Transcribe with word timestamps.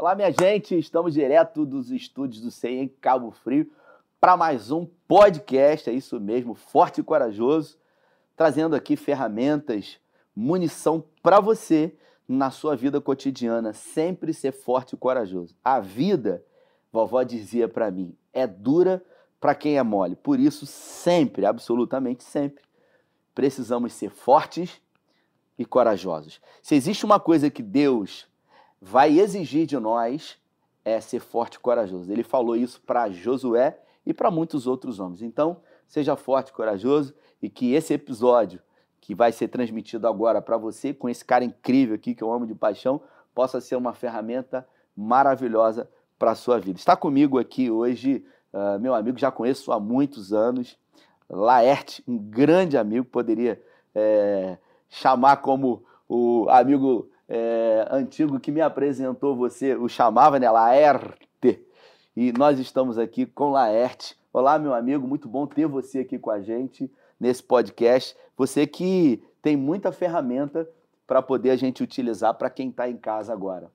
Olá, 0.00 0.14
minha 0.14 0.32
gente, 0.32 0.78
estamos 0.78 1.12
direto 1.12 1.66
dos 1.66 1.90
estúdios 1.90 2.40
do 2.40 2.50
CEI 2.50 2.78
em 2.78 2.88
Cabo 2.88 3.30
Frio 3.30 3.70
para 4.18 4.34
mais 4.34 4.70
um 4.70 4.86
podcast, 5.06 5.90
é 5.90 5.92
isso 5.92 6.18
mesmo, 6.18 6.54
forte 6.54 7.02
e 7.02 7.04
corajoso, 7.04 7.76
trazendo 8.34 8.74
aqui 8.74 8.96
ferramentas, 8.96 10.00
munição 10.34 11.04
para 11.22 11.38
você 11.38 11.94
na 12.26 12.50
sua 12.50 12.74
vida 12.74 12.98
cotidiana, 12.98 13.74
sempre 13.74 14.32
ser 14.32 14.52
forte 14.52 14.94
e 14.94 14.96
corajoso. 14.96 15.54
A 15.62 15.80
vida, 15.80 16.42
vovó 16.90 17.22
dizia 17.22 17.68
para 17.68 17.90
mim, 17.90 18.16
é 18.32 18.46
dura 18.46 19.04
para 19.38 19.54
quem 19.54 19.76
é 19.76 19.82
mole. 19.82 20.16
Por 20.16 20.40
isso, 20.40 20.64
sempre, 20.64 21.44
absolutamente 21.44 22.24
sempre, 22.24 22.64
precisamos 23.34 23.92
ser 23.92 24.08
fortes 24.08 24.80
e 25.58 25.64
corajosos. 25.66 26.40
Se 26.62 26.74
existe 26.74 27.04
uma 27.04 27.20
coisa 27.20 27.50
que 27.50 27.62
Deus 27.62 28.29
vai 28.80 29.18
exigir 29.18 29.66
de 29.66 29.78
nós 29.78 30.38
é 30.84 31.00
ser 31.00 31.20
forte 31.20 31.54
e 31.54 31.58
corajoso. 31.58 32.10
Ele 32.10 32.22
falou 32.22 32.56
isso 32.56 32.80
para 32.80 33.10
Josué 33.10 33.78
e 34.06 34.14
para 34.14 34.30
muitos 34.30 34.66
outros 34.66 34.98
homens. 34.98 35.22
Então, 35.22 35.58
seja 35.86 36.16
forte 36.16 36.48
e 36.48 36.52
corajoso 36.52 37.14
e 37.42 37.50
que 37.50 37.74
esse 37.74 37.92
episódio 37.92 38.60
que 39.00 39.14
vai 39.14 39.32
ser 39.32 39.48
transmitido 39.48 40.06
agora 40.06 40.40
para 40.40 40.56
você, 40.56 40.94
com 40.94 41.08
esse 41.08 41.24
cara 41.24 41.44
incrível 41.44 41.94
aqui 41.94 42.14
que 42.14 42.22
eu 42.22 42.32
amo 42.32 42.46
de 42.46 42.54
paixão, 42.54 43.00
possa 43.34 43.60
ser 43.60 43.76
uma 43.76 43.92
ferramenta 43.92 44.66
maravilhosa 44.96 45.88
para 46.18 46.32
a 46.32 46.34
sua 46.34 46.58
vida. 46.58 46.78
Está 46.78 46.96
comigo 46.96 47.38
aqui 47.38 47.70
hoje, 47.70 48.24
uh, 48.52 48.78
meu 48.78 48.94
amigo, 48.94 49.18
já 49.18 49.30
conheço 49.30 49.72
há 49.72 49.80
muitos 49.80 50.32
anos, 50.32 50.78
Laerte, 51.28 52.02
um 52.08 52.18
grande 52.18 52.76
amigo, 52.76 53.06
poderia 53.06 53.62
é, 53.94 54.58
chamar 54.88 55.36
como 55.36 55.84
o 56.08 56.46
amigo 56.50 57.08
é, 57.30 57.86
antigo 57.92 58.40
que 58.40 58.50
me 58.50 58.60
apresentou 58.60 59.36
você, 59.36 59.76
o 59.76 59.88
chamava, 59.88 60.40
né? 60.40 60.50
Laerte. 60.50 61.64
E 62.16 62.32
nós 62.32 62.58
estamos 62.58 62.98
aqui 62.98 63.24
com 63.24 63.52
Laerte. 63.52 64.18
Olá, 64.32 64.58
meu 64.58 64.74
amigo, 64.74 65.06
muito 65.06 65.28
bom 65.28 65.46
ter 65.46 65.66
você 65.66 66.00
aqui 66.00 66.18
com 66.18 66.30
a 66.30 66.40
gente 66.40 66.90
nesse 67.20 67.40
podcast. 67.40 68.16
Você 68.36 68.66
que 68.66 69.22
tem 69.40 69.56
muita 69.56 69.92
ferramenta 69.92 70.68
para 71.06 71.22
poder 71.22 71.50
a 71.50 71.56
gente 71.56 71.84
utilizar 71.84 72.34
para 72.34 72.50
quem 72.50 72.68
está 72.68 72.90
em 72.90 72.96
casa 72.96 73.32
agora. 73.32 73.70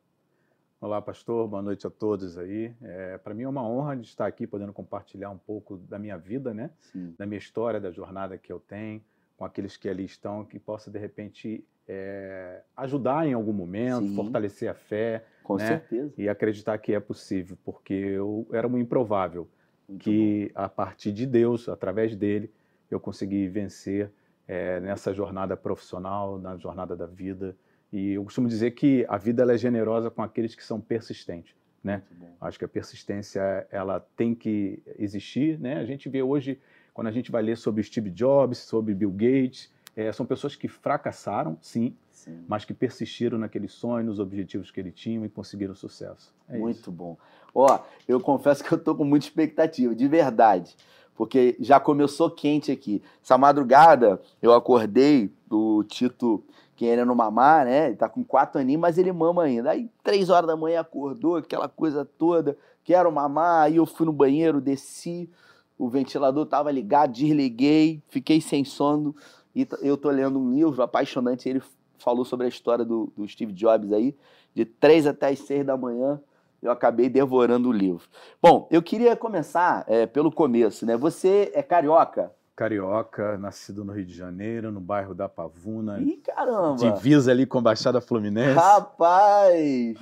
Olá, 0.82 1.02
pastor. 1.02 1.48
Boa 1.48 1.62
noite 1.62 1.88
a 1.88 1.90
todos 1.90 2.38
aí. 2.38 2.76
É, 2.82 3.18
para 3.18 3.34
mim 3.34 3.44
é 3.44 3.48
uma 3.48 3.66
honra 3.66 3.96
de 3.96 4.06
estar 4.06 4.28
aqui 4.28 4.46
podendo 4.46 4.74
compartilhar 4.74 5.30
um 5.30 5.38
pouco 5.38 5.78
da 5.78 5.98
minha 5.98 6.18
vida, 6.18 6.54
né? 6.54 6.72
Sim. 6.92 7.16
Da 7.18 7.26
minha 7.26 7.40
história, 7.40 7.80
da 7.80 7.90
jornada 7.90 8.38
que 8.38 8.52
eu 8.52 8.60
tenho 8.60 9.02
com 9.38 9.46
aqueles 9.46 9.78
que 9.78 9.88
ali 9.88 10.04
estão, 10.04 10.44
que 10.44 10.60
possa 10.60 10.92
de 10.92 11.00
repente 11.00 11.66
é, 11.88 12.62
ajudar 12.76 13.28
em 13.28 13.34
algum 13.34 13.54
momento, 13.54 14.08
Sim. 14.08 14.16
fortalecer 14.16 14.70
a 14.70 14.74
fé. 14.74 15.24
Com 15.44 15.58
né? 15.58 15.68
certeza. 15.68 16.14
E 16.18 16.28
acreditar 16.28 16.78
que 16.78 16.94
é 16.94 17.00
possível, 17.00 17.58
porque 17.64 17.94
eu 17.94 18.48
era 18.52 18.68
um 18.68 18.78
improvável. 18.78 19.48
Muito 19.88 20.04
que 20.04 20.52
bom. 20.54 20.62
a 20.62 20.68
partir 20.68 21.12
de 21.12 21.26
Deus, 21.26 21.70
através 21.70 22.16
dele, 22.16 22.52
eu 22.90 23.00
consegui 23.00 23.48
vencer 23.48 24.12
é, 24.48 24.80
nessa 24.80 25.14
jornada 25.14 25.56
profissional, 25.56 26.40
na 26.40 26.58
jornada 26.58 26.96
da 26.96 27.06
vida. 27.06 27.56
E 27.92 28.14
eu 28.14 28.24
costumo 28.24 28.48
dizer 28.48 28.72
que 28.72 29.06
a 29.08 29.18
vida 29.18 29.44
é 29.54 29.58
generosa 29.58 30.10
com 30.10 30.22
aqueles 30.22 30.56
que 30.56 30.64
são 30.64 30.82
persistentes. 30.82 31.56
Né? 31.84 32.02
Acho 32.42 32.58
que 32.58 32.66
a 32.66 32.68
persistência 32.68 33.68
ela 33.72 34.00
tem 34.18 34.34
que 34.34 34.82
existir. 34.98 35.60
Né? 35.60 35.78
A 35.78 35.86
gente 35.86 36.10
vê 36.10 36.24
hoje, 36.24 36.60
quando 36.94 37.08
a 37.08 37.12
gente 37.12 37.32
vai 37.32 37.44
ler 37.44 37.58
sobre 37.58 37.84
Steve 37.84 38.10
Jobs, 38.10 38.58
sobre 38.58 38.96
Bill 38.96 39.12
Gates, 39.12 39.72
é, 39.96 40.12
são 40.12 40.26
pessoas 40.26 40.56
que 40.56 40.68
fracassaram, 40.68 41.58
sim, 41.62 41.96
sim, 42.12 42.44
mas 42.48 42.66
que 42.66 42.74
persistiram 42.74 43.38
naquele 43.38 43.68
sonho, 43.68 44.06
nos 44.06 44.20
objetivos 44.20 44.72
que 44.72 44.80
ele 44.80 44.92
tinha 44.92 45.26
e 45.26 45.30
conseguiram 45.30 45.74
sucesso. 45.74 46.34
É 46.50 46.58
Muito 46.58 46.80
isso. 46.80 46.92
bom. 46.92 47.18
Ó, 47.54 47.80
eu 48.08 48.20
confesso 48.20 48.64
que 48.64 48.72
eu 48.72 48.78
tô 48.78 48.94
com 48.94 49.06
muita 49.06 49.26
expectativa, 49.26 49.96
de 49.96 50.08
verdade, 50.08 50.76
porque 51.16 51.56
já 51.60 51.80
começou 51.80 52.30
quente 52.30 52.72
aqui. 52.72 53.02
Essa 53.24 53.38
madrugada 53.38 54.22
eu 54.42 54.54
acordei, 54.54 55.32
o 55.50 55.84
Tito 55.84 56.44
querendo 56.76 57.16
mamar, 57.16 57.66
né? 57.66 57.88
Ele 57.88 57.96
tá 57.96 58.10
com 58.10 58.24
quatro 58.24 58.60
aninhos, 58.60 58.82
mas 58.82 58.98
ele 58.98 59.12
mama 59.12 59.44
ainda. 59.44 59.72
Aí, 59.72 59.90
três 60.04 60.30
horas 60.30 60.48
da 60.48 60.58
manhã, 60.58 60.82
acordou, 60.82 61.38
aquela 61.38 61.70
coisa 61.70 62.04
toda, 62.04 62.58
quero 62.84 63.10
mamar. 63.12 63.64
Aí 63.64 63.78
eu 63.78 63.86
fui 63.86 64.06
no 64.06 64.12
banheiro, 64.12 64.60
desci, 64.60 65.30
o 65.78 65.88
ventilador 65.88 66.46
tava 66.46 66.72
ligado, 66.72 67.14
desliguei, 67.14 68.02
fiquei 68.10 68.42
sem 68.42 68.66
sono. 68.66 69.16
E 69.56 69.68
eu 69.82 69.96
tô 69.96 70.10
lendo 70.10 70.38
um 70.38 70.52
livro 70.52 70.82
apaixonante, 70.84 71.48
ele 71.48 71.62
falou 71.98 72.26
sobre 72.26 72.46
a 72.46 72.50
história 72.50 72.84
do, 72.84 73.12
do 73.16 73.28
Steve 73.28 73.54
Jobs 73.54 73.94
aí, 73.94 74.16
de 74.54 74.66
três 74.66 75.08
até 75.08 75.30
as 75.30 75.40
seis 75.40 75.66
da 75.66 75.78
manhã, 75.78 76.20
eu 76.62 76.72
acabei 76.72 77.10
devorando 77.10 77.70
o 77.70 77.72
livro. 77.72 78.08
Bom, 78.42 78.68
eu 78.72 78.82
queria 78.82 79.16
começar 79.16 79.86
é, 79.88 80.06
pelo 80.06 80.32
começo, 80.32 80.86
né? 80.86 80.98
Você 80.98 81.52
é 81.54 81.62
carioca? 81.62 82.32
Carioca, 82.56 83.38
nascido 83.38 83.84
no 83.84 83.92
Rio 83.92 84.06
de 84.06 84.14
Janeiro, 84.14 84.72
no 84.72 84.80
bairro 84.80 85.14
da 85.14 85.28
Pavuna. 85.28 86.00
Ih, 86.00 86.18
caramba! 86.18 86.78
Divisa 86.78 87.32
ali 87.32 87.46
com 87.46 87.58
a 87.58 87.62
Baixada 87.62 88.00
Fluminense. 88.00 88.54
Rapaz! 88.54 89.98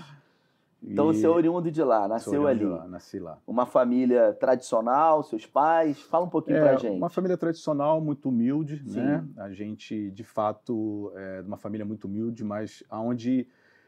Então 0.86 1.12
e... 1.12 1.16
você 1.16 1.26
é 1.26 1.30
oriundo 1.30 1.72
de 1.72 1.82
lá, 1.82 2.08
nasceu 2.08 2.46
ali. 2.46 2.66
Lá, 2.66 2.88
nasci 2.88 3.20
lá. 3.20 3.38
Uma 3.48 3.66
família 3.66 4.34
tradicional, 4.34 5.24
seus 5.24 5.46
pais? 5.46 6.02
Fala 6.02 6.26
um 6.26 6.30
pouquinho 6.30 6.58
é, 6.58 6.62
pra 6.62 6.76
gente. 6.76 6.98
Uma 6.98 7.10
família 7.10 7.38
tradicional, 7.38 8.02
muito 8.02 8.30
humilde, 8.30 8.84
Sim. 8.86 9.00
né? 9.00 9.26
A 9.38 9.52
gente, 9.52 10.12
de 10.12 10.24
fato, 10.24 11.12
é 11.16 11.42
uma 11.46 11.58
família 11.58 11.86
muito 11.86 12.06
humilde, 12.06 12.44
mas 12.44 12.84
aonde 12.90 13.48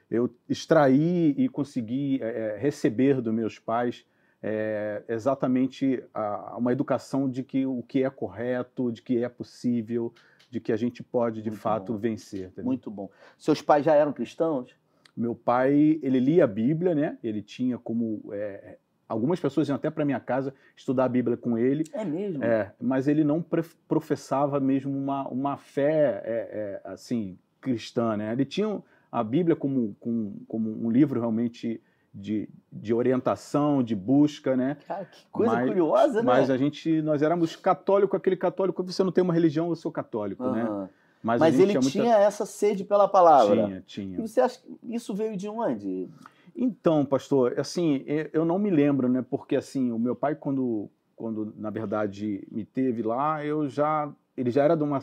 eu 0.09 0.29
extraí 0.47 1.35
e 1.37 1.49
consegui 1.49 2.19
é, 2.21 2.55
é, 2.55 2.57
receber 2.57 3.21
dos 3.21 3.33
meus 3.33 3.59
pais 3.59 4.05
é, 4.41 5.03
exatamente 5.07 6.03
a, 6.13 6.55
uma 6.57 6.71
educação 6.71 7.29
de 7.29 7.43
que 7.43 7.65
o 7.65 7.81
que 7.81 8.03
é 8.03 8.09
correto, 8.09 8.91
de 8.91 9.01
que 9.01 9.23
é 9.23 9.27
possível, 9.27 10.13
de 10.49 10.59
que 10.59 10.71
a 10.71 10.77
gente 10.77 11.01
pode, 11.01 11.41
de 11.41 11.49
muito 11.49 11.61
fato, 11.61 11.93
bom. 11.93 11.99
vencer. 11.99 12.47
Entendeu? 12.47 12.65
Muito 12.65 12.91
bom. 12.91 13.09
Seus 13.37 13.61
pais 13.61 13.83
já 13.83 13.95
eram 13.95 14.13
cristãos? 14.13 14.75
Meu 15.15 15.33
pai, 15.33 15.99
ele 16.01 16.19
lia 16.19 16.43
a 16.43 16.47
Bíblia, 16.47 16.93
né? 16.93 17.17
Ele 17.23 17.41
tinha 17.41 17.77
como 17.77 18.21
é, 18.33 18.77
algumas 19.07 19.39
pessoas 19.39 19.67
iam 19.67 19.75
até 19.75 19.89
para 19.89 20.05
minha 20.05 20.19
casa 20.19 20.53
estudar 20.75 21.05
a 21.05 21.09
Bíblia 21.09 21.37
com 21.37 21.57
ele. 21.57 21.83
É 21.93 22.03
mesmo? 22.03 22.43
É, 22.43 22.73
mas 22.81 23.07
ele 23.07 23.23
não 23.23 23.43
professava 23.87 24.59
mesmo 24.59 24.97
uma, 24.97 25.27
uma 25.27 25.57
fé 25.57 26.21
é, 26.25 26.81
é, 26.85 26.91
assim 26.91 27.37
cristã, 27.61 28.17
né? 28.17 28.31
Ele 28.31 28.45
tinha 28.45 28.81
a 29.11 29.23
Bíblia 29.23 29.55
como, 29.55 29.95
como, 29.99 30.41
como 30.47 30.85
um 30.85 30.91
livro 30.91 31.19
realmente 31.19 31.81
de, 32.13 32.47
de 32.71 32.93
orientação, 32.93 33.83
de 33.83 33.95
busca, 33.95 34.55
né? 34.55 34.77
Cara, 34.87 35.05
que 35.05 35.25
coisa 35.31 35.53
mas, 35.53 35.67
curiosa, 35.67 36.21
né? 36.21 36.23
Mas 36.23 36.49
a 36.49 36.57
gente, 36.57 37.01
nós 37.01 37.21
éramos 37.21 37.55
católico, 37.55 38.15
aquele 38.15 38.37
católico, 38.37 38.83
você 38.83 39.03
não 39.03 39.11
tem 39.11 39.23
uma 39.23 39.33
religião, 39.33 39.69
eu 39.69 39.75
sou 39.75 39.91
católico, 39.91 40.43
uhum. 40.43 40.51
né? 40.53 40.89
Mas, 41.25 41.39
Mas 41.39 41.59
ele 41.59 41.79
tinha, 41.79 42.03
muita... 42.03 42.19
essa 42.19 42.45
sede 42.45 42.83
pela 42.83 43.07
palavra. 43.07 43.65
Tinha, 43.65 43.81
tinha. 43.81 44.19
E 44.19 44.21
você 44.21 44.39
acha 44.39 44.59
que 44.61 44.77
isso 44.83 45.11
veio 45.15 45.35
de 45.35 45.49
onde? 45.49 46.07
Então, 46.55 47.03
pastor, 47.03 47.59
assim, 47.59 48.05
eu 48.31 48.45
não 48.45 48.59
me 48.59 48.69
lembro, 48.69 49.09
né? 49.09 49.25
Porque 49.27 49.55
assim, 49.55 49.91
o 49.91 49.97
meu 49.97 50.15
pai 50.15 50.35
quando 50.35 50.87
quando 51.15 51.51
na 51.57 51.71
verdade 51.71 52.47
me 52.51 52.63
teve 52.63 53.01
lá, 53.01 53.43
eu 53.43 53.67
já 53.67 54.13
ele 54.37 54.51
já 54.51 54.63
era 54.63 54.77
de 54.77 54.83
uma 54.83 54.99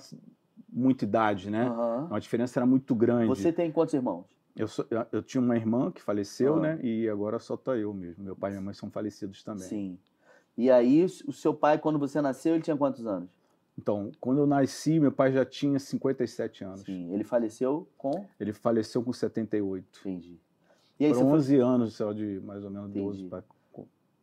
muita 0.72 1.04
idade, 1.04 1.50
né? 1.50 1.68
Uhum. 1.68 2.14
A 2.14 2.20
diferença 2.20 2.60
era 2.60 2.66
muito 2.66 2.94
grande. 2.94 3.26
Você 3.26 3.52
tem 3.52 3.72
quantos 3.72 3.92
irmãos? 3.92 4.24
Eu, 4.54 4.68
sou, 4.68 4.86
eu 5.10 5.22
tinha 5.24 5.40
uma 5.40 5.56
irmã 5.56 5.90
que 5.90 6.00
faleceu, 6.00 6.54
uhum. 6.54 6.60
né? 6.60 6.78
E 6.84 7.08
agora 7.08 7.40
só 7.40 7.56
tô 7.56 7.74
eu 7.74 7.92
mesmo. 7.92 8.22
Meu 8.22 8.36
pai 8.36 8.50
e 8.50 8.52
minha 8.52 8.62
mãe 8.62 8.74
são 8.74 8.88
falecidos 8.88 9.42
também. 9.42 9.66
Sim. 9.66 9.98
E 10.56 10.70
aí, 10.70 11.04
o 11.26 11.32
seu 11.32 11.52
pai, 11.52 11.78
quando 11.78 11.98
você 11.98 12.20
nasceu, 12.20 12.54
ele 12.54 12.62
tinha 12.62 12.76
quantos 12.76 13.06
anos? 13.06 13.28
Então, 13.78 14.12
quando 14.20 14.38
eu 14.38 14.46
nasci, 14.46 15.00
meu 15.00 15.10
pai 15.10 15.32
já 15.32 15.44
tinha 15.44 15.78
57 15.78 16.64
anos. 16.64 16.80
Sim, 16.82 17.12
ele 17.12 17.24
faleceu 17.24 17.88
com? 17.96 18.26
Ele 18.38 18.52
faleceu 18.52 19.02
com 19.02 19.12
78. 19.12 20.00
Entendi. 20.00 20.38
E 21.00 21.06
aí 21.06 21.12
você 21.12 21.24
11 21.24 21.56
foi... 21.56 21.64
anos, 21.64 21.94
só 21.94 22.12
de 22.12 22.40
mais 22.44 22.64
ou 22.64 22.70
menos 22.70 22.90
Entendi. 22.90 23.04
12 23.04 23.28
para... 23.28 23.44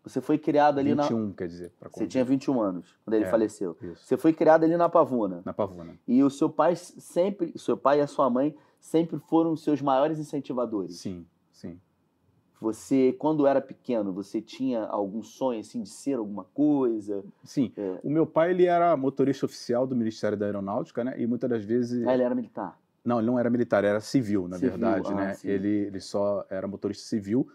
Você 0.03 0.21
foi 0.21 0.37
criado 0.37 0.79
ali 0.79 0.91
21, 0.91 0.95
na... 0.95 1.03
21, 1.03 1.33
quer 1.33 1.47
dizer. 1.47 1.73
Você 1.91 2.07
tinha 2.07 2.23
21 2.23 2.61
anos 2.61 2.97
quando 3.03 3.15
ele 3.15 3.25
é, 3.25 3.29
faleceu. 3.29 3.75
Isso. 3.81 4.05
Você 4.05 4.17
foi 4.17 4.31
criado 4.31 4.63
ali 4.63 4.77
na 4.77 4.87
Pavuna. 4.87 5.41
Na 5.43 5.53
Pavuna. 5.53 5.99
E 6.07 6.23
o 6.23 6.29
seu 6.29 6.49
pai 6.49 6.75
sempre, 6.75 7.53
seu 7.57 7.75
pai 7.75 7.99
e 7.99 8.01
a 8.01 8.07
sua 8.07 8.29
mãe 8.29 8.55
sempre 8.79 9.19
foram 9.19 9.51
os 9.51 9.61
seus 9.61 9.81
maiores 9.81 10.17
incentivadores. 10.17 10.99
Sim, 10.99 11.25
sim. 11.51 11.79
Você, 12.61 13.15
quando 13.17 13.47
era 13.47 13.61
pequeno, 13.61 14.11
você 14.11 14.41
tinha 14.41 14.83
algum 14.83 15.23
sonho 15.23 15.61
assim 15.61 15.81
de 15.81 15.89
ser 15.89 16.15
alguma 16.15 16.43
coisa? 16.43 17.23
Sim. 17.43 17.71
É. 17.77 17.99
O 18.03 18.09
meu 18.09 18.25
pai 18.25 18.51
ele 18.51 18.65
era 18.65 18.95
motorista 18.97 19.45
oficial 19.45 19.87
do 19.87 19.95
Ministério 19.95 20.37
da 20.37 20.45
Aeronáutica, 20.45 21.03
né? 21.03 21.15
E 21.17 21.25
muitas 21.25 21.49
das 21.49 21.63
vezes. 21.63 22.05
Ah, 22.05 22.13
ele 22.13 22.23
era 22.23 22.35
militar. 22.35 22.77
Não, 23.03 23.19
ele 23.19 23.27
não 23.27 23.39
era 23.39 23.49
militar, 23.49 23.85
era 23.85 24.01
civil, 24.01 24.47
na 24.47 24.57
civil. 24.57 24.71
verdade, 24.71 25.09
ah, 25.09 25.15
né? 25.15 25.33
Sim. 25.35 25.47
Ele, 25.47 25.69
ele 25.69 25.99
só 26.01 26.45
era 26.49 26.67
motorista 26.67 27.07
civil. 27.07 27.47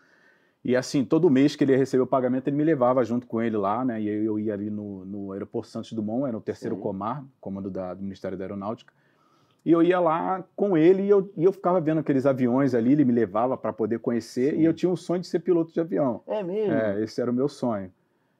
E 0.64 0.74
assim, 0.74 1.04
todo 1.04 1.28
mês 1.28 1.54
que 1.54 1.62
ele 1.62 1.76
recebeu 1.76 2.04
o 2.04 2.08
pagamento, 2.08 2.48
ele 2.48 2.56
me 2.56 2.64
levava 2.64 3.04
junto 3.04 3.26
com 3.26 3.42
ele 3.42 3.58
lá, 3.58 3.84
né? 3.84 4.00
E 4.00 4.08
eu, 4.08 4.24
eu 4.24 4.38
ia 4.38 4.54
ali 4.54 4.70
no, 4.70 5.04
no 5.04 5.32
aeroporto 5.32 5.68
Santos 5.68 5.92
Dumont, 5.92 6.26
era 6.26 6.38
o 6.38 6.40
terceiro 6.40 6.78
comar, 6.78 7.22
comando 7.38 7.70
da, 7.70 7.92
do 7.92 8.02
Ministério 8.02 8.38
da 8.38 8.44
Aeronáutica. 8.44 8.90
E 9.64 9.72
eu 9.72 9.82
ia 9.82 9.98
lá 9.98 10.44
com 10.54 10.76
ele 10.76 11.04
e 11.04 11.08
eu, 11.08 11.32
e 11.36 11.44
eu 11.44 11.52
ficava 11.52 11.80
vendo 11.80 11.98
aqueles 12.00 12.26
aviões 12.26 12.74
ali, 12.74 12.92
ele 12.92 13.04
me 13.04 13.12
levava 13.12 13.56
para 13.56 13.72
poder 13.72 13.98
conhecer 13.98 14.52
Sim. 14.54 14.60
e 14.60 14.64
eu 14.64 14.74
tinha 14.74 14.90
um 14.90 14.96
sonho 14.96 15.20
de 15.20 15.26
ser 15.26 15.40
piloto 15.40 15.72
de 15.72 15.80
avião. 15.80 16.22
É 16.26 16.42
mesmo? 16.42 16.72
É, 16.74 17.02
esse 17.02 17.20
era 17.20 17.30
o 17.30 17.34
meu 17.34 17.48
sonho. 17.48 17.90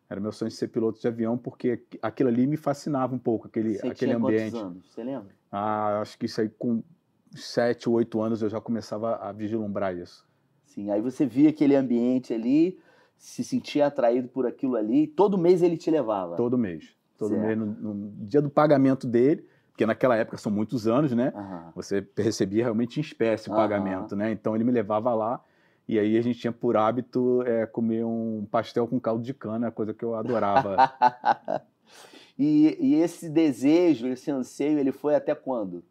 Era 0.09 0.21
o 0.21 0.23
meu 0.23 0.33
sonho 0.33 0.51
de 0.51 0.55
ser 0.57 0.69
piloto 0.69 1.01
de 1.01 1.09
avião 1.09 1.39
porque 1.39 1.83
aquilo 2.03 2.29
ali 2.29 2.47
me 2.47 2.59
fascinava 2.59 3.15
um 3.15 3.19
pouco, 3.19 3.47
aquele, 3.47 3.75
Você 3.75 3.87
aquele 3.89 4.13
tinha 4.13 4.17
ambiente. 4.17 4.53
quantos 4.53 4.67
anos? 4.67 4.93
Você 4.93 5.03
lembra? 5.03 5.35
Ah, 5.51 6.01
acho 6.03 6.19
que 6.19 6.27
isso 6.27 6.41
aí 6.43 6.49
com 6.59 6.83
sete, 7.35 7.89
oito 7.89 8.21
anos 8.21 8.43
eu 8.43 8.51
já 8.51 8.61
começava 8.61 9.17
a 9.17 9.33
vislumbrar 9.33 9.97
isso. 9.97 10.27
Sim, 10.67 10.91
aí 10.91 11.01
você 11.01 11.25
via 11.25 11.49
aquele 11.49 11.75
ambiente 11.75 12.35
ali, 12.35 12.79
se 13.17 13.43
sentia 13.43 13.87
atraído 13.87 14.29
por 14.29 14.47
aquilo 14.47 14.77
ali, 14.77 15.07
todo 15.07 15.39
mês 15.39 15.63
ele 15.63 15.79
te 15.79 15.91
levava. 15.91 16.37
Todo 16.37 16.59
mês. 16.59 16.95
Todo 17.17 17.31
Certo. 17.31 17.43
mês, 17.43 17.57
no, 17.59 17.67
no 17.67 18.27
dia 18.27 18.43
do 18.43 18.51
pagamento 18.51 19.07
dele, 19.07 19.47
porque 19.75 19.85
naquela 19.85 20.17
época 20.17 20.37
são 20.37 20.53
muitos 20.53 20.87
anos, 20.87 21.11
né? 21.13 21.33
Aham. 21.35 21.73
Você 21.75 22.07
recebia 22.17 22.63
realmente 22.63 22.99
em 22.99 23.03
espécie 23.03 23.49
o 23.49 23.53
Aham. 23.53 23.61
pagamento, 23.61 24.15
né? 24.15 24.31
Então 24.31 24.55
ele 24.55 24.63
me 24.63 24.71
levava 24.71 25.13
lá 25.13 25.43
e 25.89 25.99
aí 25.99 26.17
a 26.17 26.23
gente 26.23 26.39
tinha 26.39 26.53
por 26.53 26.77
hábito 26.77 27.43
é, 27.43 27.67
comer 27.67 28.05
um 28.05 28.47
pastel 28.49 28.87
com 28.87 29.01
caldo 29.01 29.25
de 29.25 29.35
cana, 29.35 29.73
coisa 29.73 29.93
que 29.93 30.05
eu 30.05 30.15
adorava. 30.15 30.77
e, 32.39 32.79
e 32.81 32.95
esse 32.95 33.29
desejo, 33.29 34.07
esse 34.07 34.31
anseio, 34.31 34.79
ele 34.79 34.93
foi 34.93 35.17
até 35.17 35.35
quando? 35.35 35.85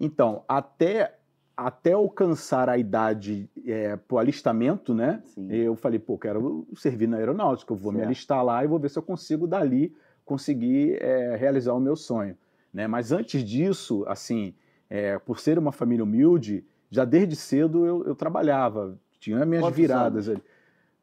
então, 0.00 0.42
até, 0.48 1.18
até 1.54 1.92
alcançar 1.92 2.70
a 2.70 2.78
idade 2.78 3.48
é, 3.66 3.96
para 3.96 4.14
o 4.14 4.18
alistamento, 4.18 4.94
né? 4.94 5.22
Sim. 5.26 5.52
Eu 5.52 5.76
falei, 5.76 5.98
pô, 5.98 6.16
quero 6.18 6.66
servir 6.74 7.06
na 7.06 7.18
aeronáutica, 7.18 7.70
eu 7.72 7.76
vou 7.76 7.92
me 7.92 7.98
Certo. 7.98 8.08
alistar 8.08 8.42
lá 8.42 8.64
e 8.64 8.66
vou 8.66 8.78
ver 8.78 8.88
se 8.88 8.98
eu 8.98 9.02
consigo 9.02 9.46
dali 9.46 9.94
conseguir 10.24 11.00
é, 11.02 11.36
realizar 11.36 11.74
o 11.74 11.80
meu 11.80 11.96
sonho. 11.96 12.34
Né? 12.74 12.88
Mas 12.88 13.12
antes 13.12 13.44
disso, 13.44 14.04
assim, 14.08 14.52
é, 14.90 15.16
por 15.20 15.38
ser 15.38 15.58
uma 15.58 15.70
família 15.70 16.02
humilde, 16.02 16.66
já 16.90 17.04
desde 17.04 17.36
cedo 17.36 17.86
eu, 17.86 18.04
eu 18.04 18.16
trabalhava, 18.16 18.98
tinha 19.20 19.46
minhas 19.46 19.62
Quantos 19.62 19.76
viradas 19.76 20.28
ali. 20.28 20.42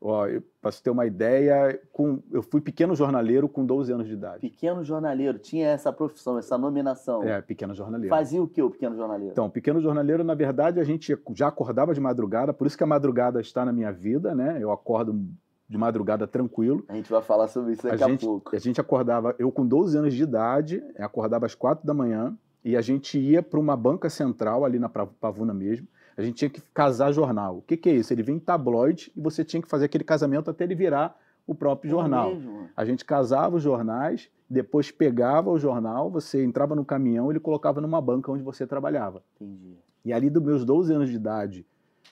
Ó, 0.03 0.25
para 0.59 0.71
você 0.71 0.81
ter 0.81 0.89
uma 0.89 1.05
ideia, 1.05 1.79
com, 1.91 2.23
eu 2.31 2.41
fui 2.41 2.59
pequeno 2.59 2.95
jornaleiro 2.95 3.47
com 3.47 3.63
12 3.63 3.93
anos 3.93 4.07
de 4.07 4.13
idade. 4.13 4.41
Pequeno 4.41 4.83
jornaleiro, 4.83 5.37
tinha 5.37 5.69
essa 5.69 5.93
profissão, 5.93 6.39
essa 6.39 6.57
nominação. 6.57 7.21
É, 7.23 7.39
pequeno 7.39 7.73
jornaleiro. 7.75 8.09
Fazia 8.09 8.41
o 8.41 8.47
que 8.47 8.63
o 8.63 8.71
pequeno 8.71 8.95
jornaleiro? 8.95 9.31
Então, 9.31 9.47
pequeno 9.47 9.79
jornaleiro, 9.79 10.23
na 10.23 10.33
verdade, 10.33 10.79
a 10.79 10.83
gente 10.83 11.15
já 11.35 11.47
acordava 11.47 11.93
de 11.93 12.01
madrugada, 12.01 12.51
por 12.51 12.65
isso 12.65 12.75
que 12.75 12.83
a 12.83 12.87
madrugada 12.87 13.39
está 13.39 13.63
na 13.63 13.71
minha 13.71 13.91
vida, 13.91 14.33
né? 14.33 14.57
Eu 14.59 14.71
acordo 14.71 15.23
de 15.71 15.77
madrugada 15.77 16.27
tranquilo. 16.27 16.83
A 16.89 16.95
gente 16.95 17.09
vai 17.09 17.21
falar 17.21 17.47
sobre 17.47 17.71
isso 17.73 17.83
daqui 17.83 18.03
a, 18.03 18.07
gente, 18.09 18.25
pouco. 18.25 18.53
a 18.53 18.59
gente 18.59 18.81
acordava, 18.81 19.33
eu 19.39 19.49
com 19.51 19.65
12 19.65 19.97
anos 19.97 20.13
de 20.13 20.21
idade, 20.21 20.83
acordava 20.99 21.45
às 21.45 21.55
4 21.55 21.87
da 21.87 21.93
manhã 21.93 22.37
e 22.63 22.75
a 22.75 22.81
gente 22.81 23.17
ia 23.17 23.41
para 23.41 23.57
uma 23.57 23.75
banca 23.77 24.09
central 24.09 24.65
ali 24.65 24.77
na 24.77 24.89
Pavuna 24.89 25.53
mesmo. 25.53 25.87
A 26.17 26.21
gente 26.21 26.35
tinha 26.35 26.49
que 26.49 26.61
casar 26.73 27.13
jornal. 27.13 27.59
O 27.59 27.61
que, 27.61 27.77
que 27.77 27.89
é 27.89 27.93
isso? 27.95 28.11
Ele 28.13 28.21
vem 28.21 28.35
em 28.35 28.39
tabloide 28.39 29.13
e 29.15 29.21
você 29.21 29.45
tinha 29.45 29.61
que 29.61 29.69
fazer 29.69 29.85
aquele 29.85 30.03
casamento 30.03 30.51
até 30.51 30.65
ele 30.65 30.75
virar 30.75 31.17
o 31.47 31.55
próprio 31.55 31.87
É 31.87 31.91
jornal. 31.91 32.35
mesmo? 32.35 32.69
A 32.75 32.83
gente 32.83 33.05
casava 33.05 33.55
os 33.55 33.63
jornais, 33.63 34.29
depois 34.49 34.91
pegava 34.91 35.49
o 35.49 35.57
jornal, 35.57 36.11
você 36.11 36.43
entrava 36.43 36.75
no 36.75 36.83
caminhão, 36.83 37.31
ele 37.31 37.39
colocava 37.39 37.79
numa 37.79 38.01
banca 38.01 38.29
onde 38.29 38.43
você 38.43 38.67
trabalhava. 38.67 39.23
Entendi. 39.39 39.77
E 40.03 40.11
ali 40.11 40.29
dos 40.29 40.43
meus 40.43 40.65
12 40.65 40.93
anos 40.93 41.09
de 41.09 41.15
idade, 41.15 41.65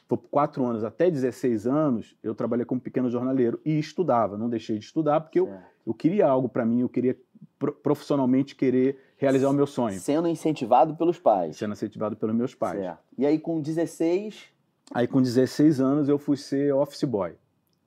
por 0.10 0.18
4 0.18 0.66
anos 0.66 0.84
até 0.84 1.10
16 1.10 1.68
anos, 1.68 2.18
eu 2.22 2.34
trabalhei 2.36 2.66
como 2.66 2.82
pequeno 2.82 3.10
jornaleiro 3.12 3.62
e 3.64 3.78
estudava. 3.80 4.38
Não 4.38 4.50
deixei 4.50 4.78
de 4.80 4.84
estudar 4.84 5.22
porque 5.22 5.40
eu, 5.40 5.48
eu 5.88 5.94
queria 5.94 6.28
algo 6.28 6.50
para 6.50 6.66
mim, 6.66 6.82
eu 6.82 6.90
queria 6.90 7.16
pro- 7.60 7.72
profissionalmente 7.72 8.56
querer 8.56 9.00
realizar 9.18 9.50
o 9.50 9.54
meu 9.54 9.68
sonho, 9.68 10.00
Sendo 10.00 10.28
incentivado 10.28 10.96
pelos 10.96 11.20
pais. 11.20 11.56
sendo 11.58 11.74
incentivado 11.74 12.16
pelos 12.18 12.36
meus 12.36 12.56
pais. 12.56 12.80
Certo. 12.82 13.00
E 13.18 13.26
aí, 13.26 13.38
com 13.40 13.62
16, 13.62 14.46
Aí 14.92 15.08
com 15.08 15.22
16 15.22 15.80
anos 15.80 16.10
eu 16.10 16.18
fui 16.18 16.36
ser 16.36 16.74
office 16.74 17.04
boy. 17.04 17.36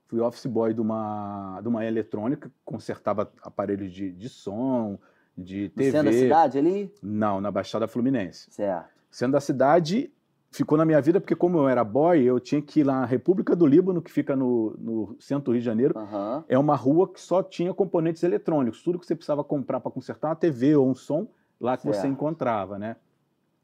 Fui 0.06 0.20
office 0.20 0.46
boy 0.46 0.72
de 0.72 0.80
uma, 0.80 1.58
de 1.60 1.66
uma 1.66 1.84
eletrônica, 1.84 2.48
consertava 2.64 3.32
aparelhos 3.42 3.90
de, 3.92 4.12
de 4.12 4.28
som, 4.28 4.96
de 5.36 5.70
TV. 5.70 5.90
centro 5.90 6.12
da 6.12 6.16
cidade 6.16 6.58
ali? 6.58 6.94
Não, 7.02 7.40
na 7.40 7.50
Baixada 7.50 7.88
Fluminense. 7.88 8.46
Certo. 8.52 8.88
Sendo 9.10 9.32
da 9.32 9.40
cidade, 9.40 10.12
ficou 10.52 10.76
na 10.78 10.84
minha 10.84 11.00
vida 11.00 11.20
porque 11.20 11.34
como 11.34 11.58
eu 11.58 11.68
era 11.68 11.82
boy, 11.82 12.22
eu 12.22 12.38
tinha 12.38 12.60
que 12.60 12.80
ir 12.80 12.84
lá 12.84 13.00
na 13.00 13.06
República 13.06 13.56
do 13.56 13.66
Líbano, 13.66 14.02
que 14.02 14.12
fica 14.12 14.36
no, 14.36 14.76
no 14.78 15.16
centro 15.18 15.46
do 15.46 15.52
Rio 15.52 15.60
de 15.60 15.66
Janeiro. 15.66 15.98
Aham. 15.98 16.44
É 16.48 16.58
uma 16.58 16.76
rua 16.76 17.08
que 17.08 17.20
só 17.20 17.42
tinha 17.42 17.72
componentes 17.72 18.22
eletrônicos. 18.22 18.82
Tudo 18.82 18.98
que 18.98 19.06
você 19.06 19.14
precisava 19.14 19.42
comprar 19.42 19.80
para 19.80 19.90
consertar 19.90 20.28
uma 20.28 20.36
TV 20.36 20.76
ou 20.76 20.88
um 20.88 20.94
som, 20.94 21.26
lá 21.60 21.76
que 21.76 21.86
você 21.86 22.02
Certo. 22.02 22.12
encontrava, 22.12 22.78
né? 22.78 22.96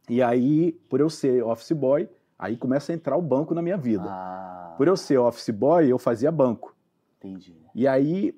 E 0.09 0.23
aí, 0.23 0.73
por 0.89 1.01
eu 1.01 1.11
ser 1.11 1.43
office 1.45 1.73
boy, 1.73 2.09
aí 2.39 2.57
começa 2.57 2.93
a 2.93 2.95
entrar 2.95 3.17
o 3.17 3.23
banco 3.23 3.55
na 3.55 3.61
minha 3.61 3.77
vida. 3.77 4.07
Ah, 4.09 4.75
Por 4.79 4.89
eu 4.89 4.97
ser 4.97 5.19
office 5.19 5.51
boy, 5.51 5.87
eu 5.91 5.99
fazia 5.99 6.33
banco. 6.33 6.75
entendi. 7.19 7.55
E 7.75 7.87
aí, 7.87 8.35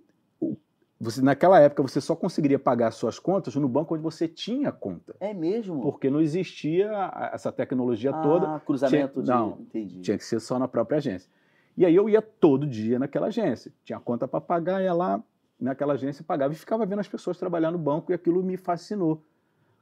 você, 1.00 1.22
naquela 1.22 1.58
época, 1.58 1.82
você 1.82 2.00
só 2.00 2.14
conseguiria 2.14 2.58
pagar 2.58 2.90
suas 2.90 3.18
contas 3.18 3.54
no 3.56 3.66
banco 3.68 3.94
onde 3.94 4.02
você 4.02 4.28
tinha 4.28 4.70
conta. 4.70 5.14
É 5.18 5.32
mesmo? 5.32 5.80
Porque 5.80 6.10
não 6.10 6.20
existia 6.20 6.90
essa 7.32 7.50
tecnologia 7.50 8.10
ah, 8.10 8.22
toda, 8.22 8.60
cruzamento 8.60 9.22
Tinha- 9.22 9.24
de... 9.24 9.30
não, 9.30 9.58
Entendi. 9.60 10.00
tinha 10.00 10.18
que 10.18 10.24
ser 10.24 10.40
só 10.40 10.58
na 10.58 10.68
própria 10.68 10.98
agência. 10.98 11.30
E 11.76 11.86
aí 11.86 11.94
eu 11.96 12.08
ia 12.08 12.20
todo 12.20 12.66
dia 12.66 12.98
naquela 12.98 13.28
agência. 13.28 13.72
Tinha 13.84 13.98
conta 13.98 14.28
para 14.28 14.40
pagar, 14.40 14.82
ia 14.82 14.92
lá 14.92 15.22
naquela 15.58 15.94
agência, 15.94 16.22
pagava 16.26 16.52
e 16.52 16.56
ficava 16.56 16.84
vendo 16.84 16.98
as 17.00 17.08
pessoas 17.08 17.38
trabalhar 17.38 17.70
no 17.70 17.78
banco 17.78 18.12
e 18.12 18.14
aquilo 18.14 18.42
me 18.42 18.56
fascinou. 18.58 19.22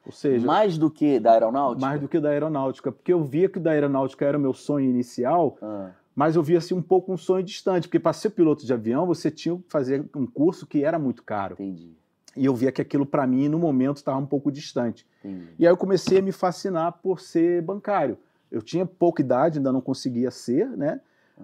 Ou 0.07 0.13
seja, 0.13 0.47
Mais 0.47 0.79
do 0.79 0.91
que 0.91 1.19
da 1.19 1.33
aeronáutica? 1.33 1.87
mais 1.87 2.01
do 2.01 2.09
que 2.09 2.21
da 2.21 2.31
aeronáutica, 2.31 2.91
porque 2.93 3.13
eu 3.13 3.23
via 3.25 3.49
que 3.49 3.59
da 3.59 3.73
aeronáutica 3.73 4.25
era 4.25 4.39
o 4.39 4.41
meu 4.41 4.55
sonho 4.55 4.89
inicial, 4.89 5.57
Ah, 5.61 5.91
mas 6.19 6.35
eu 6.35 6.43
via 6.43 6.59
assim 6.59 6.75
um 6.75 6.83
pouco 6.83 7.13
um 7.13 7.17
sonho 7.17 7.45
distante, 7.45 7.87
porque 7.87 8.01
para 8.01 8.13
ser 8.13 8.31
piloto 8.31 8.67
de 8.67 8.73
avião 8.73 9.07
você 9.07 9.31
tinha 9.31 9.57
que 9.57 9.63
fazer 9.69 10.05
um 10.17 10.27
curso 10.27 10.67
que 10.67 10.83
era 10.83 10.99
muito 10.99 11.23
caro. 11.23 11.55
entendi. 11.55 11.97
E 12.37 12.45
eu 12.45 12.57
via 12.57 12.73
que 12.73 12.83
aquilo 12.83 13.07
para 13.07 13.25
mim 13.25 13.49
no 13.49 13.57
momento 13.57 13.99
estava 13.99 14.19
um 14.19 14.27
pouco 14.27 14.51
distante. 14.51 15.07
Entendi. 15.25 15.47
E 15.57 15.65
aí 15.65 15.73
eu 15.73 15.77
comecei 15.77 16.19
a 16.19 16.23
me 16.23 16.33
fascinar 16.33 16.99
por 17.01 17.21
ser 17.21 17.63
bancário. 17.63 18.19
Eu 18.51 18.61
tinha 18.61 18.85
pouca 18.85 19.23
idade, 19.23 19.59
ainda 19.59 19.71
não 19.71 19.81
conseguia 19.81 20.33
ser, 20.33 20.69
né? 20.77 21.01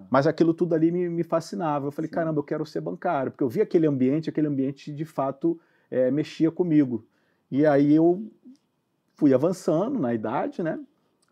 Mas 0.09 0.27
aquilo 0.27 0.53
tudo 0.53 0.75
ali 0.75 0.91
me, 0.91 1.07
me 1.07 1.23
fascinava. 1.23 1.87
Eu 1.87 1.91
falei, 1.91 2.09
Sim. 2.09 2.15
caramba, 2.15 2.39
eu 2.39 2.43
quero 2.43 2.65
ser 2.65 2.81
bancário, 2.81 3.31
porque 3.31 3.45
eu 3.45 3.49
via 3.49 3.63
aquele 3.63 3.87
ambiente, 3.87 4.29
aquele 4.29 4.47
ambiente 4.47 4.91
de 4.91 5.05
fato 5.05 5.57
eh, 5.89 6.11
mexia 6.11 6.51
comigo. 6.51 7.05
E 7.49 7.65
aí 7.65 7.95
eu 7.95 8.29
fui 9.15 9.33
avançando 9.33 9.97
na 9.97 10.13
idade, 10.13 10.61
né? 10.61 10.77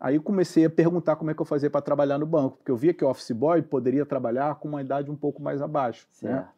Aí 0.04 0.20
comecei 0.20 0.66
a 0.66 0.68
perguntar 0.70 1.16
como 1.16 1.30
é 1.30 1.34
que 1.34 1.40
eu 1.40 1.46
fazia 1.46 1.70
para 1.70 1.80
trabalhar 1.80 2.18
no 2.18 2.26
banco, 2.26 2.58
porque 2.58 2.70
eu 2.70 2.76
via 2.76 2.92
que 2.92 3.02
o 3.02 3.08
office 3.08 3.30
boy 3.30 3.62
poderia 3.62 4.04
trabalhar 4.04 4.54
com 4.56 4.68
uma 4.68 4.82
idade 4.82 5.10
um 5.10 5.16
pouco 5.16 5.42
mais 5.42 5.62
abaixo, 5.62 6.06
né? 6.20 6.30
Certo. 6.40 6.48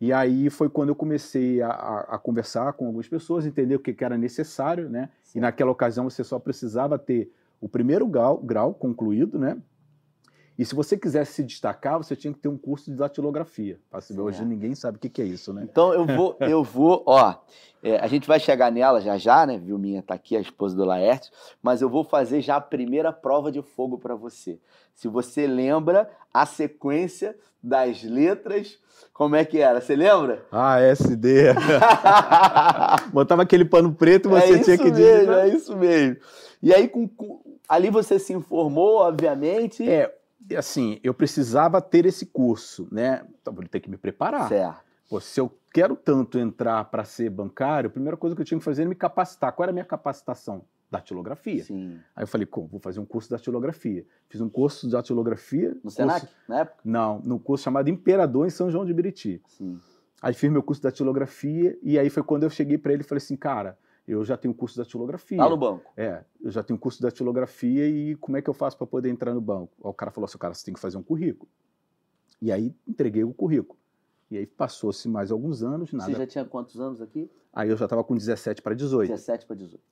E 0.00 0.12
aí 0.12 0.50
foi 0.50 0.68
quando 0.68 0.88
eu 0.88 0.96
comecei 0.96 1.62
a, 1.62 1.68
a- 1.68 2.00
a 2.16 2.18
conversar 2.18 2.72
com 2.72 2.86
algumas 2.86 3.06
pessoas, 3.06 3.46
entender 3.46 3.76
o 3.76 3.78
que, 3.78 3.92
que 3.92 4.04
era 4.04 4.18
necessário, 4.18 4.88
né? 4.90 5.10
E 5.26 5.28
certo. 5.28 5.42
naquela 5.42 5.70
ocasião 5.70 6.10
você 6.10 6.24
só 6.24 6.40
precisava 6.40 6.98
ter 6.98 7.32
o 7.60 7.68
primeiro 7.68 8.04
grau, 8.08 8.38
grau 8.38 8.74
concluído, 8.74 9.38
né? 9.38 9.56
E 10.60 10.64
se 10.66 10.74
você 10.74 10.94
quisesse 10.94 11.32
se 11.32 11.42
destacar, 11.42 11.96
você 11.96 12.14
tinha 12.14 12.34
que 12.34 12.38
ter 12.38 12.48
um 12.48 12.58
curso 12.58 12.90
de 12.90 12.96
datilografia. 12.98 13.78
Ver, 13.90 14.20
Hoje 14.20 14.36
Certo. 14.36 14.46
ninguém 14.50 14.74
sabe 14.74 14.98
o 14.98 15.00
que, 15.00 15.22
é 15.22 15.24
isso, 15.24 15.54
né? 15.54 15.62
Então 15.64 15.94
eu 15.94 16.04
vou, 16.04 16.36
eu 16.40 16.62
vou, 16.62 17.02
ó, 17.06 17.34
é, 17.82 17.96
a 17.96 18.06
gente 18.06 18.28
vai 18.28 18.38
chegar 18.38 18.70
nela 18.70 19.00
já 19.00 19.16
já, 19.16 19.46
né? 19.46 19.56
Vilminha 19.56 20.02
tá 20.02 20.12
aqui, 20.12 20.36
a 20.36 20.40
esposa 20.40 20.76
do 20.76 20.84
Laerte, 20.84 21.30
mas 21.62 21.80
eu 21.80 21.88
vou 21.88 22.04
fazer 22.04 22.42
já 22.42 22.56
a 22.56 22.60
primeira 22.60 23.10
prova 23.10 23.50
de 23.50 23.62
fogo 23.62 23.96
para 23.96 24.14
você. 24.14 24.58
Se 24.94 25.08
você 25.08 25.46
lembra 25.46 26.10
a 26.30 26.44
sequência 26.44 27.34
das 27.62 28.02
letras, 28.02 28.78
como 29.14 29.36
é 29.36 29.46
que 29.46 29.60
era? 29.60 29.80
Você 29.80 29.96
lembra? 29.96 30.44
Ah, 30.52 30.78
SD. 30.78 31.54
Botava 33.14 33.40
aquele 33.44 33.64
pano 33.64 33.94
preto 33.94 34.28
e 34.30 34.34
é 34.34 34.40
você 34.42 34.54
isso 34.56 34.64
tinha 34.64 34.76
que 34.76 34.90
mesmo, 34.90 35.06
digitar. 35.06 35.38
é 35.38 35.48
isso 35.48 35.74
mesmo. 35.74 36.16
E 36.62 36.74
aí 36.74 36.86
com, 36.86 37.08
com- 37.08 37.40
ali 37.66 37.88
você 37.88 38.18
se 38.18 38.34
informou, 38.34 38.96
obviamente. 38.98 39.88
É, 39.88 40.14
assim, 40.56 40.98
eu 41.02 41.12
precisava 41.14 41.80
ter 41.80 42.06
esse 42.06 42.26
curso, 42.26 42.88
né? 42.90 43.24
Então, 43.40 43.52
vou 43.52 43.66
ter 43.66 43.80
que 43.80 43.90
me 43.90 43.96
preparar. 43.96 44.48
Certo. 44.48 44.80
Pô, 45.08 45.20
se 45.20 45.40
eu 45.40 45.52
quero 45.72 45.96
tanto 45.96 46.38
entrar 46.38 46.84
para 46.84 47.04
ser 47.04 47.28
bancário, 47.30 47.88
a 47.88 47.92
primeira 47.92 48.16
coisa 48.16 48.36
que 48.36 48.42
eu 48.42 48.46
tinha 48.46 48.58
que 48.58 48.64
fazer 48.64 48.82
era 48.82 48.88
me 48.88 48.94
capacitar. 48.94 49.52
Qual 49.52 49.64
era 49.64 49.70
a 49.70 49.74
minha 49.74 49.84
capacitação? 49.84 50.62
Datilografia. 50.90 51.64
Sim. 51.64 51.98
Aí 52.14 52.22
eu 52.22 52.26
falei, 52.28 52.46
como? 52.46 52.68
Vou 52.68 52.80
fazer 52.80 53.00
um 53.00 53.04
curso 53.04 53.28
de 53.28 53.34
datilografia. 53.36 54.04
Fiz 54.28 54.40
um 54.40 54.48
curso 54.48 54.86
de 54.86 54.92
datilografia. 54.92 55.76
No 55.82 55.90
Senac, 55.90 56.20
curso- 56.20 56.34
na 56.48 56.60
época? 56.60 56.80
Não, 56.84 57.20
no 57.20 57.38
curso 57.38 57.64
chamado 57.64 57.88
Imperador 57.88 58.46
em 58.46 58.50
São 58.50 58.70
João 58.70 58.84
de 58.84 58.92
Meriti. 58.94 59.40
Sim. 59.48 59.78
Aí 60.22 60.34
fiz 60.34 60.50
meu 60.50 60.62
curso 60.62 60.80
de 60.82 60.88
datilografia 60.88 61.78
e 61.82 61.98
aí 61.98 62.10
foi 62.10 62.22
quando 62.22 62.42
eu 62.42 62.50
cheguei 62.50 62.76
para 62.76 62.92
ele 62.92 63.02
e 63.02 63.04
falei 63.04 63.22
assim, 63.22 63.36
cara, 63.36 63.78
eu 64.06 64.24
já 64.24 64.36
tenho 64.36 64.52
curso 64.54 64.74
de 64.76 64.82
datilografia. 64.82 65.38
Lá 65.38 65.48
no 65.48 65.56
banco. 65.56 65.90
É, 65.96 66.24
eu 66.40 66.50
já 66.50 66.62
tenho 66.62 66.78
curso 66.78 66.98
de 66.98 67.02
datilografia 67.02 67.88
e 67.88 68.16
como 68.16 68.36
é 68.36 68.42
que 68.42 68.48
eu 68.50 68.54
faço 68.54 68.76
para 68.76 68.86
poder 68.86 69.08
entrar 69.08 69.32
no 69.34 69.40
banco? 69.40 69.72
Aí 69.84 69.90
o 69.90 69.94
cara 69.94 70.10
falou 70.10 70.24
assim, 70.26 70.38
cara, 70.38 70.54
você 70.54 70.64
tem 70.64 70.74
que 70.74 70.80
fazer 70.80 70.96
um 70.96 71.02
currículo. 71.02 71.48
E 72.42 72.50
aí 72.50 72.74
entreguei 72.88 73.22
o 73.24 73.32
currículo. 73.32 73.78
E 74.30 74.36
aí 74.38 74.46
passou-se 74.46 75.08
mais 75.08 75.30
alguns 75.30 75.62
anos, 75.62 75.92
nada. 75.92 76.10
Você 76.12 76.18
já 76.18 76.26
tinha 76.26 76.44
quantos 76.44 76.80
anos 76.80 77.00
aqui? 77.00 77.30
Aí 77.52 77.68
eu 77.68 77.76
já 77.76 77.84
estava 77.86 78.02
com 78.04 78.14
17 78.16 78.62
para 78.62 78.74
18. 78.74 79.08
17 79.10 79.46
para 79.46 79.56
18. 79.56 79.82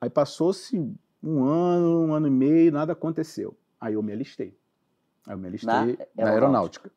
Aí 0.00 0.10
passou-se 0.10 0.78
um 1.22 1.44
ano, 1.44 2.00
um 2.06 2.12
ano 2.12 2.26
e 2.26 2.30
meio, 2.30 2.70
nada 2.72 2.92
aconteceu. 2.92 3.56
Aí 3.80 3.94
eu 3.94 4.02
me 4.02 4.12
alistei. 4.12 4.56
Aí 5.26 5.34
eu 5.34 5.38
me 5.38 5.46
alistei 5.48 5.68
Na 5.72 5.84
na, 5.84 5.86
aeronáutica. 5.86 6.22
aeronáutica. 6.32 6.92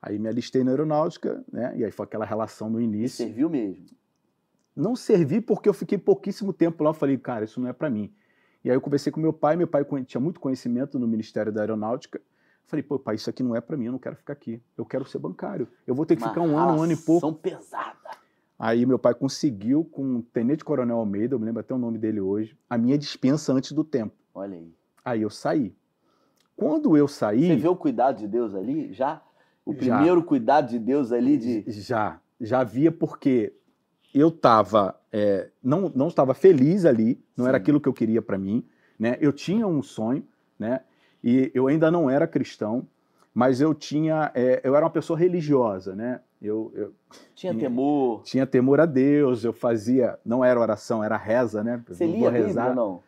Aí 0.00 0.18
me 0.18 0.28
alistei 0.28 0.62
na 0.64 0.70
aeronáutica, 0.70 1.44
né? 1.52 1.76
E 1.76 1.84
aí 1.84 1.90
foi 1.90 2.04
aquela 2.04 2.24
relação 2.24 2.70
no 2.70 2.80
E 2.80 2.84
início. 2.84 3.16
serviu 3.26 3.50
mesmo. 3.50 3.84
Não 4.78 4.94
servi 4.94 5.40
porque 5.40 5.68
eu 5.68 5.74
fiquei 5.74 5.98
pouquíssimo 5.98 6.52
tempo 6.52 6.84
lá. 6.84 6.90
Eu 6.90 6.94
falei, 6.94 7.18
cara, 7.18 7.44
isso 7.44 7.60
não 7.60 7.68
é 7.68 7.72
para 7.72 7.90
mim. 7.90 8.12
E 8.64 8.70
aí 8.70 8.76
eu 8.76 8.80
conversei 8.80 9.10
com 9.10 9.20
meu 9.20 9.32
pai. 9.32 9.56
Meu 9.56 9.66
pai 9.66 9.84
tinha 10.06 10.20
muito 10.20 10.38
conhecimento 10.38 10.98
no 10.98 11.08
Ministério 11.08 11.52
da 11.52 11.60
Aeronáutica. 11.62 12.20
Falei, 12.64 12.82
pô, 12.82 12.98
pai, 12.98 13.16
isso 13.16 13.28
aqui 13.28 13.42
não 13.42 13.56
é 13.56 13.60
para 13.60 13.76
mim. 13.76 13.86
Eu 13.86 13.92
não 13.92 13.98
quero 13.98 14.14
ficar 14.14 14.34
aqui. 14.34 14.62
Eu 14.76 14.84
quero 14.84 15.04
ser 15.04 15.18
bancário. 15.18 15.66
Eu 15.86 15.94
vou 15.94 16.06
ter 16.06 16.14
que 16.14 16.22
Uma 16.22 16.28
ficar 16.28 16.42
um 16.42 16.56
ano, 16.56 16.78
um 16.78 16.82
ano 16.82 16.92
e 16.92 16.96
pouco. 16.96 17.26
relação 17.26 17.34
pesada. 17.34 17.96
Aí 18.58 18.84
meu 18.86 18.98
pai 18.98 19.14
conseguiu, 19.14 19.84
com 19.84 20.16
o 20.16 20.22
Tenente 20.22 20.64
Coronel 20.64 20.98
Almeida, 20.98 21.34
eu 21.34 21.38
me 21.38 21.44
lembro 21.46 21.60
até 21.60 21.72
o 21.74 21.78
nome 21.78 21.96
dele 21.96 22.20
hoje, 22.20 22.56
a 22.68 22.76
minha 22.76 22.98
dispensa 22.98 23.52
antes 23.52 23.72
do 23.72 23.84
tempo. 23.84 24.14
Olha 24.34 24.56
aí. 24.56 24.72
Aí 25.04 25.22
eu 25.22 25.30
saí. 25.30 25.74
Quando 26.56 26.96
eu 26.96 27.06
saí. 27.08 27.46
Você 27.46 27.56
vê 27.56 27.68
o 27.68 27.76
cuidado 27.76 28.18
de 28.18 28.26
Deus 28.26 28.54
ali? 28.54 28.92
Já? 28.92 29.22
O 29.64 29.72
Já. 29.72 29.78
primeiro 29.78 30.22
cuidado 30.24 30.68
de 30.68 30.78
Deus 30.78 31.12
ali 31.12 31.36
de. 31.36 31.64
Já, 31.68 32.20
já 32.40 32.60
havia 32.60 32.90
porque 32.90 33.54
eu 34.14 34.28
estava, 34.28 34.98
não, 35.62 35.92
não 35.94 36.08
estava 36.08 36.34
feliz 36.34 36.84
ali, 36.84 37.22
não 37.36 37.46
era 37.46 37.58
Sim. 37.58 37.62
aquilo 37.62 37.80
que 37.80 37.88
eu 37.88 37.92
queria 37.92 38.22
para 38.22 38.38
mim, 38.38 38.64
né? 38.98 39.16
Eu 39.20 39.32
tinha 39.32 39.66
um 39.66 39.82
sonho, 39.82 40.26
né? 40.58 40.80
E 41.22 41.50
eu 41.54 41.66
ainda 41.66 41.90
não 41.90 42.08
era 42.08 42.26
cristão, 42.26 42.86
mas 43.34 43.60
eu 43.60 43.74
tinha, 43.74 44.30
é, 44.34 44.60
eu 44.64 44.74
era 44.74 44.84
uma 44.84 44.90
pessoa 44.90 45.18
religiosa, 45.18 45.94
né? 45.94 46.20
Eu, 46.40 46.72
eu 46.74 46.94
Tinha 47.34 47.54
temor. 47.54 48.22
tinha 48.22 48.46
temor 48.46 48.80
a 48.80 48.86
Deus, 48.86 49.44
eu 49.44 49.52
fazia, 49.52 50.18
não 50.24 50.44
era 50.44 50.58
oração, 50.58 51.02
era 51.02 51.16
reza, 51.16 51.62
né? 51.64 51.82
Você 51.86 52.04
Eu 52.04 52.12
lia 52.12 52.28
a 52.28 52.32
Bíblia 52.32 52.74
não? 52.74 53.02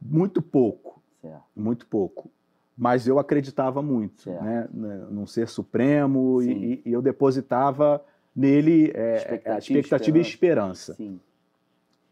Muito 0.00 0.40
pouco, 0.40 1.02
Certo. 1.20 1.42
muito 1.56 1.86
pouco. 1.86 2.30
Mas 2.76 3.06
eu 3.06 3.18
acreditava 3.18 3.82
muito, 3.82 4.22
Certo. 4.22 4.42
né? 4.42 4.68
Num 5.10 5.26
ser 5.26 5.48
supremo 5.48 6.40
e, 6.42 6.82
e 6.84 6.92
eu 6.92 7.02
depositava 7.02 8.02
nele 8.34 8.90
é, 8.94 9.16
Expectativa, 9.16 9.78
expectativa, 9.78 10.18
e 10.18 10.20
esperança. 10.20 10.94
Sim. 10.94 11.20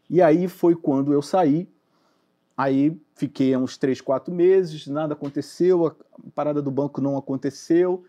E 0.09 0.21
aí 0.21 0.47
foi 0.47 0.75
quando 0.75 1.13
eu 1.13 1.21
saí. 1.21 1.69
Aí 2.57 2.99
fiquei 3.15 3.55
uns 3.55 3.77
três, 3.77 4.01
quatro 4.01 4.33
meses, 4.33 4.85
nada 4.87 5.13
aconteceu, 5.13 5.87
a 5.87 5.95
parada 6.35 6.61
do 6.61 6.69
banco 6.69 6.99
não 6.99 7.17
aconteceu. 7.17 8.03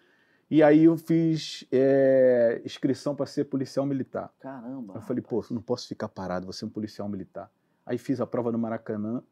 E 0.50 0.61
aí 0.64 0.85
eu 0.85 0.97
fiz 0.97 1.64
é, 1.71 2.61
inscrição 2.64 3.14
para 3.14 3.26
ser 3.26 3.45
policial 3.45 3.87
militar. 3.87 4.33
Caramba. 4.40 4.95
Eu 4.97 5.00
falei, 5.02 5.23
pô, 5.23 5.45
não 5.52 5.62
posso 5.62 5.87
ficar 5.87 6.09
parado, 6.09 6.47
vou 6.47 6.52
ser 6.52 6.64
um 6.64 6.69
policial 6.69 7.09
militar. 7.09 7.49
Aí 7.87 7.97
fiz 7.99 8.21
a 8.21 8.26
prova 8.26 8.50
no 8.50 8.59
Maracanã. 8.59 9.23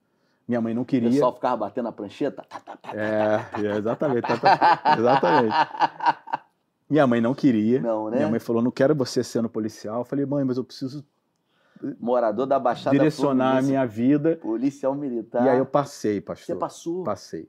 Minha 0.47 0.61
mãe 0.61 0.73
não 0.73 0.83
O 0.83 0.85
queria. 0.87 1.11
pessoal 1.11 1.35
ficava 1.35 1.57
batendo 1.57 1.89
a 1.89 1.93
prancheta. 1.93 2.47
É, 2.95 3.67
é, 3.67 3.77
exatamente. 3.77 4.27
exatamente. 4.97 5.55
Minha 6.89 7.07
mãe 7.07 7.21
não 7.21 7.35
queria. 7.35 7.81
Não, 7.81 8.09
né? 8.11 8.17
Minha 8.17 8.29
mãe 8.31 8.41
falou, 8.41 8.63
não 8.63 8.71
quero 8.71 8.95
você 8.95 9.23
sendo 9.23 9.49
policial. 9.49 10.01
Eu 10.01 10.05
falei, 10.05 10.25
mãe, 10.25 10.45
mas 10.45 10.57
eu 10.57 10.65
preciso 10.65 11.05
Morador 12.01 12.47
da 12.47 12.59
Baixada 12.59 12.97
direcionar 12.97 13.45
a 13.45 13.49
Fluminense, 13.51 13.69
minha 13.69 13.87
vida. 13.87 14.37
Policial 14.37 14.95
militar. 14.95 15.45
E 15.45 15.49
aí 15.49 15.59
eu 15.59 15.67
passei, 15.67 16.15
Você 16.15 16.21
pastor. 16.21 16.59
passou? 16.59 17.05
Passei. 17.05 17.49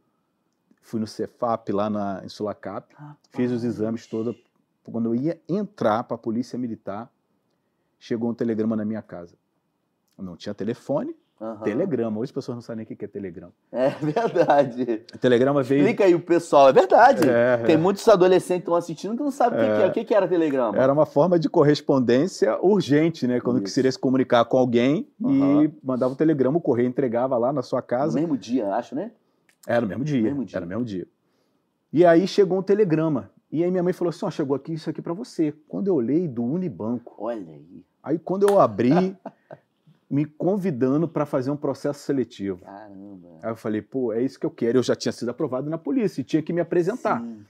Fui 0.81 0.99
no 0.99 1.07
Cefap, 1.07 1.71
lá 1.71 1.89
na, 1.89 2.21
em 2.23 2.29
Sulacap. 2.29 2.95
Fiz 3.31 3.51
os 3.51 3.63
exames 3.63 4.07
todos. 4.07 4.35
Quando 4.83 5.13
eu 5.13 5.15
ia 5.15 5.41
entrar 5.47 6.03
para 6.03 6.15
a 6.15 6.17
polícia 6.17 6.57
militar, 6.57 7.11
chegou 7.99 8.29
um 8.29 8.33
telegrama 8.33 8.75
na 8.75 8.85
minha 8.85 9.01
casa. 9.01 9.35
Eu 10.17 10.23
não 10.23 10.35
tinha 10.35 10.53
telefone, 10.53 11.15
Aham. 11.41 11.63
telegrama. 11.63 12.19
Hoje 12.19 12.29
as 12.29 12.31
pessoas 12.33 12.55
não 12.57 12.61
sabem 12.61 12.85
nem 12.85 12.93
o 12.93 12.97
que 12.97 13.05
é 13.05 13.07
telegrama. 13.07 13.53
É 13.71 13.89
verdade. 14.03 15.05
O 15.13 15.17
telegrama 15.17 15.63
veio. 15.63 15.81
Explica 15.81 16.03
aí 16.03 16.13
o 16.13 16.19
pessoal. 16.19 16.67
É 16.69 16.73
verdade. 16.73 17.29
É, 17.29 17.57
Tem 17.65 17.75
é. 17.75 17.77
muitos 17.77 18.05
adolescentes 18.09 18.55
que 18.63 18.63
estão 18.63 18.75
assistindo 18.75 19.15
que 19.15 19.23
não 19.23 19.31
sabem 19.31 19.57
o 19.59 19.61
que, 19.61 19.81
É. 19.81 19.85
é. 19.85 19.87
O 19.87 19.91
que, 19.93 20.03
que 20.03 20.13
era 20.13 20.27
telegrama? 20.27 20.77
Era 20.77 20.91
uma 20.91 21.05
forma 21.05 21.39
de 21.39 21.47
correspondência 21.49 22.57
urgente, 22.61 23.25
né? 23.25 23.39
Quando 23.39 23.61
que 23.61 23.71
queria 23.73 23.91
se 23.91 23.97
comunicar 23.97 24.43
com 24.45 24.57
alguém 24.57 25.07
Aham. 25.23 25.63
e 25.63 25.73
mandava 25.81 26.11
um 26.11 26.15
telegrama, 26.15 26.57
o 26.57 26.61
correio 26.61 26.89
entregava 26.89 27.37
lá 27.37 27.53
na 27.53 27.61
sua 27.61 27.79
No 27.79 27.85
casa. 27.87 28.19
mesmo 28.19 28.37
dia, 28.37 28.73
acho, 28.75 28.93
né? 28.93 29.11
Era 29.65 29.81
no 29.81 29.87
mesmo 29.87 30.03
dia. 30.03 30.21
Mesmo 30.21 30.43
dia. 30.43 30.57
Era 30.57 30.65
no 30.65 30.69
mesmo 30.69 30.83
dia. 30.85 31.07
E 31.93 32.05
aí 32.05 32.27
chegou 32.27 32.59
um 32.59 32.61
telegrama. 32.63 33.31
E 33.51 33.63
aí 33.63 33.71
minha 33.71 33.81
mãe 33.81 33.93
falou 33.93 34.09
assim: 34.09 34.25
ó, 34.25 34.29
chegou 34.29 34.55
aqui 34.55 34.73
isso 34.73 34.89
aqui 34.89 35.01
para 35.01 35.13
você. 35.13 35.53
Quando 35.67 35.87
eu 35.87 35.95
olhei 35.95 36.27
do 36.27 36.43
Unibanco, 36.43 37.15
Olha 37.17 37.39
aí. 37.53 37.83
aí 38.03 38.19
quando 38.19 38.47
eu 38.47 38.59
abri, 38.59 39.15
me 40.09 40.25
convidando 40.25 41.07
para 41.07 41.25
fazer 41.25 41.51
um 41.51 41.57
processo 41.57 41.99
seletivo. 41.99 42.61
Caramba. 42.63 43.27
Aí 43.43 43.51
eu 43.51 43.55
falei, 43.55 43.81
pô, 43.81 44.11
é 44.11 44.21
isso 44.21 44.39
que 44.39 44.45
eu 44.45 44.49
quero. 44.51 44.79
Eu 44.79 44.83
já 44.83 44.95
tinha 44.95 45.11
sido 45.11 45.29
aprovado 45.29 45.69
na 45.69 45.77
polícia 45.77 46.21
e 46.21 46.23
tinha 46.23 46.41
que 46.41 46.51
me 46.53 46.61
apresentar. 46.61 47.21
Sim. 47.21 47.45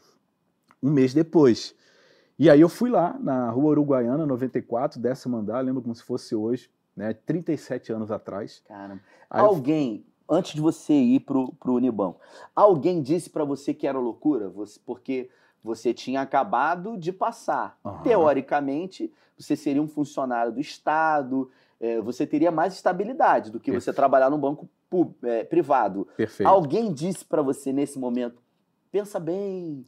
um 0.82 0.89
mês 0.92 1.13
depois. 1.13 1.75
E 2.38 2.50
aí 2.50 2.62
eu 2.62 2.70
fui 2.70 2.89
lá 2.89 3.18
na 3.20 3.50
Rua 3.50 3.72
Uruguaiana, 3.72 4.25
94, 4.25 4.98
décimo 5.00 5.36
andar, 5.38 5.60
lembro 5.60 5.82
como 5.82 5.94
se 5.94 6.01
fosse 6.04 6.34
hoje, 6.34 6.70
né? 6.96 7.13
37 7.13 7.92
anos 7.92 8.12
atrás. 8.12 8.62
Caramba. 8.66 9.01
Aí 9.30 9.42
eu- 9.42 9.46
Alguém, 9.48 10.06
antes 10.30 10.54
de 10.54 10.62
você 10.62 10.94
ir 10.94 11.20
pro, 11.22 11.51
pro 11.60 11.74
Unibanco, 11.74 12.20
alguém 12.56 13.01
disse 13.01 13.30
pra 13.30 13.44
você 13.44 13.74
que 13.74 13.86
era 13.86 14.00
loucura? 14.00 14.48
Você, 14.50 14.80
porque 14.86 15.30
você 15.62 15.94
tinha 15.94 16.22
acabado 16.22 16.98
de 16.98 17.12
passar. 17.12 17.78
Aham. 17.84 18.04
Teoricamente, 18.04 19.12
você 19.38 19.56
seria 19.58 19.82
um 19.82 19.88
funcionário 19.88 20.51
do 20.54 20.62
Estado, 20.62 21.50
eh, 21.80 22.02
você 22.02 22.26
teria 22.28 22.52
mais 22.52 22.74
estabilidade 22.74 23.52
do 23.52 23.60
que 23.60 23.72
você 23.72 23.94
trabalhar 23.94 24.30
num 24.30 24.40
banco 24.40 24.70
eh, 25.24 25.44
privado. 25.44 26.08
Perfeito. 26.18 26.48
Alguém 26.48 26.94
disse 26.94 27.24
pra 27.24 27.42
você 27.42 27.72
nesse 27.72 27.98
momento, 27.98 28.42
pensa 28.92 29.20
bem. 29.20 29.86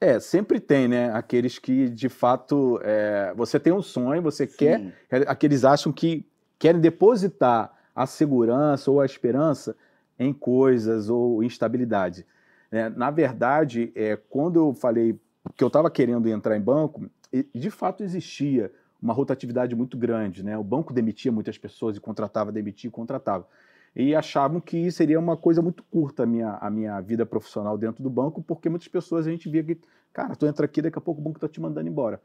É, 0.00 0.20
sempre 0.20 0.60
tem, 0.60 0.86
né? 0.86 1.12
Aqueles 1.12 1.58
que, 1.58 1.88
de 1.88 2.08
fato, 2.08 2.80
é, 2.82 3.32
você 3.36 3.58
tem 3.58 3.72
um 3.72 3.82
sonho, 3.82 4.22
você 4.22 4.46
quer, 4.46 4.78
Sim, 4.78 4.92
aqueles 5.26 5.64
acham 5.64 5.92
que 5.92 6.24
querem 6.58 6.80
depositar 6.80 7.72
a 7.94 8.06
segurança 8.06 8.90
ou 8.90 9.00
a 9.00 9.06
esperança 9.06 9.76
em 10.18 10.32
coisas 10.32 11.08
ou 11.08 11.42
instabilidade. 11.42 12.26
né? 12.70 12.88
na 12.88 13.10
verdade, 13.10 13.92
é, 13.94 14.16
quando 14.16 14.56
eu 14.56 14.72
falei 14.72 15.18
que 15.56 15.64
eu 15.64 15.68
estava 15.68 15.90
querendo 15.90 16.28
entrar 16.28 16.56
em 16.56 16.60
banco, 16.60 17.08
de 17.54 17.70
fato 17.70 18.02
existia 18.02 18.72
uma 19.00 19.14
rotatividade 19.14 19.74
muito 19.74 19.96
grande. 19.96 20.42
Né? 20.42 20.56
O 20.56 20.64
banco 20.64 20.92
demitia 20.92 21.32
muitas 21.32 21.56
pessoas 21.56 21.96
e 21.96 22.00
contratava, 22.00 22.52
demitia 22.52 22.88
e 22.88 22.90
contratava. 22.90 23.46
E 23.94 24.14
achavam 24.14 24.60
que 24.60 24.90
seria 24.92 25.18
uma 25.18 25.36
coisa 25.36 25.62
muito 25.62 25.82
curta 25.84 26.22
a 26.22 26.26
minha, 26.26 26.52
a 26.60 26.70
minha 26.70 27.00
vida 27.00 27.24
profissional 27.24 27.76
dentro 27.78 28.02
do 28.02 28.10
banco, 28.10 28.42
porque 28.42 28.68
muitas 28.68 28.88
pessoas 28.88 29.26
a 29.26 29.30
gente 29.30 29.48
via 29.48 29.64
que, 29.64 29.78
cara, 30.12 30.36
tu 30.36 30.46
entra 30.46 30.66
aqui, 30.66 30.82
daqui 30.82 30.98
a 30.98 31.00
pouco 31.00 31.20
o 31.20 31.24
banco 31.24 31.38
está 31.38 31.48
te 31.48 31.60
mandando 31.60 31.88
embora. 31.88 32.20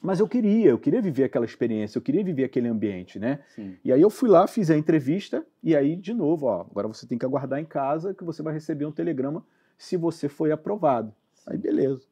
Mas 0.00 0.20
eu 0.20 0.28
queria, 0.28 0.70
eu 0.70 0.78
queria 0.78 1.02
viver 1.02 1.24
aquela 1.24 1.44
experiência, 1.44 1.98
eu 1.98 2.02
queria 2.02 2.22
viver 2.22 2.44
aquele 2.44 2.68
ambiente, 2.68 3.18
né? 3.18 3.40
sim. 3.54 3.76
E 3.84 3.92
aí 3.92 4.00
eu 4.00 4.10
fui 4.10 4.28
lá, 4.28 4.46
fiz 4.46 4.70
a 4.70 4.76
entrevista, 4.76 5.44
e 5.62 5.74
aí, 5.74 5.96
de 5.96 6.14
novo, 6.14 6.46
ó, 6.46 6.60
agora 6.60 6.86
você 6.86 7.06
tem 7.06 7.18
que 7.18 7.24
aguardar 7.24 7.58
em 7.58 7.64
casa 7.64 8.14
que 8.14 8.22
você 8.22 8.40
vai 8.40 8.54
receber 8.54 8.86
um 8.86 8.92
telegrama 8.92 9.44
se 9.76 9.96
você 9.96 10.28
foi 10.28 10.52
aprovado. 10.52 11.12
Aí 11.46 11.58
beleza. 11.58 12.02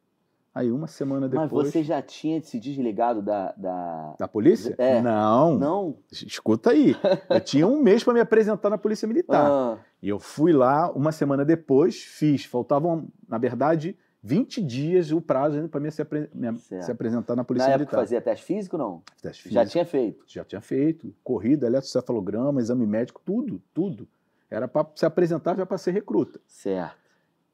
Aí 0.58 0.72
uma 0.72 0.86
semana 0.86 1.28
Mas 1.32 1.42
depois. 1.48 1.68
você 1.68 1.82
já 1.82 2.00
tinha 2.00 2.40
se 2.42 2.58
desligado 2.58 3.20
da. 3.20 3.52
da... 3.56 4.14
Da 4.18 4.26
polícia? 4.28 4.74
É. 4.78 5.02
Não. 5.02 5.58
Não? 5.58 5.96
Escuta 6.10 6.70
aí. 6.70 6.96
Eu 7.28 7.40
tinha 7.40 7.66
um 7.66 7.82
mês 7.82 8.02
para 8.02 8.14
me 8.14 8.20
apresentar 8.20 8.70
na 8.70 8.78
Polícia 8.78 9.06
Militar. 9.06 9.50
Ah, 9.50 9.78
E 10.02 10.08
eu 10.08 10.18
fui 10.18 10.52
lá, 10.52 10.90
uma 10.92 11.12
semana 11.12 11.44
depois, 11.44 11.96
fiz. 12.02 12.44
Faltavam, 12.46 13.06
na 13.28 13.36
verdade, 13.36 13.98
20 14.22 14.62
dias 14.62 15.12
o 15.12 15.20
prazo 15.20 15.68
para 15.68 15.78
mim 15.78 15.90
se, 15.90 16.00
apre- 16.00 16.30
me- 16.34 16.58
se 16.58 16.90
apresentar 16.90 17.34
na 17.36 17.40
na 17.40 17.44
Polícia 17.44 17.66
época 17.68 17.78
Militar. 17.80 17.98
fazia 18.00 18.20
teste 18.22 18.44
físico 18.46 18.78
não? 18.78 19.02
Teste 19.20 19.50
Já 19.50 19.60
físico. 19.60 19.72
tinha 19.72 19.84
feito. 19.84 20.24
Já 20.26 20.44
tinha 20.44 20.60
feito. 20.62 21.14
Corrida, 21.22 21.66
eletrocefalograma, 21.66 22.60
exame 22.60 22.86
médico, 22.86 23.20
tudo, 23.24 23.60
tudo. 23.74 24.08
Era 24.50 24.66
para 24.66 24.86
se 24.94 25.04
apresentar 25.04 25.54
já 25.56 25.66
para 25.66 25.76
ser 25.76 25.90
recruta. 25.90 26.40
Certo. 26.46 26.96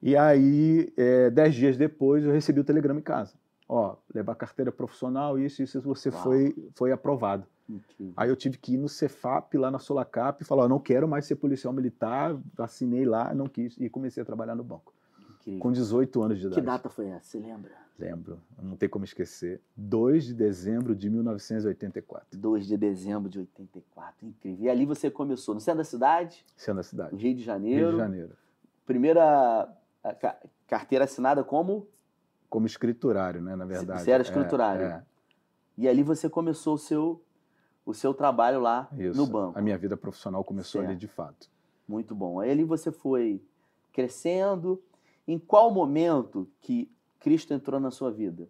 E 0.03 0.17
aí, 0.17 0.93
é, 0.97 1.31
dez 1.31 1.55
dias 1.55 1.77
depois, 1.77 2.25
eu 2.25 2.33
recebi 2.33 2.59
o 2.59 2.65
telegrama 2.65 2.99
em 2.99 3.03
casa. 3.03 3.35
Ó, 3.69 3.97
levar 4.13 4.35
carteira 4.35 4.73
profissional, 4.73 5.39
isso, 5.39 5.63
isso, 5.63 5.81
você 5.81 6.11
Uau. 6.11 6.23
foi, 6.23 6.71
foi 6.75 6.93
aprovado. 6.93 7.47
Incrível. 7.69 8.13
Aí 8.17 8.29
eu 8.29 8.37
tive 8.37 8.59
que 8.59 8.75
ir 8.75 8.79
no 8.79 8.89
Cefap, 8.89 9.57
lá 9.57 9.71
na 9.71 9.79
Solacap, 9.79 10.43
e 10.43 10.45
falar, 10.45 10.65
ó, 10.65 10.69
não 10.69 10.81
quero 10.81 11.07
mais 11.07 11.25
ser 11.25 11.37
policial 11.37 11.73
militar, 11.73 12.37
assinei 12.59 13.05
lá, 13.05 13.33
não 13.33 13.47
quis, 13.47 13.77
e 13.79 13.89
comecei 13.89 14.23
a 14.23 14.27
trabalhar 14.27 14.57
no 14.57 14.65
banco. 14.65 14.93
Incrível. 15.41 15.61
Com 15.61 15.73
18 15.73 16.23
anos 16.23 16.39
de 16.39 16.47
idade. 16.47 16.61
Que 16.61 16.67
data 16.67 16.89
foi 16.89 17.07
essa? 17.07 17.25
Você 17.25 17.39
lembra? 17.39 17.71
Lembro, 17.99 18.41
não 18.61 18.77
tem 18.77 18.89
como 18.89 19.05
esquecer. 19.05 19.61
2 19.77 20.25
de 20.25 20.35
dezembro 20.35 20.95
de 20.95 21.09
1984, 21.09 22.39
2 22.39 22.67
de 22.67 22.77
dezembro 22.77 23.31
de 23.31 23.39
84. 23.39 24.27
Incrível. 24.27 24.65
E 24.65 24.69
ali 24.69 24.85
você 24.85 25.11
começou 25.11 25.55
no 25.55 25.61
centro 25.61 25.79
da 25.79 25.85
cidade, 25.85 26.45
sendo 26.57 26.79
a 26.79 26.83
no 26.83 26.85
cidade. 26.85 27.17
Rio 27.17 27.35
de 27.35 27.43
Janeiro. 27.43 27.81
Rio 27.81 27.91
de 27.93 27.97
Janeiro. 27.99 28.31
Primeira 28.85 29.69
carteira 30.67 31.05
assinada 31.05 31.45
como? 31.45 31.87
Como 32.49 32.67
escriturário, 32.67 33.41
né, 33.41 33.55
na 33.57 33.65
verdade. 33.65 34.03
Você 34.03 34.11
era 34.11 34.23
É, 34.23 34.27
escriturário. 34.27 34.85
é. 34.87 35.05
E 35.79 35.89
ali 35.89 36.03
você 36.03 36.29
começou 36.29 36.75
o 36.75 36.79
seu 36.79 37.23
o 37.85 37.93
seu 37.93 38.15
trabalho 38.15 38.61
lá 38.61 38.89
Isso. 38.97 39.17
no 39.21 39.27
banco. 39.27 39.59
A 39.59 39.63
minha 39.63 39.77
vida 39.77 39.97
profissional 39.97 40.45
começou 40.45 40.81
Certo. 40.81 40.91
ali 40.91 40.99
de 40.99 41.09
fato. 41.09 41.51
Muito 41.89 42.15
bom. 42.15 42.39
Aí 42.39 42.49
ali 42.51 42.63
você 42.63 42.93
foi 42.93 43.43
crescendo. 43.93 44.81
Em 45.27 45.37
qual 45.39 45.71
momento 45.73 46.49
que 46.61 46.89
Cristo 47.19 47.53
entrou 47.53 47.81
na 47.81 47.91
sua 47.91 48.11
vida? 48.13 48.49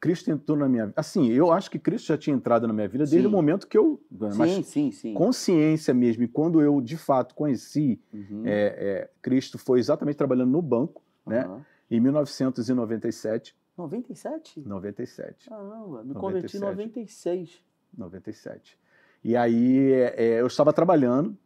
Cristo 0.00 0.30
entrou 0.30 0.56
na 0.58 0.68
minha 0.68 0.86
vida. 0.86 1.00
Assim, 1.00 1.28
eu 1.28 1.50
acho 1.50 1.70
que 1.70 1.78
Cristo 1.78 2.06
já 2.08 2.18
tinha 2.18 2.36
entrado 2.36 2.66
na 2.66 2.72
minha 2.72 2.86
vida 2.88 3.04
desde 3.04 3.20
Sim. 3.20 3.26
o 3.26 3.30
momento 3.30 3.66
que 3.66 3.78
eu. 3.78 4.00
Mas 4.10 4.50
sim, 4.50 4.62
sim, 4.62 4.90
sim. 4.92 5.14
consciência 5.14 5.94
mesmo, 5.94 6.22
e 6.22 6.28
quando 6.28 6.60
eu 6.60 6.80
de 6.80 6.96
fato 6.96 7.34
conheci 7.34 8.00
Uhum. 8.12 8.42
é, 8.44 8.50
é, 8.50 9.10
Cristo, 9.22 9.58
foi 9.58 9.78
exatamente 9.78 10.16
trabalhando 10.16 10.50
no 10.50 10.62
banco, 10.62 11.02
né? 11.26 11.40
Aham. 11.40 11.64
Em 11.90 12.00
1997. 12.00 13.56
97? 13.76 14.60
97. 14.66 15.48
Caramba, 15.48 16.02
me 16.02 16.14
converti 16.14 16.56
em 16.56 16.60
96. 16.60 17.62
97. 17.96 18.78
E 19.22 19.36
aí 19.36 19.92
é, 19.92 20.14
é, 20.16 20.40
eu 20.40 20.46
estava 20.46 20.72
trabalhando, 20.72 21.36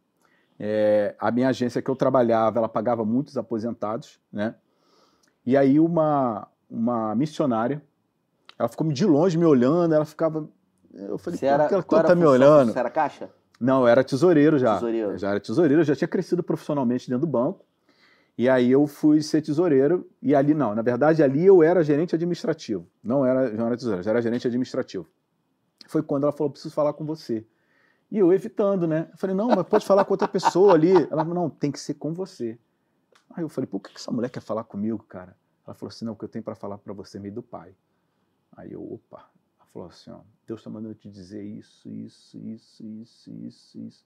é, 0.59 1.15
a 1.19 1.31
minha 1.31 1.49
agência 1.49 1.81
que 1.81 1.89
eu 1.89 1.95
trabalhava, 1.95 2.59
ela 2.59 2.69
pagava 2.69 3.03
muitos 3.03 3.37
aposentados, 3.37 4.19
né? 4.31 4.55
E 5.45 5.57
aí 5.57 5.79
uma, 5.79 6.47
uma 6.69 7.15
missionária, 7.15 7.81
ela 8.61 8.69
ficou 8.69 8.87
de 8.91 9.05
longe 9.05 9.37
me 9.37 9.45
olhando, 9.45 9.93
ela 9.93 10.05
ficava... 10.05 10.47
Eu 10.93 11.17
falei, 11.17 11.39
Você 11.39 11.45
era, 11.45 11.67
que 11.67 11.73
ela 11.73 11.83
tá 11.83 12.15
me 12.15 12.25
olhando? 12.25 12.71
Você 12.71 12.79
era 12.79 12.89
caixa? 12.89 13.29
Não, 13.59 13.81
eu 13.81 13.87
era 13.87 14.03
tesoureiro 14.03 14.59
já. 14.59 14.75
Tesoureiro. 14.75 15.11
Eu 15.11 15.17
já 15.17 15.29
era 15.31 15.39
tesoureiro, 15.39 15.81
eu 15.81 15.85
já 15.85 15.95
tinha 15.95 16.07
crescido 16.07 16.43
profissionalmente 16.43 17.09
dentro 17.09 17.25
do 17.25 17.31
banco. 17.31 17.65
E 18.37 18.47
aí 18.47 18.71
eu 18.71 18.85
fui 18.87 19.21
ser 19.21 19.41
tesoureiro, 19.41 20.09
e 20.21 20.35
ali 20.35 20.53
não, 20.53 20.73
na 20.75 20.81
verdade 20.81 21.21
ali 21.21 21.45
eu 21.45 21.61
era 21.61 21.83
gerente 21.83 22.15
administrativo. 22.15 22.87
Não 23.03 23.25
era, 23.25 23.49
não 23.51 23.65
era 23.65 23.75
tesoureiro, 23.75 24.03
já 24.03 24.11
era 24.11 24.21
gerente 24.21 24.47
administrativo. 24.47 25.07
Foi 25.87 26.03
quando 26.03 26.23
ela 26.23 26.31
falou, 26.31 26.51
preciso 26.51 26.73
falar 26.73 26.93
com 26.93 27.05
você. 27.05 27.45
E 28.11 28.17
eu 28.17 28.31
evitando, 28.31 28.85
né? 28.87 29.07
Eu 29.11 29.17
falei, 29.17 29.35
não, 29.35 29.47
mas 29.47 29.65
pode 29.65 29.85
falar 29.85 30.05
com 30.05 30.13
outra 30.13 30.27
pessoa 30.27 30.73
ali. 30.73 30.91
Ela 30.91 31.23
falou, 31.23 31.33
não, 31.33 31.49
tem 31.49 31.71
que 31.71 31.79
ser 31.79 31.93
com 31.93 32.13
você. 32.13 32.59
Aí 33.33 33.43
eu 33.43 33.49
falei, 33.49 33.67
por 33.67 33.79
que 33.79 33.89
que 33.89 33.97
essa 33.97 34.11
mulher 34.11 34.29
quer 34.29 34.41
falar 34.41 34.65
comigo, 34.65 35.03
cara? 35.07 35.35
Ela 35.65 35.73
falou 35.73 35.89
assim, 35.89 36.03
não, 36.03 36.13
o 36.13 36.15
que 36.15 36.25
eu 36.25 36.29
tenho 36.29 36.43
para 36.43 36.55
falar 36.55 36.77
para 36.77 36.93
você 36.93 37.17
é 37.17 37.21
meio 37.21 37.33
do 37.33 37.41
pai. 37.41 37.73
Aí 38.55 38.71
eu, 38.73 38.93
opa. 38.93 39.29
Ela 39.59 39.67
falou 39.73 39.87
assim, 39.87 40.11
ó, 40.11 40.19
Deus 40.45 40.59
está 40.59 40.69
mandando 40.69 40.95
te 40.95 41.09
dizer 41.09 41.43
isso, 41.43 41.89
isso, 41.89 42.37
isso, 42.37 42.85
isso, 42.85 43.31
isso, 43.31 43.79
isso. 43.79 44.05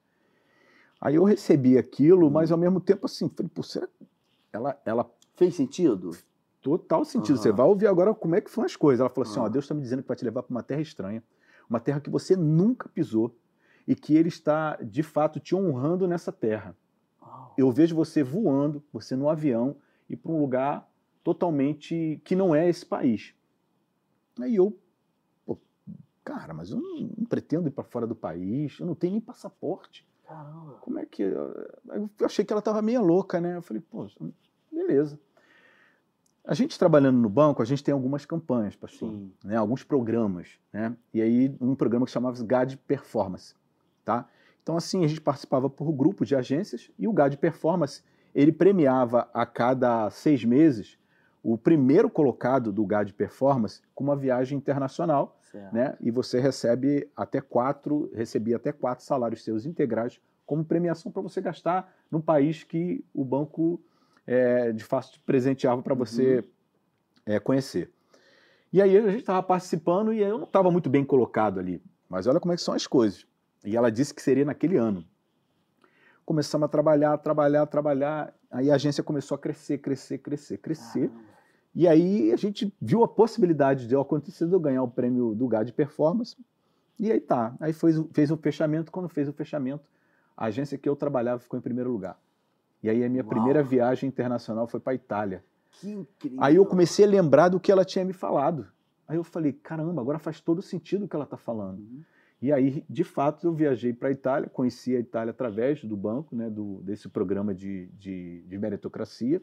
Aí 0.99 1.15
eu 1.15 1.23
recebi 1.23 1.77
aquilo, 1.77 2.31
mas 2.31 2.51
ao 2.51 2.57
mesmo 2.57 2.79
tempo 2.79 3.05
assim, 3.05 3.29
falei, 3.29 3.51
pô, 3.53 3.61
será 3.61 3.87
que 3.87 4.05
ela, 4.51 4.79
ela 4.85 5.11
Fez 5.35 5.55
sentido? 5.55 6.11
total 6.61 7.05
sentido. 7.05 7.35
Aham. 7.35 7.43
Você 7.43 7.51
vai 7.51 7.65
ouvir 7.67 7.85
agora 7.85 8.11
como 8.15 8.35
é 8.35 8.41
que 8.41 8.49
foram 8.49 8.65
as 8.65 8.75
coisas. 8.75 8.99
Ela 8.99 9.09
falou 9.09 9.29
assim, 9.29 9.39
ó, 9.39 9.43
Aham. 9.43 9.51
Deus 9.51 9.65
está 9.65 9.75
me 9.75 9.81
dizendo 9.81 10.01
que 10.01 10.07
vai 10.07 10.17
te 10.17 10.25
levar 10.25 10.41
para 10.41 10.51
uma 10.51 10.63
terra 10.63 10.81
estranha, 10.81 11.23
uma 11.69 11.79
terra 11.79 11.99
que 11.99 12.09
você 12.09 12.35
nunca 12.35 12.89
pisou 12.89 13.35
e 13.87 13.93
que 13.93 14.15
Ele 14.15 14.29
está, 14.29 14.75
de 14.77 15.03
fato, 15.03 15.39
te 15.39 15.53
honrando 15.53 16.07
nessa 16.07 16.31
terra. 16.31 16.75
Uau. 17.21 17.53
Eu 17.55 17.71
vejo 17.71 17.95
você 17.95 18.23
voando, 18.23 18.83
você 18.91 19.15
no 19.15 19.29
avião, 19.29 19.75
e 20.09 20.15
para 20.15 20.31
um 20.31 20.39
lugar 20.39 20.89
totalmente 21.23 22.19
que 22.23 22.35
não 22.35 22.55
é 22.55 22.67
esse 22.67 22.85
país. 22.85 23.34
Aí 24.39 24.55
eu, 24.55 24.77
pô, 25.45 25.57
cara, 26.23 26.53
mas 26.53 26.71
eu 26.71 26.77
não, 26.77 26.99
não 27.17 27.25
pretendo 27.25 27.67
ir 27.67 27.71
para 27.71 27.83
fora 27.83 28.05
do 28.05 28.15
país, 28.15 28.77
eu 28.79 28.85
não 28.85 28.95
tenho 28.95 29.13
nem 29.13 29.21
passaporte. 29.21 30.07
Caramba. 30.27 30.73
Como 30.81 30.99
é 30.99 31.05
que. 31.05 31.23
Eu 31.23 32.09
achei 32.23 32.43
que 32.43 32.51
ela 32.51 32.59
estava 32.59 32.81
meio 32.81 33.01
louca, 33.01 33.39
né? 33.39 33.57
Eu 33.57 33.61
falei, 33.61 33.81
pô, 33.81 34.07
beleza. 34.71 35.19
A 36.43 36.53
gente 36.53 36.77
trabalhando 36.77 37.17
no 37.17 37.29
banco, 37.29 37.61
a 37.61 37.65
gente 37.65 37.83
tem 37.83 37.91
algumas 37.91 38.23
campanhas, 38.23 38.75
pastor 38.75 39.09
Sim. 39.09 39.31
né, 39.43 39.55
alguns 39.55 39.83
programas, 39.83 40.59
né? 40.71 40.95
E 41.11 41.19
aí 41.19 41.55
um 41.59 41.73
programa 41.73 42.05
que 42.05 42.11
chamava 42.11 42.43
GAD 42.43 42.77
Performance, 42.77 43.55
tá? 44.03 44.27
Então 44.61 44.77
assim, 44.77 45.03
a 45.03 45.07
gente 45.07 45.21
participava 45.21 45.71
por 45.71 45.91
grupo 45.91 46.23
de 46.23 46.35
agências 46.35 46.91
e 46.99 47.07
o 47.07 47.13
GAD 47.13 47.37
Performance, 47.37 48.03
ele 48.33 48.51
premiava 48.51 49.27
a 49.33 49.43
cada 49.43 50.07
seis 50.11 50.45
meses 50.45 50.99
o 51.47 51.59
primeiro 51.59 52.09
colocado 52.09 52.71
do 52.71 52.83
GAD 52.83 53.13
Performance 53.13 53.79
com 53.93 54.03
uma 54.03 54.15
viagem 54.15 54.57
internacional, 54.57 55.37
Certo. 55.51 55.71
né? 55.71 55.95
E 56.01 56.09
você 56.09 56.39
recebe 56.39 57.07
até 57.15 57.39
quatro, 57.39 58.09
recebia 58.15 58.55
até 58.55 58.71
quatro 58.71 59.05
salários 59.05 59.43
seus 59.43 59.63
integrais 59.63 60.19
como 60.43 60.65
premiação 60.65 61.11
para 61.11 61.21
você 61.21 61.39
gastar 61.39 61.93
no 62.09 62.19
país 62.19 62.63
que 62.63 63.05
o 63.13 63.23
banco 63.23 63.79
é, 64.25 64.71
de 64.71 64.83
fato 64.83 65.11
te 65.11 65.19
presenteava 65.19 65.83
para 65.83 65.93
você 65.93 66.43
é, 67.27 67.39
conhecer. 67.39 67.91
E 68.73 68.81
aí 68.81 68.97
a 68.97 69.01
gente 69.03 69.19
estava 69.19 69.43
participando 69.43 70.11
e 70.11 70.21
eu 70.21 70.39
não 70.39 70.45
estava 70.45 70.71
muito 70.71 70.89
bem 70.89 71.05
colocado 71.05 71.59
ali. 71.59 71.79
Mas 72.09 72.25
olha 72.25 72.39
como 72.39 72.53
é 72.53 72.55
que 72.55 72.63
são 72.63 72.73
as 72.73 72.87
coisas. 72.87 73.23
E 73.63 73.77
ela 73.77 73.91
disse 73.91 74.15
que 74.15 74.21
seria 74.21 74.45
naquele 74.45 74.77
ano. 74.77 75.05
Começamos 76.25 76.65
a 76.65 76.69
trabalhar, 76.69 77.15
trabalhar, 77.19 77.67
trabalhar. 77.67 78.33
Aí 78.49 78.71
a 78.71 78.75
agência 78.75 79.03
começou 79.03 79.35
a 79.35 79.37
crescer, 79.37 79.77
crescer, 79.77 80.17
crescer, 80.17 80.57
crescer. 80.57 81.11
E 81.75 81.87
aí 81.87 82.31
a 82.31 82.37
gente 82.37 82.73
viu 82.81 83.03
a 83.03 83.07
possibilidade 83.07 83.87
de 83.87 83.95
acontecer 83.95 84.47
de 84.47 84.53
eu 84.53 84.59
ganhar 84.59 84.81
o 84.81 84.87
prêmio 84.87 85.35
do 85.35 85.45
GAD 85.45 85.73
Performance. 85.73 86.37
E 86.97 87.11
aí 87.11 87.19
tá. 87.19 87.53
Aí 87.59 87.73
fez, 87.73 88.01
fez 88.13 88.31
o 88.31 88.37
fechamento. 88.37 88.91
Quando 88.91 89.09
fez 89.09 89.27
o 89.27 89.33
fechamento, 89.33 89.83
a 90.37 90.45
agência 90.45 90.77
que 90.77 90.87
eu 90.87 90.95
trabalhava 90.95 91.39
ficou 91.39 91.59
em 91.59 91.61
primeiro 91.61 91.91
lugar. 91.91 92.17
E 92.81 92.89
aí 92.89 93.03
a 93.03 93.09
minha 93.09 93.23
Uau. 93.23 93.29
primeira 93.29 93.61
viagem 93.61 94.07
internacional 94.07 94.67
foi 94.67 94.79
para 94.79 94.93
a 94.93 94.95
Itália. 94.95 95.43
Que 95.71 95.91
incrível. 95.91 96.39
Aí 96.41 96.55
eu 96.55 96.65
comecei 96.65 97.03
a 97.03 97.07
lembrar 97.09 97.49
do 97.49 97.59
que 97.59 97.71
ela 97.71 97.83
tinha 97.83 98.05
me 98.05 98.13
falado. 98.13 98.67
Aí 99.05 99.17
eu 99.17 99.23
falei, 99.23 99.51
caramba, 99.51 100.01
agora 100.01 100.17
faz 100.17 100.39
todo 100.39 100.61
sentido 100.61 101.05
o 101.05 101.07
que 101.09 101.15
ela 101.15 101.25
está 101.25 101.37
falando. 101.37 101.79
Uhum. 101.79 102.01
E 102.41 102.53
aí, 102.53 102.85
de 102.89 103.03
fato, 103.03 103.47
eu 103.47 103.53
viajei 103.53 103.93
para 103.93 104.09
a 104.09 104.11
Itália, 104.11 104.49
conheci 104.49 104.95
a 104.95 104.99
Itália 104.99 105.31
através 105.31 105.83
do 105.83 105.97
banco, 105.97 106.35
né, 106.35 106.49
do, 106.49 106.81
desse 106.83 107.09
programa 107.09 107.53
de, 107.53 107.87
de, 107.97 108.43
de 108.43 108.57
meritocracia. 108.57 109.41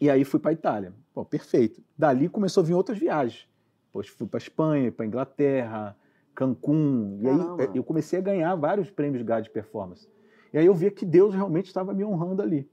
E 0.00 0.08
aí 0.08 0.24
fui 0.24 0.38
para 0.38 0.50
a 0.50 0.54
Itália. 0.54 0.92
Pô, 1.12 1.24
perfeito. 1.24 1.82
Dali 1.96 2.28
começou 2.28 2.62
a 2.62 2.66
vir 2.66 2.74
outras 2.74 2.98
viagens. 2.98 3.48
Pois 3.92 4.08
fui 4.08 4.26
para 4.26 4.38
Espanha, 4.38 4.92
para 4.92 5.06
Inglaterra, 5.06 5.96
Cancún. 6.34 7.18
E 7.20 7.28
aí 7.28 7.68
eu 7.74 7.82
comecei 7.82 8.18
a 8.18 8.22
ganhar 8.22 8.54
vários 8.54 8.90
prêmios 8.90 9.22
GAD 9.22 9.50
Performance. 9.50 10.08
E 10.52 10.58
aí 10.58 10.66
eu 10.66 10.74
via 10.74 10.90
que 10.90 11.04
Deus 11.04 11.34
realmente 11.34 11.66
estava 11.66 11.92
me 11.92 12.04
honrando 12.04 12.42
ali. 12.42 12.68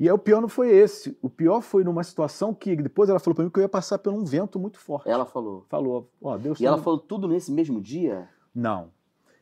E 0.00 0.06
aí 0.08 0.12
o 0.12 0.18
pior 0.18 0.40
não 0.40 0.48
foi 0.48 0.70
esse. 0.70 1.18
O 1.20 1.28
pior 1.28 1.60
foi 1.60 1.82
numa 1.82 2.04
situação 2.04 2.54
que 2.54 2.76
depois 2.76 3.10
ela 3.10 3.18
falou 3.18 3.34
para 3.34 3.44
mim 3.44 3.50
que 3.50 3.58
eu 3.58 3.62
ia 3.62 3.68
passar 3.68 3.98
por 3.98 4.12
um 4.12 4.24
vento 4.24 4.58
muito 4.58 4.78
forte. 4.78 5.08
Ela 5.10 5.26
falou. 5.26 5.66
falou, 5.68 6.08
ó, 6.22 6.38
Deus 6.38 6.58
E 6.58 6.62
tá 6.62 6.68
ela 6.68 6.78
falou 6.78 7.00
tudo 7.00 7.26
nesse 7.28 7.50
mesmo 7.52 7.80
dia? 7.80 8.28
não. 8.54 8.96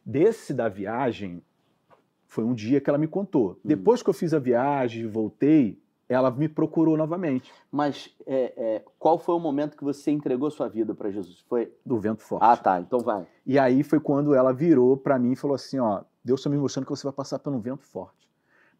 Desse 0.08 0.54
da 0.54 0.68
viagem, 0.68 1.42
foi 2.28 2.44
um 2.44 2.54
dia 2.54 2.80
que 2.80 2.88
ela 2.88 2.96
me 2.96 3.08
contou. 3.08 3.54
Hum. 3.54 3.56
Depois 3.64 4.04
que 4.04 4.08
eu 4.08 4.14
fiz 4.14 4.32
a 4.32 4.38
viagem 4.38 5.02
e 5.02 5.06
voltei, 5.06 5.82
ela 6.08 6.30
me 6.30 6.48
procurou 6.48 6.96
novamente, 6.96 7.52
Mas 7.70 8.10
é, 8.26 8.52
é, 8.56 8.84
qual 8.98 9.18
foi 9.18 9.34
o 9.34 9.40
momento 9.40 9.76
que 9.76 9.82
você 9.82 10.10
entregou 10.10 10.50
sua 10.50 10.68
vida 10.68 10.94
para 10.94 11.10
Jesus? 11.10 11.40
Foi. 11.48 11.72
do 11.84 11.98
vento 11.98 12.22
forte. 12.22 12.44
Ah, 12.44 12.56
tá. 12.56 12.80
Então 12.80 13.00
vai. 13.00 13.26
E 13.44 13.58
aí 13.58 13.82
foi 13.82 13.98
quando 13.98 14.34
ela 14.34 14.52
virou 14.52 14.96
para 14.96 15.18
mim 15.18 15.32
e 15.32 15.36
falou 15.36 15.54
assim: 15.54 15.78
ó, 15.78 16.02
Deus 16.24 16.40
está 16.40 16.50
me 16.50 16.56
mostrando 16.56 16.84
que 16.84 16.90
você 16.90 17.04
vai 17.04 17.12
passar 17.12 17.38
por 17.38 17.52
um 17.52 17.60
vento 17.60 17.84
forte. 17.84 18.28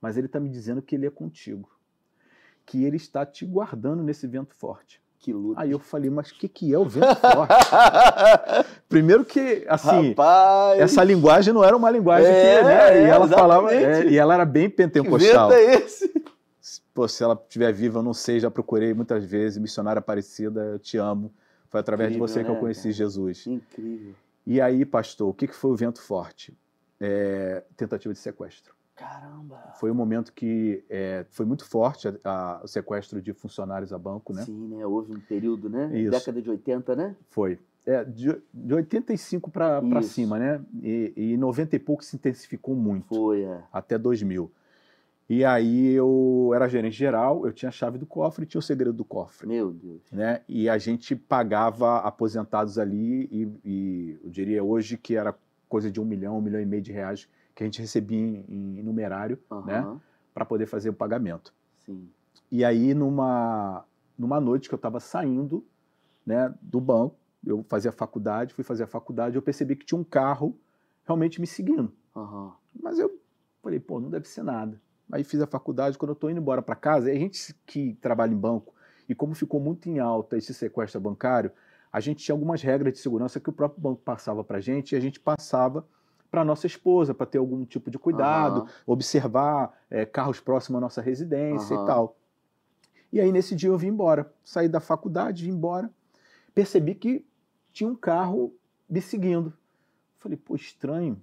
Mas 0.01 0.17
ele 0.17 0.27
está 0.27 0.39
me 0.39 0.49
dizendo 0.49 0.81
que 0.83 0.95
ele 0.95 1.07
é 1.07 1.11
contigo. 1.11 1.69
Que 2.65 2.85
ele 2.85 2.97
está 2.97 3.25
te 3.27 3.45
guardando 3.45 4.03
nesse 4.03 4.27
vento 4.27 4.55
forte. 4.55 5.01
Que 5.19 5.33
luta. 5.33 5.61
Aí 5.61 5.71
eu 5.71 5.79
falei, 5.79 6.11
mas 6.11 6.31
o 6.31 6.35
que, 6.35 6.47
que 6.49 6.73
é 6.73 6.79
o 6.79 6.85
vento 6.85 7.17
forte? 7.17 7.55
Primeiro 8.89 9.25
que, 9.25 9.65
assim, 9.69 10.11
Rapaz. 10.11 10.79
essa 10.79 11.03
linguagem 11.03 11.53
não 11.53 11.65
era 11.65 11.77
uma 11.77 11.91
linguagem 11.91 12.31
É, 12.31 12.59
que, 12.59 12.65
né? 12.65 13.03
E 13.03 13.05
ela 13.07 13.27
falava, 13.27 13.75
exatamente. 13.75 14.09
é, 14.09 14.11
e 14.13 14.19
ela 14.19 14.35
era 14.35 14.45
bem 14.45 14.69
que 14.71 14.77
pentecostal. 14.77 15.49
vento 15.49 15.59
é 15.59 15.75
esse? 15.75 16.26
Pô, 16.93 17.07
se 17.07 17.23
ela 17.23 17.35
estiver 17.35 17.73
viva, 17.73 17.99
eu 17.99 18.03
não 18.03 18.15
sei, 18.15 18.41
já 18.41 18.51
procurei 18.51 18.93
muitas 18.95 19.25
vezes, 19.25 19.59
missionária 19.59 20.01
Aparecida, 20.01 20.61
eu 20.65 20.79
te 20.79 20.97
amo. 20.97 21.33
Foi 21.69 21.81
através 21.81 22.11
Incrível, 22.11 22.27
de 22.27 22.33
você 22.33 22.45
que 22.45 22.51
eu 22.51 22.55
né, 22.55 22.61
conheci 22.61 22.83
cara? 22.83 22.93
Jesus. 22.93 23.47
Incrível. 23.47 24.15
E 24.47 24.61
aí, 24.61 24.85
pastor, 24.85 25.29
o 25.29 25.35
que, 25.35 25.47
que 25.47 25.55
foi 25.55 25.71
o 25.71 25.77
vento 25.77 26.01
forte? 26.01 26.57
É, 27.01 27.65
tentativa 27.77 28.13
de 28.15 28.19
sequestro. 28.21 28.75
Caramba. 28.95 29.75
Foi 29.79 29.91
um 29.91 29.95
momento 29.95 30.33
que 30.33 30.83
é, 30.89 31.27
foi 31.31 31.45
muito 31.45 31.65
forte 31.67 32.09
a- 32.09 32.15
a- 32.25 32.61
o 32.65 32.67
sequestro 32.67 33.21
de 33.21 33.35
funcionários 33.35 33.93
a 33.93 33.99
banco, 33.99 34.33
né? 34.33 34.43
Sim, 34.43 34.69
né? 34.69 34.87
Houve 34.87 35.13
um 35.13 35.21
período, 35.21 35.69
né? 35.69 35.91
Isso. 35.99 36.13
Década 36.13 36.41
de 36.41 36.49
80, 36.49 36.97
né? 36.97 37.15
Foi. 37.29 37.59
É, 37.85 38.03
de, 38.05 38.35
de 38.53 38.75
85 38.75 39.51
para 39.51 40.03
cima, 40.03 40.39
né? 40.39 40.61
E, 40.83 41.13
e 41.15 41.33
em 41.35 41.37
90 41.37 41.77
e 41.77 41.79
pouco 41.79 42.03
se 42.03 42.17
intensificou 42.17 42.75
muito. 42.75 43.15
Foi, 43.15 43.43
é. 43.43 43.63
até 43.73 43.99
2000. 43.99 44.51
E 45.29 45.45
aí 45.45 45.89
eu 45.93 46.53
era 46.55 46.69
gerente 46.69 46.97
geral, 46.97 47.45
eu 47.47 47.53
tinha 47.53 47.69
a 47.69 47.73
chave 47.73 47.99
do 47.99 48.07
cofre 48.07 48.45
e 48.45 48.47
tinha 48.47 48.59
o 48.61 48.63
segredo 48.63 48.93
do 48.93 49.05
cofre, 49.05 49.49
Meu 49.49 49.73
Deus. 49.73 50.01
né? 50.13 50.43
E 50.49 50.69
a 50.69 50.79
gente 50.79 51.17
pagava 51.17 51.99
aposentados 51.99 52.79
ali 52.79 53.29
e, 53.33 53.49
e 53.65 54.21
eu 54.23 54.31
diria 54.31 54.63
hoje 54.63 54.97
que 54.97 55.17
era 55.17 55.35
coisa 55.69 55.91
de 55.91 56.01
um 56.01 56.05
milhão, 56.05 56.39
um 56.39 56.41
milhão 56.41 56.61
e 56.61 56.67
meio 56.67 56.83
de 56.83 56.93
reais 56.93 57.29
que 57.55 57.65
a 57.65 57.67
gente 57.67 57.81
recebia 57.81 58.19
em, 58.19 58.79
em 58.79 58.83
numerário 58.83 59.39
Aham. 59.51 59.67
Né? 59.67 60.01
para 60.33 60.45
poder 60.45 60.67
fazer 60.67 60.91
o 60.91 60.95
pagamento. 60.95 61.53
Sim. 61.85 62.09
E 62.53 62.65
aí 62.65 62.95
numa 62.95 63.85
numa 64.17 64.41
noite 64.41 64.69
que 64.69 64.75
eu 64.75 64.79
estava 64.79 65.01
saindo, 65.01 65.65
né, 66.25 66.55
do 66.63 66.81
banco, 66.81 67.17
eu 67.45 67.65
fazia 67.69 67.93
faculdade, 67.93 68.55
fui 68.55 68.65
fazer 68.65 68.85
a 68.85 68.87
faculdade, 68.87 69.37
eu 69.37 69.43
percebi 69.43 69.77
que 69.77 69.85
tinha 69.85 69.99
um 69.99 70.05
carro 70.05 70.57
realmente 71.05 71.41
me 71.41 71.47
seguindo. 71.47 71.93
Aham. 72.15 72.53
Mas 72.81 72.99
eu 72.99 73.21
falei, 73.63 73.79
pô, 73.79 74.01
não 74.01 74.09
deve 74.09 74.27
ser 74.27 74.43
nada. 74.43 74.81
Aí 75.11 75.23
fiz 75.23 75.41
a 75.41 75.47
faculdade, 75.47 75.97
quando 75.97 76.11
eu 76.11 76.17
tô 76.17 76.29
indo 76.29 76.41
embora 76.41 76.61
para 76.61 76.75
casa, 76.75 77.11
a 77.11 77.15
gente 77.15 77.55
que 77.65 77.95
trabalha 78.01 78.33
em 78.33 78.37
banco, 78.37 78.75
e 79.09 79.15
como 79.15 79.35
ficou 79.35 79.61
muito 79.61 79.89
em 79.89 79.99
alta 79.99 80.37
esse 80.37 80.53
sequestro 80.53 81.01
bancário, 81.01 81.53
a 81.93 82.01
gente 82.01 82.25
tinha 82.25 82.35
algumas 82.35 82.61
regras 82.61 82.93
de 82.93 82.99
segurança 82.99 83.39
que 83.39 83.49
o 83.49 83.53
próprio 83.53 83.81
banco 83.81 84.03
passava 84.03 84.43
para 84.43 84.59
a 84.59 84.61
gente 84.61 84.93
e 84.93 84.97
a 84.97 85.01
gente 85.01 85.21
passava 85.21 85.87
para 86.31 86.45
nossa 86.45 86.67
esposa, 86.67 87.15
para 87.15 87.25
ter 87.25 87.39
algum 87.39 87.65
tipo 87.65 87.91
de 87.91 87.99
cuidado, 87.99 88.63
Aham. 88.63 88.69
observar 88.87 89.81
é, 89.89 90.05
carros 90.05 90.41
próximos 90.41 90.79
à 90.79 90.81
nossa 90.81 91.01
residência 91.01 91.75
Aham. 91.75 91.83
e 91.83 91.87
tal. 91.87 92.17
E 93.13 93.21
aí 93.21 93.31
nesse 93.31 93.55
dia 93.55 93.71
eu 93.71 93.79
vim 93.79 93.89
embora, 93.89 94.31
saí 94.45 94.69
da 94.69 94.81
faculdade, 94.81 95.45
vim 95.45 95.53
embora, 95.53 95.91
percebi 96.53 96.95
que 96.95 97.25
tinha 97.73 97.89
um 97.89 97.95
carro 97.95 98.53
me 98.91 99.01
seguindo. 99.01 99.53
Falei, 100.19 100.37
pô, 100.37 100.57
estranho. 100.57 101.23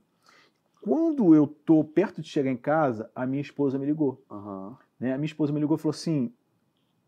Quando 0.83 1.33
eu 1.33 1.47
tô 1.47 1.81
perto 1.81 2.21
de 2.21 2.27
chegar 2.27 2.51
em 2.51 2.57
casa, 2.57 3.09
a 3.15 3.25
minha 3.25 3.41
esposa 3.41 3.79
me 3.79 3.85
ligou 3.85 4.21
Aham. 4.29 4.77
né? 4.99 5.13
A 5.13 5.17
minha 5.17 5.25
esposa 5.25 5.53
me 5.53 5.59
ligou 5.59 5.77
e 5.77 5.79
falou 5.79 5.91
assim: 5.93 6.31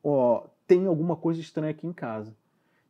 Ó, 0.01 0.47
tem 0.65 0.85
alguma 0.87 1.17
coisa 1.17 1.41
estranha 1.41 1.71
aqui 1.71 1.85
em 1.85 1.91
casa. 1.91 2.33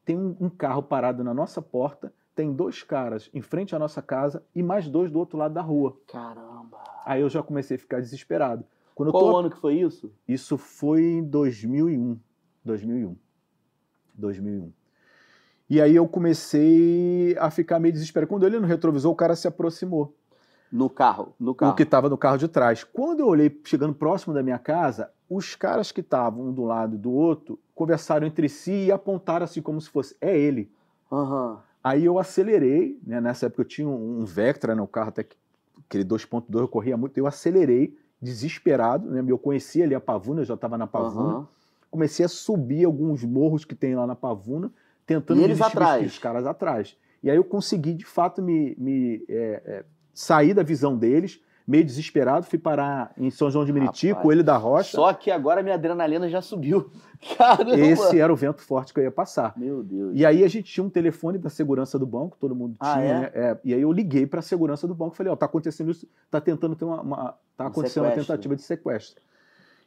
Tem 0.05 0.15
um, 0.15 0.35
um 0.39 0.49
carro 0.49 0.83
parado 0.83 1.23
na 1.23 1.33
nossa 1.33 1.59
porta, 1.59 2.13
tem 2.35 2.53
dois 2.53 2.83
caras 2.83 3.31
em 3.33 3.41
frente 3.41 3.75
à 3.75 3.79
nossa 3.79 3.99
casa 3.99 4.43
e 4.53 4.61
mais 4.61 4.87
dois 4.87 5.09
do 5.09 5.17
outro 5.17 5.39
lado 5.39 5.55
da 5.55 5.61
rua. 5.61 5.97
Caramba. 6.07 6.77
Aí 7.03 7.21
eu 7.21 7.29
já 7.29 7.41
comecei 7.41 7.77
a 7.77 7.79
ficar 7.79 7.99
desesperado. 7.99 8.63
Quando 8.93 9.09
eu 9.09 9.13
Qual 9.13 9.31
tô- 9.31 9.37
ano 9.37 9.49
que 9.49 9.57
foi 9.57 9.75
isso? 9.79 10.13
Isso 10.27 10.55
foi 10.55 11.01
em 11.03 11.23
2001. 11.23 12.19
2001. 12.63 13.15
2001. 14.13 14.71
E 15.67 15.81
aí 15.81 15.95
eu 15.95 16.07
comecei 16.07 17.35
a 17.39 17.49
ficar 17.49 17.79
meio 17.79 17.91
desesperado. 17.91 18.29
Quando 18.29 18.43
eu 18.43 18.49
olhei 18.49 18.59
no 18.59 18.67
retrovisor, 18.67 19.11
o 19.11 19.15
cara 19.15 19.35
se 19.35 19.47
aproximou. 19.47 20.15
No 20.75 20.89
carro. 20.89 21.33
No 21.39 21.55
carro. 21.55 21.71
o 21.71 21.75
que 21.75 21.83
estava 21.83 22.09
no 22.09 22.17
carro 22.17 22.37
de 22.37 22.47
trás. 22.47 22.83
Quando 22.83 23.21
eu 23.21 23.27
olhei 23.27 23.61
chegando 23.63 23.93
próximo 23.93 24.33
da 24.33 24.43
minha 24.43 24.59
casa, 24.59 25.09
os 25.29 25.55
caras 25.55 25.91
que 25.91 26.01
estavam 26.01 26.47
um 26.47 26.51
do 26.51 26.65
lado 26.65 26.95
e 26.95 26.97
do 26.97 27.11
outro 27.11 27.57
conversaram 27.73 28.27
entre 28.27 28.49
si 28.49 28.85
e 28.85 28.91
apontaram 28.91 29.45
assim 29.45 29.61
como 29.61 29.79
se 29.79 29.89
fosse 29.89 30.15
é 30.19 30.37
ele. 30.37 30.69
Aham. 31.11 31.59
Aí 31.83 32.03
eu 32.03 32.19
acelerei, 32.19 32.99
né? 33.05 33.21
Nessa 33.21 33.45
época 33.45 33.61
eu 33.61 33.65
tinha 33.65 33.87
um, 33.87 34.21
um 34.21 34.25
Vectra 34.25 34.75
no 34.75 34.87
carro, 34.87 35.09
até 35.09 35.23
que 35.23 35.37
aquele 35.87 36.03
2.2 36.03 36.59
eu 36.59 36.67
corria 36.67 36.97
muito, 36.97 37.17
eu 37.17 37.27
acelerei, 37.27 37.95
desesperado, 38.21 39.09
né? 39.09 39.23
Eu 39.25 39.37
conhecia 39.37 39.85
ali 39.85 39.95
a 39.95 39.99
Pavuna, 39.99 40.41
eu 40.41 40.45
já 40.45 40.55
estava 40.55 40.77
na 40.77 40.87
Pavuna. 40.87 41.33
Aham. 41.35 41.47
Comecei 41.89 42.25
a 42.25 42.29
subir 42.29 42.83
alguns 42.85 43.23
morros 43.23 43.63
que 43.63 43.75
tem 43.75 43.95
lá 43.95 44.05
na 44.05 44.15
Pavuna, 44.15 44.71
tentando 45.05 45.39
E 45.39 45.43
eles 45.43 45.61
atrás? 45.61 46.05
Os 46.05 46.19
caras 46.19 46.45
atrás. 46.45 46.97
E 47.23 47.29
aí 47.29 47.37
eu 47.37 47.43
consegui, 47.43 47.93
de 47.93 48.05
fato, 48.05 48.41
me, 48.41 48.75
me 48.77 49.23
é, 49.29 49.61
é, 49.65 49.85
sair 50.15 50.53
da 50.55 50.63
visão 50.63 50.97
deles, 50.97 51.39
meio 51.67 51.83
desesperado, 51.83 52.45
fui 52.45 52.57
parar 52.59 53.11
em 53.17 53.29
São 53.29 53.49
João 53.51 53.65
de 53.65 53.73
Meriti, 53.73 54.09
Rapaz, 54.09 54.23
Coelho 54.23 54.43
da 54.43 54.55
Rocha. 54.55 54.91
Só 54.91 55.11
que 55.13 55.29
agora 55.29 55.61
minha 55.61 55.75
adrenalina 55.75 56.29
já 56.29 56.41
subiu. 56.41 56.89
Caramba. 57.37 57.77
Esse 57.79 58.19
era 58.19 58.31
o 58.31 58.35
vento 58.35 58.61
forte 58.61 58.93
que 58.93 58.99
eu 58.99 59.03
ia 59.03 59.11
passar. 59.11 59.53
Meu 59.57 59.81
Deus. 59.83 60.11
E 60.15 60.25
aí 60.25 60.43
a 60.43 60.47
gente 60.47 60.71
tinha 60.71 60.83
um 60.83 60.89
telefone 60.89 61.37
da 61.39 61.49
segurança 61.49 61.97
do 61.99 62.05
banco, 62.05 62.37
todo 62.39 62.55
mundo 62.55 62.75
Ah, 62.79 62.93
tinha, 62.93 63.05
é? 63.05 63.19
né? 63.19 63.31
É, 63.33 63.57
e 63.63 63.73
aí 63.73 63.81
eu 63.81 63.91
liguei 63.91 64.25
para 64.27 64.39
a 64.39 64.43
segurança 64.43 64.87
do 64.87 64.93
banco, 64.95 65.15
falei, 65.15 65.31
ó, 65.33 65.35
tá 65.35 65.45
acontecendo 65.47 65.89
isso, 65.91 66.07
tá 66.31 66.39
tentando 66.39 66.75
ter 66.75 66.85
uma, 66.85 67.01
uma- 67.01 67.33
tá 67.57 67.65
Um 67.65 67.67
acontecendo 67.67 68.03
uma 68.03 68.09
sequestro. 68.11 68.33
tentativa 68.33 68.55
de 68.55 68.61
sequestro. 68.61 69.21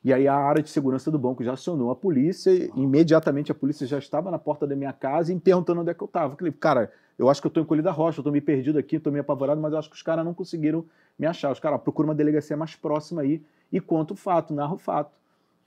E 0.05 0.13
aí 0.13 0.27
a 0.29 0.35
área 0.35 0.63
de 0.63 0.71
segurança 0.71 1.11
do 1.11 1.19
banco 1.19 1.43
já 1.45 1.53
acionou 1.53 1.91
a 1.91 1.97
polícia, 1.97 2.51
e 2.53 2.65
Ah. 2.65 2.81
imediatamente 2.81 3.53
a 3.53 3.55
polícia 3.55 3.87
já 3.87 3.99
estava 3.99 4.31
na 4.33 4.39
porta 4.39 4.67
da 4.67 4.75
minha 4.75 4.93
casa 4.93 5.31
e 5.31 5.35
me 5.35 5.41
perguntando 5.41 5.81
onde 5.81 5.91
é 5.91 5.95
que 5.95 6.03
eu 6.03 6.07
estava. 6.07 6.35
Falei, 6.37 6.53
cara, 6.53 6.91
eu 7.19 7.29
acho 7.29 7.41
que 7.41 7.47
eu 7.47 7.51
estou 7.51 7.63
em 7.63 7.67
Colhi 7.67 7.83
da 7.83 7.91
Rocha, 7.91 8.19
eu 8.19 8.23
estou 8.23 8.33
meio 8.33 8.45
perdido 8.45 8.79
aqui, 8.79 8.97
estou 8.97 9.13
meio 9.13 9.23
apavorado, 9.23 9.61
mas 9.61 9.73
eu 9.73 9.79
acho 9.79 9.91
que 9.91 9.97
os 9.97 10.03
caras 10.03 10.25
não 10.25 10.33
conseguiram 10.33 10.85
me 11.19 11.27
achar. 11.27 11.51
Os 11.51 11.59
caras, 11.59 11.81
procura 11.81 12.09
uma 12.09 12.15
delegacia 12.15 12.57
mais 12.57 12.77
próxima 12.77 13.23
aí 13.23 13.43
e 13.73 13.81
conta 13.81 14.13
o 14.15 14.17
fato, 14.17 14.55
narra 14.55 14.75
o 14.75 14.79
fato. 14.79 15.19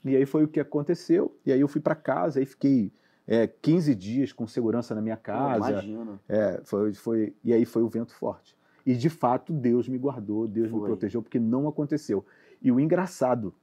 E 0.04 0.16
aí 0.16 0.24
foi 0.24 0.44
o 0.44 0.48
que 0.48 0.58
aconteceu, 0.58 1.36
e 1.46 1.52
aí 1.52 1.60
eu 1.60 1.68
fui 1.68 1.80
para 1.80 1.94
casa, 1.94 2.40
aí 2.40 2.46
fiquei 2.46 2.90
é, 3.26 3.46
15 3.46 3.94
dias 3.94 4.32
com 4.32 4.46
segurança 4.46 4.94
na 4.94 5.00
minha 5.00 5.16
casa. 5.16 5.70
Imagina. 5.70 6.20
É, 6.28 6.60
foi, 6.64 6.94
foi, 6.94 7.34
e 7.44 7.52
aí 7.52 7.64
foi 7.64 7.82
o 7.82 7.88
vento 7.88 8.14
forte. 8.14 8.56
E 8.84 8.94
de 8.94 9.08
fato 9.08 9.52
Deus 9.52 9.88
me 9.88 9.96
guardou, 9.96 10.48
Deus 10.48 10.70
me 10.70 10.78
Foi. 10.78 10.88
protegeu, 10.88 11.22
porque 11.22 11.38
não 11.38 11.68
aconteceu. 11.68 12.24
E 12.60 12.72
o 12.72 12.80
engraçado, 12.80 13.54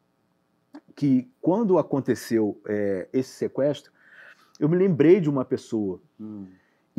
que 0.95 1.29
quando 1.41 1.77
aconteceu 1.77 2.59
é, 2.65 3.07
esse 3.11 3.31
sequestro, 3.31 3.91
eu 4.59 4.69
me 4.69 4.77
lembrei 4.77 5.19
de 5.19 5.29
uma 5.29 5.43
pessoa. 5.43 6.01
Hum. 6.19 6.45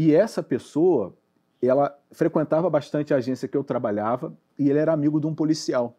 E 0.00 0.14
essa 0.14 0.42
pessoa, 0.42 1.14
ela 1.60 1.94
frequentava 2.10 2.70
bastante 2.70 3.12
a 3.12 3.18
agência 3.18 3.46
que 3.46 3.54
eu 3.54 3.62
trabalhava 3.62 4.34
e 4.58 4.70
ele 4.70 4.78
era 4.78 4.94
amigo 4.94 5.20
de 5.20 5.26
um 5.26 5.34
policial. 5.34 5.94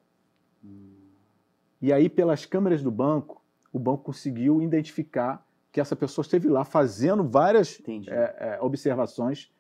Hum. 0.66 0.90
E 1.80 1.94
aí, 1.94 2.10
pelas 2.10 2.44
câmeras 2.44 2.82
do 2.82 2.90
banco, 2.90 3.44
o 3.72 3.78
banco 3.78 4.06
conseguiu 4.06 4.60
identificar 4.60 5.46
que 5.72 5.80
essa 5.80 5.96
pessoa 5.96 6.24
esteve 6.24 6.50
lá 6.50 6.64
fazendo 6.64 7.24
várias 7.24 7.80
é, 8.08 8.56
é, 8.56 8.60
observações 8.60 9.52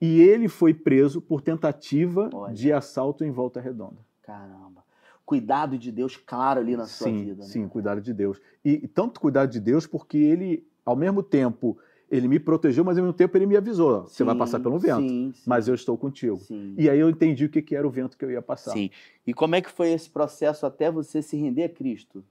e 0.00 0.20
ele 0.20 0.46
foi 0.46 0.72
preso 0.72 1.20
por 1.20 1.42
tentativa 1.42 2.30
Olha. 2.32 2.54
de 2.54 2.72
assalto 2.72 3.24
em 3.24 3.32
Volta 3.32 3.60
Redonda. 3.60 3.98
Caramba. 4.22 4.84
Cuidado 5.26 5.76
de 5.76 5.90
Deus 5.90 6.16
claro 6.16 6.60
ali 6.60 6.76
na 6.76 6.86
sua 6.86 7.08
sim, 7.08 7.24
vida. 7.24 7.42
né? 7.42 7.48
sim, 7.48 7.66
cuidado 7.66 8.00
de 8.00 8.14
Deus. 8.14 8.40
E, 8.64 8.84
e 8.84 8.86
tanto 8.86 9.18
cuidado 9.18 9.50
de 9.50 9.58
Deus 9.58 9.84
porque 9.84 10.16
ele, 10.16 10.64
ao 10.86 10.94
mesmo 10.94 11.24
tempo, 11.24 11.76
ele 12.16 12.28
me 12.28 12.38
protegeu, 12.38 12.84
mas 12.84 12.96
ao 12.96 13.04
mesmo 13.04 13.14
tempo 13.16 13.36
ele 13.36 13.46
me 13.46 13.56
avisou: 13.56 14.02
você 14.04 14.22
vai 14.24 14.34
passar 14.34 14.60
pelo 14.60 14.78
vento, 14.78 15.00
Sim, 15.00 15.32
sim, 15.34 15.42
mas 15.46 15.66
eu 15.68 15.74
estou 15.74 15.96
contigo. 15.98 16.38
Sim. 16.38 16.74
E 16.78 16.88
aí 16.88 16.98
eu 16.98 17.10
entendi 17.10 17.44
o 17.44 17.48
que, 17.48 17.60
que 17.62 17.74
era 17.74 17.86
o 17.86 17.90
vento 17.90 18.16
que 18.16 18.24
eu 18.24 18.30
ia 18.30 18.42
passar. 18.42 18.72
Sim. 18.72 18.90
E 19.26 19.32
como 19.34 19.54
é 19.56 19.60
que 19.60 19.70
foi 19.70 19.90
esse 19.92 20.08
processo 20.08 20.64
até 20.66 20.90
você 20.90 21.20
se 21.22 21.36
render 21.36 21.64
a 21.64 21.68
Cristo? 21.68 22.22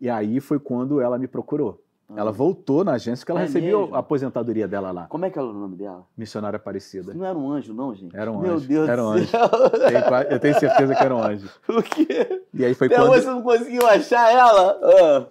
E 0.00 0.08
aí 0.08 0.40
foi 0.40 0.58
quando 0.58 1.00
ela 1.00 1.18
me 1.18 1.26
procurou. 1.26 1.82
Ah. 2.08 2.14
Ela 2.18 2.30
voltou 2.30 2.84
na 2.84 2.92
agência, 2.92 3.24
que 3.26 3.32
ela 3.32 3.40
É 3.40 3.44
recebeu 3.46 3.80
mesmo? 3.80 3.94
a 3.96 3.98
aposentadoria 3.98 4.68
dela 4.68 4.92
lá, 4.92 5.06
Como 5.08 5.24
é 5.24 5.30
que 5.30 5.36
era 5.38 5.48
o 5.48 5.52
nome 5.52 5.74
dela? 5.74 6.06
missionária 6.16 6.56
Aparecida. 6.56 7.12
Não 7.12 7.26
era 7.26 7.36
um 7.36 7.50
anjo, 7.50 7.74
não, 7.74 7.92
gente? 7.94 8.14
Era 8.16 8.30
um 8.30 8.40
Meu 8.40 8.54
anjo, 8.54 8.68
Deus 8.68 8.88
era 8.88 9.02
um 9.04 9.08
anjo. 9.08 9.28
Eu 10.30 10.38
tenho 10.38 10.58
certeza 10.58 10.94
que 10.94 11.02
era 11.02 11.14
um 11.16 11.20
anjo. 11.22 11.48
o 11.68 11.82
quê? 11.82 12.42
E 12.54 12.64
aí 12.64 12.74
foi 12.74 12.86
Até 12.86 12.96
quando. 12.96 13.08
você 13.08 13.26
não 13.26 13.42
conseguiu 13.42 13.86
achar 13.88 14.32
ela? 14.32 14.78
Ah. 14.82 15.26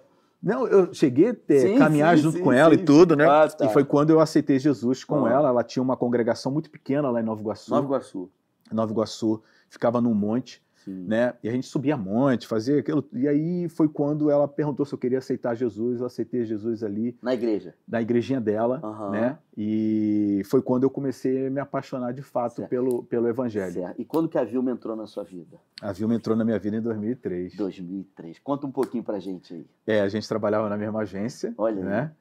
Não, 0.46 0.64
eu 0.68 0.94
cheguei 0.94 1.30
a 1.30 1.34
ter- 1.34 1.58
Sim, 1.60 1.78
caminhar 1.78 2.16
sim, 2.16 2.22
junto 2.22 2.36
sim, 2.38 2.44
com 2.44 2.52
ela 2.52 2.72
e 2.72 2.78
tudo, 2.78 3.16
né? 3.16 3.28
Ah, 3.28 3.48
tá. 3.48 3.66
E 3.66 3.68
foi 3.72 3.84
quando 3.84 4.10
eu 4.10 4.20
aceitei 4.20 4.60
Jesus 4.60 5.02
com 5.02 5.26
Ah. 5.26 5.32
ela. 5.32 5.48
Ela 5.48 5.64
tinha 5.64 5.82
uma 5.82 5.96
congregação 5.96 6.52
muito 6.52 6.70
pequena 6.70 7.10
lá 7.10 7.20
em 7.20 7.24
Nova 7.24 7.40
Iguaçu. 7.40 7.68
Nova 7.68 7.84
Iguaçu. 7.84 8.30
Nova 8.70 8.92
Iguaçu, 8.92 9.42
ficava 9.68 10.00
num 10.00 10.14
monte, 10.14 10.62
Sim. 10.86 11.04
né? 11.08 11.34
E 11.42 11.48
a 11.48 11.52
gente 11.52 11.66
subia 11.66 11.96
monte, 11.96 12.46
fazia 12.46 12.78
aquilo. 12.78 13.04
E 13.12 13.26
aí 13.26 13.68
foi 13.68 13.88
quando 13.88 14.30
ela 14.30 14.46
perguntou 14.46 14.86
se 14.86 14.94
eu 14.94 14.98
queria 14.98 15.18
aceitar 15.18 15.54
Jesus. 15.56 15.98
Eu 16.00 16.06
aceitei 16.06 16.44
Jesus 16.44 16.84
ali 16.84 17.18
Na 17.20 17.34
igreja. 17.34 17.74
na 17.88 18.00
igrejinha 18.00 18.40
dela, 18.40 18.80
Aham. 18.84 19.10
né? 19.10 19.38
E 19.58 20.42
foi 20.46 20.62
quando 20.62 20.84
eu 20.84 20.90
comecei 20.90 21.48
a 21.48 21.50
me 21.50 21.58
apaixonar 21.58 22.12
de 22.12 22.22
fato 22.22 22.56
Certo. 22.56 22.70
pelo, 22.70 23.02
pelo 23.02 23.26
evangelho. 23.26 23.72
Certo. 23.72 24.00
E 24.00 24.04
quando 24.04 24.28
que 24.28 24.38
a 24.38 24.44
Vilma 24.44 24.70
entrou 24.70 24.94
na 24.94 25.06
sua 25.08 25.24
vida? 25.24 25.58
A 25.82 25.90
Vilma 25.92 26.14
entrou 26.14 26.36
na 26.36 26.44
minha 26.44 26.58
vida 26.58 26.76
em 26.76 26.80
2003. 26.80 27.56
2003. 27.56 28.38
Conta 28.38 28.66
um 28.66 28.70
pouquinho 28.70 29.02
pra 29.02 29.18
gente 29.18 29.52
aí. 29.54 29.66
É, 29.86 30.00
a 30.02 30.08
gente 30.08 30.28
trabalhava 30.28 30.68
na 30.70 30.76
mesma 30.76 31.00
agência, 31.00 31.52
Olha 31.58 31.78
aí. 31.78 31.84
né? 31.84 32.12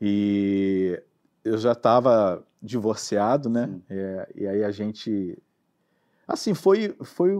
E 0.00 1.02
eu 1.44 1.56
já 1.58 1.72
estava 1.72 2.44
divorciado, 2.62 3.48
né? 3.48 3.70
É, 3.88 4.28
e 4.34 4.46
aí 4.46 4.64
a 4.64 4.70
gente, 4.70 5.38
assim, 6.26 6.54
foi 6.54 6.94
foi 7.02 7.30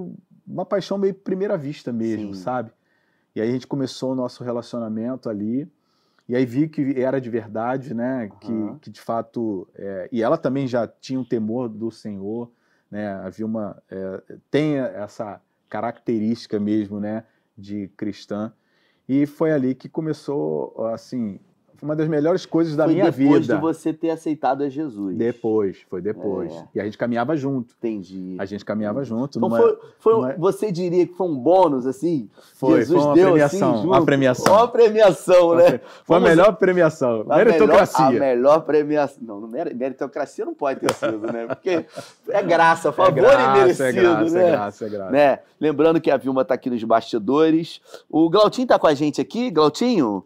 uma 0.46 0.64
paixão 0.64 0.96
meio 0.96 1.14
primeira 1.14 1.56
vista 1.56 1.92
mesmo, 1.92 2.34
Sim. 2.34 2.40
sabe? 2.40 2.70
E 3.34 3.40
aí 3.40 3.48
a 3.48 3.52
gente 3.52 3.66
começou 3.66 4.12
o 4.12 4.14
nosso 4.14 4.44
relacionamento 4.44 5.28
ali. 5.28 5.68
E 6.28 6.34
aí 6.34 6.44
vi 6.44 6.68
que 6.68 7.00
era 7.00 7.20
de 7.20 7.30
verdade, 7.30 7.94
né? 7.94 8.30
Que, 8.40 8.52
Aham. 8.52 8.78
que 8.80 8.90
de 8.90 9.00
fato. 9.00 9.68
é, 9.74 10.08
e 10.10 10.22
ela 10.22 10.36
também 10.36 10.66
já 10.66 10.86
tinha 10.86 11.20
um 11.20 11.24
temor 11.24 11.68
do 11.68 11.90
Senhor, 11.90 12.50
né? 12.90 13.12
A 13.14 13.28
Vilma 13.28 13.82
é, 13.90 14.22
tem 14.50 14.78
essa 14.78 15.40
característica 15.68 16.58
mesmo, 16.58 16.98
né? 16.98 17.24
De 17.56 17.88
cristã. 17.96 18.52
E 19.08 19.24
foi 19.26 19.52
ali 19.52 19.74
que 19.74 19.88
começou, 19.88 20.86
assim, 20.88 21.38
foi 21.76 21.88
uma 21.88 21.94
das 21.96 22.08
melhores 22.08 22.44
coisas 22.46 22.74
da 22.74 22.84
foi 22.84 22.94
minha 22.94 23.10
depois 23.10 23.42
vida. 23.42 23.54
de 23.54 23.60
você 23.60 23.92
ter 23.92 24.10
aceitado 24.10 24.62
a 24.62 24.68
Jesus. 24.68 25.16
Depois, 25.16 25.78
foi 25.88 26.00
depois. 26.00 26.52
É. 26.52 26.64
E 26.74 26.80
a 26.80 26.84
gente 26.84 26.96
caminhava 26.98 27.36
junto. 27.36 27.74
Entendi. 27.78 28.36
A 28.38 28.44
gente 28.44 28.64
caminhava 28.64 29.04
junto. 29.04 29.38
Então 29.38 29.48
numa- 29.48 29.58
foi, 29.60 29.78
foi 29.98 30.14
um- 30.14 30.20
numa- 30.22 30.34
você 30.38 30.72
diria 30.72 31.06
que 31.06 31.14
foi 31.14 31.26
um 31.28 31.36
bônus, 31.36 31.86
assim? 31.86 32.28
Foi, 32.54 32.78
Jesus 32.78 32.98
foi 33.00 33.08
uma 33.08 33.14
deu 33.14 33.26
premiação, 33.30 33.74
assim, 33.74 33.86
uma 33.86 34.04
premiação. 34.04 34.52
Uma 34.54 34.68
premiação, 34.68 35.54
né? 35.54 35.80
Foi 36.04 36.16
a 36.16 36.20
melhor 36.20 36.56
premiação. 36.56 37.24
A 37.28 37.36
Meritocracia. 37.36 38.06
Melhor, 38.10 38.22
a 38.22 38.34
melhor 38.36 38.60
premiação. 38.60 39.18
Não, 39.22 39.40
não 39.40 39.48
mer- 39.48 39.74
meritocracia 39.74 40.44
não 40.44 40.54
pode 40.54 40.80
ter 40.80 40.92
sido, 40.94 41.18
né? 41.32 41.46
Porque 41.46 41.84
é 42.30 42.42
graça, 42.42 42.88
É 42.90 42.92
favor 42.92 43.12
graça, 43.14 43.40
e 43.58 43.60
merecido, 43.60 43.84
é 43.84 43.92
graça, 43.92 44.34
né? 44.34 44.42
é 44.48 44.50
graça, 44.50 44.84
é 44.84 44.88
graça. 44.88 45.10
né? 45.10 45.38
Lembrando 45.60 46.00
que 46.00 46.10
a 46.10 46.16
Vilma 46.16 46.44
tá 46.44 46.54
aqui 46.54 46.70
nos 46.70 46.82
bastidores. 46.84 47.80
O 48.10 48.28
Glautinho 48.30 48.66
tá 48.66 48.78
com 48.78 48.86
a 48.86 48.94
gente 48.94 49.20
aqui. 49.20 49.50
Glautinho? 49.50 50.24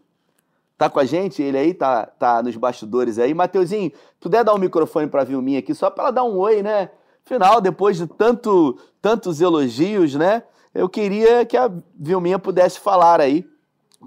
Tá 0.81 0.89
com 0.89 0.99
a 0.99 1.05
gente? 1.05 1.43
Ele 1.43 1.59
aí 1.59 1.75
tá, 1.75 2.07
tá 2.07 2.41
nos 2.41 2.55
bastidores 2.55 3.19
aí. 3.19 3.35
Mateuzinho, 3.35 3.91
puder 4.19 4.43
dar 4.43 4.55
um 4.55 4.57
microfone 4.57 5.05
pra 5.05 5.23
Vilminha 5.23 5.59
aqui, 5.59 5.75
só 5.75 5.91
pra 5.91 6.05
ela 6.05 6.11
dar 6.11 6.23
um 6.23 6.35
oi, 6.39 6.63
né? 6.63 6.89
Final, 7.23 7.61
depois 7.61 7.97
de 7.97 8.07
tanto, 8.07 8.79
tantos 8.99 9.41
elogios, 9.41 10.15
né? 10.15 10.41
Eu 10.73 10.89
queria 10.89 11.45
que 11.45 11.55
a 11.55 11.71
Vilminha 11.95 12.39
pudesse 12.39 12.79
falar 12.79 13.21
aí 13.21 13.47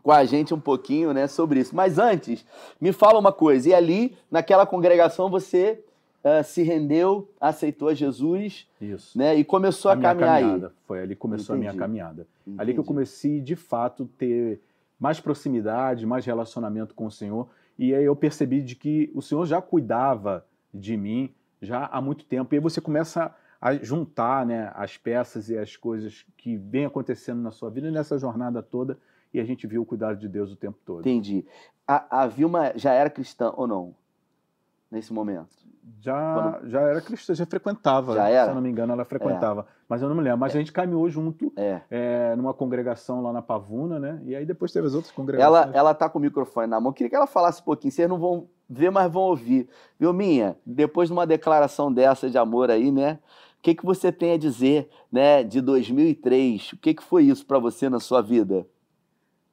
com 0.02 0.10
a 0.10 0.24
gente 0.24 0.52
um 0.52 0.58
pouquinho, 0.58 1.12
né, 1.12 1.28
sobre 1.28 1.60
isso. 1.60 1.76
Mas 1.76 1.96
antes, 1.96 2.44
me 2.80 2.90
fala 2.90 3.20
uma 3.20 3.30
coisa. 3.30 3.68
E 3.68 3.72
ali, 3.72 4.16
naquela 4.28 4.66
congregação, 4.66 5.30
você 5.30 5.78
uh, 6.24 6.42
se 6.42 6.64
rendeu, 6.64 7.30
aceitou 7.40 7.86
a 7.86 7.94
Jesus, 7.94 8.66
Isso. 8.80 9.16
né, 9.16 9.36
e 9.36 9.44
começou 9.44 9.92
a, 9.92 9.94
a 9.94 9.96
minha 9.96 10.08
caminhar 10.08 10.40
caminhada. 10.40 10.66
aí. 10.66 10.72
Foi 10.88 10.98
ali 11.00 11.14
que 11.14 11.20
começou 11.20 11.54
Entendi. 11.54 11.68
a 11.68 11.72
minha 11.72 11.80
caminhada. 11.80 12.26
Entendi. 12.44 12.60
Ali 12.60 12.74
que 12.74 12.80
eu 12.80 12.84
comecei, 12.84 13.40
de 13.40 13.54
fato, 13.54 14.10
ter 14.18 14.60
mais 15.04 15.20
proximidade, 15.20 16.06
mais 16.06 16.24
relacionamento 16.24 16.94
com 16.94 17.04
o 17.04 17.10
Senhor. 17.10 17.50
E 17.78 17.94
aí 17.94 18.04
eu 18.06 18.16
percebi 18.16 18.62
de 18.62 18.74
que 18.74 19.12
o 19.14 19.20
Senhor 19.20 19.44
já 19.44 19.60
cuidava 19.60 20.46
de 20.72 20.96
mim 20.96 21.30
já 21.60 21.84
há 21.92 22.00
muito 22.00 22.24
tempo. 22.24 22.54
E 22.54 22.56
aí 22.56 22.60
você 22.60 22.80
começa 22.80 23.34
a 23.60 23.74
juntar 23.74 24.46
né, 24.46 24.72
as 24.74 24.96
peças 24.96 25.50
e 25.50 25.58
as 25.58 25.76
coisas 25.76 26.24
que 26.38 26.56
vem 26.56 26.86
acontecendo 26.86 27.42
na 27.42 27.50
sua 27.50 27.68
vida 27.68 27.90
nessa 27.90 28.18
jornada 28.18 28.62
toda. 28.62 28.98
E 29.30 29.38
a 29.38 29.44
gente 29.44 29.66
viu 29.66 29.82
o 29.82 29.84
cuidado 29.84 30.18
de 30.18 30.26
Deus 30.26 30.50
o 30.50 30.56
tempo 30.56 30.78
todo. 30.86 31.00
Entendi. 31.00 31.44
A, 31.86 32.22
a 32.22 32.26
Vilma 32.26 32.72
já 32.74 32.94
era 32.94 33.10
cristã 33.10 33.52
ou 33.54 33.66
não? 33.66 33.94
Nesse 34.90 35.12
momento? 35.12 35.54
Já, 36.00 36.60
já 36.64 36.80
era 36.80 37.00
cristã, 37.00 37.34
já 37.34 37.46
frequentava. 37.46 38.14
Já 38.14 38.28
era? 38.28 38.44
Se 38.44 38.50
eu 38.50 38.54
não 38.54 38.62
me 38.62 38.68
engano, 38.70 38.92
ela 38.92 39.04
frequentava. 39.04 39.66
Mas 39.88 40.02
eu 40.02 40.08
não 40.08 40.16
me 40.16 40.22
lembro. 40.22 40.38
Mas 40.38 40.54
a 40.54 40.58
gente 40.58 40.72
caminhou 40.72 41.08
junto 41.08 41.52
É. 41.56 41.80
é, 41.90 42.36
numa 42.36 42.52
congregação 42.52 43.22
lá 43.22 43.32
na 43.32 43.40
Pavuna, 43.42 43.98
né? 43.98 44.20
E 44.24 44.34
aí 44.34 44.44
depois 44.44 44.72
teve 44.72 44.86
as 44.86 44.94
outras 44.94 45.12
congregações. 45.12 45.66
Ela, 45.66 45.70
ela 45.74 45.94
tá 45.94 46.08
com 46.08 46.18
o 46.18 46.22
microfone 46.22 46.66
na 46.66 46.80
mão. 46.80 46.92
Queria 46.92 47.10
que 47.10 47.16
ela 47.16 47.26
falasse 47.26 47.60
um 47.60 47.64
pouquinho. 47.64 47.92
Vocês 47.92 48.08
não 48.08 48.18
vão 48.18 48.48
ver, 48.68 48.90
mas 48.90 49.10
vão 49.10 49.22
ouvir. 49.22 49.68
Vilminha, 49.98 50.56
depois 50.64 51.08
de 51.08 51.12
uma 51.12 51.26
declaração 51.26 51.92
dessa 51.92 52.28
de 52.28 52.38
amor 52.38 52.70
aí, 52.70 52.90
né? 52.90 53.18
O 53.58 53.62
que, 53.64 53.74
que 53.74 53.84
você 53.84 54.12
tem 54.12 54.32
a 54.32 54.38
dizer, 54.38 54.90
né, 55.10 55.42
de 55.42 55.62
2003? 55.62 56.74
O 56.74 56.76
que, 56.76 56.92
que 56.92 57.02
foi 57.02 57.24
isso 57.24 57.46
para 57.46 57.58
você 57.58 57.88
na 57.88 57.98
sua 57.98 58.20
vida? 58.20 58.66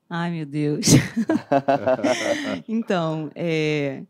Ai, 0.10 0.32
meu 0.32 0.46
Deus. 0.46 0.88
então, 2.68 3.32
é, 3.34 4.04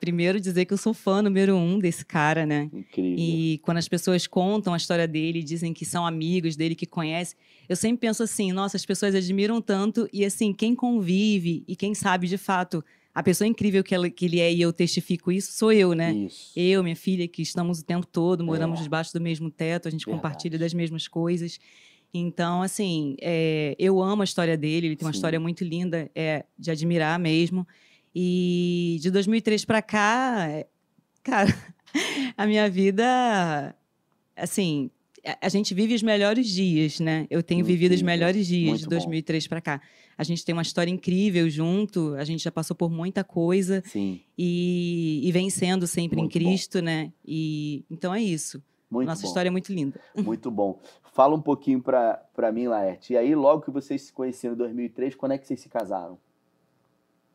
primeiro 0.00 0.40
dizer 0.40 0.64
que 0.64 0.72
eu 0.72 0.78
sou 0.78 0.94
fã 0.94 1.20
número 1.22 1.56
um 1.56 1.78
desse 1.78 2.04
cara, 2.04 2.46
né? 2.46 2.70
Incrível. 2.72 3.16
E 3.18 3.58
quando 3.62 3.78
as 3.78 3.88
pessoas 3.88 4.26
contam 4.26 4.72
a 4.72 4.76
história 4.76 5.06
dele, 5.08 5.42
dizem 5.42 5.72
que 5.74 5.84
são 5.84 6.06
amigos 6.06 6.56
dele, 6.56 6.74
que 6.74 6.86
conhecem, 6.86 7.36
eu 7.68 7.76
sempre 7.76 7.98
penso 8.06 8.22
assim: 8.22 8.52
nossa, 8.52 8.76
as 8.76 8.86
pessoas 8.86 9.14
admiram 9.14 9.60
tanto, 9.60 10.08
e 10.12 10.24
assim, 10.24 10.52
quem 10.52 10.74
convive 10.74 11.64
e 11.66 11.74
quem 11.76 11.94
sabe 11.94 12.26
de 12.26 12.38
fato 12.38 12.84
a 13.14 13.22
pessoa 13.22 13.48
incrível 13.48 13.82
que, 13.82 13.92
ela- 13.94 14.08
que 14.08 14.26
ele 14.26 14.38
é, 14.38 14.52
e 14.52 14.60
eu 14.60 14.72
testifico 14.72 15.32
isso, 15.32 15.50
sou 15.52 15.72
eu, 15.72 15.92
né? 15.92 16.14
Isso. 16.14 16.52
Eu, 16.54 16.84
minha 16.84 16.94
filha, 16.94 17.26
que 17.26 17.42
estamos 17.42 17.80
o 17.80 17.84
tempo 17.84 18.06
todo, 18.06 18.44
moramos 18.44 18.78
É. 18.78 18.82
debaixo 18.84 19.12
do 19.12 19.20
mesmo 19.20 19.50
teto, 19.50 19.88
a 19.88 19.90
gente 19.90 20.06
Verdade. 20.06 20.22
compartilha 20.22 20.56
das 20.58 20.72
mesmas 20.72 21.08
coisas. 21.08 21.58
Então, 22.14 22.62
assim, 22.62 23.16
é, 23.20 23.74
eu 23.78 24.00
amo 24.00 24.22
a 24.22 24.24
história 24.24 24.56
dele, 24.56 24.86
ele 24.86 24.96
tem 24.96 25.04
uma 25.04 25.12
Sim. 25.12 25.18
história 25.18 25.40
muito 25.40 25.64
linda, 25.64 26.08
é 26.14 26.44
de 26.56 26.70
admirar 26.70 27.18
mesmo. 27.18 27.66
E 28.14 28.98
de 29.00 29.10
2003 29.10 29.64
para 29.64 29.82
cá, 29.82 30.46
é, 30.48 30.66
cara, 31.22 31.48
a 32.36 32.46
minha 32.46 32.68
vida, 32.68 33.74
assim, 34.36 34.90
a- 35.40 35.48
gente 35.48 35.74
vive 35.74 35.94
os 35.94 36.02
melhores 36.02 36.48
dias, 36.48 37.00
né? 37.00 37.26
Eu 37.30 37.42
tenho 37.42 37.64
vivido 37.64 37.92
os 37.92 38.02
melhores 38.02 38.46
dias 38.46 38.68
Muito 38.70 38.80
de 38.80 38.84
bom. 38.86 38.90
2003 38.90 39.46
para 39.46 39.60
cá. 39.60 39.80
A 40.16 40.24
gente 40.24 40.44
tem 40.44 40.52
uma 40.52 40.62
história 40.62 40.90
incrível 40.90 41.48
junto, 41.48 42.14
a 42.14 42.24
gente 42.24 42.42
já 42.42 42.50
passou 42.50 42.74
por 42.74 42.90
muita 42.90 43.22
coisa 43.22 43.82
Sim, 43.86 44.20
e, 44.36 45.20
e 45.22 45.30
vencendo 45.30 45.86
sempre 45.86 46.18
Muito 46.18 46.36
em 46.36 46.42
bom. 46.42 46.48
Cristo, 46.50 46.82
né? 46.82 47.12
E 47.24 47.84
então 47.88 48.12
é 48.12 48.20
isso. 48.20 48.60
muito 48.90 49.06
Nossa 49.08 49.22
bom. 49.22 49.28
história 49.28 49.48
é 49.48 49.50
muito 49.52 49.72
linda. 49.72 50.00
Muito 50.16 50.50
bom. 50.50 50.80
Fala 51.12 51.34
um 51.36 51.40
pouquinho 51.42 51.80
pra, 51.82 52.14
pra 52.34 52.50
mim, 52.52 52.66
Laerte. 52.68 53.12
E 53.12 53.16
aí, 53.16 53.34
logo 53.34 53.62
que 53.62 53.70
vocês 53.72 54.02
se 54.02 54.12
conheceram 54.12 54.54
em 54.54 54.58
2003, 54.58 55.14
quando 55.16 55.32
é 55.32 55.38
que 55.38 55.46
vocês 55.46 55.58
se 55.60 55.68
casaram? 55.68 56.16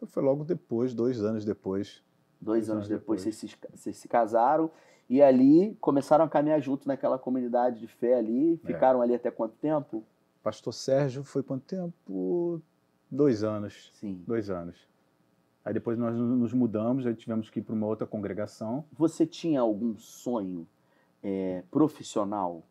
Foi 0.08 0.24
logo 0.24 0.44
depois, 0.44 0.94
dois 0.94 1.22
anos 1.24 1.46
depois. 1.46 2.04
Dois 2.42 2.68
Dois 2.68 2.70
anos 2.70 2.86
anos 2.86 2.88
depois, 2.90 3.22
depois. 3.24 3.36
Vocês, 3.36 3.52
se, 3.52 3.58
vocês 3.76 3.98
se 3.98 4.08
casaram 4.08 4.70
e 5.10 5.22
ali 5.22 5.78
começaram 5.80 6.26
a 6.26 6.30
caminhar 6.30 6.60
junto 6.62 6.88
naquela 6.88 7.18
comunidade 7.18 7.80
de 7.80 7.88
fé 7.88 8.16
ali. 8.16 8.60
É. 8.64 8.68
Ficaram 8.68 9.02
ali 9.02 9.16
até 9.16 9.30
quanto 9.32 9.56
tempo? 9.56 10.04
Pastor 10.42 10.74
Sérgio 10.74 11.24
foi 11.24 11.42
quanto 11.42 11.64
tempo? 11.64 12.62
Dois 13.10 13.44
anos. 13.44 13.92
Sim. 13.94 14.22
Dois 14.28 14.50
anos. 14.50 14.76
Aí 15.64 15.74
depois 15.74 15.98
nós 15.98 16.14
nos 16.16 16.52
mudamos, 16.52 17.06
aí 17.08 17.16
tivemos 17.16 17.50
que 17.50 17.60
ir 17.60 17.64
para 17.64 17.74
uma 17.74 17.88
outra 17.88 18.06
congregação. 18.06 18.84
Você 18.92 19.26
tinha 19.26 19.62
algum 19.62 19.96
sonho 19.98 20.68
é, 21.24 21.64
profissional? 21.72 22.64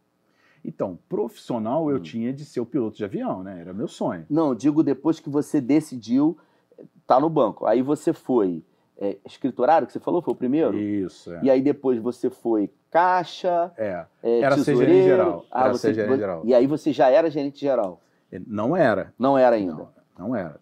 Então, 0.62 0.98
profissional 1.08 1.90
eu 1.90 1.96
Hum. 1.96 2.02
tinha 2.02 2.32
de 2.32 2.44
ser 2.44 2.60
o 2.60 2.66
piloto 2.66 2.96
de 2.96 3.04
avião, 3.04 3.42
né? 3.42 3.60
Era 3.60 3.72
meu 3.72 3.88
sonho. 3.88 4.26
Não, 4.28 4.54
digo 4.54 4.82
depois 4.82 5.18
que 5.18 5.30
você 5.30 5.60
decidiu 5.60 6.36
estar 7.02 7.20
no 7.20 7.28
banco. 7.28 7.66
Aí 7.66 7.82
você 7.82 8.12
foi 8.12 8.62
é, 8.98 9.16
escriturário, 9.26 9.86
que 9.86 9.92
você 9.92 10.00
falou, 10.00 10.22
foi 10.22 10.32
o 10.32 10.36
primeiro? 10.36 10.78
Isso, 10.78 11.32
é. 11.32 11.40
E 11.42 11.50
aí 11.50 11.60
depois 11.60 11.98
você 11.98 12.30
foi 12.30 12.70
caixa, 12.90 13.72
É. 13.76 14.04
é, 14.22 14.40
Era 14.40 14.56
gerente 14.56 15.02
geral. 15.04 15.44
Ah, 15.50 15.64
Era 15.64 15.72
você- 15.72 15.88
ser 15.88 15.94
gerente 15.94 16.18
geral. 16.18 16.42
E 16.44 16.54
aí 16.54 16.66
você 16.66 16.92
já 16.92 17.08
era 17.10 17.30
gerente 17.30 17.60
geral? 17.60 18.00
Não 18.46 18.76
era. 18.76 19.12
Não 19.18 19.36
era 19.36 19.56
ainda? 19.56 19.74
Não, 19.74 19.88
não 20.28 20.36
era. 20.36 20.60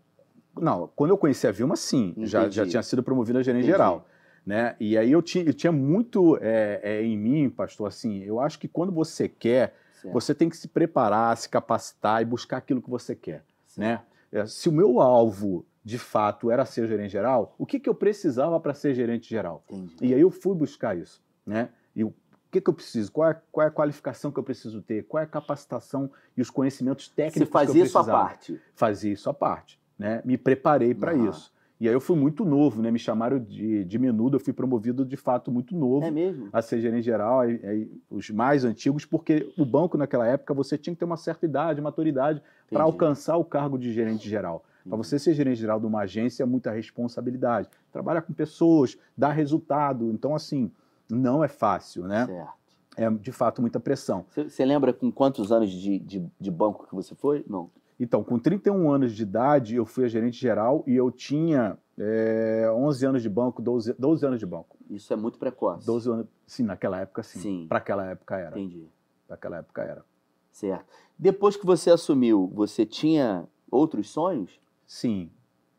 Não, 0.58 0.90
quando 0.96 1.10
eu 1.10 1.18
conheci 1.18 1.46
a 1.46 1.52
Vilma, 1.52 1.76
sim. 1.76 2.14
Já, 2.18 2.40
Entendi. 2.40 2.56
já 2.56 2.66
tinha 2.66 2.82
sido 2.82 3.02
promovido 3.02 3.38
a 3.38 3.42
gerente 3.42 3.62
Entendi. 3.62 3.72
geral. 3.72 4.06
Né? 4.44 4.74
E 4.80 4.96
aí 4.98 5.12
eu 5.12 5.22
tinha, 5.22 5.44
eu 5.44 5.52
tinha 5.54 5.70
muito 5.70 6.36
é, 6.40 6.80
é, 6.82 7.02
em 7.04 7.16
mim, 7.16 7.48
pastor, 7.50 7.86
assim, 7.86 8.22
eu 8.24 8.40
acho 8.40 8.58
que 8.58 8.66
quando 8.66 8.90
você 8.90 9.28
quer, 9.28 9.74
Certo, 10.00 10.12
você 10.14 10.34
tem 10.34 10.48
que 10.48 10.56
se 10.56 10.66
preparar, 10.66 11.36
se 11.36 11.48
capacitar 11.48 12.22
e 12.22 12.24
buscar 12.24 12.56
aquilo 12.56 12.80
que 12.80 12.88
você 12.90 13.14
quer. 13.14 13.44
certo. 13.66 13.78
né? 13.78 14.00
É, 14.32 14.46
Se 14.46 14.68
o 14.68 14.72
meu 14.72 15.00
alvo, 15.00 15.64
de 15.90 15.98
fato, 15.98 16.52
era 16.52 16.64
ser 16.64 16.86
gerente 16.86 17.10
geral, 17.10 17.52
o 17.58 17.66
que, 17.66 17.80
que 17.80 17.88
eu 17.88 17.94
precisava 17.94 18.60
para 18.60 18.72
ser 18.74 18.94
gerente 18.94 19.28
geral? 19.28 19.64
Entendi. 19.68 19.96
E 20.00 20.14
aí 20.14 20.20
eu 20.20 20.30
fui 20.30 20.54
buscar 20.54 20.96
isso, 20.96 21.20
né? 21.44 21.70
E 21.96 22.04
o 22.04 22.14
que, 22.48 22.60
que 22.60 22.70
eu 22.70 22.74
preciso? 22.74 23.10
Qual 23.10 23.28
é, 23.28 23.36
qual 23.50 23.64
é 23.64 23.68
a 23.68 23.72
qualificação 23.72 24.30
que 24.30 24.38
eu 24.38 24.44
preciso 24.44 24.80
ter? 24.82 25.02
Qual 25.08 25.20
é 25.20 25.24
a 25.24 25.26
capacitação 25.26 26.08
e 26.36 26.40
os 26.40 26.48
conhecimentos 26.48 27.08
técnicos 27.08 27.34
Você 27.34 27.44
que 27.46 27.48
eu 27.48 27.52
fazia 27.52 27.86
sua 27.86 28.02
precisava? 28.04 28.24
parte. 28.28 28.60
Fazia 28.72 29.12
isso 29.12 29.28
à 29.28 29.34
parte, 29.34 29.80
né? 29.98 30.22
Me 30.24 30.38
preparei 30.38 30.94
para 30.94 31.12
Aham. 31.12 31.28
isso. 31.28 31.52
E 31.80 31.88
aí 31.88 31.94
eu 31.94 32.00
fui 32.00 32.16
muito 32.16 32.44
novo, 32.44 32.80
né? 32.82 32.90
Me 32.92 32.98
chamaram 32.98 33.40
de, 33.40 33.84
de 33.84 33.98
menudo, 33.98 34.36
eu 34.36 34.40
fui 34.40 34.52
promovido 34.52 35.04
de 35.04 35.16
fato 35.16 35.50
muito 35.50 35.74
novo 35.74 36.06
É 36.06 36.10
mesmo? 36.10 36.50
a 36.52 36.62
ser 36.62 36.80
gerente 36.80 37.04
geral, 37.04 37.40
aí, 37.40 37.58
aí 37.64 37.90
os 38.08 38.30
mais 38.30 38.64
antigos, 38.64 39.04
porque 39.04 39.52
o 39.58 39.64
banco 39.64 39.98
naquela 39.98 40.26
época 40.26 40.54
você 40.54 40.78
tinha 40.78 40.94
que 40.94 41.00
ter 41.00 41.04
uma 41.06 41.16
certa 41.16 41.46
idade, 41.46 41.80
maturidade 41.80 42.40
para 42.70 42.84
alcançar 42.84 43.36
o 43.38 43.44
cargo 43.44 43.76
de 43.76 43.92
gerente 43.92 44.28
geral. 44.28 44.64
Para 44.88 44.96
você 44.96 45.18
ser 45.18 45.34
gerente 45.34 45.60
geral 45.60 45.78
de 45.78 45.86
uma 45.86 46.00
agência 46.00 46.42
é 46.42 46.46
muita 46.46 46.70
responsabilidade. 46.70 47.68
Trabalha 47.92 48.22
com 48.22 48.32
pessoas, 48.32 48.96
dá 49.16 49.30
resultado. 49.30 50.10
Então, 50.12 50.34
assim, 50.34 50.70
não 51.08 51.44
é 51.44 51.48
fácil, 51.48 52.04
né? 52.04 52.26
Certo. 52.26 52.60
É 52.96 53.08
de 53.10 53.32
fato 53.32 53.60
muita 53.60 53.78
pressão. 53.78 54.26
Você, 54.34 54.64
lembra 54.64 54.92
com 54.92 55.10
quantos 55.12 55.52
anos 55.52 55.70
de, 55.70 55.98
de, 55.98 56.26
de 56.38 56.50
banco 56.50 56.86
que 56.86 56.94
você 56.94 57.14
foi? 57.14 57.44
Não. 57.48 57.70
Então, 57.98 58.24
com 58.24 58.38
31 58.38 58.90
anos 58.90 59.12
de 59.14 59.22
idade, 59.22 59.76
eu 59.76 59.84
fui 59.84 60.04
a 60.04 60.08
gerente 60.08 60.40
geral 60.40 60.82
e 60.86 60.96
eu 60.96 61.10
tinha 61.10 61.78
é, 61.98 62.70
11 62.74 63.06
anos 63.06 63.22
de 63.22 63.28
banco, 63.28 63.60
12, 63.60 63.94
12 63.98 64.26
anos 64.26 64.40
de 64.40 64.46
banco. 64.46 64.76
Isso 64.88 65.12
é 65.12 65.16
muito 65.16 65.38
precoce. 65.38 65.86
12 65.86 66.10
anos, 66.10 66.26
sim, 66.46 66.62
naquela 66.62 66.98
época 66.98 67.22
sim. 67.22 67.38
Sim. 67.38 67.66
Para 67.68 67.78
aquela 67.78 68.06
época 68.06 68.36
era. 68.36 68.58
Entendi. 68.58 68.88
Naquela 69.28 69.58
época 69.58 69.82
era. 69.82 70.04
Certo. 70.50 70.86
Depois 71.18 71.56
que 71.56 71.66
você 71.66 71.90
assumiu, 71.90 72.50
você 72.54 72.86
tinha 72.86 73.46
outros 73.70 74.08
sonhos? 74.08 74.58
Sim. 74.90 75.30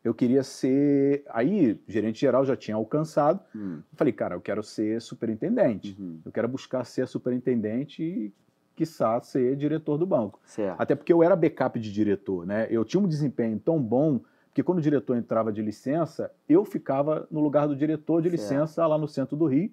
Eu 0.02 0.14
queria 0.14 0.42
ser. 0.42 1.22
Aí, 1.28 1.78
gerente 1.86 2.18
geral 2.18 2.46
já 2.46 2.56
tinha 2.56 2.74
alcançado. 2.74 3.40
Hum. 3.54 3.82
Falei, 3.92 4.10
cara, 4.10 4.34
eu 4.36 4.40
quero 4.40 4.62
ser 4.62 5.02
superintendente. 5.02 5.94
Uhum. 6.00 6.18
Eu 6.24 6.32
quero 6.32 6.48
buscar 6.48 6.82
ser 6.84 7.06
superintendente 7.06 8.02
e, 8.02 8.32
quiçá, 8.74 9.20
ser 9.20 9.54
diretor 9.54 9.98
do 9.98 10.06
banco. 10.06 10.40
Certo. 10.46 10.80
Até 10.80 10.94
porque 10.94 11.12
eu 11.12 11.22
era 11.22 11.36
backup 11.36 11.78
de 11.78 11.92
diretor, 11.92 12.46
né? 12.46 12.66
Eu 12.70 12.86
tinha 12.86 13.00
um 13.02 13.06
desempenho 13.06 13.58
tão 13.60 13.78
bom 13.80 14.18
que 14.54 14.62
quando 14.62 14.78
o 14.78 14.82
diretor 14.82 15.14
entrava 15.14 15.52
de 15.52 15.60
licença, 15.60 16.32
eu 16.48 16.64
ficava 16.64 17.28
no 17.30 17.40
lugar 17.40 17.68
do 17.68 17.76
diretor 17.76 18.22
de 18.22 18.30
Certo. 18.30 18.40
licença 18.40 18.86
lá 18.86 18.96
no 18.96 19.06
centro 19.06 19.36
do 19.36 19.44
Rio. 19.44 19.70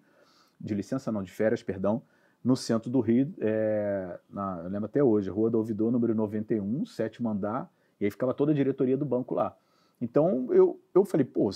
De 0.59 0.75
licença 0.75 1.13
não, 1.13 1.23
de 1.23 1.31
férias, 1.31 1.63
perdão. 1.63 2.01
No 2.43 2.57
centro 2.57 2.89
do 2.89 2.99
Rio, 2.99 3.33
é, 3.39 4.19
na- 4.29 4.61
eu 4.65 4.69
lembro 4.69 4.85
até 4.85 5.01
hoje, 5.01 5.29
Rua 5.29 5.49
do 5.49 5.57
Ouvidor, 5.57 5.91
número 5.91 6.13
91, 6.13 6.85
sétimo 6.85 7.29
andar, 7.29 7.71
e 7.99 8.05
aí 8.05 8.11
ficava 8.11 8.33
toda 8.33 8.51
a 8.51 8.55
diretoria 8.55 8.97
do 8.97 9.05
banco 9.05 9.35
lá. 9.35 9.55
Então 10.01 10.47
eu, 10.51 10.79
eu 10.93 11.03
falei, 11.03 11.25
pô, 11.25 11.49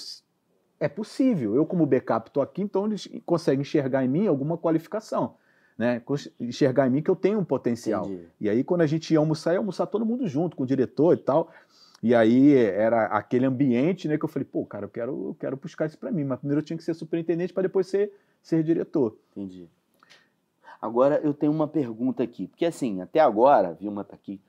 é 0.79 0.88
possível, 0.88 1.56
eu 1.56 1.65
como 1.65 1.86
backup 1.86 2.29
estou 2.29 2.43
aqui, 2.43 2.62
então 2.62 2.86
eles 2.86 3.08
conseguem 3.25 3.62
enxergar 3.62 4.03
em 4.03 4.08
mim 4.08 4.27
alguma 4.27 4.58
qualificação, 4.58 5.36
né? 5.77 6.01
Enxergar 6.39 6.88
em 6.88 6.91
mim 6.91 7.01
que 7.01 7.10
eu 7.10 7.15
tenho 7.15 7.39
um 7.39 7.45
potencial. 7.45 8.06
Entendi. 8.06 8.27
E 8.41 8.49
aí, 8.49 8.63
quando 8.63 8.82
a 8.82 8.88
gente 8.88 9.13
ia 9.13 9.19
almoçar, 9.19 9.53
ia 9.53 9.60
almoçar 9.60 9.86
todo 9.86 10.06
mundo 10.06 10.27
junto, 10.27 10.58
com 10.58 10.63
o 10.63 10.67
diretor 10.67 11.13
e 11.13 11.17
tal. 11.17 11.49
E 12.01 12.13
aí 12.13 12.53
era 12.53 13.06
aquele 13.06 13.45
ambiente, 13.45 14.10
né, 14.10 14.17
que 14.17 14.25
eu 14.25 14.29
falei, 14.29 14.45
pô, 14.45 14.65
cara, 14.65 14.86
eu 14.86 14.89
quero, 14.89 15.29
eu 15.29 15.38
quero 15.39 15.56
buscar 15.56 15.86
isso 15.86 15.97
para 15.97 16.12
mim, 16.12 16.25
mas 16.25 16.38
primeiro 16.38 16.60
eu 16.60 16.65
tinha 16.65 16.75
que 16.75 16.84
ser 16.84 16.93
superintendente 16.93 17.53
para 17.53 17.63
depois 17.63 17.88
ser, 17.88 18.12
ser 18.41 18.62
diretor. 18.62 19.17
Entendi. 19.32 19.69
Agora 20.82 21.21
eu 21.23 21.34
tenho 21.34 21.53
uma 21.53 21.65
pergunta 21.65 22.21
aqui, 22.21 22.45
porque 22.45 22.65
assim, 22.65 22.99
até 22.99 23.21
agora, 23.21 23.73
Vilma 23.73 24.03
tá 24.03 24.15
aqui 24.15 24.41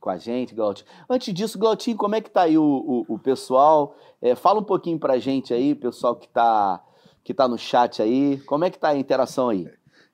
com 0.00 0.10
a 0.10 0.18
gente, 0.18 0.54
Glautinho. 0.54 0.88
Antes 1.08 1.32
disso, 1.34 1.58
Glautinho, 1.58 1.96
como 1.96 2.14
é 2.14 2.20
que 2.20 2.30
tá 2.30 2.42
aí 2.42 2.56
o, 2.56 2.62
o, 3.08 3.14
o 3.14 3.18
pessoal? 3.18 3.96
É, 4.20 4.34
fala 4.34 4.60
um 4.60 4.64
pouquinho 4.64 4.98
pra 4.98 5.18
gente 5.18 5.52
aí, 5.52 5.74
pessoal 5.74 6.16
que 6.16 6.28
tá, 6.28 6.82
que 7.24 7.34
tá 7.34 7.48
no 7.48 7.58
chat 7.58 8.00
aí, 8.00 8.38
como 8.46 8.64
é 8.64 8.70
que 8.70 8.78
tá 8.78 8.88
a 8.88 8.96
interação 8.96 9.48
aí? 9.48 9.68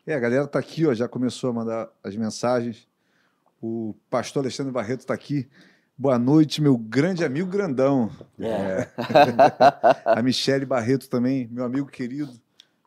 É, 0.07 0.15
a 0.15 0.21
galera 0.21 0.47
tá 0.47 0.59
aqui, 0.59 0.87
ó, 0.87 0.93
já 0.93 1.09
começou 1.09 1.51
a 1.51 1.53
mandar 1.53 1.89
as 2.03 2.15
mensagens. 2.15 2.87
O 3.63 3.95
pastor 4.11 4.43
Alexandre 4.43 4.73
Barreto 4.73 5.01
está 5.01 5.15
aqui. 5.15 5.49
Boa 5.97 6.19
noite, 6.19 6.61
meu 6.61 6.77
grande 6.77 7.25
amigo 7.25 7.49
grandão. 7.49 8.11
É. 8.39 8.47
É. 8.49 8.89
a 10.05 10.23
Michele 10.23 10.67
Barreto 10.67 11.09
também, 11.09 11.49
meu 11.51 11.65
amigo 11.65 11.87
querido. 11.87 12.33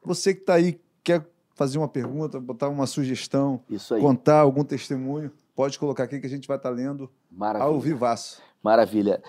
Você 0.04 0.34
que 0.34 0.42
está 0.42 0.56
aí, 0.56 0.80
quer 1.04 1.26
fazer 1.56 1.80
uma 1.80 1.88
pergunta, 1.88 2.40
botar 2.40 2.70
uma 2.70 2.86
sugestão, 2.86 3.64
contar 4.00 4.42
algum 4.42 4.64
testemunho, 4.64 5.32
pode 5.58 5.80
colocar 5.80 6.04
aqui 6.04 6.20
que 6.20 6.28
a 6.28 6.30
gente 6.30 6.48
vai 6.48 6.58
estar 6.58 6.70
lendo 6.70 7.10
Maravilha. 7.32 7.68
ao 7.68 7.80
vivaço. 7.80 8.40
Maravilha. 8.62 9.24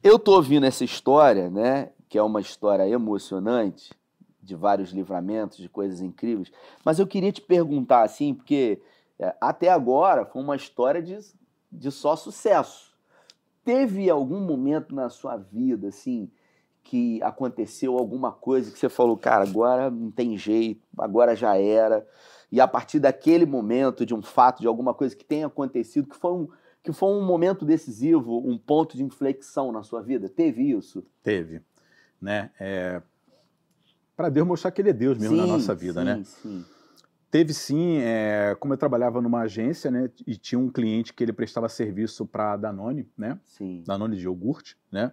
Eu 0.00 0.16
tô 0.16 0.36
ouvindo 0.36 0.64
essa 0.64 0.84
história, 0.84 1.50
né? 1.50 1.90
Que 2.08 2.16
é 2.16 2.22
uma 2.22 2.40
história 2.40 2.88
emocionante, 2.88 3.92
de 4.40 4.54
vários 4.54 4.90
livramentos, 4.90 5.58
de 5.58 5.68
coisas 5.68 6.00
incríveis. 6.00 6.52
Mas 6.84 7.00
eu 7.00 7.08
queria 7.08 7.32
te 7.32 7.40
perguntar, 7.40 8.04
assim, 8.04 8.34
porque 8.34 8.80
é, 9.18 9.34
até 9.40 9.68
agora 9.68 10.24
foi 10.24 10.40
uma 10.40 10.54
história 10.54 11.02
de, 11.02 11.18
de 11.72 11.90
só 11.90 12.14
sucesso. 12.14 12.96
Teve 13.64 14.08
algum 14.08 14.38
momento 14.40 14.94
na 14.94 15.10
sua 15.10 15.36
vida, 15.36 15.88
assim, 15.88 16.30
que 16.84 17.20
aconteceu 17.20 17.98
alguma 17.98 18.30
coisa 18.30 18.70
que 18.70 18.78
você 18.78 18.88
falou, 18.88 19.16
cara, 19.16 19.42
agora 19.42 19.90
não 19.90 20.08
tem 20.08 20.38
jeito, 20.38 20.86
agora 20.96 21.34
já 21.34 21.58
era. 21.58 22.06
E 22.50 22.60
a 22.60 22.68
partir 22.68 22.98
daquele 22.98 23.44
momento, 23.44 24.06
de 24.06 24.14
um 24.14 24.22
fato, 24.22 24.60
de 24.60 24.66
alguma 24.66 24.94
coisa 24.94 25.14
que 25.14 25.24
tenha 25.24 25.46
acontecido, 25.46 26.08
que 26.08 26.16
foi 26.16 26.32
um, 26.32 26.48
que 26.82 26.92
foi 26.92 27.10
um 27.10 27.24
momento 27.24 27.64
decisivo, 27.64 28.38
um 28.38 28.56
ponto 28.56 28.96
de 28.96 29.02
inflexão 29.02 29.70
na 29.70 29.82
sua 29.82 30.02
vida? 30.02 30.28
Teve 30.28 30.70
isso? 30.70 31.04
Teve, 31.22 31.60
né? 32.20 32.50
É, 32.58 33.02
para 34.16 34.28
Deus 34.30 34.46
mostrar 34.46 34.70
que 34.70 34.80
Ele 34.80 34.90
é 34.90 34.92
Deus 34.92 35.18
mesmo 35.18 35.36
na 35.36 35.44
Sim, 35.44 35.48
nossa 35.48 35.74
vida, 35.74 36.00
sim, 36.00 36.06
né? 36.06 36.22
Sim. 36.24 36.64
Teve 37.30 37.52
sim, 37.52 37.98
é, 37.98 38.56
como 38.58 38.72
eu 38.72 38.78
trabalhava 38.78 39.20
numa 39.20 39.42
agência, 39.42 39.90
né? 39.90 40.10
E 40.26 40.34
tinha 40.34 40.58
um 40.58 40.70
cliente 40.70 41.12
que 41.12 41.22
ele 41.22 41.32
prestava 41.32 41.68
serviço 41.68 42.24
para 42.24 42.56
Danone, 42.56 43.06
né? 43.16 43.38
Sim. 43.44 43.84
Danone 43.86 44.16
de 44.16 44.24
iogurte, 44.24 44.78
né? 44.90 45.12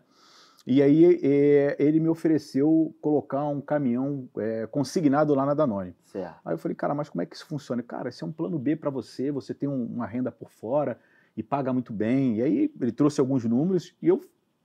E 0.67 0.82
aí 0.82 1.19
é, 1.21 1.75
ele 1.78 1.99
me 1.99 2.10
ofereceu 2.10 2.95
colocar 2.99 3.45
um 3.47 3.62
caminhão 3.62 4.28
é, 4.38 4.65
consignado 4.67 5.36
lá 5.36 5.45
na 5.45 5.54
Danone. 5.54 5.93
Certo. 6.04 6.36
Aí 6.43 6.54
eu 6.54 6.58
falei, 6.58 6.75
cara, 6.75 6.95
mas 6.95 7.08
como 7.08 7.21
é 7.21 7.25
que 7.25 7.36
isso 7.36 7.45
funciona? 7.45 7.84
Cara, 7.84 8.10
esse 8.10 8.23
é 8.23 8.28
um 8.28 8.32
plano 8.32 8.58
B 8.58 8.75
para 8.75 8.89
você, 8.89 9.32
você 9.32 9.54
tem 9.54 9.69
um- 9.69 9.86
uma 9.86 10.08
renda 10.08 10.32
por 10.32 10.49
fora 10.49 10.99
e 11.38 11.43
paga 11.43 11.71
muito 11.71 11.93
bem. 11.93 12.38
E 12.38 12.41
aí 12.41 12.71
ele 12.82 12.91
trouxe 12.91 13.19
alguns 13.19 13.45
números 13.45 13.93
e 14.01 14.08
eu, 14.08 14.19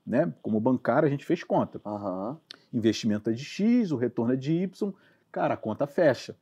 né, 0.06 0.32
como 0.40 0.58
bancário, 0.58 1.06
a 1.06 1.10
gente 1.10 1.24
fez 1.26 1.44
conta. 1.44 1.80
Aham. 1.84 2.38
Investimento 2.72 3.28
é 3.28 3.32
de 3.34 3.44
X, 3.44 3.90
o 3.92 3.96
retorno 3.96 4.32
é 4.32 4.36
de 4.36 4.52
Y, 4.52 4.92
cara, 5.30 5.52
a 5.54 5.56
conta 5.56 5.86
fecha. 5.86 6.34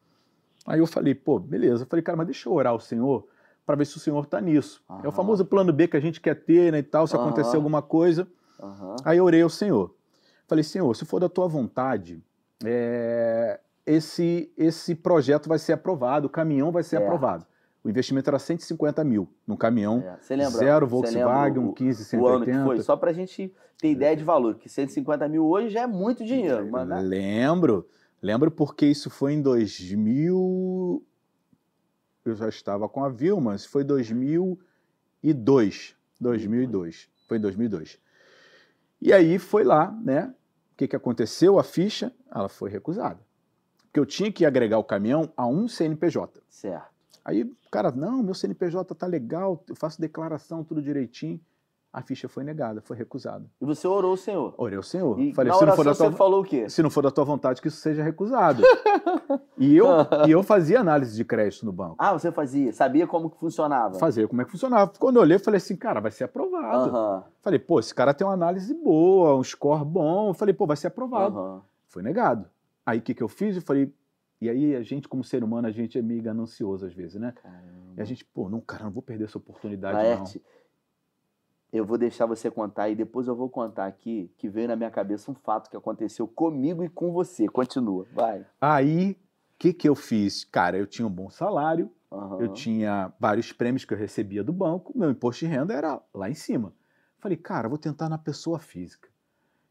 Aí 0.66 0.78
eu 0.78 0.86
falei, 0.86 1.14
pô, 1.16 1.38
beleza. 1.40 1.82
Eu 1.82 1.86
falei, 1.88 2.02
cara, 2.02 2.16
mas 2.16 2.26
deixa 2.26 2.48
eu 2.48 2.52
orar 2.52 2.72
ao 2.72 2.80
Senhor 2.80 3.26
para 3.66 3.74
ver 3.74 3.86
se 3.86 3.96
o 3.96 4.00
Senhor 4.00 4.24
tá 4.26 4.40
nisso. 4.40 4.82
É 4.88 4.92
Aham. 4.92 5.08
o 5.08 5.12
famoso 5.12 5.44
plano 5.44 5.72
B 5.72 5.88
que 5.88 5.96
a 5.96 6.00
gente 6.00 6.20
quer 6.20 6.34
ter, 6.36 6.70
né, 6.70 6.78
e 6.78 6.82
tal, 6.82 7.06
se 7.08 7.16
Aham. 7.16 7.24
acontecer 7.24 7.56
alguma 7.56 7.82
coisa. 7.82 8.28
Aham. 8.60 8.96
Aí 9.04 9.18
eu 9.18 9.24
orei 9.24 9.42
ao 9.42 9.50
Senhor. 9.50 9.94
Falei, 10.46 10.64
Senhor, 10.64 10.94
se 10.96 11.04
for 11.04 11.20
da 11.20 11.28
tua 11.28 11.46
vontade, 11.46 12.20
é, 12.64 13.60
esse, 13.86 14.50
esse 14.56 14.94
projeto 14.94 15.46
vai 15.48 15.58
ser 15.58 15.74
aprovado, 15.74 16.26
o 16.26 16.30
caminhão 16.30 16.72
vai 16.72 16.82
ser 16.82 16.96
aprovado. 16.96 17.46
O 17.84 17.88
investimento 17.88 18.28
era 18.28 18.38
150 18.38 19.04
mil 19.04 19.28
no 19.46 19.56
caminhão, 19.56 20.00
É. 20.00 20.18
Lembra? 20.34 20.50
zero 20.58 20.86
Volkswagen, 20.86 21.24
lembra 21.24 21.60
um 21.60 21.68
o- 21.68 21.72
15 21.74 22.16
o 22.16 22.26
ano 22.26 22.44
que 22.44 22.50
foi? 22.52 22.60
180. 22.60 22.82
Só 22.82 22.96
pra 22.96 23.12
gente 23.12 23.54
ter 23.78 23.90
ideia 23.92 24.16
de 24.16 24.24
valor, 24.24 24.56
que 24.56 24.68
150 24.68 25.28
mil 25.28 25.46
hoje 25.46 25.68
já 25.70 25.82
é 25.82 25.86
muito 25.86 26.24
dinheiro. 26.24 26.68
Mas, 26.70 26.88
né? 26.88 27.00
Lembro, 27.00 27.86
lembro 28.20 28.50
porque 28.50 28.84
isso 28.86 29.08
foi 29.10 29.34
em 29.34 29.40
2000. 29.42 31.02
Eu 32.24 32.34
já 32.34 32.48
estava 32.48 32.88
com 32.88 33.04
a 33.04 33.08
Vilma, 33.08 33.54
isso 33.54 33.68
foi 33.70 33.84
2002. 33.84 35.94
2002. 36.20 37.08
Foi 37.28 37.38
em 37.38 37.40
2002. 37.40 37.98
E 39.00 39.12
aí 39.12 39.38
foi 39.38 39.64
lá, 39.64 39.90
né? 40.02 40.34
O 40.72 40.76
que, 40.76 40.88
que 40.88 40.96
aconteceu? 40.96 41.58
A 41.58 41.64
ficha, 41.64 42.12
ela 42.30 42.48
foi 42.48 42.70
recusada. 42.70 43.20
Porque 43.84 43.98
eu 44.00 44.06
tinha 44.06 44.30
que 44.30 44.44
agregar 44.44 44.78
o 44.78 44.84
caminhão 44.84 45.32
a 45.36 45.46
um 45.46 45.68
CNPJ. 45.68 46.42
Certo. 46.48 46.88
Aí 47.24 47.42
o 47.42 47.56
cara, 47.70 47.90
não, 47.90 48.22
meu 48.22 48.34
CNPJ 48.34 48.94
tá 48.94 49.06
legal, 49.06 49.62
eu 49.68 49.76
faço 49.76 50.00
declaração, 50.00 50.64
tudo 50.64 50.80
direitinho. 50.80 51.40
A 51.98 52.02
ficha 52.02 52.28
foi 52.28 52.44
negada, 52.44 52.80
foi 52.80 52.96
recusada. 52.96 53.44
E 53.60 53.64
você 53.64 53.88
orou 53.88 54.12
o 54.12 54.16
Senhor. 54.16 54.54
Orei 54.56 54.76
ao 54.76 54.84
Senhor. 54.84 55.18
E 55.18 55.34
Falei, 55.34 55.50
na 55.50 55.58
se 55.58 55.66
não 55.66 55.74
for 55.74 55.84
da 55.84 55.94
tua 55.96 56.10
você 56.10 56.16
falou 56.16 56.42
o 56.42 56.44
quê? 56.44 56.68
se 56.68 56.80
não 56.80 56.90
for 56.90 57.02
da 57.02 57.10
tua 57.10 57.24
vontade, 57.24 57.60
que 57.60 57.66
isso 57.66 57.78
seja 57.78 58.04
recusado. 58.04 58.62
e, 59.58 59.76
eu, 59.76 59.88
e 60.24 60.30
eu 60.30 60.44
fazia 60.44 60.78
análise 60.78 61.16
de 61.16 61.24
crédito 61.24 61.66
no 61.66 61.72
banco. 61.72 61.96
Ah, 61.98 62.12
você 62.12 62.30
fazia, 62.30 62.72
sabia 62.72 63.04
como 63.04 63.28
que 63.28 63.36
funcionava. 63.40 63.98
Fazia 63.98 64.28
como 64.28 64.40
é 64.40 64.44
que 64.44 64.52
funcionava. 64.52 64.92
Quando 64.96 65.16
eu 65.16 65.22
olhei, 65.22 65.34
eu 65.34 65.40
falei 65.40 65.58
assim, 65.58 65.74
cara, 65.74 65.98
vai 65.98 66.12
ser 66.12 66.22
aprovado. 66.22 67.24
Falei, 67.42 67.58
pô, 67.58 67.80
esse 67.80 67.92
cara 67.92 68.14
tem 68.14 68.24
uma 68.24 68.34
análise 68.34 68.72
boa, 68.72 69.34
um 69.34 69.42
score 69.42 69.84
bom. 69.84 70.28
Eu 70.28 70.34
falei, 70.34 70.54
pô, 70.54 70.68
vai 70.68 70.76
ser 70.76 70.86
aprovado. 70.86 71.64
Foi 71.88 72.00
negado. 72.00 72.48
Aí 72.86 73.00
o 73.00 73.02
que, 73.02 73.12
que 73.12 73.24
eu 73.24 73.28
fiz? 73.28 73.56
Eu 73.56 73.62
falei, 73.62 73.92
e 74.40 74.48
aí 74.48 74.76
a 74.76 74.82
gente, 74.82 75.08
como 75.08 75.24
ser 75.24 75.42
humano, 75.42 75.66
a 75.66 75.72
gente 75.72 75.98
é 75.98 76.02
meio 76.02 76.22
ganancioso 76.22 76.86
às 76.86 76.94
vezes, 76.94 77.20
né? 77.20 77.34
E 77.96 78.00
a 78.00 78.04
gente, 78.04 78.24
pô, 78.24 78.48
não, 78.48 78.60
cara, 78.60 78.84
não 78.84 78.92
vou 78.92 79.02
perder 79.02 79.24
essa 79.24 79.36
oportunidade, 79.36 79.98
não. 79.98 80.24
Eu 81.72 81.84
vou 81.84 81.98
deixar 81.98 82.26
você 82.26 82.50
contar 82.50 82.88
e 82.88 82.94
depois 82.94 83.26
eu 83.26 83.36
vou 83.36 83.48
contar 83.48 83.86
aqui 83.86 84.30
que 84.38 84.48
veio 84.48 84.68
na 84.68 84.76
minha 84.76 84.90
cabeça 84.90 85.30
um 85.30 85.34
fato 85.34 85.68
que 85.68 85.76
aconteceu 85.76 86.26
comigo 86.26 86.82
e 86.82 86.88
com 86.88 87.12
você. 87.12 87.46
Continua, 87.46 88.06
vai. 88.12 88.46
Aí, 88.60 89.12
o 89.12 89.16
que, 89.58 89.72
que 89.72 89.88
eu 89.88 89.94
fiz? 89.94 90.44
Cara, 90.44 90.78
eu 90.78 90.86
tinha 90.86 91.06
um 91.06 91.10
bom 91.10 91.28
salário, 91.28 91.90
Aham. 92.10 92.40
Eu 92.40 92.52
tinha 92.52 93.12
vários 93.20 93.52
prêmios 93.52 93.84
que 93.84 93.92
eu 93.92 93.98
recebia 93.98 94.42
do 94.42 94.52
banco, 94.52 94.96
meu 94.96 95.10
imposto 95.10 95.44
de 95.44 95.50
renda 95.50 95.74
era 95.74 96.00
lá 96.14 96.30
em 96.30 96.34
cima. 96.34 96.72
Falei, 97.18 97.36
cara, 97.36 97.68
vou 97.68 97.78
tentar 97.78 98.08
na 98.08 98.16
pessoa 98.16 98.58
física. 98.58 99.08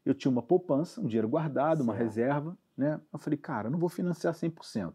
Eu 0.04 0.14
tinha 0.14 0.30
uma 0.30 0.42
poupança, 0.42 1.00
um 1.00 1.06
dinheiro 1.06 1.28
guardado, 1.28 1.82
uma 1.82 1.94
Certo. 1.94 2.04
reserva, 2.04 2.58
né? 2.76 3.00
Eu 3.12 3.18
falei, 3.18 3.36
cara, 3.36 3.68
não 3.68 3.78
vou 3.78 3.88
financiar 3.88 4.34
100%. 4.34 4.94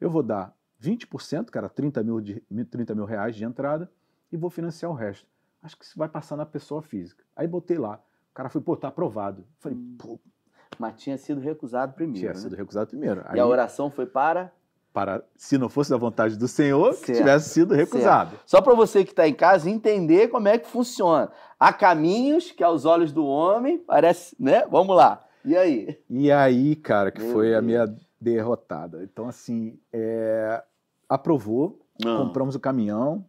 Eu 0.00 0.10
vou 0.10 0.22
dar 0.22 0.54
20%, 0.78 1.50
que 1.50 1.58
era 1.58 1.68
30 1.68 2.02
mil, 2.02 2.20
de, 2.20 2.40
30 2.70 2.94
mil 2.94 3.04
reais 3.04 3.34
de 3.34 3.44
entrada, 3.44 3.90
e 4.30 4.36
vou 4.36 4.50
financiar 4.50 4.90
o 4.90 4.94
resto. 4.94 5.26
Acho 5.64 5.76
que 5.76 5.84
isso 5.84 5.98
vai 5.98 6.08
passar 6.08 6.36
na 6.36 6.46
pessoa 6.46 6.80
física. 6.82 7.24
Aí 7.34 7.48
botei 7.48 7.78
lá. 7.78 7.98
O 8.30 8.34
cara 8.34 8.48
foi, 8.48 8.60
pô, 8.60 8.76
tá 8.76 8.88
aprovado. 8.88 9.44
Falei, 9.58 9.76
Hum. 9.78 9.96
pô, 9.98 10.20
Mas 10.78 10.94
tinha 11.00 11.16
sido 11.16 11.40
recusado 11.40 11.92
primeiro. 11.94 12.18
tinha 12.20 12.32
né? 12.32 12.38
sido 12.38 12.54
recusado 12.54 12.88
primeiro. 12.90 13.20
E 13.22 13.34
Aí, 13.34 13.40
a 13.40 13.46
oração 13.46 13.90
foi 13.90 14.06
para. 14.06 14.52
para, 14.92 15.24
se 15.36 15.56
não 15.58 15.68
fosse 15.68 15.90
da 15.90 15.96
vontade 15.96 16.36
do 16.36 16.46
Senhor, 16.46 16.90
que 16.90 17.06
Certo. 17.06 17.18
tivesse 17.18 17.48
sido 17.50 17.74
recusado. 17.74 18.36
Só 18.46 18.60
para 18.60 18.74
você 18.74 19.04
que 19.04 19.10
está 19.10 19.26
em 19.26 19.34
casa 19.34 19.68
entender 19.70 20.28
como 20.28 20.46
é 20.48 20.56
que 20.58 20.68
funciona. 20.68 21.30
Há 21.58 21.72
caminhos 21.72 22.50
que 22.52 22.62
aos 22.62 22.84
olhos 22.84 23.12
do 23.12 23.24
homem 23.24 23.78
parece, 23.78 24.36
né? 24.38 24.66
Vamos 24.66 24.94
lá. 24.96 25.24
E 25.44 25.56
aí? 25.56 25.98
E 26.10 26.30
aí, 26.30 26.76
cara, 26.76 27.10
que 27.10 27.22
Meu 27.22 27.32
foi 27.32 27.48
a 27.54 27.60
Deus. 27.60 27.64
minha 27.66 27.96
derrotada. 28.20 29.02
Então, 29.04 29.28
assim, 29.28 29.78
é, 29.92 30.62
aprovou, 31.08 31.78
compramos 32.02 32.54
o 32.54 32.60
caminhão, 32.60 33.24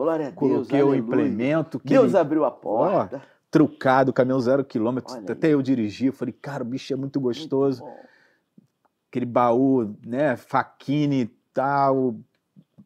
Glória 0.00 0.28
a 0.28 0.30
Deus. 0.30 0.38
coloquei 0.38 0.82
o 0.82 0.88
aleluia. 0.88 0.98
implemento, 0.98 1.78
que 1.78 1.88
Deus 1.88 2.14
abriu 2.14 2.46
a 2.46 2.50
porta. 2.50 3.22
trucado, 3.50 4.14
caminhão 4.14 4.40
zero 4.40 4.64
quilômetro, 4.64 5.14
Olha 5.14 5.32
até 5.32 5.48
eu 5.48 5.60
dirigi, 5.60 6.10
falei, 6.10 6.32
cara, 6.32 6.62
o 6.62 6.66
bicho 6.66 6.90
é 6.92 6.96
muito 6.96 7.20
gostoso. 7.20 7.84
Muito. 7.84 8.00
Aquele 9.10 9.26
baú, 9.26 9.94
né, 10.06 10.36
faquine 10.36 11.22
e 11.22 11.26
tal, 11.52 12.16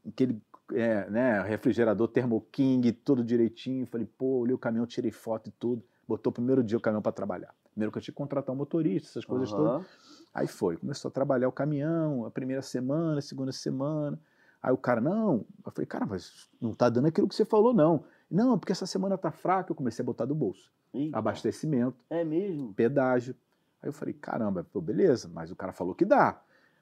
aquele 0.09 0.43
é, 0.73 1.09
né, 1.09 1.43
refrigerador 1.43 2.09
Thermo 2.09 2.41
King, 2.51 2.91
tudo 2.91 3.23
direitinho. 3.23 3.87
Falei, 3.87 4.09
pô, 4.19 4.39
olhei 4.39 4.55
o 4.55 4.59
caminhão, 4.59 4.87
tirei 4.87 5.13
foto 5.13 5.49
e 5.49 5.53
tudo. 5.53 5.85
Botou 6.09 6.31
o 6.31 6.35
primeiro 6.35 6.65
dia 6.65 6.79
o 6.79 6.81
caminhão 6.81 7.03
para 7.03 7.13
trabalhar. 7.13 7.55
Primeiro 7.71 7.93
que 7.93 7.99
eu 7.99 8.03
tinha 8.03 8.13
que 8.13 8.19
contratar 8.19 8.55
um 8.55 8.59
motorista, 8.59 9.09
essas 9.09 9.25
coisas 9.25 9.51
todas. 9.51 9.67
Aham. 9.67 9.85
Aí 10.33 10.49
foi, 10.49 10.77
começou 10.79 11.11
a 11.11 11.13
trabalhar 11.13 11.47
o 11.47 11.53
caminhão, 11.53 12.25
a 12.25 12.31
primeira 12.31 12.63
semana, 12.63 13.19
a 13.19 13.23
segunda 13.23 13.53
semana. 13.53 14.19
Aí 14.65 14.73
o 14.73 14.79
cara, 14.79 14.99
não. 14.99 15.45
Eu 15.63 15.71
falei, 15.71 15.85
cara, 15.87 16.07
mas 16.07 16.49
não 16.59 16.73
tá 16.73 16.89
dando 16.89 17.07
aquilo 17.07 17.29
que 17.29 17.35
você 17.35 17.45
falou, 17.45 17.75
não. 17.75 18.05
Não, 18.31 18.59
porque 18.59 18.73
essa 18.73 18.87
semana 18.87 19.19
tá 19.19 19.31
fraca. 19.31 19.71
Eu 19.71 19.77
comecei 19.77 20.03
a 20.03 20.07
botar 20.07 20.25
do 20.25 20.35
bolso. 20.35 20.73
Eita, 20.95 21.19
Abastecimento, 21.19 21.99
É 22.09 22.25
mesmo? 22.25 22.73
pedágio. 22.73 23.35
Aí 23.83 23.91
eu 23.91 23.93
falei, 23.93 24.15
caramba, 24.15 24.65
pô, 24.73 24.81
beleza, 24.81 25.31
mas 25.35 25.51
o 25.51 25.57
cara 25.57 25.71
falou 25.71 25.95
que 25.95 26.07
dá. 26.07 26.41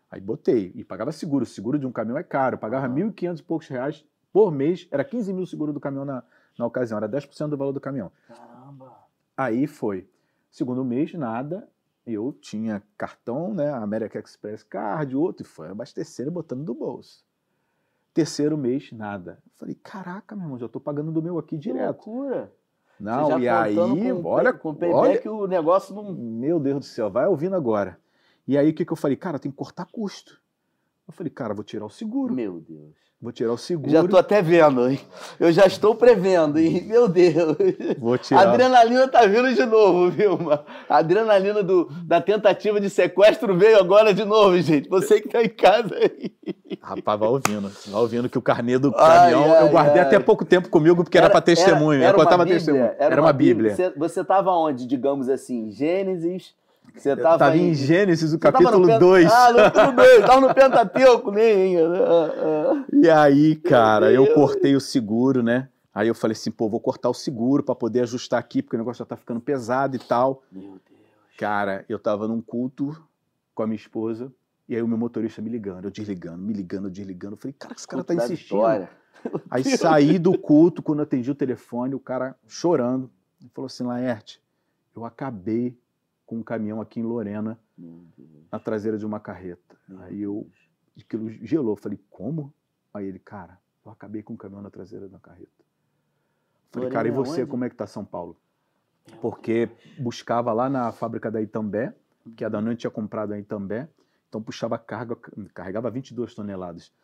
Aí 0.08 0.20
botei 0.20 0.70
e 0.76 0.84
pagava 0.84 1.10
seguro. 1.10 1.42
O 1.42 1.46
seguro 1.46 1.76
de 1.76 1.84
um 1.84 1.90
caminhão 1.90 2.16
é 2.18 2.22
caro. 2.22 2.54
Eu 2.54 2.58
pagava 2.60 2.86
Aham. 2.86 2.94
1.500 2.94 3.40
e 3.40 3.42
poucos 3.42 3.66
reais 3.66 4.04
por 4.32 4.52
mês. 4.52 4.86
Era 4.88 5.02
15 5.02 5.32
mil 5.32 5.42
o 5.42 5.46
seguro 5.46 5.72
do 5.72 5.80
caminhão 5.80 6.04
na, 6.04 6.22
na 6.56 6.64
ocasião. 6.64 6.98
Era 6.98 7.08
10% 7.08 7.48
do 7.50 7.56
valor 7.56 7.72
do 7.72 7.80
caminhão. 7.80 8.12
Caramba. 8.28 8.94
Aí 9.36 9.66
foi. 9.66 10.08
Segundo 10.52 10.84
mês, 10.84 11.12
nada. 11.14 11.68
Eu 12.06 12.32
tinha 12.32 12.80
cartão, 12.96 13.52
né? 13.52 13.72
American 13.72 14.22
Express 14.22 14.62
Card, 14.62 15.16
outro, 15.16 15.44
e 15.44 15.48
foi 15.48 15.68
abastecendo 15.68 16.30
e 16.30 16.32
botando 16.32 16.62
do 16.62 16.74
bolso. 16.74 17.24
Terceiro 18.14 18.58
mês, 18.58 18.92
nada. 18.92 19.38
Falei, 19.56 19.74
caraca, 19.74 20.36
meu 20.36 20.44
irmão, 20.44 20.58
já 20.58 20.68
tô 20.68 20.78
pagando 20.78 21.10
do 21.12 21.22
meu 21.22 21.38
aqui 21.38 21.56
Que 21.56 21.58
direto. 21.58 22.10
loucura. 22.10 22.52
Não, 23.00 23.38
e 23.40 23.48
aí, 23.48 23.74
com, 23.74 24.24
olha, 24.26 24.52
com 24.52 24.68
olha, 24.68 24.78
payback, 24.78 25.28
o 25.28 25.46
negócio 25.46 25.94
não. 25.94 26.12
meu 26.14 26.60
Deus 26.60 26.78
do 26.80 26.84
céu, 26.84 27.10
vai 27.10 27.26
ouvindo 27.26 27.56
agora. 27.56 27.98
E 28.46 28.56
aí 28.58 28.70
o 28.70 28.74
que, 28.74 28.84
que 28.84 28.92
eu 28.92 28.96
falei? 28.96 29.16
Cara, 29.16 29.38
tem 29.38 29.50
que 29.50 29.56
cortar 29.56 29.86
custo. 29.86 30.41
Eu 31.06 31.12
falei, 31.12 31.30
cara, 31.30 31.52
vou 31.54 31.64
tirar 31.64 31.84
o 31.84 31.90
seguro. 31.90 32.32
Meu 32.32 32.60
Deus. 32.60 33.02
Vou 33.20 33.30
tirar 33.30 33.52
o 33.52 33.58
seguro. 33.58 33.90
Já 33.90 34.02
tô 34.06 34.16
até 34.16 34.42
vendo, 34.42 34.90
hein? 34.90 34.98
Eu 35.38 35.52
já 35.52 35.64
estou 35.64 35.94
prevendo, 35.94 36.58
hein? 36.58 36.82
Meu 36.88 37.06
Deus. 37.06 37.56
Vou 37.96 38.14
A 38.14 38.18
tirar. 38.18 38.48
adrenalina 38.48 39.06
tá 39.06 39.24
vindo 39.26 39.54
de 39.54 39.64
novo, 39.64 40.10
Vilma. 40.10 40.64
A 40.88 40.96
adrenalina 40.96 41.62
do, 41.62 41.84
da 42.04 42.20
tentativa 42.20 42.80
de 42.80 42.90
sequestro 42.90 43.56
veio 43.56 43.78
agora 43.78 44.12
de 44.12 44.24
novo, 44.24 44.60
gente. 44.60 44.88
Você 44.88 45.20
que 45.20 45.28
tá 45.28 45.40
em 45.40 45.48
casa 45.48 45.94
aí. 45.94 46.32
Rapaz, 46.82 47.20
vai 47.20 47.28
ouvindo. 47.28 47.70
Vai 47.86 48.00
ouvindo 48.00 48.28
que 48.28 48.38
o 48.38 48.42
carnê 48.42 48.76
do 48.76 48.92
Ai, 48.96 49.30
caminhão 49.30 49.52
ai, 49.52 49.62
eu 49.62 49.68
guardei 49.68 50.00
ai. 50.00 50.06
até 50.08 50.18
pouco 50.18 50.44
tempo 50.44 50.68
comigo, 50.68 51.04
porque 51.04 51.16
era, 51.18 51.30
para 51.30 51.40
testemunho. 51.40 52.02
Era, 52.02 52.10
eu 52.12 52.18
contava 52.18 52.38
uma 52.38 52.44
Bíblia, 52.44 52.58
testemunho. 52.58 52.90
Era, 52.98 53.20
uma 53.22 53.32
Bíblia. 53.32 53.76
Você, 53.76 53.90
você 53.90 54.24
tava 54.24 54.50
onde, 54.50 54.84
digamos 54.84 55.28
assim? 55.28 55.70
Gênesis? 55.70 56.54
Você 56.94 57.12
Eu 57.12 57.16
tava, 57.22 57.38
tava 57.38 57.56
em 57.56 57.74
Gênesis, 57.74 58.32
o 58.32 58.38
capítulo 58.38 58.86
Penta- 58.86 58.98
2. 58.98 59.32
Ah, 59.32 59.52
no 59.52 59.58
capítulo 59.58 59.92
2. 59.96 60.20
Tava 60.26 60.40
no 60.40 60.54
Pentateuco, 60.54 61.30
nem. 61.30 61.78
ah, 61.78 61.84
ah. 61.86 62.84
E 62.92 63.08
aí, 63.10 63.56
cara, 63.56 64.12
eu 64.12 64.32
cortei 64.34 64.76
o 64.76 64.80
seguro, 64.80 65.42
né? 65.42 65.68
Aí 65.94 66.08
eu 66.08 66.14
falei 66.14 66.32
assim, 66.32 66.50
pô, 66.50 66.68
vou 66.68 66.80
cortar 66.80 67.10
o 67.10 67.14
seguro 67.14 67.62
para 67.62 67.74
poder 67.74 68.00
ajustar 68.00 68.40
aqui, 68.40 68.62
porque 68.62 68.76
o 68.76 68.78
negócio 68.78 69.00
já 69.00 69.04
tá 69.04 69.16
ficando 69.16 69.40
pesado 69.40 69.94
e 69.96 69.98
tal. 69.98 70.42
Meu 70.50 70.62
Deus. 70.62 70.80
Cara, 71.36 71.84
eu 71.88 71.98
tava 71.98 72.26
num 72.28 72.40
culto 72.40 72.96
com 73.54 73.62
a 73.62 73.66
minha 73.66 73.76
esposa, 73.76 74.32
e 74.68 74.74
aí 74.74 74.82
o 74.82 74.88
meu 74.88 74.96
motorista 74.96 75.42
me 75.42 75.50
ligando, 75.50 75.84
eu 75.84 75.90
desligando, 75.90 76.38
me 76.38 76.52
ligando, 76.54 76.88
desligando. 76.88 77.34
Eu 77.34 77.38
falei, 77.38 77.54
cara, 77.58 77.74
esse 77.76 77.86
cara 77.86 78.02
tá 78.04 78.14
insistindo. 78.14 78.88
Aí 79.50 79.62
saí 79.76 80.18
do 80.18 80.36
culto, 80.38 80.82
quando 80.82 81.00
eu 81.00 81.02
atendi 81.04 81.30
o 81.30 81.34
telefone, 81.34 81.94
o 81.94 82.00
cara 82.00 82.34
chorando, 82.48 83.10
ele 83.40 83.50
falou 83.54 83.66
assim, 83.66 83.84
Laerte, 83.84 84.40
eu 84.96 85.04
acabei 85.04 85.76
com 86.32 86.38
um 86.38 86.42
caminhão 86.42 86.80
aqui 86.80 86.98
em 86.98 87.02
Lorena, 87.02 87.58
na 88.50 88.58
traseira 88.58 88.96
de 88.96 89.04
uma 89.04 89.20
carreta. 89.20 89.76
Aí 89.98 90.22
eu, 90.22 90.48
aquilo 90.98 91.28
gelou, 91.28 91.76
falei, 91.76 92.00
como? 92.08 92.54
Aí 92.94 93.06
ele, 93.06 93.18
cara, 93.18 93.58
eu 93.84 93.92
acabei 93.92 94.22
com 94.22 94.32
um 94.32 94.36
caminhão 94.36 94.62
na 94.62 94.70
traseira 94.70 95.10
da 95.10 95.18
carreta. 95.18 95.50
Falei, 96.70 96.88
Lorena 96.88 96.90
cara, 96.90 97.08
e 97.08 97.10
é 97.10 97.14
você, 97.14 97.42
onde? 97.42 97.50
como 97.50 97.64
é 97.66 97.68
que 97.68 97.76
tá 97.76 97.86
São 97.86 98.02
Paulo? 98.02 98.34
Porque 99.20 99.68
buscava 99.98 100.54
lá 100.54 100.70
na 100.70 100.90
fábrica 100.90 101.30
da 101.30 101.42
Itambé, 101.42 101.94
que 102.34 102.46
a 102.46 102.48
Danone 102.48 102.76
tinha 102.76 102.90
comprado 102.90 103.34
a 103.34 103.38
Itambé, 103.38 103.86
então 104.26 104.42
puxava 104.42 104.78
carga, 104.78 105.14
carregava 105.52 105.90
22 105.90 106.34
toneladas, 106.34 106.94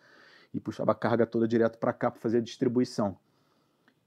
e 0.55 0.61
puxava 0.61 0.93
a 0.93 0.95
carga 0.95 1.27
toda 1.27 1.47
direto 1.47 1.77
para 1.79 1.93
cá 1.93 2.11
para 2.11 2.19
fazer 2.19 2.39
a 2.39 2.41
distribuição. 2.41 3.19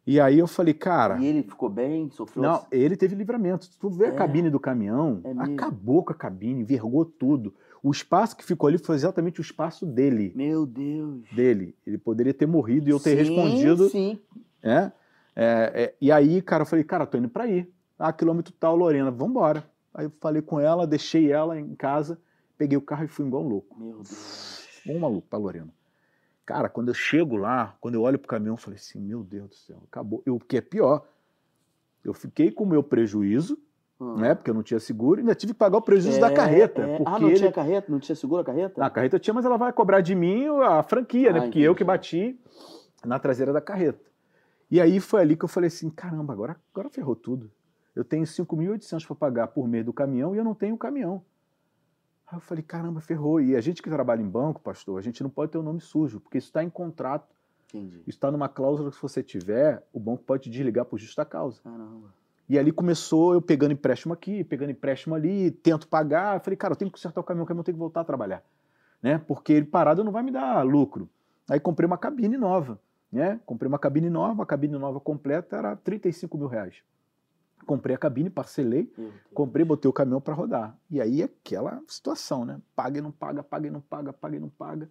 E 0.05 0.19
aí 0.19 0.39
eu 0.39 0.47
falei, 0.47 0.73
cara, 0.73 1.19
E 1.19 1.25
ele 1.27 1.43
ficou 1.43 1.69
bem? 1.69 2.09
Sofreu? 2.09 2.41
não, 2.43 2.65
ele 2.71 2.97
teve 2.97 3.13
livramento. 3.15 3.65
Se 3.65 3.77
tu 3.77 3.89
vê 3.89 4.05
É. 4.05 4.09
a 4.09 4.11
cabine 4.13 4.49
do 4.49 4.59
caminhão, 4.59 5.21
É 5.23 5.31
acabou 5.53 6.03
com 6.03 6.11
a 6.11 6.15
cabine, 6.15 6.61
envergou 6.61 7.05
tudo. 7.05 7.53
O 7.83 7.91
espaço 7.91 8.35
que 8.35 8.43
ficou 8.43 8.67
ali 8.67 8.77
foi 8.77 8.95
exatamente 8.95 9.39
o 9.39 9.43
espaço 9.43 9.85
dele. 9.85 10.31
Meu 10.35 10.65
Deus. 10.65 11.23
Dele. 11.31 11.75
Ele 11.85 11.97
poderia 11.97 12.33
ter 12.33 12.45
morrido 12.47 12.89
e 12.89 12.91
eu 12.91 12.99
ter 12.99 13.11
Sim, 13.11 13.15
respondido. 13.33 13.89
Sim. 13.89 14.19
né? 14.63 14.91
É, 15.35 15.71
é, 15.73 15.95
e 16.01 16.11
aí, 16.11 16.41
cara, 16.41 16.63
eu 16.63 16.67
falei, 16.67 16.83
cara, 16.83 17.05
tô 17.05 17.17
indo 17.17 17.29
pra 17.29 17.43
aí. 17.45 17.67
Ah, 17.97 18.11
quilômetro 18.11 18.53
tal, 18.59 18.75
Lorena, 18.75 19.09
vambora. 19.11 19.63
Aí 19.93 20.05
eu 20.05 20.11
falei 20.19 20.41
com 20.41 20.59
ela, 20.59 20.85
deixei 20.87 21.31
ela 21.31 21.59
em 21.59 21.75
casa, 21.75 22.19
peguei 22.57 22.77
o 22.77 22.81
carro 22.81 23.05
e 23.05 23.07
fui 23.07 23.25
igual 23.25 23.43
um 23.43 23.47
louco. 23.47 23.79
Meu 23.79 23.93
Deus. 23.97 24.65
Um 24.87 24.99
maluco 24.99 25.27
pra 25.29 25.37
Lorena. 25.39 25.69
Cara, 26.45 26.67
quando 26.69 26.87
eu 26.89 26.93
chego 26.93 27.35
lá, 27.35 27.75
quando 27.79 27.95
eu 27.95 28.01
olho 28.01 28.17
pro 28.19 28.27
caminhão, 28.27 28.53
eu 28.55 28.57
falei 28.57 28.77
assim, 28.77 28.99
meu 28.99 29.23
Deus 29.23 29.49
do 29.49 29.55
céu, 29.55 29.81
acabou. 29.87 30.21
E 30.25 30.29
o 30.29 30.39
que 30.39 30.57
é 30.57 30.61
pior, 30.61 31.05
eu 32.03 32.13
fiquei 32.13 32.51
com 32.51 32.63
o 32.63 32.67
meu 32.67 32.81
prejuízo, 32.83 33.57
Hum. 33.99 34.15
né? 34.17 34.33
Porque 34.33 34.49
eu 34.49 34.53
não 34.55 34.63
tinha 34.63 34.79
seguro, 34.79 35.19
e 35.19 35.21
ainda 35.21 35.35
tive 35.35 35.53
que 35.53 35.59
pagar 35.59 35.77
o 35.77 35.81
prejuízo 35.81 36.19
da 36.19 36.31
É, 36.31 36.33
carreta. 36.33 36.81
é. 36.81 36.97
Porque 36.97 37.13
Ah, 37.15 37.19
não 37.19 37.27
ele... 37.29 37.37
tinha 37.37 37.51
carreta? 37.51 37.91
Não 37.91 37.99
tinha 37.99 38.15
seguro 38.15 38.41
a 38.41 38.43
carreta? 38.45 38.81
Ah, 38.83 38.87
a 38.87 38.89
carreta 38.89 39.19
tinha, 39.19 39.33
mas 39.33 39.45
ela 39.45 39.57
vai 39.57 39.71
cobrar 39.71 40.01
de 40.01 40.15
mim 40.15 40.47
a 40.63 40.81
franquia, 40.81 41.31
né? 41.31 41.39
Ah, 41.39 41.41
Porque 41.43 41.59
eu 41.59 41.75
que 41.75 41.83
entendi. 41.83 42.33
bati 42.33 42.39
na 43.05 43.19
traseira 43.19 43.53
da 43.53 43.61
carreta. 43.61 44.09
E 44.71 44.81
aí 44.81 44.99
foi 44.99 45.21
ali 45.21 45.35
que 45.37 45.45
eu 45.45 45.49
falei 45.49 45.67
assim: 45.67 45.89
caramba, 45.91 46.33
agora, 46.33 46.55
agora 46.73 46.89
ferrou 46.89 47.15
tudo. 47.15 47.51
Eu 47.95 48.03
tenho 48.03 48.23
5.800 48.25 49.05
para 49.05 49.15
pagar 49.15 49.47
por 49.49 49.67
mês 49.67 49.85
do 49.85 49.93
caminhão 49.93 50.33
e 50.33 50.37
eu 50.39 50.43
não 50.43 50.55
tenho 50.55 50.75
caminhão. 50.77 51.21
Aí 52.31 52.37
eu 52.37 52.41
falei: 52.41 52.63
caramba, 52.63 53.01
ferrou. 53.01 53.41
E 53.41 53.55
a 53.55 53.61
gente 53.61 53.81
que 53.81 53.89
trabalha 53.89 54.21
em 54.21 54.29
banco, 54.29 54.61
pastor, 54.61 54.97
a 54.97 55.01
gente 55.01 55.21
não 55.21 55.29
pode 55.29 55.51
ter 55.51 55.57
o 55.57 55.63
nome 55.63 55.81
sujo, 55.81 56.21
porque 56.21 56.37
isso 56.37 56.47
está 56.47 56.63
em 56.63 56.69
contrato. 56.69 57.35
Entendi. 57.69 57.97
Isso 57.99 58.17
está 58.17 58.31
numa 58.31 58.49
cláusula 58.49 58.89
que 58.89 58.95
se 58.95 59.01
você 59.01 59.21
tiver, 59.21 59.85
o 59.93 59.99
banco 59.99 60.23
pode 60.23 60.43
te 60.43 60.49
desligar 60.49 60.85
por 60.85 60.97
justa 60.97 61.25
causa. 61.25 61.61
Caramba. 61.61 62.13
E 62.49 62.59
ali 62.59 62.71
começou 62.71 63.33
eu 63.33 63.41
pegando 63.41 63.71
empréstimo 63.71 64.13
aqui, 64.13 64.43
pegando 64.43 64.71
empréstimo 64.71 65.15
ali, 65.15 65.51
tento 65.51 65.87
pagar. 65.87 66.35
Eu 66.35 66.41
falei, 66.41 66.57
cara, 66.57 66.73
eu 66.73 66.75
tenho 66.75 66.91
que 66.91 66.97
consertar 66.97 67.21
o 67.21 67.23
caminhão, 67.23 67.43
o 67.43 67.47
caminhão 67.47 67.63
tem 67.63 67.73
que 67.73 67.79
voltar 67.79 68.01
a 68.01 68.03
trabalhar. 68.03 68.43
Né? 69.01 69.17
Porque 69.17 69.53
ele 69.53 69.65
parado 69.65 70.03
não 70.03 70.11
vai 70.11 70.21
me 70.21 70.31
dar 70.31 70.61
lucro. 70.65 71.09
Aí 71.49 71.59
comprei 71.59 71.87
uma 71.87 71.97
cabine 71.97 72.37
nova. 72.37 72.77
Né? 73.09 73.39
Comprei 73.45 73.67
uma 73.69 73.79
cabine 73.79 74.09
nova, 74.09 74.43
a 74.43 74.45
cabine 74.45 74.77
nova 74.77 74.99
completa 74.99 75.57
era 75.57 75.75
35 75.77 76.37
mil 76.37 76.47
reais. 76.47 76.75
Comprei 77.65 77.95
a 77.95 77.97
cabine, 77.97 78.29
parcelei, 78.29 78.91
Deus. 78.97 79.13
comprei, 79.33 79.63
botei 79.65 79.87
o 79.89 79.93
caminhão 79.93 80.19
para 80.21 80.33
rodar. 80.33 80.75
E 80.89 80.99
aí 80.99 81.21
aquela 81.23 81.81
situação, 81.87 82.43
né? 82.45 82.59
Paga 82.75 82.97
e 82.99 83.01
não 83.01 83.11
paga, 83.11 83.43
paga 83.43 83.67
e 83.67 83.69
não 83.71 83.81
paga, 83.81 84.11
paga 84.11 84.35
e 84.35 84.39
não 84.39 84.49
paga. 84.49 84.89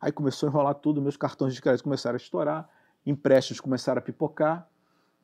Aí 0.00 0.10
começou 0.12 0.48
a 0.48 0.50
enrolar 0.50 0.74
tudo, 0.76 1.00
meus 1.02 1.16
cartões 1.16 1.54
de 1.54 1.60
crédito 1.62 1.84
começaram 1.84 2.14
a 2.14 2.16
estourar, 2.16 2.68
empréstimos 3.04 3.60
começaram 3.60 3.98
a 3.98 4.02
pipocar. 4.02 4.68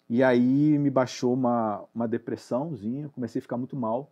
E 0.08 0.22
aí 0.22 0.78
me 0.78 0.88
baixou 0.90 1.34
uma, 1.34 1.84
uma 1.94 2.08
depressãozinha, 2.08 3.08
comecei 3.10 3.40
a 3.40 3.42
ficar 3.42 3.56
muito 3.56 3.76
mal. 3.76 4.10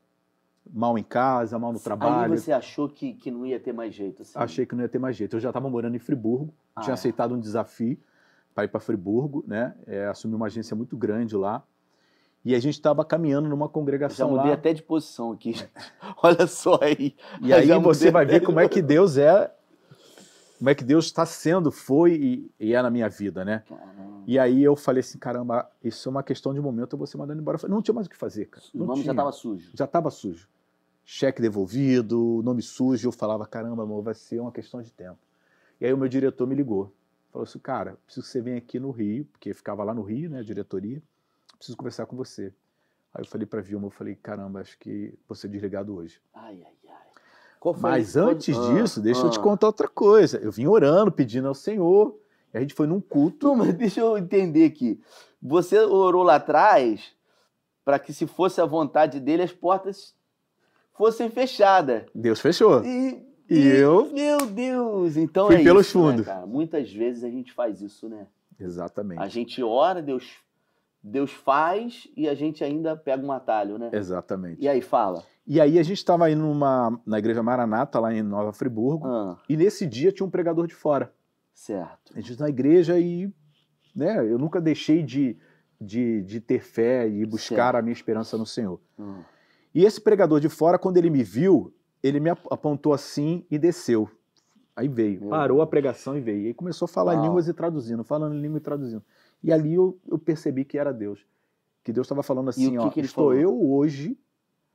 Mal 0.69 0.99
em 0.99 1.03
casa, 1.05 1.57
mal 1.61 1.73
no 1.73 1.79
trabalho. 1.79 2.33
Aí 2.33 2.39
você 2.39 2.51
achou 2.51 2.89
que, 2.89 3.15
que 3.15 3.31
não 3.31 3.47
ia 3.47 3.61
ter 3.61 3.73
mais 3.73 3.95
jeito, 3.95 4.23
assim? 4.23 4.33
Achei 4.37 4.67
que 4.67 4.75
não 4.75 4.83
ia 4.83 4.89
ter 4.89 4.99
mais 4.99 5.15
jeito. 5.15 5.37
Eu 5.37 5.41
já 5.41 5.51
estava 5.51 5.71
morando 5.71 5.95
em 5.95 5.99
Friburgo, 6.01 6.53
Ah, 6.75 6.81
tinha 6.81 6.93
é. 6.93 6.95
aceitado 6.95 7.35
um 7.35 7.39
desafio 7.39 7.97
para 8.53 8.65
ir 8.65 8.69
para 8.69 8.81
Friburgo, 8.81 9.45
né? 9.47 9.77
É, 9.87 10.07
assumi 10.09 10.35
uma 10.35 10.47
agência 10.47 10.75
muito 10.75 10.97
grande 10.97 11.37
lá. 11.37 11.63
E 12.47 12.55
a 12.55 12.61
gente 12.61 12.75
estava 12.75 13.05
caminhando 13.05 13.49
numa 13.49 13.65
Eu 13.65 13.69
já 13.69 13.73
congregação 13.73 14.31
mudei 14.31 14.51
lá. 14.51 14.55
até 14.55 14.73
de 14.73 14.81
posição 14.81 15.33
aqui. 15.33 15.55
Olha 16.23 16.47
só 16.47 16.79
aí. 16.81 17.17
E 17.43 17.53
aí 17.53 17.67
Já 17.67 17.77
você 17.79 18.09
vai 18.09 18.25
ver 18.25 18.41
como 18.45 18.61
é 18.61 18.69
que 18.69 18.81
Deus 18.81 19.17
é, 19.19 19.53
como 20.57 20.71
é 20.71 20.75
que 20.77 20.85
Deus 20.85 21.07
está 21.07 21.27
sendo, 21.27 21.73
foi 21.73 22.13
e, 22.15 22.51
e 22.61 22.73
é 22.73 22.81
na 22.81 22.89
minha 22.89 23.09
vida, 23.09 23.45
né? 23.45 23.65
Caramba. 23.69 24.23
E 24.29 24.39
aí 24.39 24.63
eu 24.63 24.77
falei 24.77 25.01
assim, 25.01 25.19
caramba, 25.19 25.69
isso 25.83 26.09
é 26.09 26.11
uma 26.11 26.23
questão 26.23 26.55
de 26.55 26.61
momento, 26.61 26.93
eu 26.95 26.99
vou 26.99 27.07
ser 27.07 27.17
mandando 27.19 27.41
embora. 27.41 27.59
Falei, 27.59 27.75
não 27.75 27.83
tinha 27.83 27.95
mais 27.95 28.07
o 28.07 28.11
que 28.11 28.17
fazer, 28.17 28.47
cara. 28.47 28.65
O 28.73 28.79
Não 28.79 28.87
nome 28.87 28.99
já 28.99 29.03
tinha. 29.03 29.13
estava 29.13 29.33
sujo. 29.33 29.71
já 29.75 29.85
estava 29.85 30.11
sujo. 30.11 30.49
Cheque 31.05 31.43
devolvido, 31.43 32.43
nome 32.45 32.63
sujo. 32.63 33.09
Eu 33.09 33.13
falava, 33.13 33.45
caramba, 33.45 33.83
amor, 33.83 34.03
vai 34.03 34.15
ser 34.15 34.39
uma 34.41 34.53
questão 34.53 34.81
de 34.81 34.93
tempo. 34.93 35.19
E 35.81 35.85
aí 35.87 35.93
o 35.93 35.99
meu 35.99 36.09
diretor 36.09 36.47
me 36.47 36.55
ligou. 36.55 36.93
Falou 37.33 37.45
assim, 37.45 37.59
cara, 37.59 37.97
preciso 38.07 38.25
que 38.25 38.33
você 38.33 38.41
venha 38.41 38.59
aqui 38.59 38.79
no 38.81 38.91
Rio, 38.93 39.25
porque 39.33 39.53
ficava 39.53 39.83
lá 39.85 39.93
no 39.93 40.03
Rio, 40.03 40.31
né, 40.31 40.39
a 40.39 40.43
diretoria. 40.43 41.03
Preciso 41.59 41.77
conversar 41.77 42.07
com 42.07 42.17
você. 42.17 42.53
Aí 43.15 43.23
eu 43.23 43.27
falei 43.27 43.47
pra 43.47 43.61
Vilma, 43.63 43.87
eu 43.87 43.91
falei, 43.91 44.15
caramba, 44.15 44.61
acho 44.61 44.79
que 44.79 45.15
vou 45.29 45.35
ser 45.35 45.49
desligado 45.49 45.95
hoje. 45.97 46.21
Ai, 46.35 46.63
ai, 46.65 46.73
ai. 46.91 46.97
Qual 47.59 47.73
foi 47.75 47.91
Mas 47.91 48.13
qual- 48.13 48.29
antes 48.29 48.57
Ah, 48.57 48.73
disso, 48.75 49.01
deixa 49.01 49.23
eu 49.23 49.31
te 49.31 49.39
ah. 49.39 49.43
contar 49.43 49.67
outra 49.69 49.89
coisa. 49.89 50.37
Eu 50.39 50.53
vim 50.53 50.67
orando, 50.67 51.11
pedindo 51.11 51.49
ao 51.49 51.55
Senhor. 51.55 52.19
E 52.53 52.59
a 52.59 52.61
gente 52.61 52.75
foi 52.75 52.87
num 52.87 53.01
culto. 53.01 53.49
Não, 53.49 53.57
mas 53.57 53.75
deixa 53.75 54.01
eu 54.01 54.17
entender 54.19 54.65
aqui. 54.67 55.01
Você 55.43 55.79
orou 55.79 56.23
lá 56.23 56.37
atrás 56.37 57.13
para 57.85 57.99
que, 57.99 58.13
se 58.13 58.27
fosse 58.27 58.61
a 58.61 58.67
vontade 58.67 59.19
dele, 59.21 59.43
as 59.43 59.53
portas 59.53 60.15
fossem 60.95 61.31
fechadas. 61.31 62.05
Deus 62.15 62.41
fechou. 62.41 62.85
E, 62.85 63.25
E 63.49 63.59
eu 63.69 64.11
Meu 64.13 64.39
Deus! 64.47 65.17
Então 65.17 65.47
fui 65.47 65.57
é 65.57 65.63
pelos 65.63 65.87
isso, 65.87 65.99
né, 66.05 66.11
fundos. 66.11 66.27
cara? 66.27 66.47
Muitas 66.47 66.93
vezes 66.93 67.23
a 67.23 67.31
gente 67.31 67.53
faz 67.53 67.81
isso, 67.81 68.09
né? 68.09 68.27
Exatamente. 68.59 69.23
A 69.23 69.29
gente 69.29 69.63
ora, 69.63 70.03
Deus, 70.03 70.29
Deus 71.09 71.31
faz 71.33 72.09
e 72.17 72.29
a 72.29 72.35
gente 72.35 72.65
ainda 72.65 72.97
pega 72.97 73.25
um 73.25 73.31
atalho, 73.31 73.79
né? 73.79 73.91
Exatamente. 73.93 74.61
E 74.63 74.69
aí, 74.69 74.81
fala. 74.81 75.23
E 75.47 75.61
aí 75.61 75.79
a 75.79 75.83
gente 75.85 75.99
estava 75.99 76.29
indo 76.31 76.43
numa, 76.43 77.01
na 77.07 77.19
igreja 77.19 77.43
Maranata, 77.43 78.01
lá 78.01 78.13
em 78.13 78.23
Nova 78.23 78.53
Friburgo. 78.53 79.07
Ah, 79.07 79.37
E 79.49 79.57
nesse 79.57 79.87
dia 79.87 80.11
tinha 80.11 80.27
um 80.27 80.31
pregador 80.31 80.67
de 80.67 80.75
fora. 80.75 81.13
certo. 81.55 82.13
A 82.17 82.21
gente 82.21 82.41
na 82.41 82.49
igreja 82.49 82.99
e 82.99 83.33
né, 83.95 84.19
eu 84.31 84.39
nunca 84.39 84.61
deixei 84.61 85.03
de, 85.05 85.37
de, 85.81 86.23
de 86.23 86.41
ter 86.41 86.61
fé 86.61 87.09
e 87.09 87.25
buscar 87.25 87.57
Certo. 87.73 87.77
a 87.77 87.83
minha 87.83 87.93
esperança 87.93 88.37
no 88.37 88.45
Senhor. 88.45 88.81
Ah, 88.99 89.21
E 89.75 89.85
esse 89.85 90.01
pregador 90.01 90.41
de 90.41 90.49
fora, 90.49 90.79
quando 90.79 90.97
ele 90.97 91.09
me 91.11 91.23
viu, 91.23 91.73
ele 92.03 92.19
me 92.21 92.31
ap- 92.31 92.47
apontou 92.51 92.93
assim 92.93 93.45
e 93.51 93.59
desceu. 93.59 94.11
Aí 94.75 94.89
veio, 94.89 95.21
Meu 95.21 95.31
parou 95.31 95.59
a 95.59 95.65
Deus. 95.65 95.71
pregação 95.71 96.19
e 96.19 96.21
veio. 96.21 96.43
E 96.43 96.47
aí 96.49 96.55
começou 96.55 96.85
a 96.87 96.89
falar 96.89 97.15
Uau. 97.15 97.23
línguas 97.25 97.49
e 97.49 97.55
traduzindo, 97.55 98.03
falando 98.05 98.35
língua 98.35 98.59
e 98.59 98.61
traduzindo. 98.61 99.03
E 99.43 99.53
ali 99.53 99.75
eu, 99.75 99.99
eu 100.07 100.19
percebi 100.19 100.65
que 100.65 100.79
era 100.79 100.93
Deus. 100.93 101.25
que 101.85 101.93
Deus 101.93 102.07
estava 102.07 102.23
falando 102.23 102.51
assim, 102.51 102.73
que 102.73 102.79
ó, 102.79 102.91
que 102.91 103.01
estou 103.01 103.31
falou? 103.31 103.41
eu 103.41 103.71
hoje 103.73 104.19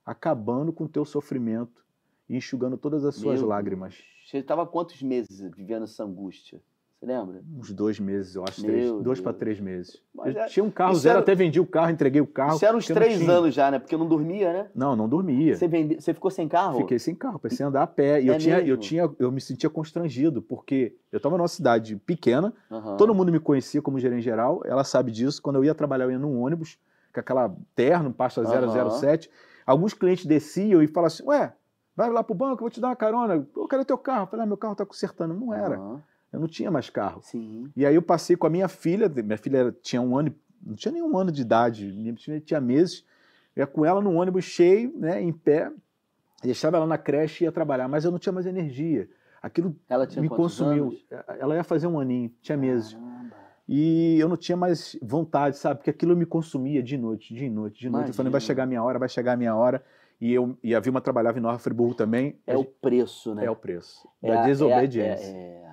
acabando 0.06 0.72
com 0.72 0.86
o 0.86 0.90
teu 0.90 1.06
sofrimento 1.06 1.84
e 2.28 2.36
enxugando 2.36 2.78
todas 2.78 3.04
as 3.04 3.16
suas 3.16 3.40
Meu 3.40 3.50
lágrimas. 3.50 4.02
Você 4.26 4.38
estava 4.38 4.66
quantos 4.66 5.02
meses 5.02 5.42
vivendo 5.56 5.84
essa 5.84 6.04
angústia? 6.04 6.62
Você 7.02 7.08
lembra? 7.08 7.42
Uns 7.58 7.74
dois 7.74 8.00
meses, 8.00 8.36
eu 8.36 8.44
acho, 8.44 8.62
Meu 8.62 8.70
três, 8.72 8.92
dois 9.04 9.20
para 9.20 9.34
três 9.34 9.60
meses. 9.60 10.00
Eu 10.16 10.34
é- 10.34 10.46
tinha 10.46 10.64
um 10.64 10.70
carro 10.70 10.92
isso 10.94 11.02
zero, 11.02 11.14
era- 11.14 11.20
até 11.22 11.34
vendi 11.34 11.60
o 11.60 11.66
carro, 11.66 11.90
entreguei 11.90 12.22
o 12.22 12.28
carro. 12.28 12.58
Isso 12.58 12.66
era 12.66 12.78
uns 12.78 12.88
eu 12.88 12.96
três 12.96 13.28
anos 13.28 13.56
já, 13.56 13.72
né? 13.72 13.80
Porque 13.80 13.98
não 13.98 14.08
dormia, 14.08 14.54
né? 14.54 14.70
Não, 14.76 14.96
não 14.96 15.10
dormia. 15.10 15.56
Você, 15.56 15.68
vende... 15.68 15.96
Você 16.00 16.14
ficou 16.14 16.30
sem 16.30 16.48
carro? 16.48 16.78
Fiquei 16.78 17.00
sem 17.00 17.16
carro, 17.16 17.40
pensei 17.40 17.66
em 17.66 17.70
andar 17.70 17.82
a 17.82 17.88
pé. 17.88 18.22
E 18.22 18.30
É 18.30 18.34
eu, 18.34 18.38
tinha, 18.38 18.62
eu, 18.62 18.78
tinha, 18.78 19.10
eu 19.18 19.32
me 19.32 19.42
sentia 19.42 19.68
constrangido, 19.68 20.44
porque 20.44 20.96
eu 21.12 21.18
estava 21.18 21.36
numa 21.40 21.48
cidade 21.48 21.96
pequena, 21.96 22.54
Aham. 22.70 22.98
todo 22.98 23.16
mundo 23.16 23.32
me 23.32 23.40
conhecia 23.40 23.82
como 23.82 23.98
gerente 24.00 24.22
geral, 24.22 24.62
ela 24.64 24.84
sabe 24.84 25.12
disso. 25.12 25.42
Quando 25.42 25.56
eu 25.56 25.66
ia 25.66 25.74
trabalhar, 25.74 26.04
eu 26.06 26.12
ia 26.12 26.20
num 26.20 26.40
ônibus, 26.40 26.78
com 27.12 27.20
aquela 27.20 27.52
terno, 27.74 28.14
pasta 28.14 28.42
Aham. 28.42 28.92
007. 28.92 29.28
Alguns 29.66 29.96
clientes 29.96 30.28
desciam 30.28 30.84
e 30.84 30.88
falavam 30.88 31.08
assim: 31.08 31.24
Ué, 31.26 31.52
vai 31.96 32.12
lá 32.12 32.24
pro 32.24 32.36
banco, 32.36 32.58
eu 32.58 32.60
vou 32.60 32.70
te 32.70 32.80
dar 32.80 32.90
uma 32.90 32.96
carona. 32.96 33.44
Eu 33.56 33.68
quero 33.68 33.84
teu 33.84 33.98
carro. 33.98 34.26
Eu 34.26 34.28
falei: 34.28 34.44
ah, 34.44 34.48
meu 34.48 34.58
carro 34.58 34.76
tá 34.76 34.86
consertando. 34.86 35.34
Não 35.34 35.52
era. 35.52 35.78
Aham. 35.78 36.04
Eu 36.32 36.40
não 36.40 36.48
tinha 36.48 36.72
mais 36.72 36.90
carro. 36.90 37.22
Sim. 37.22 37.70
E 37.76 37.86
aí 37.86 37.94
eu 37.96 38.02
passei 38.02 38.36
com 38.36 38.48
a 38.48 38.50
minha 38.50 38.68
filha, 38.68 39.10
minha 39.10 39.38
filha 39.38 39.58
era- 39.58 39.72
tinha 39.82 40.02
um 40.02 40.18
ano, 40.18 40.30
e- 40.30 40.36
não 40.66 40.76
tinha 40.76 40.92
nenhum 40.92 41.18
ano 41.18 41.32
de 41.32 41.42
idade, 41.42 41.92
minha 41.92 42.16
filha 42.16 42.40
tinha 42.40 42.62
meses, 42.62 43.04
eu 43.56 43.62
ia 43.62 43.68
com 43.68 43.86
ela 43.86 44.02
num 44.02 44.18
ônibus 44.18 44.46
cheio, 44.46 44.94
né, 44.98 45.22
em 45.22 45.34
pé, 45.34 45.72
deixava 46.42 46.78
ela 46.78 46.86
na 46.88 46.98
creche 46.98 47.44
e 47.44 47.46
ia 47.46 47.52
trabalhar, 47.52 47.88
mas 47.88 48.06
eu 48.06 48.12
não 48.12 48.20
tinha 48.20 48.32
mais 48.34 48.46
energia. 48.46 49.10
Aquilo 49.42 49.76
me 50.22 50.30
consumiu. 50.38 50.84
anos? 50.86 51.06
Ela 51.40 51.56
ia 51.56 51.64
fazer 51.64 51.88
um 51.88 52.00
aninho, 52.00 52.32
tinha 52.42 52.58
meses. 52.58 52.94
Caramba. 52.94 53.32
E 53.68 54.18
eu 54.20 54.28
não 54.30 54.38
tinha 54.38 54.56
mais 54.58 54.98
vontade, 55.02 55.58
sabe? 55.58 55.78
Porque 55.80 55.90
aquilo 55.90 56.16
me 56.16 56.26
consumia 56.26 56.84
de 56.84 56.98
noite, 56.98 57.34
de 57.34 57.50
noite, 57.50 57.80
de 57.80 57.90
noite. 57.90 58.08
Eu 58.10 58.14
falei, 58.14 58.32
vai 58.32 58.42
chegar 58.42 58.64
a 58.64 58.66
minha 58.66 58.84
hora, 58.84 59.00
vai 59.00 59.08
chegar 59.10 59.34
a 59.34 59.38
minha 59.38 59.56
hora. 59.56 59.84
E, 60.20 60.32
eu, 60.34 60.56
e 60.64 60.76
a 60.76 60.80
Vilma 60.80 61.00
trabalhava 61.02 61.40
em 61.40 61.42
Nova 61.42 61.58
Friburgo 61.58 61.96
também. 61.96 62.38
É 62.46 62.56
o 62.58 62.64
preço, 62.66 63.34
né? 63.34 63.46
é 63.46 63.50
o 63.52 63.56
preço 63.56 64.08
É 64.22 64.32
da 64.34 64.44
a- 64.44 64.46
desobediência. 64.46 65.26
É, 65.26 65.38
é, 65.38 65.64
é, 65.64 65.71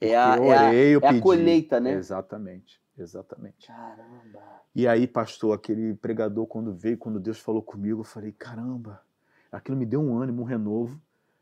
é, 0.00 0.16
a, 0.16 0.36
eu 0.36 0.44
é 0.44 0.56
a- 0.56 0.66
orei, 0.68 0.94
eu 0.94 1.00
é 1.02 1.06
a 1.06 1.08
pedi. 1.10 1.20
colheita, 1.20 1.80
né? 1.80 1.92
Exatamente, 1.92 2.80
exatamente. 2.98 3.66
Caramba. 3.66 4.42
E 4.74 4.88
aí, 4.88 5.06
pastor, 5.06 5.54
aquele 5.54 5.94
pregador, 5.94 6.46
quando 6.46 6.72
veio, 6.72 6.96
quando 6.98 7.20
Deus 7.20 7.38
falou 7.38 7.62
comigo, 7.62 8.00
eu 8.00 8.04
falei: 8.04 8.32
caramba, 8.32 9.00
aquilo 9.52 9.76
me 9.76 9.86
deu 9.86 10.00
um 10.00 10.16
ânimo, 10.16 10.42
um 10.42 10.46
renovo. 10.46 11.00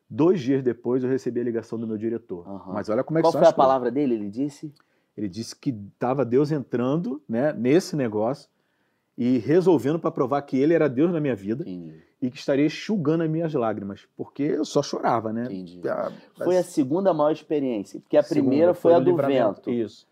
Dois 0.09 0.41
dias 0.41 0.63
depois, 0.63 1.03
eu 1.03 1.09
recebi 1.09 1.41
a 1.41 1.45
ligação 1.45 1.79
do 1.79 1.87
meu 1.87 1.97
diretor. 1.97 2.47
Aham. 2.47 2.75
Mas 2.75 2.89
olha 2.91 3.03
como 3.03 3.19
é 3.19 3.23
que 3.23 3.25
Qual 3.25 3.33
são 3.33 3.41
foi 3.41 3.49
a 3.49 3.53
palavra 3.53 3.91
dele? 3.91 4.15
Ele 4.15 4.29
disse? 4.29 4.75
Ele 5.17 5.29
disse 5.29 5.57
que 5.57 5.71
estava 5.71 6.25
Deus 6.25 6.53
entrando 6.53 7.23
né, 7.29 7.53
nesse 7.53 7.97
negócio 7.97 8.49
e 9.17 9.39
resolvendo 9.39 9.99
para 9.99 10.11
provar 10.11 10.43
que 10.43 10.59
ele 10.59 10.75
era 10.75 10.89
Deus 10.89 11.13
na 11.13 11.21
minha 11.21 11.35
vida 11.37 11.63
Entendi. 11.63 12.03
e 12.21 12.31
que 12.31 12.39
estaria 12.39 12.67
enxugando 12.67 13.23
as 13.23 13.31
minhas 13.31 13.53
lágrimas, 13.53 14.07
porque 14.17 14.43
eu 14.43 14.65
só 14.65 14.83
chorava, 14.83 15.33
né? 15.33 15.45
Entendi. 15.45 15.81
Ah, 15.89 16.11
Foi 16.37 16.57
a 16.57 16.63
segunda 16.63 17.13
maior 17.13 17.33
experiência. 17.33 18.01
Porque 18.01 18.17
a 18.17 18.23
segunda 18.23 18.49
primeira 18.49 18.75
foi, 18.75 18.95
a 18.95 18.99
o 18.99 19.05
do 19.05 19.17
vento. 19.17 19.71
Isso. 19.71 20.07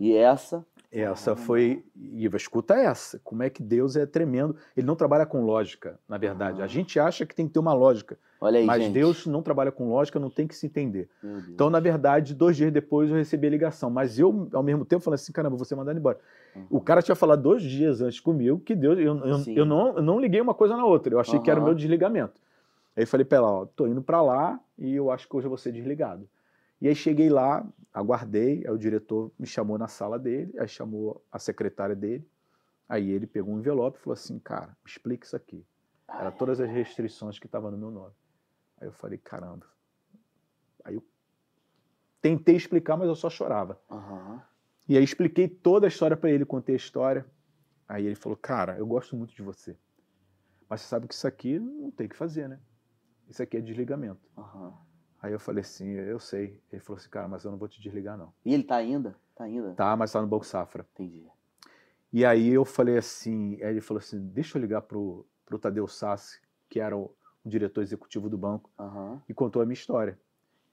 E 0.00 0.14
essa. 0.16 0.64
Essa 0.92 1.34
foi. 1.34 1.82
E 1.96 2.26
escuta 2.26 2.74
essa. 2.74 3.18
Como 3.24 3.42
é 3.42 3.48
que 3.48 3.62
Deus 3.62 3.96
é 3.96 4.04
tremendo. 4.04 4.54
Ele 4.76 4.86
não 4.86 4.94
trabalha 4.94 5.24
com 5.24 5.42
lógica, 5.42 5.98
na 6.06 6.18
verdade. 6.18 6.60
Ah. 6.60 6.64
A 6.66 6.68
gente 6.68 7.00
acha 7.00 7.24
que 7.24 7.34
tem 7.34 7.46
que 7.46 7.54
ter 7.54 7.58
uma 7.58 7.72
lógica. 7.72 8.18
Olha 8.38 8.58
aí, 8.58 8.66
mas 8.66 8.82
gente. 8.82 8.92
Deus 8.92 9.26
não 9.26 9.42
trabalha 9.42 9.72
com 9.72 9.88
lógica, 9.88 10.18
não 10.18 10.28
tem 10.28 10.46
que 10.46 10.54
se 10.54 10.66
entender. 10.66 11.08
Então, 11.48 11.70
na 11.70 11.80
verdade, 11.80 12.34
dois 12.34 12.56
dias 12.56 12.70
depois 12.70 13.08
eu 13.08 13.16
recebi 13.16 13.46
a 13.46 13.50
ligação. 13.50 13.88
Mas 13.88 14.18
eu, 14.18 14.48
ao 14.52 14.62
mesmo 14.62 14.84
tempo, 14.84 15.02
falei 15.02 15.14
assim: 15.14 15.32
caramba, 15.32 15.56
você 15.56 15.74
mandar 15.74 15.92
ele 15.92 16.00
embora. 16.00 16.20
Uhum. 16.54 16.66
O 16.68 16.80
cara 16.80 17.00
tinha 17.00 17.14
falado 17.14 17.40
dois 17.40 17.62
dias 17.62 18.02
antes 18.02 18.20
comigo 18.20 18.60
que 18.60 18.74
Deus. 18.74 18.98
Eu, 18.98 19.16
eu, 19.24 19.44
eu 19.46 19.64
não, 19.64 19.96
eu 19.96 20.02
não 20.02 20.20
liguei 20.20 20.42
uma 20.42 20.52
coisa 20.52 20.76
na 20.76 20.84
outra. 20.84 21.14
Eu 21.14 21.20
achei 21.20 21.40
que 21.40 21.50
era 21.50 21.58
o 21.58 21.64
meu 21.64 21.74
desligamento. 21.74 22.38
Aí 22.94 23.04
eu 23.04 23.06
falei 23.06 23.24
pra 23.24 23.38
ela: 23.38 23.50
ó, 23.50 23.64
tô 23.64 23.86
indo 23.86 24.02
pra 24.02 24.20
lá 24.20 24.60
e 24.78 24.94
eu 24.94 25.10
acho 25.10 25.26
que 25.26 25.34
hoje 25.34 25.46
eu 25.46 25.50
vou 25.50 25.58
ser 25.58 25.72
desligado. 25.72 26.28
E 26.82 26.88
aí 26.88 26.96
cheguei 26.96 27.30
lá, 27.30 27.64
aguardei, 27.94 28.64
aí 28.66 28.72
o 28.72 28.76
diretor 28.76 29.30
me 29.38 29.46
chamou 29.46 29.78
na 29.78 29.86
sala 29.86 30.18
dele, 30.18 30.52
aí 30.58 30.66
chamou 30.66 31.24
a 31.30 31.38
secretária 31.38 31.94
dele. 31.94 32.28
Aí 32.88 33.08
ele 33.08 33.24
pegou 33.24 33.54
um 33.54 33.60
envelope 33.60 33.98
e 33.98 34.02
falou 34.02 34.14
assim: 34.14 34.36
cara, 34.40 34.76
me 34.84 34.90
explica 34.90 35.24
isso 35.24 35.36
aqui. 35.36 35.64
Era 36.08 36.32
todas 36.32 36.60
as 36.60 36.68
restrições 36.68 37.38
que 37.38 37.46
estavam 37.46 37.70
no 37.70 37.78
meu 37.78 37.92
nome. 37.92 38.12
Aí 38.80 38.88
eu 38.88 38.92
falei: 38.92 39.16
caramba. 39.16 39.64
Aí 40.84 40.96
eu 40.96 41.04
tentei 42.20 42.56
explicar, 42.56 42.96
mas 42.96 43.06
eu 43.06 43.14
só 43.14 43.30
chorava. 43.30 43.80
Aham. 43.88 44.42
E 44.88 44.98
aí 44.98 45.04
expliquei 45.04 45.46
toda 45.46 45.86
a 45.86 45.88
história 45.88 46.16
para 46.16 46.32
ele, 46.32 46.44
contei 46.44 46.74
a 46.74 46.76
história. 46.76 47.24
Aí 47.86 48.06
ele 48.06 48.16
falou: 48.16 48.36
Cara, 48.36 48.76
eu 48.76 48.88
gosto 48.88 49.16
muito 49.16 49.32
de 49.36 49.42
você. 49.42 49.78
Mas 50.68 50.80
você 50.80 50.88
sabe 50.88 51.06
que 51.06 51.14
isso 51.14 51.28
aqui 51.28 51.60
não 51.60 51.92
tem 51.92 52.08
o 52.08 52.10
que 52.10 52.16
fazer, 52.16 52.48
né? 52.48 52.58
Isso 53.28 53.40
aqui 53.40 53.56
é 53.56 53.60
desligamento. 53.60 54.28
Aham. 54.36 54.91
Aí 55.22 55.32
eu 55.32 55.38
falei 55.38 55.60
assim: 55.60 55.92
Eu 55.92 56.18
sei. 56.18 56.60
Ele 56.72 56.82
falou 56.82 56.98
assim: 56.98 57.08
Cara, 57.08 57.28
mas 57.28 57.44
eu 57.44 57.50
não 57.52 57.58
vou 57.58 57.68
te 57.68 57.80
desligar, 57.80 58.18
não. 58.18 58.32
E 58.44 58.52
ele 58.52 58.64
tá 58.64 58.74
ainda? 58.76 59.14
Tá 59.36 59.44
ainda? 59.44 59.72
Tá, 59.74 59.94
mas 59.96 60.10
tá 60.12 60.20
no 60.20 60.26
Banco 60.26 60.44
Safra. 60.44 60.84
Entendi. 60.94 61.24
E 62.12 62.24
aí 62.24 62.48
eu 62.48 62.64
falei 62.64 62.98
assim: 62.98 63.56
ele 63.60 63.80
falou 63.80 63.98
assim: 64.00 64.18
Deixa 64.28 64.58
eu 64.58 64.60
ligar 64.60 64.82
pro, 64.82 65.24
pro 65.46 65.58
Tadeu 65.58 65.86
Sassi, 65.86 66.40
que 66.68 66.80
era 66.80 66.96
o, 66.96 67.14
o 67.44 67.48
diretor 67.48 67.82
executivo 67.82 68.28
do 68.28 68.36
banco, 68.36 68.68
Aham. 68.78 69.22
e 69.28 69.32
contou 69.32 69.62
a 69.62 69.64
minha 69.64 69.74
história. 69.74 70.18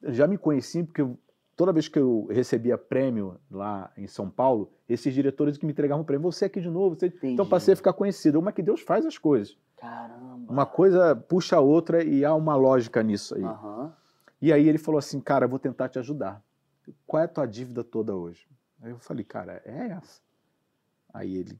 Eu 0.01 0.13
já 0.13 0.25
me 0.27 0.37
conheci 0.37 0.83
porque 0.83 1.01
eu- 1.01 1.17
toda 1.55 1.71
vez 1.73 1.87
que 1.87 1.99
eu 1.99 2.25
recebia 2.31 2.77
prêmio 2.77 3.37
lá 3.51 3.91
em 3.97 4.07
São 4.07 4.29
Paulo, 4.29 4.71
esses 4.87 5.13
diretores 5.13 5.57
que 5.57 5.65
me 5.65 5.71
entregavam 5.73 6.03
prêmio, 6.05 6.31
você 6.31 6.45
aqui 6.45 6.59
de 6.61 6.69
novo, 6.69 6.95
você... 6.95 7.13
então 7.21 7.45
passei 7.45 7.73
a 7.73 7.77
ficar 7.77 7.93
conhecido. 7.93 8.39
Uma 8.39 8.51
que 8.51 8.61
Deus 8.63 8.81
faz 8.81 9.05
as 9.05 9.17
coisas. 9.17 9.57
Caramba. 9.77 10.51
Uma 10.51 10.65
coisa 10.65 11.15
puxa 11.15 11.57
a 11.57 11.59
outra 11.59 12.03
e 12.03 12.25
há 12.25 12.33
uma 12.33 12.55
lógica 12.55 13.03
nisso 13.03 13.35
aí. 13.35 13.43
Aham. 13.43 13.93
E 14.41 14.53
aí 14.53 14.67
ele 14.67 14.77
falou 14.77 14.99
assim, 14.99 15.19
cara, 15.19 15.45
eu 15.45 15.49
vou 15.49 15.59
tentar 15.59 15.89
te 15.89 15.99
ajudar. 15.99 16.43
Qual 17.05 17.21
é 17.21 17.25
a 17.25 17.29
tua 17.29 17.45
dívida 17.45 17.83
toda 17.83 18.15
hoje? 18.15 18.47
Aí 18.81 18.91
eu 18.91 18.99
falei, 18.99 19.23
cara, 19.23 19.61
é 19.65 19.89
essa. 19.89 20.21
Aí 21.13 21.35
ele, 21.35 21.59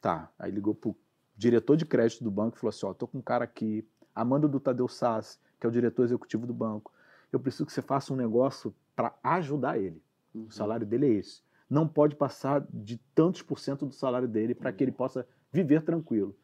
tá. 0.00 0.30
Aí 0.38 0.50
ligou 0.50 0.74
pro 0.74 0.96
diretor 1.36 1.76
de 1.76 1.84
crédito 1.84 2.22
do 2.22 2.30
banco 2.30 2.56
e 2.56 2.60
falou 2.60 2.70
assim, 2.70 2.86
ó, 2.86 2.94
tô 2.94 3.06
com 3.06 3.18
um 3.18 3.22
cara 3.22 3.44
aqui, 3.44 3.86
Amanda 4.14 4.46
do 4.46 4.60
Tadeu 4.60 4.86
Sassi, 4.86 5.38
que 5.58 5.66
é 5.66 5.68
o 5.68 5.72
diretor 5.72 6.04
executivo 6.04 6.46
do 6.46 6.54
banco. 6.54 6.92
Eu 7.32 7.40
preciso 7.40 7.66
que 7.66 7.72
você 7.72 7.82
faça 7.82 8.12
um 8.12 8.16
negócio 8.16 8.74
para 8.94 9.14
ajudar 9.22 9.78
ele. 9.78 10.02
Uhum. 10.34 10.46
O 10.46 10.52
salário 10.52 10.86
dele 10.86 11.06
é 11.06 11.14
esse. 11.14 11.42
Não 11.68 11.88
pode 11.88 12.14
passar 12.14 12.64
de 12.70 12.98
tantos 13.14 13.42
por 13.42 13.58
cento 13.58 13.86
do 13.86 13.94
salário 13.94 14.28
dele 14.28 14.54
para 14.54 14.72
que 14.72 14.84
ele 14.84 14.92
possa 14.92 15.26
viver 15.50 15.82
tranquilo. 15.82 16.36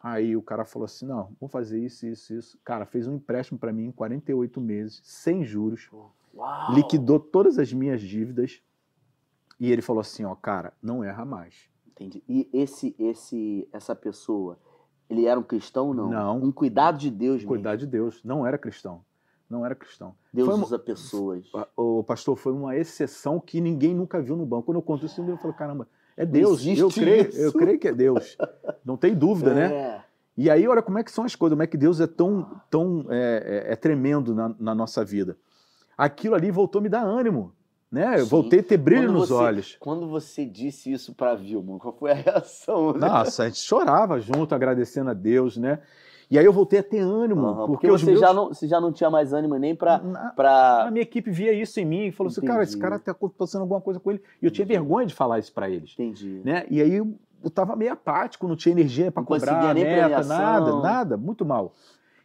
Aí 0.00 0.36
o 0.36 0.42
cara 0.42 0.64
falou 0.64 0.86
assim: 0.86 1.06
não, 1.06 1.32
vamos 1.40 1.52
fazer 1.52 1.80
isso, 1.84 2.06
isso, 2.06 2.32
isso. 2.34 2.58
Cara, 2.64 2.86
fez 2.86 3.06
um 3.08 3.16
empréstimo 3.16 3.58
para 3.58 3.72
mim 3.72 3.86
em 3.86 3.92
48 3.92 4.60
meses, 4.60 5.00
sem 5.04 5.44
juros, 5.44 5.90
Uau. 6.34 6.72
liquidou 6.74 7.18
todas 7.18 7.58
as 7.58 7.72
minhas 7.72 8.00
dívidas. 8.00 8.62
E 9.58 9.72
ele 9.72 9.82
falou 9.82 10.00
assim: 10.00 10.24
ó, 10.24 10.34
cara, 10.36 10.72
não 10.80 11.02
erra 11.02 11.24
mais. 11.24 11.68
Entendi. 11.88 12.22
E 12.28 12.48
esse, 12.52 12.94
esse, 12.96 13.68
essa 13.72 13.94
pessoa, 13.96 14.56
ele 15.10 15.26
era 15.26 15.38
um 15.38 15.42
cristão 15.42 15.88
ou 15.88 15.94
não? 15.94 16.08
Não. 16.08 16.36
Um 16.44 16.52
cuidado 16.52 16.96
de 16.96 17.10
Deus 17.10 17.38
mesmo. 17.38 17.48
Cuidar 17.48 17.74
de 17.74 17.86
Deus. 17.86 18.22
Não 18.22 18.46
era 18.46 18.56
cristão. 18.56 19.04
Não 19.50 19.64
era 19.66 19.74
cristão. 19.74 20.14
Deus 20.32 20.46
Foi 20.46 20.54
uma- 20.54 20.64
usa 20.64 20.78
pessoas. 20.78 21.50
O 21.74 22.04
pastor 22.04 22.36
foi 22.36 22.52
uma 22.52 22.76
exceção 22.76 23.40
que 23.40 23.60
ninguém 23.60 23.94
nunca 23.94 24.22
viu 24.22 24.36
no 24.36 24.46
banco. 24.46 24.66
Quando 24.66 24.76
eu 24.76 24.82
conto 24.82 25.06
isso, 25.06 25.20
eu 25.22 25.36
falo: 25.38 25.54
caramba, 25.54 25.88
é 26.18 26.26
Deus. 26.26 26.66
Eu 26.66 26.88
creio, 26.90 27.28
isso. 27.28 27.38
eu 27.40 27.52
creio 27.52 27.78
que 27.78 27.88
é 27.88 27.92
Deus. 27.92 28.36
Não 28.84 28.96
tem 28.96 29.14
dúvida, 29.14 29.54
né? 29.54 29.72
É. 29.74 30.00
E 30.36 30.50
aí, 30.50 30.68
olha 30.68 30.82
como 30.82 30.98
é 30.98 31.02
que 31.04 31.10
são 31.10 31.24
as 31.24 31.34
coisas, 31.34 31.54
como 31.54 31.62
é 31.62 31.66
que 31.66 31.76
Deus 31.76 32.00
é 32.00 32.06
tão, 32.06 32.60
tão 32.70 33.06
é, 33.08 33.64
é- 33.68 33.72
é 33.72 33.76
tremendo 33.76 34.34
na, 34.34 34.54
na 34.58 34.74
nossa 34.74 35.04
vida. 35.04 35.36
Aquilo 35.96 36.34
ali 36.34 36.50
voltou 36.50 36.78
a 36.78 36.82
me 36.82 36.88
dar 36.88 37.02
ânimo, 37.02 37.52
né? 37.90 38.14
Eu 38.20 38.24
Sim. 38.24 38.30
voltei 38.30 38.60
a 38.60 38.62
ter 38.62 38.76
brilho 38.76 39.08
Quando 39.08 39.18
nos 39.18 39.28
você- 39.30 39.34
olhos. 39.34 39.76
Quando 39.80 40.08
você 40.08 40.44
disse 40.44 40.92
isso 40.92 41.12
pra 41.14 41.34
Vilma, 41.34 41.76
qual 41.78 41.92
foi 41.92 42.12
a 42.12 42.14
reação? 42.14 42.92
né? 42.92 43.00
Nossa, 43.08 43.42
a 43.44 43.46
gente 43.48 43.58
chorava 43.58 44.20
junto, 44.20 44.54
agradecendo 44.54 45.10
a 45.10 45.14
Deus, 45.14 45.56
né? 45.56 45.80
E 46.30 46.38
aí 46.38 46.44
eu 46.44 46.52
voltei 46.52 46.80
a 46.80 46.82
ter 46.82 46.98
ânimo, 47.00 47.46
Aham, 47.46 47.54
porque, 47.66 47.86
porque 47.86 47.90
você, 47.90 48.06
meus... 48.06 48.20
já 48.20 48.34
não, 48.34 48.48
você 48.48 48.68
já 48.68 48.80
não 48.80 48.92
tinha 48.92 49.08
mais 49.08 49.32
ânimo 49.32 49.56
nem 49.56 49.74
pra. 49.74 49.98
Na- 49.98 50.30
pra... 50.30 50.84
A 50.86 50.90
minha 50.90 51.02
equipe 51.02 51.30
via 51.30 51.52
isso 51.52 51.80
em 51.80 51.86
mim 51.86 52.06
e 52.06 52.12
falou 52.12 52.30
assim, 52.30 52.42
cara, 52.42 52.62
esse 52.62 52.72
Entendi. 52.72 52.82
cara 52.90 52.98
tá 52.98 53.12
acontecendo 53.12 53.62
alguma 53.62 53.80
coisa 53.80 53.98
com 53.98 54.10
ele. 54.10 54.22
E 54.42 54.44
eu 54.44 54.50
tinha 54.50 54.64
Entendi. 54.64 54.78
vergonha 54.78 55.06
de 55.06 55.14
falar 55.14 55.38
isso 55.38 55.52
pra 55.52 55.70
eles, 55.70 55.92
Entendi. 55.94 56.42
né? 56.44 56.66
E 56.70 56.82
aí 56.82 56.94
eu, 56.94 57.14
eu 57.42 57.48
tava 57.50 57.74
meio 57.76 57.92
apático, 57.92 58.46
não 58.46 58.56
tinha 58.56 58.72
energia 58.72 59.10
para 59.10 59.22
cobrar 59.22 59.74
nem 59.74 59.84
meta, 59.84 60.00
premiação. 60.02 60.36
nada, 60.38 60.76
nada, 60.80 61.16
muito 61.16 61.46
mal. 61.46 61.72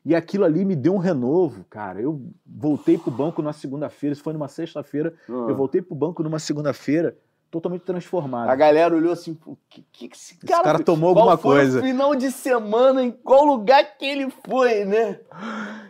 E 0.05 0.13
aquilo 0.13 0.43
ali 0.43 0.65
me 0.65 0.75
deu 0.75 0.93
um 0.93 0.97
renovo, 0.97 1.63
cara. 1.69 2.01
Eu 2.01 2.21
voltei 2.45 2.97
pro 2.97 3.09
banco 3.09 3.41
na 3.41 3.53
segunda-feira, 3.53 4.11
isso 4.11 4.21
foi 4.21 4.33
numa 4.33 4.49
sexta-feira. 4.49 5.13
Ah. 5.29 5.45
Eu 5.47 5.55
voltei 5.55 5.81
pro 5.81 5.95
banco 5.95 6.21
numa 6.21 6.39
segunda-feira, 6.39 7.15
totalmente 7.53 7.83
transformado. 7.83 8.49
A 8.49 8.55
galera 8.55 8.95
olhou 8.95 9.13
assim, 9.13 9.37
o 9.45 9.55
que, 9.69 9.85
que 9.91 10.07
que 10.09 10.15
esse 10.15 10.37
cara, 10.39 10.63
cara 10.63 10.77
fez? 10.79 10.85
tomou 10.87 11.13
Qual 11.13 11.19
alguma 11.29 11.37
foi 11.37 11.57
coisa. 11.57 11.79
O 11.79 11.83
final 11.83 12.15
de 12.15 12.31
semana, 12.31 13.03
em 13.03 13.11
qual 13.11 13.45
lugar 13.45 13.95
que 13.97 14.03
ele 14.05 14.33
foi, 14.45 14.83
né? 14.85 15.19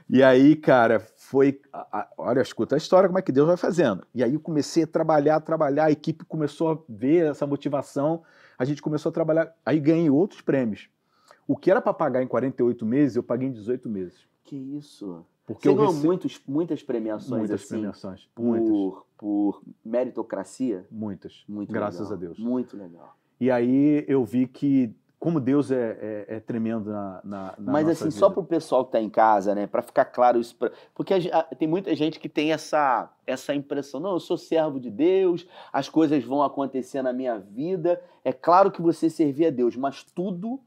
E 0.09 0.21
aí, 0.21 0.57
cara, 0.57 0.99
foi. 1.15 1.61
a- 1.71 1.87
a- 1.99 2.07
olha, 2.17 2.41
escuta 2.41 2.75
a 2.75 2.77
história, 2.77 3.07
como 3.07 3.17
é 3.17 3.21
que 3.21 3.31
Deus 3.31 3.47
vai 3.47 3.55
fazendo. 3.55 4.05
E 4.13 4.21
aí 4.21 4.33
eu 4.33 4.39
comecei 4.41 4.83
a 4.83 4.87
trabalhar, 4.87 5.39
trabalhar, 5.39 5.85
a 5.85 5.91
equipe 5.91 6.25
começou 6.25 6.69
a 6.73 6.77
ver 6.89 7.31
essa 7.31 7.47
motivação. 7.47 8.23
A 8.59 8.65
gente 8.65 8.81
começou 8.81 9.09
a 9.09 9.13
trabalhar, 9.13 9.53
aí 9.65 9.79
ganhei 9.79 10.09
outros 10.09 10.41
prêmios. 10.41 10.89
O 11.47 11.55
que 11.55 11.71
era 11.71 11.81
para 11.81 11.93
pagar 11.93 12.21
em 12.21 12.27
48 12.27 12.85
meses, 12.85 13.15
eu 13.15 13.23
paguei 13.23 13.47
em 13.47 13.51
18 13.53 13.89
meses. 13.89 14.27
Que 14.43 14.55
isso. 14.55 15.25
Porque 15.45 15.63
Você 15.63 15.69
eu 15.69 15.75
ganhou 15.75 15.91
rece- 15.91 16.05
muitos, 16.05 16.41
muitas 16.47 16.83
premiações 16.83 17.39
muitas 17.39 17.61
assim, 17.61 17.69
premiações, 17.69 18.29
muitas, 18.37 18.69
por, 19.23 19.61
meritocracia? 19.85 20.85
muitas. 20.91 21.45
Muito 21.47 21.71
graças 21.71 22.01
legal. 22.09 22.13
a 22.13 22.19
Deus. 22.19 22.37
Muito 22.37 22.75
legal. 22.75 23.15
E 23.39 23.49
aí 23.49 24.03
eu 24.05 24.25
vi 24.25 24.45
que 24.47 24.93
como 25.17 25.39
Deus 25.39 25.71
é, 25.71 26.25
é- 26.27 26.35
é 26.35 26.39
tremendo 26.41 26.89
na, 26.89 27.21
na, 27.23 27.53
na 27.57 27.71
Mas 27.71 27.87
assim, 27.87 28.11
só 28.11 28.27
vida. 28.27 28.33
para 28.33 28.43
o 28.43 28.45
pessoal 28.45 28.83
que 28.83 28.89
está 28.89 28.99
em 29.01 29.09
casa, 29.09 29.55
né, 29.55 29.65
para 29.65 29.81
ficar 29.81 30.03
claro 30.03 30.37
isso, 30.37 30.53
pra- 30.57 30.69
porque 30.93 31.13
a 31.13 31.39
a- 31.39 31.43
tem 31.55 31.65
muita 31.65 31.95
gente 31.95 32.19
que 32.19 32.27
tem 32.27 32.51
essa 32.51 33.09
essa 33.25 33.55
impressão, 33.55 34.01
não, 34.01 34.11
eu 34.11 34.19
sou 34.19 34.37
servo 34.37 34.77
de 34.81 34.89
Deus, 34.91 35.47
as 35.71 35.87
coisas 35.87 36.21
vão 36.25 36.43
acontecer 36.43 37.01
na 37.01 37.13
minha 37.13 37.39
vida. 37.39 38.01
É 38.25 38.33
claro 38.33 38.69
que 38.69 38.81
você 38.81 39.09
servia 39.09 39.47
a 39.47 39.51
Deus, 39.51 39.77
mas 39.77 40.03
tudo 40.03 40.59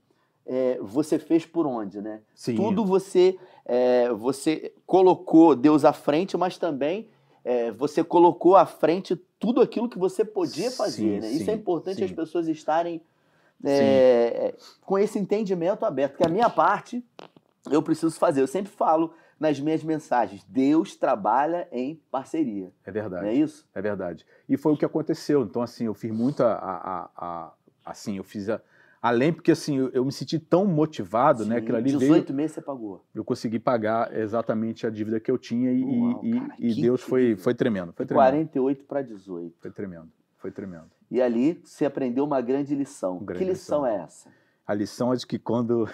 é, 0.46 0.78
você 0.80 1.18
fez 1.18 1.44
por 1.44 1.66
onde, 1.66 2.00
né? 2.00 2.20
Sim, 2.34 2.56
Tudo 2.56 2.82
você 2.86 3.38
é, 3.66 4.10
você 4.14 4.72
colocou 4.86 5.54
Deus 5.54 5.84
à 5.84 5.92
frente, 5.92 6.34
mas 6.38 6.56
também 6.56 7.08
é, 7.48 7.70
você 7.70 8.02
colocou 8.02 8.56
à 8.56 8.66
frente 8.66 9.14
tudo 9.38 9.60
aquilo 9.60 9.88
que 9.88 9.96
você 9.98 10.24
podia 10.24 10.68
fazer. 10.68 11.02
Sim, 11.02 11.20
né? 11.20 11.30
Isso 11.30 11.48
é 11.48 11.54
importante 11.54 11.98
sim. 11.98 12.04
as 12.04 12.10
pessoas 12.10 12.48
estarem 12.48 13.00
é, 13.64 14.52
com 14.80 14.98
esse 14.98 15.16
entendimento 15.16 15.84
aberto. 15.86 16.12
Porque 16.12 16.26
a 16.26 16.28
minha 16.28 16.50
parte 16.50 17.04
eu 17.70 17.80
preciso 17.80 18.18
fazer. 18.18 18.40
Eu 18.40 18.48
sempre 18.48 18.72
falo 18.72 19.14
nas 19.38 19.60
minhas 19.60 19.84
mensagens: 19.84 20.44
Deus 20.48 20.96
trabalha 20.96 21.68
em 21.70 22.00
parceria. 22.10 22.72
é 22.84 22.88
Não 22.88 22.92
verdade. 22.92 23.26
é 23.28 23.34
isso? 23.34 23.64
É 23.72 23.80
verdade. 23.80 24.26
E 24.48 24.56
foi 24.56 24.72
o 24.72 24.76
que 24.76 24.84
aconteceu. 24.84 25.42
Então, 25.44 25.62
assim, 25.62 25.84
eu 25.86 25.94
fiz 25.94 26.10
muito 26.10 26.42
a. 26.42 26.52
a- 26.52 26.76
a- 26.90 27.10
a- 27.16 27.52
assim, 27.84 28.16
eu 28.16 28.24
fiz 28.24 28.48
a. 28.48 28.60
Além, 29.06 29.32
porque 29.32 29.52
assim, 29.52 29.76
eu, 29.76 29.88
eu 29.90 30.04
me 30.04 30.10
senti 30.10 30.36
tão 30.36 30.66
motivado, 30.66 31.44
né? 31.46 31.54
Sim, 31.54 31.62
Aquilo 31.62 31.76
ali 31.76 31.92
18 31.92 32.26
veio. 32.26 32.36
meses 32.36 32.56
você 32.56 32.60
pagou. 32.60 33.04
Eu 33.14 33.24
consegui 33.24 33.60
pagar 33.60 34.12
exatamente 34.12 34.84
a 34.84 34.90
dívida 34.90 35.20
que 35.20 35.30
eu 35.30 35.38
tinha 35.38 35.70
e, 35.70 35.84
Uau, 35.84 36.24
e- 36.24 36.40
cara, 36.40 36.54
e 36.58 36.74
Deus 36.74 37.02
foi, 37.02 37.36
foi 37.36 37.54
tremendo. 37.54 37.92
Foi 37.92 38.04
tremendo. 38.04 38.24
48 38.24 38.84
para 38.84 39.02
18. 39.02 39.54
Foi 39.60 39.70
tremendo. 39.70 40.08
Foi 40.38 40.50
tremendo. 40.50 40.90
E 41.08 41.22
ali 41.22 41.60
você 41.62 41.84
aprendeu 41.84 42.24
uma 42.24 42.40
grande 42.40 42.74
lição. 42.74 43.18
Grande 43.18 43.44
que 43.44 43.48
lição, 43.48 43.84
lição. 43.84 43.86
é 43.86 44.02
essa? 44.02 44.28
A 44.66 44.74
lição 44.74 45.12
é 45.12 45.16
de 45.16 45.24
que 45.24 45.38
quando 45.38 45.88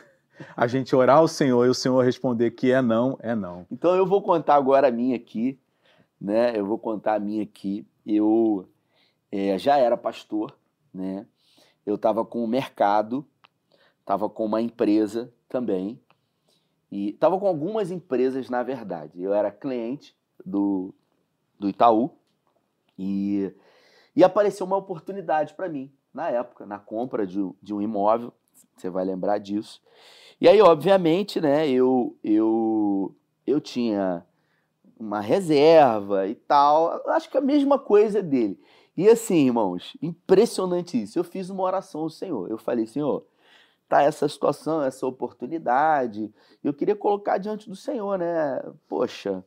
a 0.57 0.67
gente 0.67 0.97
orar 0.97 1.19
ao 1.19 1.29
Senhor 1.29 1.67
e 1.67 1.69
o 1.69 1.75
Senhor 1.75 2.03
responder 2.03 2.53
que 2.53 2.73
é 2.73 2.81
não, 2.81 3.19
é 3.21 3.35
não. 3.35 3.67
Então 3.71 3.95
eu 3.95 4.07
vou 4.07 4.23
contar 4.23 4.55
agora 4.55 4.89
a 4.89 4.91
minha 4.91 5.17
aqui, 5.17 5.59
né? 6.19 6.59
Eu 6.59 6.65
vou 6.65 6.79
contar 6.79 7.17
a 7.17 7.21
minha 7.21 7.43
aqui. 7.43 7.87
Eu 8.07 8.67
eh, 9.31 9.59
já 9.59 9.77
era 9.77 9.99
pastor, 9.99 10.57
né? 10.95 11.27
Eu 11.85 11.97
estava 11.97 12.25
com 12.25 12.43
o 12.45 12.49
mercado, 12.49 13.27
estava 14.01 14.29
com 14.29 14.45
uma 14.45 14.61
empresa 14.61 15.33
também 15.49 16.01
e 16.91 17.11
estava 17.11 17.39
com 17.39 17.47
algumas 17.47 17.91
empresas 17.91 18.49
na 18.49 18.63
verdade. 18.63 19.23
Eu 19.23 19.33
era 19.33 19.51
cliente 19.51 20.17
do, 20.45 20.95
do 21.59 21.69
Itaú 21.69 22.11
e, 22.99 23.53
e 24.15 24.23
apareceu 24.23 24.67
uma 24.67 24.77
oportunidade 24.77 25.55
para 25.55 25.69
mim 25.69 25.93
na 26.13 26.29
época, 26.29 26.67
na 26.67 26.79
compra 26.79 27.27
de, 27.27 27.41
de 27.63 27.73
um 27.73 27.81
imóvel. 27.81 28.33
Você 28.77 28.91
vai 28.91 29.05
lembrar 29.05 29.39
disso. 29.39 29.81
E 30.41 30.49
aí, 30.49 30.61
obviamente, 30.61 31.41
né? 31.41 31.69
Eu 31.69 32.17
eu 32.23 33.15
eu 33.47 33.61
tinha 33.61 34.25
uma 34.99 35.21
reserva 35.21 36.27
e 36.27 36.35
tal. 36.35 37.03
Acho 37.09 37.31
que 37.31 37.39
a 37.39 37.41
mesma 37.41 37.79
coisa 37.79 38.23
dele. 38.23 38.61
E 38.97 39.09
assim, 39.09 39.47
irmãos, 39.47 39.97
impressionante 40.03 41.01
isso. 41.03 41.19
Eu 41.19 41.25
fiz 41.25 41.51
uma 41.51 41.63
oração 41.63 42.03
ao 42.03 42.11
Senhor. 42.11 42.51
Eu 42.51 42.59
falei, 42.59 42.87
Senhor, 42.87 43.25
tá 43.89 44.03
essa 44.03 44.29
situação, 44.29 44.83
essa 44.83 45.07
oportunidade. 45.07 46.33
Eu 46.63 46.75
queria 46.75 46.97
colocar 46.97 47.39
diante 47.39 47.69
do 47.69 47.77
Senhor, 47.77 48.19
né? 48.19 48.63
Poxa, 48.89 49.45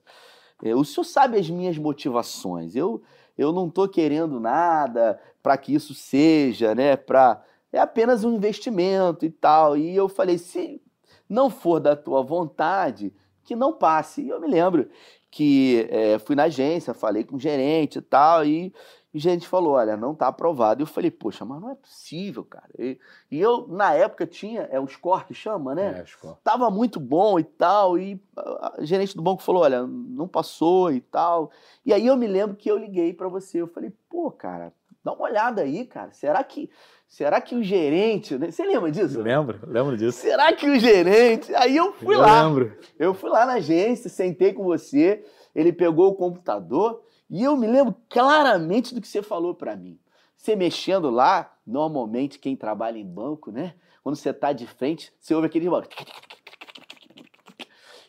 é, 0.63 0.75
o 0.75 0.83
Senhor 0.83 1.03
sabe 1.03 1.37
as 1.37 1.49
minhas 1.49 1.77
motivações. 1.77 2.75
Eu 2.75 3.03
eu 3.37 3.51
não 3.51 3.67
estou 3.67 3.87
querendo 3.87 4.39
nada 4.39 5.19
para 5.43 5.57
que 5.57 5.73
isso 5.73 5.93
seja, 5.93 6.73
né? 6.73 6.95
Para 6.95 7.43
é 7.71 7.79
apenas 7.79 8.23
um 8.23 8.33
investimento 8.33 9.25
e 9.25 9.29
tal. 9.29 9.75
E 9.75 9.93
eu 9.95 10.07
falei, 10.07 10.37
se 10.37 10.81
não 11.27 11.49
for 11.49 11.79
da 11.79 11.95
tua 11.95 12.23
vontade, 12.23 13.13
que 13.43 13.55
não 13.55 13.73
passe. 13.73 14.21
E 14.21 14.29
eu 14.29 14.39
me 14.39 14.47
lembro 14.47 14.89
que 15.29 15.85
é, 15.89 16.17
fui 16.19 16.35
na 16.35 16.43
agência, 16.43 16.93
falei 16.93 17.25
com 17.25 17.35
o 17.35 17.39
gerente 17.39 17.99
e 17.99 18.01
tal, 18.01 18.45
e 18.45 18.73
o 19.15 19.19
gerente 19.19 19.47
falou, 19.47 19.73
olha, 19.73 19.95
não 19.95 20.11
está 20.11 20.27
aprovado. 20.27 20.81
E 20.81 20.83
eu 20.83 20.87
falei, 20.87 21.09
poxa, 21.09 21.45
mas 21.45 21.61
não 21.61 21.69
é 21.69 21.75
possível, 21.75 22.43
cara. 22.43 22.69
E, 22.77 22.99
e 23.31 23.39
eu, 23.39 23.65
na 23.67 23.93
época, 23.93 24.27
tinha, 24.27 24.63
é 24.63 24.79
o 24.79 24.87
score 24.87 25.23
que 25.25 25.33
chama, 25.33 25.73
né? 25.73 26.01
É, 26.01 26.05
Chico. 26.05 26.37
Tava 26.43 26.69
muito 26.69 26.99
bom 26.99 27.39
e 27.39 27.43
tal, 27.43 27.97
e 27.97 28.21
a 28.35 28.75
gerente 28.81 29.15
do 29.15 29.21
banco 29.21 29.41
falou, 29.41 29.63
olha, 29.63 29.87
não 29.87 30.27
passou 30.27 30.91
e 30.91 30.99
tal. 30.99 31.49
E 31.85 31.93
aí 31.93 32.05
eu 32.05 32.17
me 32.17 32.27
lembro 32.27 32.57
que 32.57 32.69
eu 32.69 32.77
liguei 32.77 33.13
para 33.13 33.29
você, 33.29 33.61
eu 33.61 33.67
falei, 33.67 33.93
pô, 34.09 34.29
cara, 34.29 34.73
dá 35.03 35.13
uma 35.13 35.23
olhada 35.23 35.61
aí, 35.61 35.85
cara, 35.85 36.11
será 36.11 36.43
que, 36.43 36.69
será 37.07 37.39
que 37.39 37.55
o 37.55 37.63
gerente, 37.63 38.37
né? 38.37 38.51
você 38.51 38.65
lembra 38.65 38.91
disso? 38.91 39.21
Lembro, 39.21 39.59
lembro 39.65 39.95
disso. 39.95 40.19
Será 40.19 40.51
que 40.51 40.69
o 40.69 40.77
gerente, 40.77 41.55
aí 41.55 41.77
eu 41.77 41.93
fui 41.93 42.15
Eu 42.15 42.19
lá, 42.19 42.43
lembro. 42.45 42.77
eu 42.99 43.13
fui 43.13 43.29
lá 43.29 43.45
na 43.45 43.53
agência, 43.53 44.09
sentei 44.09 44.51
com 44.51 44.63
você, 44.63 45.23
ele 45.53 45.71
pegou 45.71 46.09
o 46.09 46.15
computador 46.15 47.01
e 47.29 47.43
eu 47.43 47.55
me 47.57 47.67
lembro 47.67 47.95
claramente 48.09 48.93
do 48.93 49.01
que 49.01 49.07
você 49.07 49.21
falou 49.21 49.53
para 49.53 49.75
mim. 49.75 49.99
Você 50.37 50.55
mexendo 50.55 51.09
lá, 51.09 51.51
normalmente 51.65 52.37
quem 52.37 52.55
trabalha 52.55 52.97
em 52.97 53.05
banco, 53.05 53.51
né? 53.51 53.75
Quando 54.03 54.15
você 54.15 54.31
tá 54.31 54.53
de 54.53 54.67
frente, 54.67 55.11
você 55.19 55.33
ouve 55.33 55.47
aquele 55.47 55.69
barulho. 55.69 55.89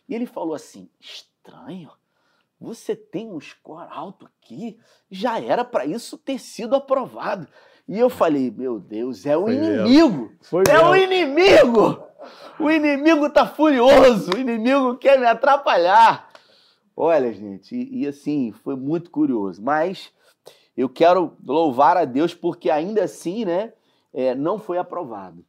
E 0.09 0.15
ele 0.15 0.27
falou 0.27 0.55
assim: 0.55 0.91
estranho, 1.01 1.91
você 2.61 2.95
tem 2.95 3.31
um 3.31 3.41
score 3.41 3.89
alto 3.91 4.27
aqui, 4.27 4.79
já 5.11 5.41
era 5.41 5.65
para 5.65 5.87
isso 5.87 6.19
ter 6.19 6.39
sido 6.39 6.75
aprovado. 6.77 7.49
E 7.89 7.99
eu 7.99 8.11
falei: 8.11 8.51
meu 8.51 8.79
Deus, 8.79 9.25
é 9.25 9.37
o 9.37 9.45
Foi 9.45 9.55
inimigo! 9.55 10.33
É 10.69 10.81
o 10.81 10.95
inimigo! 10.95 12.07
O 12.59 12.71
inimigo 12.71 13.31
tá 13.31 13.47
furioso, 13.47 14.33
o 14.35 14.39
inimigo 14.39 14.97
quer 14.97 15.19
me 15.19 15.27
atrapalhar. 15.27 16.29
Olha, 16.97 17.31
gente, 17.33 17.77
e, 17.77 18.03
e 18.03 18.07
assim, 18.07 18.51
foi 18.51 18.75
muito 18.75 19.11
curioso. 19.11 19.63
Mas 19.63 20.11
eu 20.75 20.89
quero 20.89 21.37
louvar 21.45 21.97
a 21.99 22.07
Deus 22.07 22.35
porque 22.35 22.71
ainda 22.71 23.05
assim, 23.05 23.45
né, 23.45 23.75
é, 24.15 24.35
não 24.35 24.59
foi 24.59 24.79
aprovado. 24.79 25.45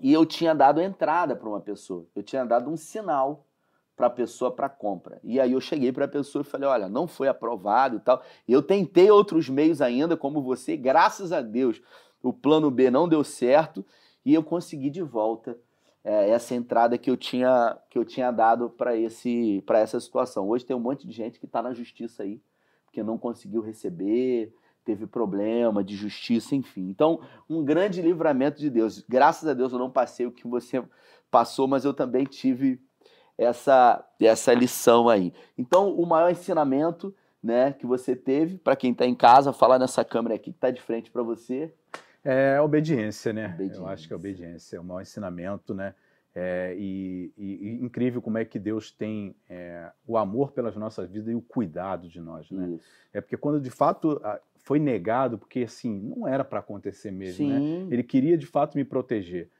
E 0.00 0.12
eu 0.12 0.26
tinha 0.26 0.54
dado 0.54 0.80
entrada 0.80 1.36
para 1.36 1.48
uma 1.48 1.60
pessoa, 1.60 2.06
eu 2.16 2.22
tinha 2.22 2.44
dado 2.44 2.70
um 2.70 2.76
sinal 2.76 3.46
para 3.94 4.06
a 4.06 4.10
pessoa 4.10 4.50
para 4.50 4.68
compra. 4.68 5.20
E 5.22 5.38
aí 5.38 5.52
eu 5.52 5.60
cheguei 5.60 5.92
para 5.92 6.06
a 6.06 6.08
pessoa 6.08 6.42
e 6.42 6.46
falei: 6.46 6.68
olha, 6.68 6.88
não 6.88 7.06
foi 7.06 7.28
aprovado 7.28 7.96
e 7.96 8.00
tal. 8.00 8.22
Eu 8.48 8.62
tentei 8.62 9.10
outros 9.10 9.48
meios 9.48 9.80
ainda, 9.80 10.16
como 10.16 10.42
você, 10.42 10.76
graças 10.76 11.30
a 11.30 11.42
Deus, 11.42 11.80
o 12.22 12.32
plano 12.32 12.70
B 12.70 12.90
não 12.90 13.08
deu 13.08 13.22
certo 13.22 13.84
e 14.24 14.32
eu 14.32 14.42
consegui 14.42 14.88
de 14.88 15.02
volta 15.02 15.58
é, 16.04 16.30
essa 16.30 16.54
entrada 16.54 16.98
que 16.98 17.10
eu 17.10 17.16
tinha, 17.16 17.78
que 17.88 17.98
eu 17.98 18.04
tinha 18.04 18.30
dado 18.30 18.68
para 18.70 18.96
essa 18.96 20.00
situação. 20.00 20.48
Hoje 20.48 20.64
tem 20.64 20.76
um 20.76 20.80
monte 20.80 21.06
de 21.06 21.12
gente 21.12 21.38
que 21.38 21.46
está 21.46 21.62
na 21.62 21.72
justiça 21.72 22.22
aí, 22.22 22.40
porque 22.84 23.02
não 23.02 23.16
conseguiu 23.16 23.62
receber, 23.62 24.52
teve 24.84 25.06
problema 25.06 25.82
de 25.84 25.94
justiça, 25.94 26.54
enfim. 26.54 26.88
Então, 26.88 27.20
um 27.48 27.64
grande 27.64 28.02
livramento 28.02 28.60
de 28.60 28.68
Deus. 28.68 29.04
Graças 29.08 29.48
a 29.48 29.54
Deus 29.54 29.72
eu 29.72 29.78
não 29.78 29.90
passei 29.90 30.26
o 30.26 30.32
que 30.32 30.46
você 30.46 30.82
passou, 31.30 31.68
mas 31.68 31.84
eu 31.84 31.94
também 31.94 32.24
tive 32.24 32.80
essa 33.38 34.04
essa 34.20 34.52
lição 34.52 35.08
aí. 35.08 35.32
Então, 35.56 35.94
o 35.94 36.04
maior 36.04 36.30
ensinamento, 36.30 37.14
né, 37.42 37.72
que 37.72 37.86
você 37.86 38.14
teve 38.14 38.58
para 38.58 38.76
quem 38.76 38.92
está 38.92 39.06
em 39.06 39.14
casa, 39.14 39.52
falar 39.52 39.78
nessa 39.78 40.04
câmera 40.04 40.34
aqui 40.34 40.50
que 40.50 40.56
está 40.56 40.70
de 40.70 40.80
frente 40.80 41.10
para 41.10 41.22
você, 41.22 41.72
É 42.24 42.56
a 42.56 42.62
obediência, 42.62 43.32
né? 43.32 43.46
Obediência. 43.54 43.80
Eu 43.80 43.86
acho 43.88 44.06
que 44.06 44.12
é 44.12 44.16
a 44.16 44.18
obediência, 44.18 44.76
é 44.76 44.80
o 44.80 44.84
maior 44.84 45.00
ensinamento, 45.00 45.74
né? 45.74 45.94
É, 46.34 46.74
e, 46.78 47.30
e- 47.36 47.68
e 47.68 47.84
incrível 47.84 48.22
como 48.22 48.38
é 48.38 48.44
que 48.44 48.58
Deus 48.58 48.90
tem 48.90 49.34
é, 49.50 49.90
o 50.06 50.16
amor 50.16 50.52
pelas 50.52 50.74
nossas 50.76 51.10
vidas 51.10 51.28
e 51.28 51.34
o 51.34 51.42
cuidado 51.42 52.08
de 52.08 52.20
nós, 52.20 52.50
né? 52.50 52.70
Isso. 52.70 52.84
É 53.12 53.20
porque 53.20 53.36
quando 53.36 53.60
de 53.60 53.68
fato 53.70 54.20
foi 54.56 54.78
negado, 54.78 55.36
porque 55.36 55.60
assim, 55.60 56.00
não 56.00 56.26
era 56.26 56.42
para 56.44 56.60
acontecer 56.60 57.10
mesmo, 57.10 57.46
né? 57.48 57.58
Sim. 57.58 57.88
Ele 57.90 58.02
queria 58.02 58.38
de 58.38 58.46
fato 58.46 58.76
me 58.76 58.84
proteger. 58.84 59.50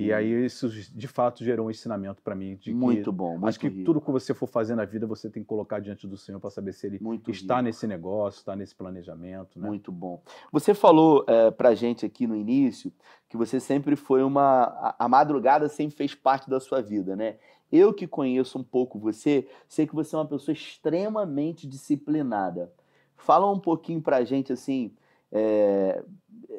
E 0.00 0.12
aí 0.12 0.44
isso 0.44 0.68
de 0.68 1.08
fato 1.08 1.44
gerou 1.44 1.66
um 1.66 1.70
ensinamento 1.70 2.22
para 2.22 2.34
mim 2.34 2.56
de 2.56 2.72
muito 2.72 3.10
que 3.10 3.16
bom, 3.16 3.32
muito 3.32 3.46
acho 3.46 3.58
que 3.58 3.68
rico, 3.68 3.84
tudo 3.84 4.00
que 4.00 4.10
você 4.10 4.32
for 4.32 4.46
fazer 4.46 4.74
na 4.74 4.84
vida 4.84 5.06
você 5.06 5.28
tem 5.28 5.42
que 5.42 5.48
colocar 5.48 5.80
diante 5.80 6.06
do 6.06 6.16
Senhor 6.16 6.38
para 6.38 6.50
saber 6.50 6.72
se 6.72 6.86
ele 6.86 6.98
muito 7.00 7.30
está 7.30 7.56
rico. 7.56 7.64
nesse 7.64 7.86
negócio, 7.86 8.38
está 8.38 8.54
nesse 8.54 8.74
planejamento, 8.74 9.58
né? 9.58 9.66
Muito 9.66 9.90
bom. 9.90 10.22
Você 10.52 10.74
falou 10.74 11.24
é, 11.26 11.50
pra 11.50 11.74
gente 11.74 12.06
aqui 12.06 12.26
no 12.26 12.36
início 12.36 12.92
que 13.28 13.36
você 13.36 13.58
sempre 13.60 13.96
foi 13.96 14.22
uma. 14.22 14.64
A, 14.64 15.04
a 15.04 15.08
madrugada 15.08 15.68
sempre 15.68 15.96
fez 15.96 16.14
parte 16.14 16.48
da 16.48 16.60
sua 16.60 16.80
vida, 16.80 17.14
né? 17.16 17.36
Eu 17.70 17.92
que 17.92 18.06
conheço 18.06 18.58
um 18.58 18.64
pouco 18.64 18.98
você, 18.98 19.46
sei 19.68 19.86
que 19.86 19.94
você 19.94 20.14
é 20.14 20.18
uma 20.18 20.26
pessoa 20.26 20.54
extremamente 20.54 21.66
disciplinada. 21.66 22.72
Fala 23.14 23.50
um 23.50 23.58
pouquinho 23.58 24.00
pra 24.00 24.24
gente, 24.24 24.52
assim, 24.52 24.94
é, 25.32 26.02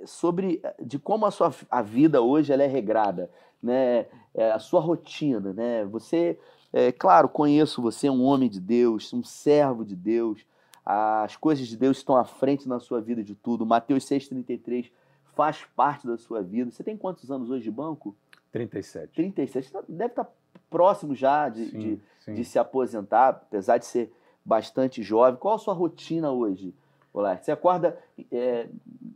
sobre 0.06 0.62
de 0.82 1.00
como 1.00 1.26
a 1.26 1.32
sua 1.32 1.54
a 1.70 1.82
vida 1.82 2.22
hoje 2.22 2.54
ela 2.54 2.64
é 2.64 2.68
regrada, 2.68 3.30
né? 3.62 4.06
É, 4.34 4.52
a 4.52 4.60
sua 4.60 4.80
rotina, 4.80 5.54
né? 5.54 5.86
Você, 5.86 6.38
é, 6.72 6.92
claro, 6.92 7.28
conheço 7.28 7.82
você, 7.82 8.08
é 8.08 8.12
um 8.12 8.24
homem 8.24 8.50
de 8.50 8.60
Deus, 8.60 9.12
um 9.14 9.24
servo 9.24 9.84
de 9.84 9.96
Deus. 9.96 10.46
As 10.86 11.36
coisas 11.36 11.68
de 11.68 11.78
Deus 11.78 11.98
estão 11.98 12.16
à 12.16 12.24
frente 12.24 12.68
na 12.68 12.80
sua 12.80 13.02
vida 13.02 13.24
de 13.24 13.36
tudo. 13.36 13.66
Mateus 13.66 14.06
6,33 14.06 14.90
faz 15.36 15.64
parte 15.76 16.08
da 16.08 16.18
sua 16.18 16.42
vida. 16.42 16.72
Você 16.72 16.84
tem 16.84 16.98
quantos 16.98 17.30
anos 17.30 17.50
hoje 17.50 17.64
de 17.64 17.72
banco? 17.72 18.16
37. 18.52 19.14
37. 19.14 19.68
Você 19.68 19.74
tá, 19.74 19.84
deve 19.88 20.12
estar 20.12 20.28
próximo 20.70 21.14
já 21.16 21.50
de, 21.50 21.66
Sim, 21.66 21.80
de, 21.80 22.02
sim. 22.20 22.34
de 22.34 22.46
se 22.46 22.58
aposentar, 22.58 23.30
apesar 23.30 23.78
de 23.78 23.86
ser 23.86 24.12
bastante 24.44 25.04
jovem. 25.04 25.40
Qual 25.40 25.56
a 25.56 25.60
sua 25.60 25.74
rotina 25.74 26.32
hoje, 26.32 26.74
Olá? 27.14 27.38
Você 27.38 27.52
acorda 27.52 27.98
é, 28.32 28.68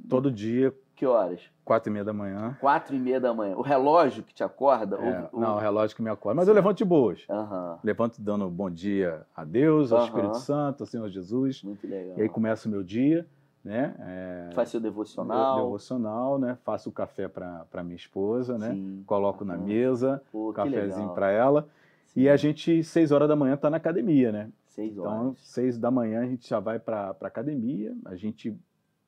Todo 0.09 0.31
dia, 0.31 0.73
que 0.95 1.05
horas? 1.05 1.41
quatro 1.63 1.89
e 1.89 1.93
meia 1.93 2.03
da 2.05 2.13
manhã. 2.13 2.57
Quatro 2.59 2.95
e 2.95 2.99
meia 2.99 3.19
da 3.19 3.33
manhã. 3.33 3.55
O 3.55 3.61
relógio 3.61 4.23
que 4.23 4.33
te 4.33 4.43
acorda? 4.43 4.95
É, 4.97 5.29
ou- 5.31 5.39
não, 5.41 5.55
o 5.55 5.59
relógio 5.59 5.95
que 5.95 6.01
me 6.01 6.09
acorda. 6.09 6.35
Mas 6.35 6.47
eu 6.47 6.53
levanto 6.53 6.77
de 6.77 6.85
boas. 6.85 7.23
Aham, 7.29 7.79
Levanto 7.83 8.21
dando 8.21 8.49
bom 8.49 8.69
dia 8.69 9.25
a 9.35 9.43
Deus, 9.43 9.91
ao 9.91 9.99
Aham. 9.99 10.05
Espírito 10.07 10.37
Santo, 10.37 10.83
ao 10.83 10.87
Senhor 10.87 11.09
Jesus. 11.09 11.61
muito 11.63 11.85
legal. 11.87 12.17
E 12.17 12.21
aí 12.21 12.29
começa 12.29 12.67
o 12.67 12.71
meu 12.71 12.83
dia, 12.83 13.27
né? 13.63 13.93
É, 13.99 14.49
Faz 14.53 14.69
seu 14.69 14.79
devocional. 14.79 15.55
devocional, 15.55 16.39
né? 16.39 16.57
Faço 16.63 16.89
o 16.89 16.93
café 16.93 17.27
para 17.27 17.83
minha 17.83 17.95
esposa, 17.95 18.57
né? 18.57 18.71
Sim. 18.73 19.03
Coloco 19.05 19.43
na 19.45 19.53
Aham. 19.55 19.63
mesa, 19.63 20.21
Pô, 20.31 20.51
cafezinho 20.53 21.09
para 21.13 21.29
ela. 21.31 21.67
E 22.15 22.29
a 22.29 22.35
gente, 22.37 22.83
seis 22.83 23.11
horas 23.11 23.27
da 23.27 23.35
manhã, 23.35 23.57
tá 23.57 23.69
na 23.69 23.77
academia, 23.77 24.31
né? 24.31 24.49
Seis 24.73 24.91
Então, 24.93 25.27
horas. 25.27 25.39
seis 25.39 25.77
da 25.77 25.91
manhã 25.91 26.21
a 26.21 26.25
gente 26.25 26.49
já 26.49 26.59
vai 26.59 26.79
para 26.79 27.15
a 27.19 27.27
academia, 27.27 27.95
a 28.05 28.15
gente 28.15 28.57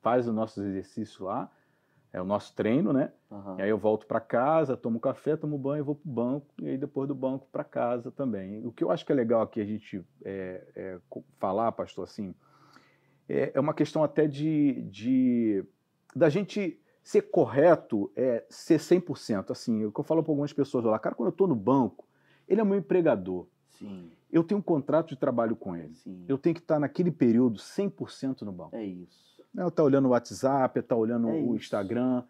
faz 0.00 0.28
os 0.28 0.34
nossos 0.34 0.64
exercícios 0.64 1.18
lá, 1.18 1.50
é 2.12 2.22
o 2.22 2.24
nosso 2.24 2.54
treino, 2.54 2.92
né? 2.92 3.12
Aham. 3.30 3.56
E 3.58 3.62
aí 3.62 3.68
eu 3.68 3.76
volto 3.76 4.06
para 4.06 4.20
casa, 4.20 4.76
tomo 4.76 5.00
café, 5.00 5.36
tomo 5.36 5.58
banho, 5.58 5.84
vou 5.84 5.96
para 5.96 6.08
o 6.08 6.12
banco, 6.12 6.46
e 6.62 6.68
aí 6.68 6.78
depois 6.78 7.08
do 7.08 7.14
banco 7.16 7.48
para 7.50 7.64
casa 7.64 8.12
também. 8.12 8.64
O 8.64 8.70
que 8.70 8.84
eu 8.84 8.92
acho 8.92 9.04
que 9.04 9.10
é 9.10 9.14
legal 9.14 9.42
aqui 9.42 9.60
a 9.60 9.64
gente 9.64 10.04
é, 10.24 10.64
é, 10.76 10.98
falar, 11.36 11.72
pastor, 11.72 12.04
assim, 12.04 12.32
é, 13.28 13.50
é 13.52 13.60
uma 13.60 13.74
questão 13.74 14.04
até 14.04 14.28
de, 14.28 14.82
de 14.82 15.64
da 16.14 16.28
gente 16.28 16.80
ser 17.02 17.22
correto, 17.22 18.10
é 18.14 18.44
ser 18.48 18.78
100%. 18.78 19.50
Assim, 19.50 19.84
o 19.84 19.90
que 19.90 19.98
eu 19.98 20.04
falo 20.04 20.22
para 20.22 20.30
algumas 20.30 20.52
pessoas 20.52 20.84
lá, 20.84 20.98
cara, 20.98 21.14
quando 21.16 21.28
eu 21.28 21.32
estou 21.32 21.48
no 21.48 21.56
banco, 21.56 22.06
ele 22.48 22.60
é 22.60 22.64
meu 22.64 22.76
empregador, 22.78 23.46
Sim, 23.70 24.10
eu 24.32 24.42
tenho 24.44 24.58
um 24.58 24.62
contrato 24.62 25.08
de 25.10 25.16
trabalho 25.16 25.54
com 25.56 25.74
ele. 25.76 25.94
sim. 25.94 26.24
Eu 26.28 26.36
tenho 26.38 26.54
que 26.54 26.60
estar 26.60 26.78
naquele 26.78 27.10
período 27.10 27.58
100% 27.58 28.42
no 28.42 28.52
banco. 28.52 28.74
É 28.76 28.84
isso. 28.84 29.24
Não 29.54 29.70
tá 29.70 29.82
olhando 29.82 30.06
o 30.06 30.10
WhatsApp, 30.10 30.82
tá 30.82 30.94
olhando 30.96 31.28
É 31.28 31.32
o 31.32 31.54
isso. 31.54 31.64
Instagram, 31.64 32.22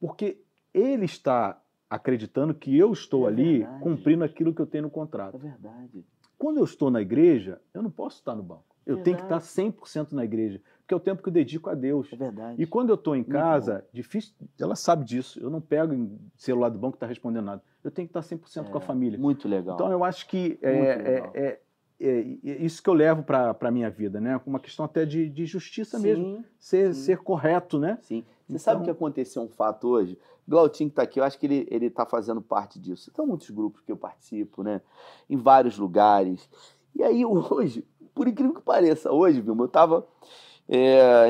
porque 0.00 0.38
ele 0.72 1.04
está 1.06 1.60
acreditando 1.90 2.54
que 2.54 2.76
eu 2.76 2.92
estou 2.92 3.24
É 3.24 3.28
ali 3.32 3.58
verdade. 3.60 3.82
cumprindo 3.82 4.22
aquilo 4.24 4.54
que 4.54 4.60
eu 4.60 4.66
tenho 4.66 4.82
no 4.82 4.88
É 4.88 4.92
contrato. 4.92 5.38
verdade. 5.38 6.04
Quando 6.36 6.58
eu 6.58 6.64
estou 6.64 6.90
na 6.90 7.00
igreja, 7.00 7.60
eu 7.74 7.82
não 7.82 7.90
posso 7.90 8.18
estar 8.18 8.34
no 8.34 8.42
banco. 8.42 8.64
Eu 8.86 9.02
tenho 9.02 9.16
que 9.16 9.22
estar 9.24 9.38
Verdade. 9.38 9.74
100% 9.74 10.12
na 10.12 10.24
igreja, 10.24 10.60
porque 10.88 10.94
é 10.94 10.96
o 10.96 11.00
tempo 11.00 11.22
que 11.22 11.28
eu 11.28 11.32
dedico 11.32 11.68
a 11.68 11.74
Deus. 11.74 12.08
É 12.10 12.16
verdade. 12.16 12.62
E 12.62 12.66
quando 12.66 12.88
eu 12.88 12.94
estou 12.94 13.14
em 13.14 13.22
casa, 13.22 13.84
difícil, 13.92 14.32
ela 14.58 14.74
sabe 14.74 15.04
disso. 15.04 15.38
Eu 15.38 15.50
não 15.50 15.60
pego 15.60 15.92
em 15.92 16.18
celular 16.34 16.70
do 16.70 16.78
banco 16.78 16.92
que 16.92 16.96
está 16.96 17.06
respondendo 17.06 17.44
nada. 17.44 17.62
Eu 17.84 17.90
tenho 17.90 18.08
que 18.08 18.18
estar 18.18 18.22
100% 18.22 18.70
com 18.70 18.78
a 18.78 18.80
É, 18.80 18.84
família. 18.84 19.18
Muito 19.18 19.46
legal. 19.46 19.74
Então 19.74 19.92
eu 19.92 20.02
acho 20.02 20.26
que 20.26 20.58
é, 20.62 20.70
é- 20.72 21.30
é- 21.34 21.40
é- 21.44 21.60
é 22.00 22.20
isso 22.64 22.82
que 22.82 22.88
eu 22.88 22.94
levo 22.94 23.22
para 23.22 23.54
a 23.60 23.70
minha 23.70 23.90
vida, 23.90 24.18
né? 24.18 24.40
Uma 24.46 24.58
questão 24.58 24.86
até 24.86 25.04
de, 25.04 25.28
de 25.28 25.44
justiça 25.44 25.98
mesmo. 25.98 26.24
Sim, 26.24 26.44
Ser, 26.58 26.94
sim. 26.94 27.00
ser 27.02 27.18
correto, 27.18 27.78
né? 27.78 27.98
sim. 28.00 28.24
Você 28.46 28.52
Então- 28.54 28.58
sabe 28.58 28.80
o 28.80 28.84
que 28.84 28.90
aconteceu 28.90 29.42
um 29.42 29.48
fato 29.50 29.88
hoje? 29.88 30.18
Glautinho 30.48 30.88
que 30.88 30.92
está 30.92 31.02
aqui, 31.02 31.20
eu 31.20 31.24
acho 31.24 31.38
que 31.38 31.44
ele 31.44 31.68
ele 31.70 31.86
está 31.88 32.06
fazendo 32.06 32.40
parte 32.40 32.78
disso. 32.80 33.10
Tem 33.12 33.26
muitos 33.26 33.50
grupos 33.50 33.82
que 33.82 33.92
eu 33.92 33.96
participo, 33.98 34.62
né? 34.62 34.80
Em 35.28 35.36
vários 35.36 35.76
lugares. 35.76 36.48
E 36.94 37.02
aí 37.02 37.22
hoje, 37.26 37.84
por 38.14 38.26
incrível 38.26 38.54
que 38.54 38.62
pareça, 38.62 39.12
hoje, 39.12 39.42
Vilma, 39.42 39.64
eu 39.64 39.66
estava 39.66 40.06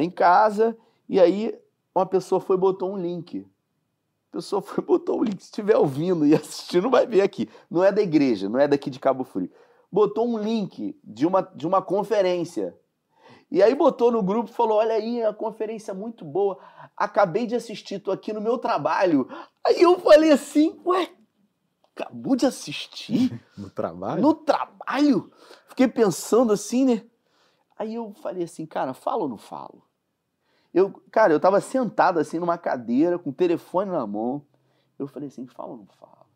em 0.01 0.11
casa 0.11 0.77
e 1.09 1.21
aí 1.21 1.57
uma 1.95 2.07
pessoa 2.07 2.41
foi 2.41 2.57
e 2.57 2.61
botou 2.61 2.93
um 2.93 2.97
link. 2.97 3.47
A 4.31 4.37
pessoa 4.37 4.61
foi 4.63 4.85
botou 4.85 5.21
um 5.21 5.25
link. 5.25 5.41
Se 5.41 5.47
estiver 5.47 5.77
ouvindo 5.77 6.27
e 6.27 6.35
assistindo, 6.37 6.91
vai 6.91 7.07
ver 7.07 7.23
aqui. 7.23 7.49
Não 7.71 7.83
é 7.83 7.91
da 7.91 8.03
igreja, 8.03 8.49
não 8.49 8.59
é 8.59 8.69
daqui 8.69 8.91
de 8.91 9.01
Cabo 9.01 9.25
Frio. 9.25 9.51
Botou 9.91 10.29
um 10.29 10.39
link 10.39 10.99
de 11.03 11.27
uma, 11.27 11.41
de 11.41 11.67
uma 11.67 11.81
conferência. 11.81 12.77
E 13.51 13.63
aí 13.63 13.75
botou 13.75 14.13
no 14.13 14.23
grupo 14.23 14.51
e 14.51 14.55
falou: 14.55 14.79
Olha 14.79 14.95
aí, 14.95 15.23
a 15.23 15.33
conferência 15.33 15.93
é 15.93 15.95
muito 15.95 16.25
boa. 16.25 16.59
Acabei 16.97 17.47
de 17.47 17.55
assistir, 17.57 17.99
tô 17.99 18.11
aqui 18.11 18.33
no 18.33 18.41
meu 18.41 18.59
trabalho. 18.59 19.27
Aí 19.67 19.81
eu 19.81 19.99
falei 19.99 20.31
assim: 20.31 20.79
Ué, 20.85 21.09
acabou 21.97 22.37
de 22.37 22.47
assistir? 22.47 23.41
No 23.57 23.71
trabalho. 23.71 24.23
No 24.23 24.35
trabalho? 24.35 25.33
Fiquei 25.69 25.89
pensando 25.89 26.53
assim, 26.53 26.85
né? 26.85 27.03
Aí 27.79 27.95
eu 27.95 28.13
falei 28.15 28.43
assim, 28.43 28.67
cara, 28.67 28.93
falo 28.93 29.23
ou 29.23 29.29
não 29.29 29.39
falo? 29.39 29.85
Eu, 30.75 30.93
cara, 31.11 31.33
eu 31.33 31.41
tava 31.41 31.61
sentado 31.61 32.19
assim 32.19 32.39
numa 32.39 32.59
cadeira, 32.59 33.19
com 33.19 33.31
o 33.31 33.33
telefone 33.33 33.91
na 33.91 34.07
mão. 34.07 34.45
Eu 34.99 35.07
falei 35.07 35.29
assim, 35.29 35.47
falo 35.47 35.73
ou 35.73 35.77
não 35.79 35.87
falo? 35.87 36.27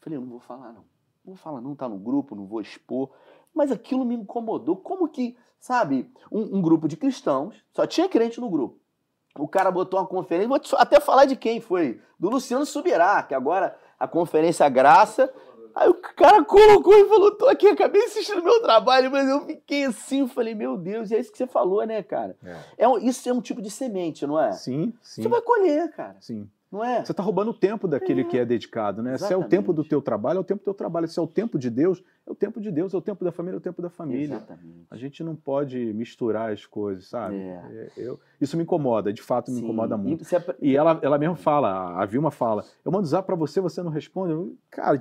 Falei, 0.00 0.16
eu 0.16 0.20
não 0.20 0.28
vou 0.28 0.40
falar 0.40 0.72
não. 0.72 0.84
Não 1.24 1.34
vou 1.34 1.36
falar 1.36 1.60
não, 1.60 1.76
tá 1.76 1.88
no 1.88 1.96
grupo, 1.96 2.34
não 2.34 2.46
vou 2.46 2.60
expor. 2.60 3.10
Mas 3.54 3.70
aquilo 3.70 4.04
me 4.04 4.16
incomodou. 4.16 4.76
Como 4.76 5.08
que, 5.08 5.36
sabe, 5.60 6.12
um, 6.30 6.58
um 6.58 6.62
grupo 6.62 6.88
de 6.88 6.96
cristãos, 6.96 7.64
só 7.70 7.86
tinha 7.86 8.08
crente 8.08 8.40
no 8.40 8.50
grupo. 8.50 8.80
O 9.38 9.46
cara 9.46 9.70
botou 9.70 10.00
uma 10.00 10.06
conferência, 10.06 10.48
vou 10.48 10.60
até 10.78 11.00
falar 11.00 11.24
de 11.24 11.36
quem 11.36 11.60
foi. 11.60 12.02
Do 12.18 12.28
Luciano 12.28 12.66
Subirá, 12.66 13.22
que 13.22 13.34
agora 13.34 13.78
a 13.98 14.08
conferência 14.08 14.68
Graça 14.68 15.32
Aí 15.74 15.88
o 15.88 15.94
cara 15.94 16.44
colocou 16.44 16.94
e 16.94 17.08
falou: 17.08 17.30
tô 17.32 17.46
aqui, 17.48 17.68
acabei 17.68 18.02
de 18.02 18.08
assistir 18.08 18.34
o 18.38 18.44
meu 18.44 18.60
trabalho, 18.62 19.10
mas 19.10 19.28
eu 19.28 19.40
fiquei 19.46 19.84
assim, 19.84 20.20
eu 20.20 20.28
falei, 20.28 20.54
meu 20.54 20.76
Deus, 20.76 21.10
e 21.10 21.14
é 21.14 21.20
isso 21.20 21.32
que 21.32 21.38
você 21.38 21.46
falou, 21.46 21.84
né, 21.86 22.02
cara? 22.02 22.36
É, 22.76 22.86
um- 22.88 22.98
isso 22.98 23.28
é 23.28 23.32
um 23.32 23.40
tipo 23.40 23.60
de 23.62 23.70
semente, 23.70 24.26
não 24.26 24.38
é? 24.38 24.52
Sim, 24.52 24.92
sim. 25.02 25.22
Você 25.22 25.28
vai 25.28 25.40
colher, 25.40 25.90
cara, 25.92 26.16
Sim. 26.20 26.48
não 26.70 26.84
é? 26.84 27.04
Você 27.04 27.12
está 27.12 27.22
roubando 27.22 27.50
o 27.50 27.54
tempo 27.54 27.86
daquele 27.88 28.20
É. 28.22 28.24
que 28.24 28.38
é 28.38 28.44
dedicado, 28.44 29.02
né? 29.02 29.16
Se 29.16 29.24
é 29.24 29.26
o 29.26 29.28
Exatamente. 29.40 29.50
tempo 29.50 29.72
do 29.72 29.84
teu 29.84 30.00
trabalho, 30.02 30.38
é 30.38 30.40
o 30.40 30.44
tempo 30.44 30.60
do 30.60 30.64
teu 30.64 30.74
trabalho. 30.74 31.08
Se 31.08 31.18
é 31.18 31.22
o 31.22 31.26
tempo 31.26 31.58
de 31.58 31.68
Deus, 31.70 32.02
é 32.26 32.30
o 32.30 32.34
tempo 32.34 32.60
de 32.60 32.70
Deus. 32.70 32.92
É 32.94 32.96
o 32.96 33.00
tempo 33.00 33.24
da 33.24 33.32
família, 33.32 33.56
é 33.56 33.58
o 33.58 33.60
tempo 33.60 33.80
da 33.82 33.90
família. 33.90 34.36
Exatamente. 34.36 34.86
A 34.90 34.96
gente 34.96 35.22
não 35.24 35.34
pode 35.34 35.78
misturar 35.94 36.52
as 36.52 36.64
coisas, 36.66 37.06
sabe? 37.08 37.36
É. 37.36 37.62
É, 37.72 37.90
eu- 37.96 38.18
isso 38.40 38.56
me 38.56 38.62
incomoda, 38.62 39.12
de 39.12 39.22
fato 39.22 39.50
me 39.50 39.58
Sim. 39.58 39.64
incomoda 39.64 39.96
muito. 39.96 40.24
E, 40.30 40.36
apre- 40.36 40.56
E 40.60 40.76
ela, 40.76 40.98
ela 41.02 41.18
mesmo 41.18 41.36
fala, 41.36 42.00
a 42.00 42.04
Vilma 42.06 42.30
fala, 42.30 42.64
eu 42.84 42.92
mando 42.92 43.06
zap 43.06 43.26
pra 43.26 43.36
você, 43.36 43.60
você 43.60 43.82
não 43.82 43.90
responde. 43.90 44.32
Eu, 44.32 44.56
Cara, 44.70 44.96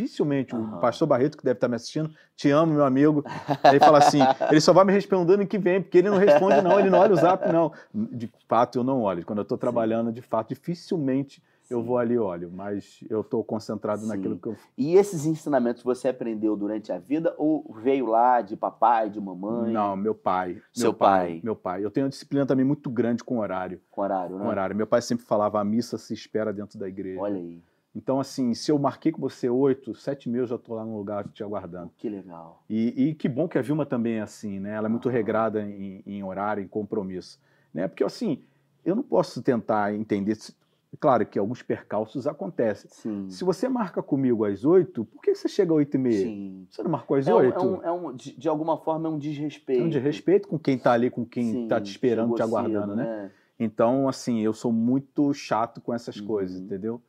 dificilmente 0.00 0.54
Aham. 0.54 0.76
o 0.76 0.80
pastor 0.80 1.06
Barreto, 1.06 1.36
que 1.36 1.44
deve 1.44 1.56
estar 1.56 1.68
me 1.68 1.76
assistindo, 1.76 2.10
te 2.34 2.50
amo, 2.50 2.74
meu 2.74 2.84
amigo. 2.84 3.24
Ele 3.64 3.78
fala 3.80 3.98
assim, 3.98 4.20
ele 4.50 4.60
só 4.60 4.72
vai 4.72 4.84
me 4.84 4.92
respondendo 4.92 5.42
em 5.42 5.46
que 5.46 5.58
vem, 5.58 5.82
porque 5.82 5.98
ele 5.98 6.10
não 6.10 6.16
responde 6.16 6.62
não, 6.62 6.78
ele 6.78 6.90
não 6.90 6.98
olha 6.98 7.12
o 7.12 7.16
zap 7.16 7.50
não. 7.52 7.72
De 7.92 8.30
fato, 8.48 8.78
eu 8.78 8.84
não 8.84 9.02
olho. 9.02 9.24
Quando 9.24 9.40
eu 9.40 9.42
estou 9.42 9.58
trabalhando, 9.58 10.12
de 10.12 10.22
fato, 10.22 10.48
dificilmente 10.48 11.42
eu 11.68 11.80
Sim. 11.80 11.86
vou 11.86 11.98
ali 11.98 12.14
e 12.14 12.18
olho, 12.18 12.50
mas 12.52 12.98
eu 13.08 13.20
estou 13.20 13.44
concentrado 13.44 14.02
Sim. 14.02 14.08
naquilo 14.08 14.36
que 14.36 14.48
eu... 14.48 14.56
E 14.76 14.96
esses 14.96 15.24
ensinamentos 15.24 15.84
você 15.84 16.08
aprendeu 16.08 16.56
durante 16.56 16.90
a 16.90 16.98
vida 16.98 17.32
ou 17.38 17.64
veio 17.80 18.06
lá 18.06 18.40
de 18.40 18.56
papai, 18.56 19.08
de 19.08 19.20
mamãe? 19.20 19.72
Não, 19.72 19.94
meu 19.94 20.12
pai. 20.12 20.60
Seu 20.72 20.86
meu 20.86 20.94
pai. 20.94 21.40
Meu 21.44 21.54
pai. 21.54 21.84
Eu 21.84 21.90
tenho 21.90 22.06
uma 22.06 22.10
disciplina 22.10 22.44
também 22.44 22.64
muito 22.64 22.90
grande 22.90 23.22
com 23.22 23.38
horário. 23.38 23.80
Com 23.88 24.00
horário, 24.00 24.36
né? 24.36 24.42
Com 24.42 24.48
horário. 24.48 24.74
Meu 24.74 24.86
pai 24.86 25.00
sempre 25.00 25.24
falava, 25.24 25.60
a 25.60 25.64
missa 25.64 25.96
se 25.96 26.12
espera 26.12 26.52
dentro 26.52 26.76
da 26.76 26.88
igreja. 26.88 27.20
Olha 27.20 27.36
aí, 27.36 27.62
Então, 27.94 28.20
assim, 28.20 28.54
se 28.54 28.70
eu 28.70 28.78
marquei 28.78 29.10
com 29.10 29.20
você 29.20 29.48
oito, 29.50 29.94
sete 29.94 30.28
mil, 30.28 30.42
eu 30.42 30.46
já 30.46 30.54
estou 30.54 30.76
lá 30.76 30.84
no 30.84 30.96
lugar 30.96 31.26
te 31.28 31.42
aguardando. 31.42 31.90
que 31.96 32.08
legal. 32.08 32.62
E, 32.70 33.08
e 33.08 33.14
que 33.14 33.28
bom 33.28 33.48
que 33.48 33.58
a 33.58 33.62
Vilma 33.62 33.84
também 33.84 34.14
é 34.14 34.20
assim, 34.20 34.60
né? 34.60 34.74
Ela 34.74 34.86
é 34.86 34.90
muito 34.90 35.08
Ah. 35.08 35.12
regrada 35.12 35.60
em, 35.62 36.02
em 36.06 36.22
horário, 36.22 36.62
em 36.62 36.68
compromisso. 36.68 37.40
Né? 37.74 37.88
Porque, 37.88 38.04
assim, 38.04 38.42
eu 38.84 38.94
não 38.94 39.02
posso 39.02 39.42
tentar 39.42 39.94
entender. 39.94 40.36
se- 40.36 40.54
Claro 40.98 41.24
que 41.24 41.38
alguns 41.38 41.62
percalços 41.62 42.26
acontecem. 42.26 42.90
Sim. 42.92 43.30
Se 43.30 43.44
você 43.44 43.68
marca 43.68 44.02
comigo 44.02 44.44
às 44.44 44.64
oito, 44.64 45.04
por 45.04 45.22
que 45.22 45.32
você 45.34 45.48
chega 45.48 45.70
às 45.72 45.76
oito 45.78 45.94
e 45.96 45.98
meia? 45.98 46.18
Sim. 46.26 46.66
Você 46.68 46.82
não 46.82 46.90
marcou 46.90 47.16
às 47.16 47.26
É 47.28 47.32
um, 47.34 47.38
oito? 47.38 47.58
é 47.58 47.62
um- 47.62 47.82
é 47.84 47.92
um- 47.92 48.12
de, 48.14 48.36
de 48.36 48.48
alguma 48.48 48.76
forma 48.76 49.08
é 49.08 49.10
um 49.12 49.18
desrespeito. 49.18 49.82
É 49.82 49.84
um 49.84 49.88
de 49.88 49.98
respeito 50.00 50.48
com 50.48 50.58
quem 50.58 50.76
está 50.76 50.92
ali, 50.92 51.08
com 51.08 51.24
quem 51.24 51.62
está 51.64 51.80
te 51.80 51.90
esperando, 51.92 52.34
te 52.34 52.42
aguardando, 52.42 52.94
cedo, 52.94 52.96
né? 52.96 53.30
Então, 53.58 54.08
assim, 54.08 54.40
eu 54.40 54.52
sou 54.52 54.72
muito 54.72 55.32
chato 55.32 55.80
com 55.80 55.94
essas 55.94 56.16
Uhum. 56.18 56.26
coisas, 56.26 56.60
entendeu? 56.60 57.00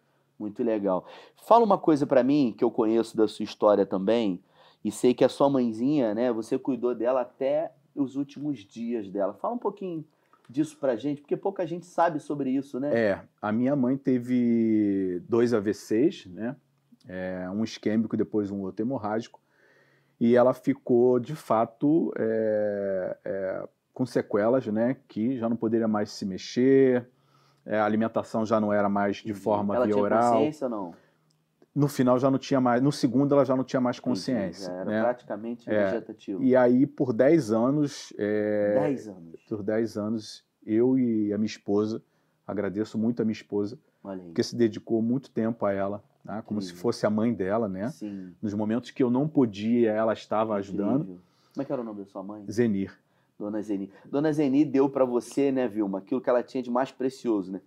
Muito 0.41 0.63
legal. 0.63 1.05
Fala 1.35 1.63
uma 1.63 1.77
coisa 1.77 2.07
pra 2.07 2.23
mim 2.23 2.51
que 2.57 2.63
eu 2.63 2.71
conheço 2.71 3.15
da 3.15 3.27
sua 3.27 3.43
história 3.43 3.85
também 3.85 4.41
e 4.83 4.91
sei 4.91 5.13
que 5.13 5.23
a 5.23 5.29
sua 5.29 5.47
mãezinha, 5.47 6.15
né? 6.15 6.31
Você 6.33 6.57
cuidou 6.57 6.95
dela 6.95 7.21
até 7.21 7.71
os 7.95 8.15
últimos 8.15 8.65
dias 8.65 9.07
dela. 9.07 9.35
Fala 9.35 9.53
um 9.53 9.59
pouquinho 9.59 10.03
disso 10.49 10.75
pra 10.79 10.95
gente, 10.95 11.21
porque 11.21 11.37
pouca 11.37 11.65
gente 11.67 11.85
sabe 11.85 12.19
sobre 12.19 12.49
isso, 12.49 12.79
né? 12.79 12.91
É, 12.91 13.21
a 13.39 13.51
minha 13.51 13.75
mãe 13.75 13.95
teve 13.95 15.21
dois 15.29 15.53
AVCs, 15.53 16.25
né? 16.25 16.55
É, 17.07 17.47
um 17.51 17.63
isquêmico 17.63 18.15
e 18.15 18.17
depois 18.17 18.49
um 18.49 18.61
outro 18.61 18.83
hemorrágico. 18.83 19.39
E 20.19 20.35
ela 20.35 20.55
ficou, 20.55 21.19
de 21.19 21.35
fato, 21.35 22.11
é, 22.17 23.17
é, 23.23 23.69
com 23.93 24.07
sequelas, 24.07 24.65
né? 24.65 24.97
Que 25.07 25.37
já 25.37 25.47
não 25.47 25.55
poderia 25.55 25.87
mais 25.87 26.09
se 26.09 26.25
mexer, 26.25 27.07
é, 27.65 27.79
a 27.79 27.85
alimentação 27.85 28.45
já 28.45 28.59
não 28.59 28.71
era 28.73 28.89
mais 28.89 29.17
de 29.17 29.33
forma 29.33 29.75
ela 29.75 29.85
via 29.85 29.93
tinha 29.93 30.03
oral. 30.03 30.33
consciência 30.33 30.65
ou 30.65 30.71
não? 30.71 30.93
No 31.73 31.87
final 31.87 32.19
já 32.19 32.29
não 32.29 32.37
tinha 32.37 32.59
mais, 32.59 32.81
no 32.81 32.91
segundo 32.91 33.33
ela 33.33 33.45
já 33.45 33.55
não 33.55 33.63
tinha 33.63 33.79
mais 33.79 33.97
consciência. 33.99 34.67
já 34.67 34.73
Era 34.73 34.89
né? 34.89 35.01
praticamente 35.01 35.69
É, 35.69 35.85
vegetativo. 35.85 36.43
E 36.43 36.53
aí, 36.55 36.85
por 36.85 37.13
10 37.13 37.51
anos, 37.53 38.11
é, 38.17 38.77
10 38.81 39.07
anos. 39.07 39.41
por 39.47 39.63
10 39.63 39.97
anos, 39.97 40.43
eu 40.65 40.97
e 40.99 41.31
a 41.31 41.37
minha 41.37 41.45
esposa, 41.47 42.01
agradeço 42.45 42.97
muito 42.97 43.21
a 43.21 43.25
minha 43.25 43.31
esposa, 43.31 43.79
porque 44.01 44.43
se 44.43 44.53
dedicou 44.55 45.01
muito 45.01 45.31
tempo 45.31 45.65
a 45.65 45.71
ela, 45.71 46.03
né? 46.25 46.43
como 46.45 46.61
se 46.61 46.73
fosse 46.73 47.05
a 47.05 47.09
mãe 47.09 47.33
dela, 47.33 47.69
né? 47.69 47.87
Sim. 47.89 48.33
Nos 48.41 48.53
momentos 48.53 48.91
que 48.91 49.01
eu 49.01 49.09
não 49.09 49.25
podia, 49.27 49.91
ela 49.91 50.11
estava 50.11 50.55
ajudando. 50.55 51.03
Incrível. 51.03 51.21
Como 51.53 51.61
é 51.61 51.65
que 51.65 51.71
era 51.71 51.81
o 51.81 51.85
nome 51.85 51.99
da 51.99 52.05
sua 52.05 52.21
mãe? 52.23 52.43
Zenir. 52.51 52.91
Dona 53.41 53.61
Zeni. 53.61 53.91
Dona 54.05 54.31
Zeni 54.31 54.63
deu 54.63 54.87
para 54.87 55.03
você, 55.03 55.51
né, 55.51 55.67
Vilma, 55.67 55.97
aquilo 55.97 56.21
que 56.21 56.29
ela 56.29 56.43
tinha 56.43 56.61
de 56.61 56.69
mais 56.69 56.91
precioso, 56.91 57.51
né? 57.51 57.61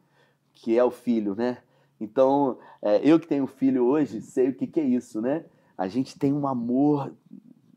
Que 0.52 0.78
é 0.78 0.84
o 0.84 0.90
filho, 0.90 1.34
né? 1.34 1.58
Então, 2.00 2.58
é, 2.80 3.00
eu 3.02 3.18
que 3.18 3.26
tenho 3.26 3.46
filho 3.46 3.84
hoje, 3.84 4.20
sei 4.20 4.50
o 4.50 4.54
que, 4.54 4.68
que 4.68 4.78
é 4.78 4.84
isso, 4.84 5.20
né? 5.20 5.44
A 5.76 5.88
gente 5.88 6.16
tem 6.16 6.32
um 6.32 6.46
amor, 6.46 7.12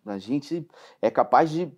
a 0.06 0.20
gente 0.20 0.68
é 1.02 1.10
capaz 1.10 1.50
de, 1.50 1.72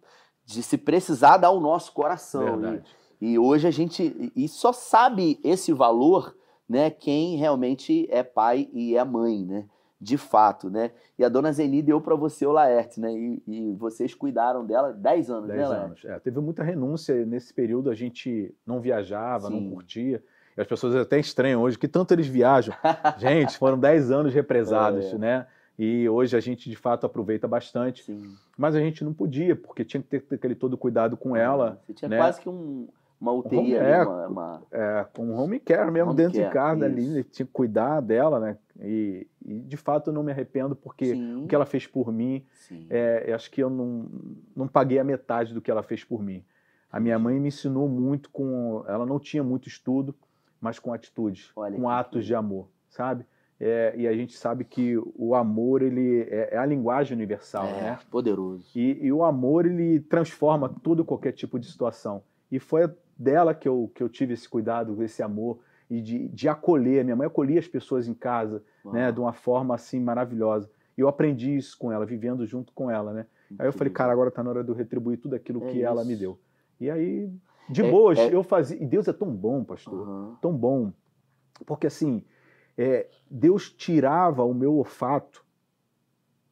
de 0.45 0.61
se 0.61 0.77
precisar 0.77 1.37
dar 1.37 1.51
o 1.51 1.61
nosso 1.61 1.93
coração. 1.93 2.59
Verdade. 2.59 2.83
E, 3.21 3.31
e 3.31 3.39
hoje 3.39 3.65
a 3.65 3.71
gente 3.71 4.31
e 4.35 4.47
só 4.49 4.73
sabe 4.73 5.39
esse 5.41 5.71
valor, 5.71 6.35
né, 6.67 6.89
quem 6.89 7.37
realmente 7.37 8.07
é 8.11 8.23
pai 8.23 8.69
e 8.73 8.95
é 8.95 9.03
mãe, 9.05 9.45
né? 9.45 9.65
De 10.01 10.17
fato, 10.17 10.69
né? 10.69 10.91
E 11.17 11.25
a 11.25 11.29
dona 11.29 11.51
Zeni 11.51 11.81
deu 11.81 11.99
para 11.99 12.15
você 12.15 12.45
o 12.45 12.51
Laerte, 12.53 13.01
né? 13.01 13.11
E, 13.11 13.43
e 13.45 13.73
vocês 13.73 14.13
cuidaram 14.13 14.65
dela 14.65 14.93
10 14.93 15.29
anos, 15.29 15.47
10 15.47 15.59
né, 15.59 15.67
Laerte? 15.67 15.85
anos. 15.85 16.05
É, 16.05 16.19
teve 16.19 16.39
muita 16.39 16.63
renúncia 16.63 17.25
nesse 17.25 17.53
período, 17.53 17.89
a 17.89 17.95
gente 17.95 18.55
não 18.65 18.79
viajava, 18.79 19.47
Sim. 19.49 19.59
não 19.59 19.71
curtia. 19.71 20.23
E 20.57 20.61
as 20.61 20.65
pessoas 20.67 20.95
até 20.95 21.19
estranham 21.19 21.61
hoje 21.61 21.77
que 21.77 21.87
tanto 21.87 22.13
eles 22.13 22.27
viajam. 22.27 22.73
gente, 23.19 23.57
foram 23.57 23.77
10 23.77 24.09
anos 24.11 24.33
represados, 24.33 25.13
É. 25.13 25.17
né? 25.17 25.47
E 25.77 26.09
hoje 26.09 26.35
a 26.35 26.41
gente 26.41 26.69
de 26.69 26.75
fato 26.75 27.05
aproveita 27.05 27.47
bastante. 27.47 28.03
Sim. 28.03 28.35
Mas 28.57 28.75
a 28.75 28.79
gente 28.79 29.03
não 29.03 29.13
podia, 29.13 29.55
porque 29.55 29.85
tinha 29.85 30.01
que 30.01 30.09
ter, 30.09 30.21
ter 30.21 30.35
aquele 30.35 30.55
todo 30.55 30.77
cuidado 30.77 31.15
com 31.15 31.35
ela, 31.35 31.81
Você 31.85 31.93
tinha 31.93 32.09
né? 32.09 32.17
quase 32.17 32.41
que 32.41 32.49
um, 32.49 32.87
uma 33.19 33.31
UTI 33.33 33.57
Home- 33.57 33.75
ali, 33.77 33.91
é, 33.91 34.03
uma, 34.03 34.27
uma- 34.27 34.61
é, 34.71 35.05
com 35.13 35.31
home 35.31 35.59
care 35.59 35.91
mesmo 35.91 36.11
Home 36.11 36.17
dentro 36.17 36.33
de 36.33 36.39
care, 36.41 36.53
casa 36.53 36.85
ali, 36.85 37.01
isso. 37.03 37.13
né? 37.15 37.25
tinha 37.29 37.45
que 37.45 37.51
cuidar 37.51 37.99
dela, 38.01 38.39
né? 38.39 38.57
E, 38.81 39.27
e, 39.45 39.59
de 39.59 39.75
fato 39.77 40.09
eu 40.09 40.13
não 40.13 40.23
me 40.23 40.31
arrependo, 40.31 40.75
porque 40.75 41.07
Sim, 41.07 41.43
o 41.43 41.47
que 41.47 41.53
ela 41.53 41.65
fez 41.65 41.85
por 41.85 42.11
mim, 42.13 42.45
é, 42.89 43.31
acho 43.33 43.51
que 43.51 43.61
eu 43.61 43.69
não, 43.69 44.07
não 44.55 44.67
paguei 44.67 44.99
a 44.99 45.03
metade 45.03 45.53
do 45.53 45.61
que 45.61 45.69
ela 45.69 45.83
fez 45.83 46.03
por 46.03 46.23
mim. 46.23 46.43
A 46.91 46.99
minha 46.99 47.19
mãe 47.19 47.39
me 47.39 47.49
ensinou 47.49 47.87
muito 47.89 48.29
com. 48.31 48.83
Ela 48.87 49.05
não 49.05 49.19
tinha 49.19 49.43
muito 49.43 49.67
estudo, 49.67 50.15
mas 50.61 50.79
com 50.79 50.91
atitudes, 50.93 51.51
Olha 51.55 51.75
com 51.75 51.81
que 51.83 51.87
atos 51.87 52.09
incrível. 52.11 52.27
de 52.27 52.35
amor, 52.35 52.67
sabe? 52.89 53.25
É, 53.59 53.93
e 53.97 54.07
a 54.07 54.13
gente 54.13 54.37
sabe 54.37 54.63
que 54.63 54.97
o 55.15 55.35
amor 55.35 55.81
ele 55.81 56.21
é, 56.29 56.55
é 56.55 56.57
a 56.57 56.65
linguagem 56.65 57.15
universal, 57.17 57.65
é, 57.67 57.81
né? 57.81 57.99
poderoso. 58.09 58.65
E, 58.73 58.97
e 59.05 59.11
o 59.11 59.21
amor 59.25 59.65
ele 59.65 59.99
transforma 59.99 60.73
todo 60.81 61.03
qualquer 61.03 61.33
tipo 61.33 61.59
de 61.59 61.67
situação. 61.69 62.23
E 62.49 62.57
foi 62.57 62.89
dela 63.19 63.53
que 63.53 63.67
eu, 63.67 63.91
que 63.93 64.01
eu 64.01 64.07
tive 64.07 64.33
esse 64.33 64.47
cuidado, 64.47 65.03
esse 65.03 65.21
amor 65.21 65.59
e 65.89 66.01
de, 66.01 66.29
de 66.29 66.47
acolher. 66.47 67.03
Minha 67.03 67.17
mãe 67.17 67.27
acolhia 67.27 67.59
as 67.59 67.67
pessoas 67.67 68.07
em 68.07 68.13
casa, 68.13 68.63
né, 68.85 69.11
de 69.11 69.19
uma 69.19 69.33
forma 69.33 69.75
assim 69.75 69.99
maravilhosa. 69.99 70.71
E 70.97 71.01
eu 71.01 71.07
aprendi 71.09 71.55
isso 71.55 71.77
com 71.77 71.91
ela, 71.91 72.05
vivendo 72.05 72.45
junto 72.45 72.71
com 72.73 72.89
ela, 72.89 73.11
né? 73.13 73.25
Aí 73.57 73.67
eu 73.67 73.73
falei, 73.73 73.91
cara, 73.91 74.11
agora 74.13 74.31
tá 74.31 74.41
na 74.43 74.51
hora 74.51 74.63
de 74.63 74.69
eu 74.69 74.75
retribuir 74.75 75.17
tudo 75.17 75.35
aquilo 75.35 75.61
É 75.63 75.67
que 75.67 75.81
ela 75.83 76.03
me 76.05 76.13
isso. 76.13 76.21
deu. 76.21 76.39
E 76.79 76.89
aí, 76.89 77.29
de 77.67 77.81
É- 77.81 77.89
boas, 77.89 78.19
é- 78.19 78.33
eu 78.33 78.43
fazia. 78.43 78.81
E 78.81 78.85
Deus 78.85 79.07
é 79.07 79.13
tão 79.13 79.29
bom, 79.35 79.63
pastor, 79.63 80.07
Aham. 80.07 80.37
tão 80.41 80.55
bom. 80.55 80.93
Porque 81.65 81.87
assim, 81.87 82.23
é, 82.77 83.07
Deus 83.29 83.69
tirava 83.71 84.43
o 84.43 84.53
meu 84.53 84.75
olfato 84.75 85.43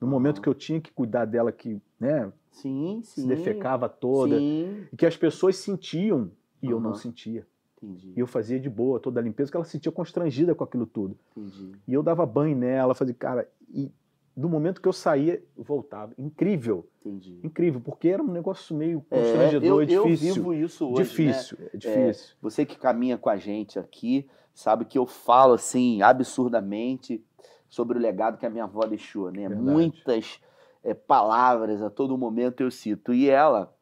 no 0.02 0.08
momento 0.08 0.42
que 0.42 0.50
eu 0.50 0.54
tinha 0.54 0.82
que 0.82 0.92
cuidar 0.92 1.26
dela, 1.26 1.52
que 1.52 1.82
né, 2.00 2.32
Sim, 2.52 3.02
sim. 3.04 3.22
se 3.22 3.28
defecava 3.28 3.88
toda, 3.88 4.40
Sim, 4.40 4.88
e 4.92 4.98
que 4.98 5.06
as 5.06 5.16
pessoas 5.18 5.58
sentiam 5.58 6.32
e 6.62 6.70
eu 6.70 6.80
não 6.80 6.94
sentia. 6.96 7.46
entendi. 7.78 8.14
E 8.16 8.20
eu 8.20 8.28
fazia 8.28 8.60
de 8.60 8.70
boa 8.70 9.00
toda 9.00 9.20
a 9.20 9.24
limpeza, 9.24 9.52
que 9.52 9.58
ela 9.58 9.66
se 9.66 9.72
sentia 9.72 9.92
constrangida 9.92 10.54
com 10.56 10.64
aquilo 10.64 10.86
tudo. 10.86 11.18
entendi. 11.36 11.72
E 11.88 11.94
eu 11.94 12.02
dava 12.04 12.26
banho 12.26 12.56
nela, 12.58 12.94
fazia, 12.96 13.14
cara, 13.14 13.50
e 13.70 13.92
do 14.36 14.48
momento 14.48 14.80
que 14.82 14.88
eu 14.88 14.94
saía, 14.94 15.42
eu 15.58 15.64
voltava. 15.64 16.14
Incrível, 16.18 16.88
Entendi. 17.04 17.40
incrível, 17.44 17.82
porque 17.82 18.08
era 18.10 18.22
um 18.22 18.32
negócio 18.32 18.76
meio 18.76 19.04
É, 19.10 19.18
constrangedor, 19.18 19.82
eu, 19.84 19.90
eu 19.90 20.04
difícil. 20.06 20.34
vivo 20.36 20.54
isso 20.54 20.86
hoje. 20.86 20.96
né? 20.98 21.04
difícil, 21.04 21.58
é 21.74 21.78
difícil. 21.78 22.36
Você 22.42 22.64
que 22.66 22.78
caminha 22.78 23.18
com 23.18 23.30
a 23.32 23.38
gente 23.38 23.80
aqui, 23.80 24.28
sabe 24.54 24.86
que 24.86 24.98
eu 24.98 25.08
falo 25.08 25.54
assim, 25.54 26.02
absurdamente, 26.04 27.24
sobre 27.68 27.98
o 27.98 28.02
legado 28.02 28.38
que 28.38 28.46
a 28.46 28.50
minha 28.50 28.64
avó 28.66 28.86
deixou, 28.86 29.32
né? 29.32 29.48
Verdade. 29.50 29.62
Muitas 29.70 30.40
é, 30.84 30.94
palavras 30.94 31.82
a 31.82 31.90
todo 31.90 32.18
momento 32.18 32.62
eu 32.62 32.70
cito. 32.72 33.14
E 33.14 33.30
ela, 33.30 33.76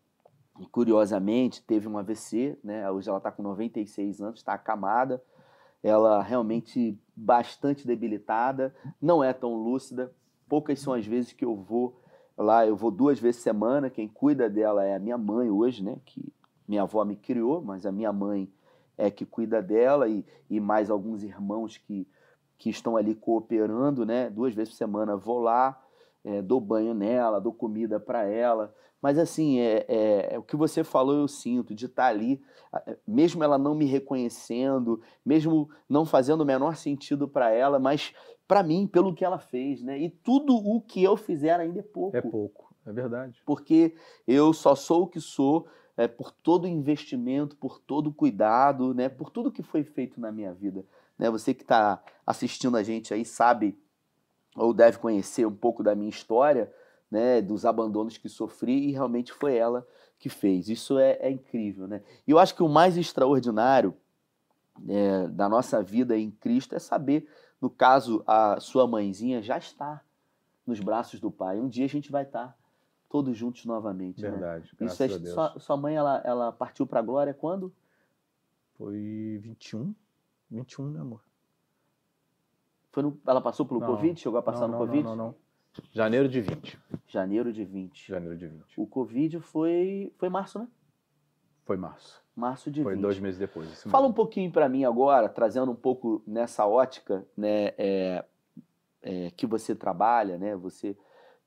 curiosamente, 0.72 1.62
teve 1.62 1.88
um 1.88 1.98
AVC, 1.98 2.58
né? 2.64 2.90
Hoje 2.90 3.10
ela 3.10 3.18
está 3.18 3.32
com 3.32 3.44
96 3.44 4.22
anos, 4.22 4.40
está 4.40 4.54
acamada. 4.54 5.22
Ela 5.84 6.22
realmente 6.22 6.98
bastante 7.16 7.86
debilitada, 7.86 8.74
não 9.02 9.24
é 9.24 9.34
tão 9.34 9.54
lúcida. 9.54 10.12
Poucas 10.48 10.80
são 10.80 10.94
as 10.94 11.06
vezes 11.06 11.34
que 11.34 11.46
eu 11.46 11.56
vou 11.56 12.02
lá, 12.38 12.66
eu 12.66 12.76
vou 12.76 12.90
duas 12.90 13.20
vezes 13.20 13.42
semana. 13.42 13.90
Quem 13.90 14.08
cuida 14.08 14.50
dela 14.50 14.84
é 14.84 14.96
a 14.96 15.00
minha 15.00 15.18
mãe 15.18 15.50
hoje, 15.50 15.84
né? 15.84 15.98
Que 16.06 16.34
minha 16.68 16.84
avó 16.84 17.04
me 17.06 17.16
criou, 17.16 17.62
mas 17.62 17.86
a 17.86 17.92
minha 17.92 18.12
mãe 18.12 18.52
é 18.98 19.12
que 19.12 19.26
cuida 19.26 19.62
dela 19.62 20.08
e, 20.08 20.26
e 20.50 20.60
mais 20.60 20.90
alguns 20.90 21.22
irmãos 21.22 21.78
que, 21.78 22.08
que 22.58 22.70
estão 22.70 22.98
ali 22.98 23.14
cooperando, 23.14 24.06
né? 24.06 24.30
Duas 24.30 24.54
vezes 24.54 24.74
por 24.74 24.78
semana 24.78 25.18
vou 25.18 25.40
lá, 25.40 25.80
é, 26.24 26.42
dou 26.42 26.60
banho 26.60 26.94
nela, 26.94 27.42
dou 27.42 27.54
comida 27.54 28.00
para 28.00 28.24
ela. 28.24 28.74
Mas 29.06 29.20
assim, 29.20 29.60
é, 29.60 29.86
é- 29.88 30.34
é 30.34 30.40
o 30.40 30.42
que 30.42 30.56
você 30.56 30.84
falou, 30.84 31.14
eu 31.16 31.28
sinto, 31.28 31.76
de 31.76 31.86
estar 31.86 32.08
ali, 32.08 32.42
a- 32.74 32.82
é, 32.88 32.98
mesmo 33.08 33.44
ela 33.44 33.56
não 33.56 33.76
me 33.76 33.86
reconhecendo, 33.86 35.00
mesmo 35.24 35.70
não 35.88 36.08
fazendo 36.08 36.42
o 36.42 36.46
menor 36.46 36.76
sentido 36.76 37.28
para 37.28 37.52
ela, 37.52 37.78
mas 37.78 38.16
para 38.48 38.64
mim, 38.64 38.88
pelo 38.88 39.14
que 39.14 39.24
ela 39.24 39.38
fez, 39.38 39.84
né? 39.84 40.00
E 40.00 40.10
tudo 40.10 40.56
o 40.56 40.82
que 40.82 41.04
eu 41.04 41.16
fizer 41.16 41.60
ainda 41.60 41.82
é 41.82 41.84
pouco 41.84 42.18
É 42.18 42.22
pouco, 42.22 42.74
é 42.84 42.92
verdade. 42.92 43.40
porque 43.46 43.94
eu 44.28 44.52
só 44.54 44.74
sou 44.74 45.04
o 45.04 45.08
que 45.08 45.22
sou 45.22 45.68
é, 45.96 46.08
por 46.08 46.32
todo 46.32 46.64
o 46.64 46.68
investimento, 46.68 47.56
por 47.58 47.78
todo 47.80 48.08
o 48.08 48.14
cuidado, 48.14 48.92
né, 48.92 49.08
por 49.08 49.30
tudo 49.30 49.52
que 49.52 49.62
foi 49.62 49.84
feito 49.84 50.20
na 50.20 50.32
minha 50.32 50.52
vida. 50.52 50.84
Né? 51.16 51.30
Você 51.30 51.54
que 51.54 51.62
está 51.62 52.04
assistindo 52.26 52.76
a 52.76 52.82
gente 52.82 53.14
aí 53.14 53.24
sabe 53.24 53.78
ou 54.58 54.74
deve 54.74 54.98
conhecer 54.98 55.46
um 55.46 55.56
pouco 55.56 55.84
da 55.84 55.94
minha 55.94 56.10
história, 56.10 56.74
né, 57.16 57.42
dos 57.42 57.66
abandonos 57.66 58.18
que 58.18 58.28
sofri 58.28 58.90
e 58.90 58.92
realmente 58.92 59.32
foi 59.32 59.56
ela 59.56 59.88
que 60.20 60.28
fez. 60.28 60.68
Isso 60.68 61.00
é, 61.00 61.18
é 61.22 61.32
incrível, 61.32 61.88
né? 61.88 62.04
E 62.28 62.32
eu 62.32 62.38
acho 62.38 62.54
que 62.54 62.62
o 62.62 62.68
mais 62.68 62.98
extraordinário 62.98 63.96
é, 64.88 65.28
da 65.30 65.48
nossa 65.48 65.82
vida 65.82 66.18
em 66.18 66.30
Cristo 66.30 66.76
é 66.76 66.80
saber, 66.80 67.26
no 67.62 67.70
caso, 67.70 68.22
a 68.28 68.60
sua 68.60 68.86
mãezinha 68.86 69.42
já 69.42 69.58
está 69.58 70.04
nos 70.68 70.82
braços 70.82 71.20
do 71.22 71.32
Pai. 71.32 71.58
Um 71.58 71.70
dia 71.70 71.86
a 71.86 71.90
gente 71.90 72.12
vai 72.12 72.24
estar 72.24 72.58
todos 73.10 73.38
juntos 73.38 73.64
novamente. 73.66 74.22
né? 74.22 74.32
Verdade, 74.32 74.70
graças 74.78 74.94
Isso 74.94 75.04
é, 75.04 75.16
a 75.16 75.18
Deus. 75.18 75.34
sua, 75.34 75.60
sua 75.60 75.78
mãe, 75.78 75.96
ela, 75.96 76.22
ela 76.26 76.52
partiu 76.52 76.86
para 76.86 77.00
a 77.00 77.04
glória 77.04 77.34
quando? 77.34 77.74
Foi 78.78 79.40
21? 79.42 79.96
21, 80.52 80.90
né, 80.92 81.00
amor? 81.00 81.22
Foi 82.92 83.04
no- 83.04 83.18
ela 83.26 83.40
passou 83.42 83.66
pelo 83.66 83.80
Não, 83.80 83.88
Covid? 83.88 84.20
Chegou 84.20 84.38
a 84.38 84.44
passar 84.44 84.62
não, 84.62 84.68
no 84.68 84.74
não, 84.74 84.80
Covid? 84.80 85.04
Não, 85.04 85.16
não, 85.16 85.26
não. 85.28 85.45
Janeiro 85.92 86.28
de 86.28 86.42
20. 86.42 86.80
Janeiro 87.08 87.54
de 87.54 87.64
20. 87.64 88.08
Janeiro 88.08 88.38
de 88.38 88.48
20. 88.48 88.64
O 88.78 88.88
Covid 88.88 89.40
foi, 89.40 90.14
foi 90.18 90.30
março, 90.30 90.60
né? 90.60 90.68
Foi 91.66 91.78
março. 91.78 92.24
Março 92.36 92.70
de 92.70 92.84
Foi 92.84 92.94
20. 92.94 93.02
dois 93.02 93.20
meses 93.20 93.40
depois. 93.40 93.84
Fala 93.84 94.08
um 94.08 94.14
pouquinho 94.14 94.52
para 94.52 94.68
mim 94.68 94.84
agora, 94.84 95.30
trazendo 95.30 95.72
um 95.72 95.76
pouco 95.76 96.22
nessa 96.28 96.68
ótica, 96.68 97.26
né, 97.36 97.74
é, 97.78 98.26
é, 99.02 99.32
que 99.32 99.48
você 99.48 99.74
trabalha, 99.74 100.38
né, 100.38 100.56
você 100.56 100.98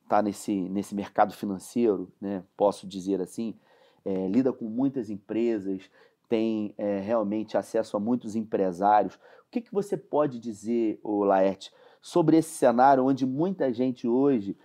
está 0.03 0.23
nesse, 0.23 0.55
nesse 0.71 0.95
mercado 0.95 1.35
financeiro, 1.35 2.11
né, 2.21 2.43
posso 2.57 2.87
dizer 2.87 3.21
assim, 3.21 3.55
é, 4.05 4.27
lida 4.29 4.53
com 4.53 4.65
muitas 4.65 5.11
empresas, 5.11 5.91
tem 6.29 6.75
é, 6.79 7.01
realmente 7.01 7.57
acesso 7.57 7.97
a 7.97 8.01
muitos 8.01 8.35
empresários. 8.35 9.15
O 9.15 9.51
que, 9.51 9.61
que 9.61 9.73
você 9.73 9.97
pode 9.97 10.41
dizer, 10.41 10.99
Laerte, 11.05 11.71
sobre 12.01 12.37
esse 12.37 12.51
cenário 12.51 13.05
onde 13.05 13.27
muita 13.27 13.73
gente 13.73 14.07
hoje 14.07 14.57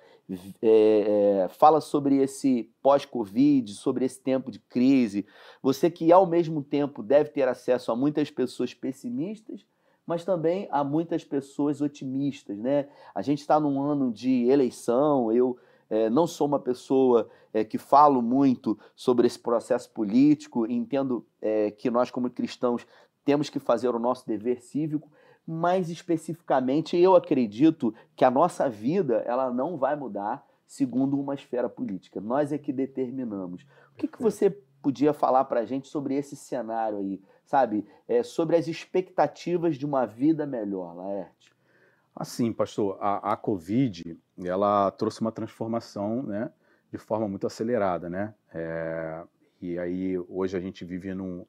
é, 0.62 1.44
é, 1.44 1.48
fala 1.50 1.82
sobre 1.82 2.18
esse 2.18 2.72
pós-Covid, 2.82 3.74
sobre 3.74 4.06
esse 4.06 4.22
tempo 4.22 4.50
de 4.50 4.60
crise, 4.60 5.26
você 5.62 5.90
que 5.90 6.12
ao 6.12 6.26
mesmo 6.26 6.64
tempo 6.64 7.04
deve 7.04 7.30
ter 7.30 7.48
acesso 7.48 7.92
a 7.92 7.96
muitas 7.96 8.32
pessoas 8.32 8.74
pessimistas, 8.74 9.66
mas 10.06 10.24
também 10.26 10.68
a 10.72 10.84
muitas 10.84 11.24
pessoas 11.24 11.82
otimistas, 11.82 12.58
né? 12.58 12.88
A 13.14 13.22
gente 13.22 13.40
está 13.40 13.60
num 13.60 13.82
ano 13.82 14.12
de 14.12 14.46
eleição, 14.50 15.32
eu 15.32 15.58
é, 15.90 16.10
não 16.10 16.26
sou 16.26 16.48
uma 16.48 16.60
pessoa 16.60 17.30
é, 17.54 17.64
que 17.64 17.78
falo 17.78 18.22
muito 18.22 18.78
sobre 18.96 19.28
esse 19.28 19.40
processo 19.40 19.90
político, 19.92 20.66
entendo 20.70 21.26
é, 21.42 21.72
que 21.72 21.90
nós, 21.90 22.10
como 22.10 22.30
cristãos, 22.30 22.86
temos 23.24 23.50
que 23.50 23.60
fazer 23.60 23.90
o 23.90 24.00
nosso 24.00 24.28
dever 24.28 24.62
cívico, 24.62 25.10
mais 25.46 25.90
especificamente, 25.90 26.98
eu 26.98 27.16
acredito 27.16 27.94
que 28.16 28.24
a 28.24 28.32
nossa 28.32 28.70
vida 28.70 29.24
ela 29.26 29.52
não 29.52 29.78
vai 29.78 29.96
mudar 29.96 30.46
segundo 30.66 31.20
uma 31.20 31.36
esfera 31.36 31.70
política. 31.70 32.22
Nós 32.22 32.52
é 32.52 32.58
que 32.58 32.72
determinamos. 32.72 33.64
O 33.92 33.96
que, 33.96 34.08
que 34.08 34.22
você 34.22 34.50
podia 34.82 35.14
falar 35.14 35.46
para 35.46 35.62
a 35.62 35.66
gente 35.66 35.88
sobre 35.88 36.16
esse 36.16 36.36
cenário 36.36 36.98
aí, 36.98 37.22
sabe? 37.46 37.88
É, 38.08 38.24
sobre 38.24 38.56
as 38.56 38.68
expectativas 38.68 39.78
de 39.78 39.86
uma 39.86 40.06
vida 40.06 40.46
melhor, 40.46 40.96
Laerte. 40.96 41.54
Assim, 42.16 42.52
pastor, 42.52 42.98
a, 43.00 43.34
a 43.34 43.38
Covid, 43.38 44.18
ela 44.44 44.92
trouxe 44.92 45.22
uma 45.22 45.32
transformação, 45.32 46.22
né, 46.22 46.52
de 46.92 46.98
forma 46.98 47.28
muito 47.28 47.48
acelerada, 47.48 48.08
né? 48.08 48.36
É, 48.54 49.24
e 49.60 49.80
aí, 49.80 50.20
hoje 50.28 50.56
a 50.56 50.60
gente 50.60 50.86
vive 50.86 51.14
num, 51.14 51.46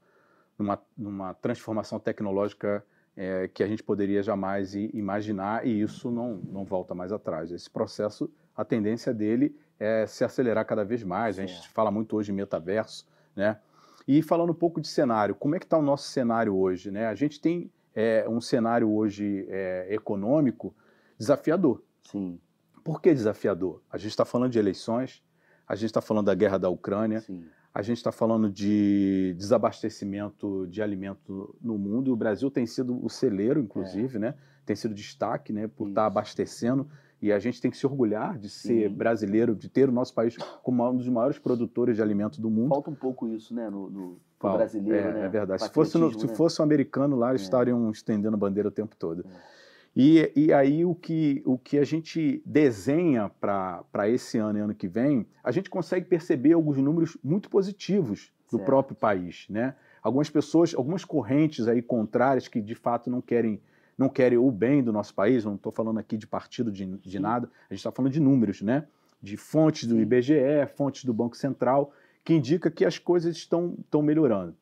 numa, 0.59 0.80
numa 0.97 1.34
transformação 1.34 1.99
tecnológica 1.99 2.84
é, 3.17 3.49
que 3.49 3.62
a 3.62 3.67
gente 3.67 3.83
poderia 3.83 4.23
jamais 4.23 4.75
imaginar 4.75 5.67
e 5.67 5.81
isso 5.81 6.11
não, 6.11 6.37
não 6.51 6.65
volta 6.65 6.95
mais 6.95 7.12
atrás. 7.12 7.53
Esse 7.53 7.71
processo, 7.71 8.31
a 8.57 8.65
tendência 8.65 9.15
dele 9.15 9.57
é 9.79 10.07
se 10.07 10.25
acelerar 10.25 10.65
cada 10.67 10.85
vez 10.85 11.03
mais. 11.03 11.39
A 11.39 11.47
gente 11.47 11.69
fala 11.69 11.91
muito 11.91 12.17
hoje 12.17 12.33
em 12.33 12.35
metaverso, 12.35 13.07
né? 13.35 13.59
E 14.07 14.23
falando 14.23 14.51
um 14.51 14.55
pouco 14.55 14.81
de 14.81 14.89
cenário, 14.89 15.35
como 15.35 15.55
é 15.55 15.59
que 15.59 15.65
está 15.65 15.79
o 15.79 15.83
nosso 15.83 16.09
cenário 16.09 16.55
hoje? 16.55 16.91
Né? 16.91 17.07
A 17.07 17.15
gente 17.15 17.41
tem 17.41 17.71
é, 17.95 18.27
um 18.29 18.41
cenário 18.41 18.91
hoje 18.93 19.47
é, 19.49 19.87
econômico 19.91 20.75
desafiador. 21.19 21.83
Sim. 22.03 22.39
Por 22.83 23.01
que 23.01 23.15
desafiador? 23.15 23.81
A 23.91 23.97
gente 23.97 24.11
está 24.11 24.27
falando 24.27 24.53
de 24.53 24.59
eleições, 24.59 25.23
a 25.67 25.75
gente 25.75 25.87
está 25.87 26.03
falando 26.03 26.27
da 26.27 26.35
guerra 26.35 26.59
da 26.59 26.69
Ucrânia, 26.69 27.21
Sim. 27.21 27.47
A 27.75 27.83
gente 27.83 27.97
está 27.97 28.12
falando 28.12 28.49
de 28.49 29.35
desabastecimento 29.37 30.64
de 30.68 30.81
alimento 30.81 31.57
no 31.61 31.77
mundo 31.77 32.09
e 32.09 32.12
o 32.12 32.16
Brasil 32.16 32.49
tem 32.49 32.66
sido 32.66 33.05
o 33.05 33.11
celeiro, 33.11 33.59
inclusive, 33.59 34.16
é. 34.16 34.20
né? 34.20 34.35
Tem 34.64 34.77
sido 34.77 34.95
destaque, 34.95 35.53
né? 35.53 35.66
Por 35.66 35.89
estar 35.89 36.03
tá 36.03 36.07
abastecendo 36.07 36.89
e 37.20 37.33
a 37.33 37.39
gente 37.39 37.61
tem 37.61 37.70
que 37.70 37.77
se 37.77 37.87
orgulhar 37.87 38.39
de 38.39 38.49
ser 38.51 38.91
Sim. 38.91 38.95
brasileiro, 38.95 39.57
de 39.57 39.68
ter 39.68 39.89
o 39.89 39.93
nosso 39.93 40.14
país 40.14 40.37
como 40.62 40.89
um 40.89 40.97
dos 40.97 41.09
maiores 41.09 41.39
produtores 41.39 41.97
de 41.97 42.03
alimento 42.03 42.41
do 42.41 42.51
mundo. 42.51 42.68
Falta 42.68 42.91
um 42.91 42.95
pouco 42.95 43.27
isso, 43.27 43.55
né? 43.55 43.68
No, 43.70 43.91
no, 43.91 44.20
brasileiro, 44.39 45.09
é, 45.09 45.12
né? 45.14 45.25
É 45.25 45.29
verdade. 45.29 45.62
Se 45.62 45.70
fosse, 45.70 45.97
no, 45.97 46.12
se 46.12 46.27
né? 46.27 46.35
fosse 46.35 46.61
um 46.61 46.64
americano 46.64 47.16
lá, 47.16 47.31
eles 47.31 47.41
é. 47.41 47.45
estariam 47.45 47.91
estendendo 47.91 48.37
a 48.37 48.39
bandeira 48.39 48.68
o 48.68 48.72
tempo 48.72 48.95
todo. 48.95 49.25
É. 49.27 49.64
E, 49.97 50.32
e 50.34 50.53
aí 50.53 50.84
o 50.84 50.95
que, 50.95 51.40
o 51.47 51.57
que 51.57 51.78
a 51.78 51.84
gente 51.84 52.42
desenha 52.45 53.30
para 53.40 54.09
esse 54.09 54.38
ano 54.38 54.59
e 54.59 54.62
ano 54.62 54.74
que 54.74 54.88
vem, 54.88 55.26
a 55.42 55.53
gente 55.53 55.70
consegue 55.70 56.07
perceber 56.07 56.53
alguns 56.53 56.78
números 56.78 57.16
muito 57.22 57.49
positivos 57.49 58.32
do 58.51 58.57
certo. 58.57 58.66
próprio 58.66 58.97
país, 58.97 59.47
né? 59.49 59.74
Algumas 60.03 60.28
pessoas, 60.28 60.74
algumas 60.74 61.05
correntes 61.05 61.68
aí 61.68 61.80
contrárias 61.80 62.49
que 62.49 62.61
de 62.61 62.74
fato 62.74 63.09
não 63.09 63.20
querem 63.20 63.61
não 63.97 64.09
querem 64.09 64.36
o 64.36 64.51
bem 64.51 64.82
do 64.82 64.92
nosso 64.92 65.14
país, 65.14 65.45
não 65.45 65.55
estou 65.55 65.70
falando 65.70 65.99
aqui 65.99 66.16
de 66.16 66.26
partido 66.26 66.72
de, 66.72 66.84
de 66.84 67.20
nada, 67.20 67.49
a 67.70 67.72
gente 67.72 67.78
está 67.78 67.92
falando 67.92 68.12
de 68.12 68.18
números, 68.18 68.61
né? 68.61 68.88
De 69.22 69.36
fontes 69.36 69.86
do. 69.86 70.01
IBGE, 70.01 70.34
fontes 70.74 71.05
do 71.05 71.14
Banco 71.14 71.36
Central, 71.36 71.92
que 72.24 72.34
indica 72.34 72.70
que 72.72 72.84
as 72.84 72.99
coisas 72.99 73.36
estão, 73.36 73.76
estão 73.78 74.03
melhorando. 74.03 74.57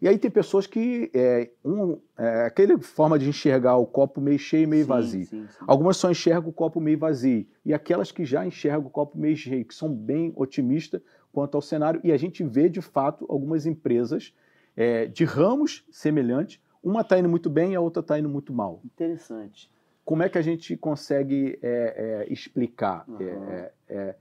E 0.00 0.08
aí 0.08 0.18
tem 0.18 0.30
pessoas 0.30 0.66
que. 0.66 1.10
É, 1.14 1.50
um, 1.64 1.98
é, 2.16 2.46
aquela 2.46 2.78
forma 2.78 3.18
de 3.18 3.28
enxergar 3.28 3.76
o 3.76 3.86
copo 3.86 4.20
meio 4.20 4.38
cheio 4.38 4.64
e 4.64 4.66
meio 4.66 4.84
sim, 4.84 4.88
vazio. 4.88 5.26
Sim, 5.26 5.46
sim. 5.46 5.64
Algumas 5.66 5.96
só 5.96 6.10
enxergam 6.10 6.50
o 6.50 6.52
copo 6.52 6.80
meio 6.80 6.98
vazio. 6.98 7.46
E 7.64 7.74
aquelas 7.74 8.12
que 8.12 8.24
já 8.24 8.46
enxergam 8.46 8.86
o 8.86 8.90
copo 8.90 9.18
meio 9.18 9.36
cheio, 9.36 9.64
que 9.64 9.74
são 9.74 9.92
bem 9.92 10.32
otimistas 10.36 11.00
quanto 11.32 11.56
ao 11.56 11.62
cenário. 11.62 12.00
E 12.04 12.12
a 12.12 12.16
gente 12.16 12.42
vê, 12.44 12.68
de 12.68 12.80
fato, 12.80 13.26
algumas 13.28 13.66
empresas 13.66 14.34
é, 14.76 15.06
de 15.06 15.24
ramos 15.24 15.84
semelhantes. 15.90 16.60
Uma 16.82 17.00
está 17.00 17.18
indo 17.18 17.28
muito 17.28 17.50
bem 17.50 17.72
e 17.72 17.76
a 17.76 17.80
outra 17.80 18.00
está 18.00 18.18
indo 18.18 18.28
muito 18.28 18.52
mal. 18.52 18.80
Interessante. 18.84 19.70
Como 20.04 20.22
é 20.22 20.28
que 20.28 20.38
a 20.38 20.42
gente 20.42 20.76
consegue 20.76 21.58
é, 21.60 22.24
é, 22.26 22.32
explicar? 22.32 23.04
Uhum. 23.08 24.14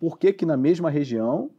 por 0.00 0.18
que, 0.18 0.32
que 0.32 0.44
na 0.44 0.56
mesma 0.56 0.90
região, 0.90 1.50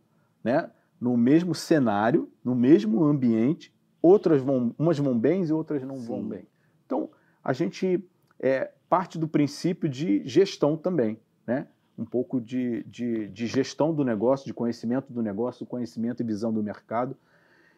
né? 0.43 0.69
No 1.05 1.15
mesmo 1.15 1.53
cenário, 1.53 2.27
no 2.43 2.55
mesmo 2.55 3.03
ambiente, 3.03 3.71
outras 4.01 4.41
vão, 4.41 4.73
umas 4.75 4.97
vão 4.97 5.15
bem 5.15 5.43
e 5.43 5.51
outras 5.51 5.83
não 5.83 5.97
Sim. 5.97 6.07
vão 6.07 6.23
bem. 6.23 6.47
Então, 6.83 7.11
a 7.43 7.53
gente 7.53 8.03
é, 8.39 8.71
parte 8.89 9.19
do 9.19 9.27
princípio 9.27 9.87
de 9.87 10.27
gestão 10.27 10.75
também, 10.75 11.19
né? 11.45 11.67
Um 11.95 12.05
pouco 12.05 12.41
de, 12.41 12.83
de, 12.85 13.27
de 13.27 13.45
gestão 13.45 13.93
do 13.93 14.03
negócio, 14.03 14.47
de 14.47 14.53
conhecimento 14.53 15.13
do 15.13 15.21
negócio, 15.21 15.63
conhecimento 15.63 16.23
e 16.23 16.25
visão 16.25 16.51
do 16.51 16.63
mercado. 16.63 17.15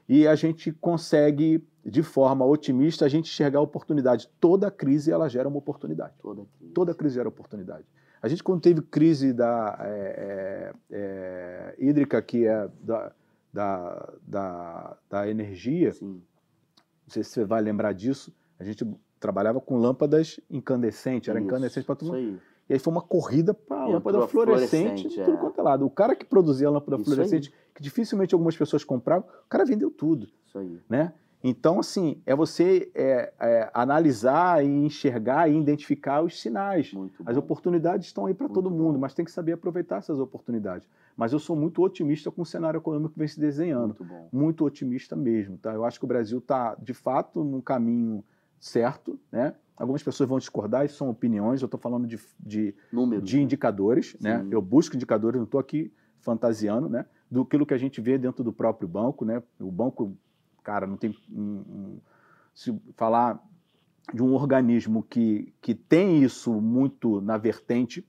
E 0.08 0.26
a 0.26 0.34
gente 0.34 0.72
consegue, 0.72 1.62
de 1.86 2.02
forma 2.02 2.46
otimista, 2.46 3.04
a 3.04 3.10
gente 3.10 3.30
enxergar 3.30 3.60
a 3.60 3.62
oportunidade. 3.62 4.30
Toda 4.40 4.72
crise, 4.72 5.12
ela 5.12 5.28
gera 5.28 5.50
uma 5.50 5.58
oportunidade. 5.58 6.14
Toda 6.22 6.46
crise. 6.58 6.74
Toda 6.74 6.96
crise 6.96 7.16
gera 7.16 7.28
oportunidade. 7.28 7.84
A 8.22 8.28
gente, 8.28 8.44
quando 8.44 8.62
teve 8.62 8.82
crise 8.82 9.34
da 9.34 9.78
é, 9.82 10.74
é, 10.92 10.96
é, 10.98 11.76
hídrica, 11.78 12.22
que 12.22 12.46
é 12.46 12.70
da, 12.82 13.12
da, 13.54 14.14
da, 14.26 14.98
da 15.10 15.30
energia, 15.30 15.92
Sim. 15.92 16.22
não 17.06 17.10
sei 17.10 17.24
se 17.24 17.32
você 17.32 17.46
vai 17.46 17.62
lembrar 17.62 17.94
disso, 17.94 18.34
a 18.60 18.64
gente 18.64 18.86
trabalhava 19.20 19.60
com 19.62 19.78
lâmpadas 19.78 20.40
incandescentes, 20.50 21.30
era 21.30 21.40
incandescente 21.40 21.86
para 21.86 21.96
todo 21.96 22.14
mundo. 22.14 22.42
E 22.70 22.74
aí 22.74 22.80
foi 22.80 22.92
uma 22.92 23.02
corrida 23.02 23.54
para 23.54 23.82
a 23.82 23.88
lâmpada 23.88 24.28
fluorescente, 24.28 25.04
fluorescente 25.04 25.24
tudo 25.24 25.38
é. 25.38 25.40
quanto 25.40 25.60
é 25.60 25.64
lado. 25.64 25.86
O 25.86 25.90
cara 25.90 26.16
que 26.16 26.26
produzia 26.26 26.68
a 26.68 26.72
lâmpada 26.72 26.98
isso 26.98 27.06
fluorescente, 27.06 27.50
aí. 27.54 27.74
que 27.74 27.82
dificilmente 27.82 28.36
algumas 28.36 28.58
pessoas 28.58 28.84
compravam, 28.84 29.28
o 29.28 29.50
cara 29.50 29.64
vendeu 29.64 29.90
tudo. 29.90 30.28
Isso 30.46 30.58
aí. 30.58 30.80
Né? 30.90 31.14
Então, 31.44 31.80
assim, 31.80 32.20
é 32.26 32.36
você 32.36 32.92
é, 32.96 33.32
é, 33.40 33.70
analisar 33.74 34.66
e 34.66 34.68
enxergar 34.68 35.50
e 35.50 35.56
identificar 35.56 36.22
os 36.22 36.42
sinais. 36.42 36.92
As 37.26 37.38
oportunidades 37.38 38.08
estão 38.08 38.26
aí 38.26 38.34
para 38.34 38.50
todo 38.50 38.72
mundo, 38.72 38.94
bom. 38.94 39.00
mas 39.00 39.14
tem 39.14 39.24
que 39.24 39.32
saber 39.32 39.54
aproveitar 39.54 39.98
essas 39.98 40.20
oportunidades. 40.20 40.90
Mas 41.16 41.34
eu 41.34 41.40
sou 41.40 41.56
muito 41.56 41.82
otimista 41.82 42.32
com 42.32 42.42
o 42.42 42.46
cenário 42.46 42.80
econômico 42.80 43.14
que 43.14 43.20
vem 43.20 43.28
se 43.28 43.40
desenhando. 43.40 43.96
Muito, 44.00 44.36
muito 44.36 44.66
otimista 44.66 45.16
mesmo. 45.16 45.58
Tá? 45.58 45.74
Eu 45.74 45.86
acho 45.86 46.00
que 46.00 46.06
o 46.06 46.08
Brasil 46.08 46.40
está, 46.40 46.76
de 46.76 46.94
fato, 46.94 47.44
no 47.44 47.62
caminho 47.62 48.24
certo. 48.60 49.20
Né? 49.32 49.54
Algumas 49.76 50.02
pessoas 50.02 50.28
vão 50.28 50.40
discordar, 50.40 50.86
isso 50.86 50.98
são 50.98 51.10
opiniões, 51.10 51.62
eu 51.62 51.66
estou 51.66 51.80
falando 51.80 52.08
de, 52.08 52.20
de, 52.40 52.74
Números, 52.92 53.28
de 53.28 53.40
indicadores. 53.40 54.16
Né? 54.20 54.46
Eu 54.50 54.62
busco 54.62 54.96
indicadores, 54.96 55.38
não 55.38 55.46
estou 55.46 55.60
aqui 55.60 55.92
fantasiando, 56.20 56.90
né? 56.90 57.06
do 57.30 57.46
que 57.46 57.74
a 57.74 57.78
gente 57.78 58.02
vê 58.02 58.18
dentro 58.18 58.44
do 58.44 58.52
próprio 58.52 58.88
banco. 58.88 59.24
Né? 59.24 59.42
O 59.60 59.72
banco 59.72 60.16
cara, 60.68 60.86
não 60.86 60.98
tem. 60.98 61.16
Um, 61.32 61.42
um, 61.42 62.00
se 62.54 62.78
falar 62.98 63.42
de 64.14 64.22
um 64.22 64.34
organismo 64.34 65.02
que, 65.02 65.54
que 65.62 65.74
tem 65.74 66.22
isso 66.22 66.52
muito 66.60 67.22
na 67.22 67.38
vertente, 67.38 68.06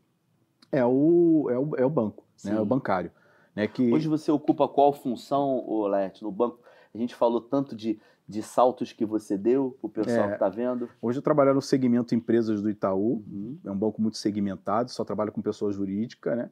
é 0.72 0.84
o, 0.84 1.48
é 1.50 1.56
o, 1.56 1.76
é 1.76 1.86
o 1.86 1.90
banco, 1.90 2.24
né, 2.44 2.56
é 2.56 2.60
o 2.60 2.64
bancário. 2.64 3.12
Né, 3.54 3.68
que... 3.68 3.92
Hoje 3.92 4.08
você 4.08 4.32
ocupa 4.32 4.66
qual 4.66 4.92
função, 4.92 5.64
Lete, 5.86 6.24
no 6.24 6.32
banco? 6.32 6.58
A 6.92 6.98
gente 6.98 7.14
falou 7.14 7.40
tanto 7.40 7.76
de, 7.76 8.00
de 8.28 8.42
saltos 8.42 8.92
que 8.92 9.04
você 9.04 9.38
deu 9.38 9.76
para 9.80 9.86
o 9.86 9.90
pessoal 9.90 10.26
é, 10.26 10.28
que 10.28 10.34
está 10.34 10.48
vendo. 10.48 10.88
Hoje 11.00 11.18
eu 11.18 11.22
trabalho 11.22 11.54
no 11.54 11.62
segmento 11.62 12.12
empresas 12.12 12.60
do 12.60 12.68
Itaú, 12.68 13.22
uhum. 13.30 13.56
é 13.64 13.70
um 13.70 13.78
banco 13.78 14.02
muito 14.02 14.18
segmentado, 14.18 14.90
só 14.90 15.04
trabalho 15.04 15.30
com 15.30 15.40
pessoa 15.40 15.70
jurídica, 15.70 16.34
né? 16.34 16.50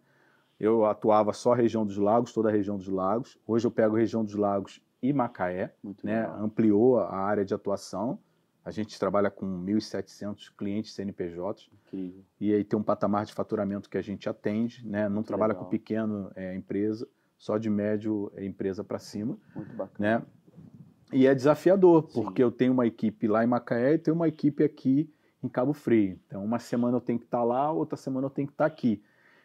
Eu 0.58 0.86
atuava 0.86 1.32
só 1.32 1.52
a 1.52 1.56
região 1.56 1.84
dos 1.84 1.98
lagos, 1.98 2.32
toda 2.32 2.48
a 2.48 2.52
região 2.52 2.76
dos 2.76 2.88
lagos. 2.88 3.36
Hoje 3.46 3.66
eu 3.66 3.70
pego 3.70 3.96
a 3.96 3.98
região 3.98 4.24
dos 4.24 4.34
lagos 4.34 4.80
e 5.08 5.12
Macaé, 5.12 5.72
né? 6.02 6.26
ampliou 6.38 6.98
a 6.98 7.16
área 7.16 7.44
de 7.44 7.54
atuação. 7.54 8.18
A 8.64 8.70
gente 8.70 8.98
trabalha 8.98 9.30
com 9.30 9.46
1.700 9.64 10.52
clientes 10.56 10.92
CNPJs. 10.92 11.70
Incrível. 11.86 12.24
E 12.40 12.52
aí 12.52 12.64
tem 12.64 12.78
um 12.78 12.82
patamar 12.82 13.24
de 13.24 13.32
faturamento 13.32 13.88
que 13.88 13.96
a 13.96 14.02
gente 14.02 14.28
atende, 14.28 14.86
né? 14.86 15.04
Não 15.04 15.16
Muito 15.16 15.28
trabalha 15.28 15.52
legal. 15.52 15.64
com 15.64 15.70
pequeno 15.70 16.32
é, 16.34 16.54
empresa, 16.56 17.06
só 17.38 17.58
de 17.58 17.70
médio 17.70 18.32
é, 18.34 18.44
empresa 18.44 18.82
para 18.82 18.98
cima. 18.98 19.38
Muito 19.54 19.72
bacana. 19.76 20.18
Né? 20.18 20.26
E 21.12 21.26
é 21.26 21.34
desafiador, 21.34 22.10
Sim. 22.10 22.24
porque 22.24 22.42
eu 22.42 22.50
tenho 22.50 22.72
uma 22.72 22.86
equipe 22.86 23.28
lá 23.28 23.44
em 23.44 23.46
Macaé 23.46 23.94
e 23.94 23.98
tenho 23.98 24.16
uma 24.16 24.26
equipe 24.26 24.64
aqui 24.64 25.08
em 25.40 25.48
Cabo 25.48 25.72
Frio. 25.72 26.18
Então, 26.26 26.44
uma 26.44 26.58
semana 26.58 26.96
eu 26.96 27.00
tenho 27.00 27.18
que 27.18 27.24
estar 27.24 27.44
lá, 27.44 27.70
outra 27.70 27.96
semana 27.96 28.26
eu 28.26 28.30
tenho 28.30 28.48
que 28.48 28.54
estar 28.54 28.66
aqui. 28.66 29.00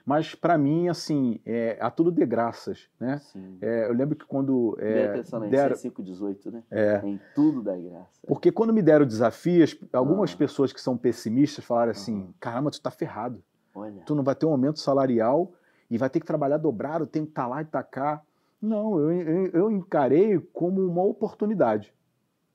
Mas 0.05 0.33
para 0.33 0.57
mim, 0.57 0.89
assim, 0.89 1.39
é, 1.45 1.77
há 1.79 1.89
tudo 1.89 2.11
de 2.11 2.25
graças, 2.25 2.89
né? 2.99 3.21
É, 3.61 3.87
eu 3.87 3.93
lembro 3.93 4.15
que 4.15 4.25
quando 4.25 4.77
é, 4.79 5.21
deram... 5.49 5.75
518, 5.75 6.51
né? 6.51 6.63
É. 6.71 7.01
Em 7.03 7.19
tudo 7.35 7.61
da 7.61 7.75
graça. 7.75 8.19
Porque 8.27 8.51
quando 8.51 8.73
me 8.73 8.81
deram 8.81 9.05
desafios, 9.05 9.77
algumas 9.93 10.33
ah. 10.33 10.37
pessoas 10.37 10.73
que 10.73 10.81
são 10.81 10.97
pessimistas 10.97 11.63
falaram 11.63 11.91
assim: 11.91 12.27
ah. 12.29 12.33
caramba, 12.39 12.71
tu 12.71 12.81
tá 12.81 12.91
ferrado. 12.91 13.43
Olha. 13.73 14.01
Tu 14.05 14.15
não 14.15 14.23
vai 14.23 14.35
ter 14.35 14.45
um 14.45 14.51
aumento 14.51 14.79
salarial 14.79 15.51
e 15.89 15.97
vai 15.97 16.09
ter 16.09 16.19
que 16.19 16.25
trabalhar 16.25 16.57
dobrado, 16.57 17.05
tem 17.05 17.23
que 17.23 17.31
estar 17.31 17.43
tá 17.43 17.47
lá 17.47 17.61
e 17.61 17.63
estar 17.63 17.83
tá 17.83 17.89
cá. 17.89 18.21
Não, 18.61 18.99
eu, 18.99 19.11
eu, 19.11 19.47
eu 19.47 19.71
encarei 19.71 20.39
como 20.53 20.85
uma 20.85 21.03
oportunidade. 21.03 21.93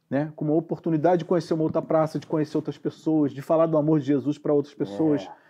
Né? 0.09 0.32
Como 0.36 0.53
uma 0.53 0.59
oportunidade 0.59 1.20
de 1.20 1.24
conhecer 1.24 1.53
uma 1.53 1.64
outra 1.64 1.82
praça, 1.82 2.18
de 2.18 2.26
conhecer 2.26 2.57
outras 2.57 2.78
pessoas, 2.78 3.32
de 3.32 3.42
falar 3.42 3.66
do 3.66 3.76
amor 3.76 3.99
de 3.99 4.07
Jesus 4.07 4.38
para 4.38 4.53
outras 4.53 4.74
pessoas. 4.74 5.22
É. 5.22 5.45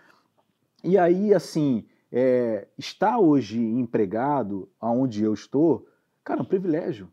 E 0.83 0.97
aí, 0.97 1.33
assim, 1.33 1.85
é, 2.11 2.67
estar 2.77 3.17
hoje 3.19 3.59
empregado 3.59 4.69
aonde 4.79 5.23
eu 5.23 5.33
estou, 5.33 5.87
cara, 6.23 6.39
é 6.39 6.43
um 6.43 6.45
privilégio. 6.45 7.09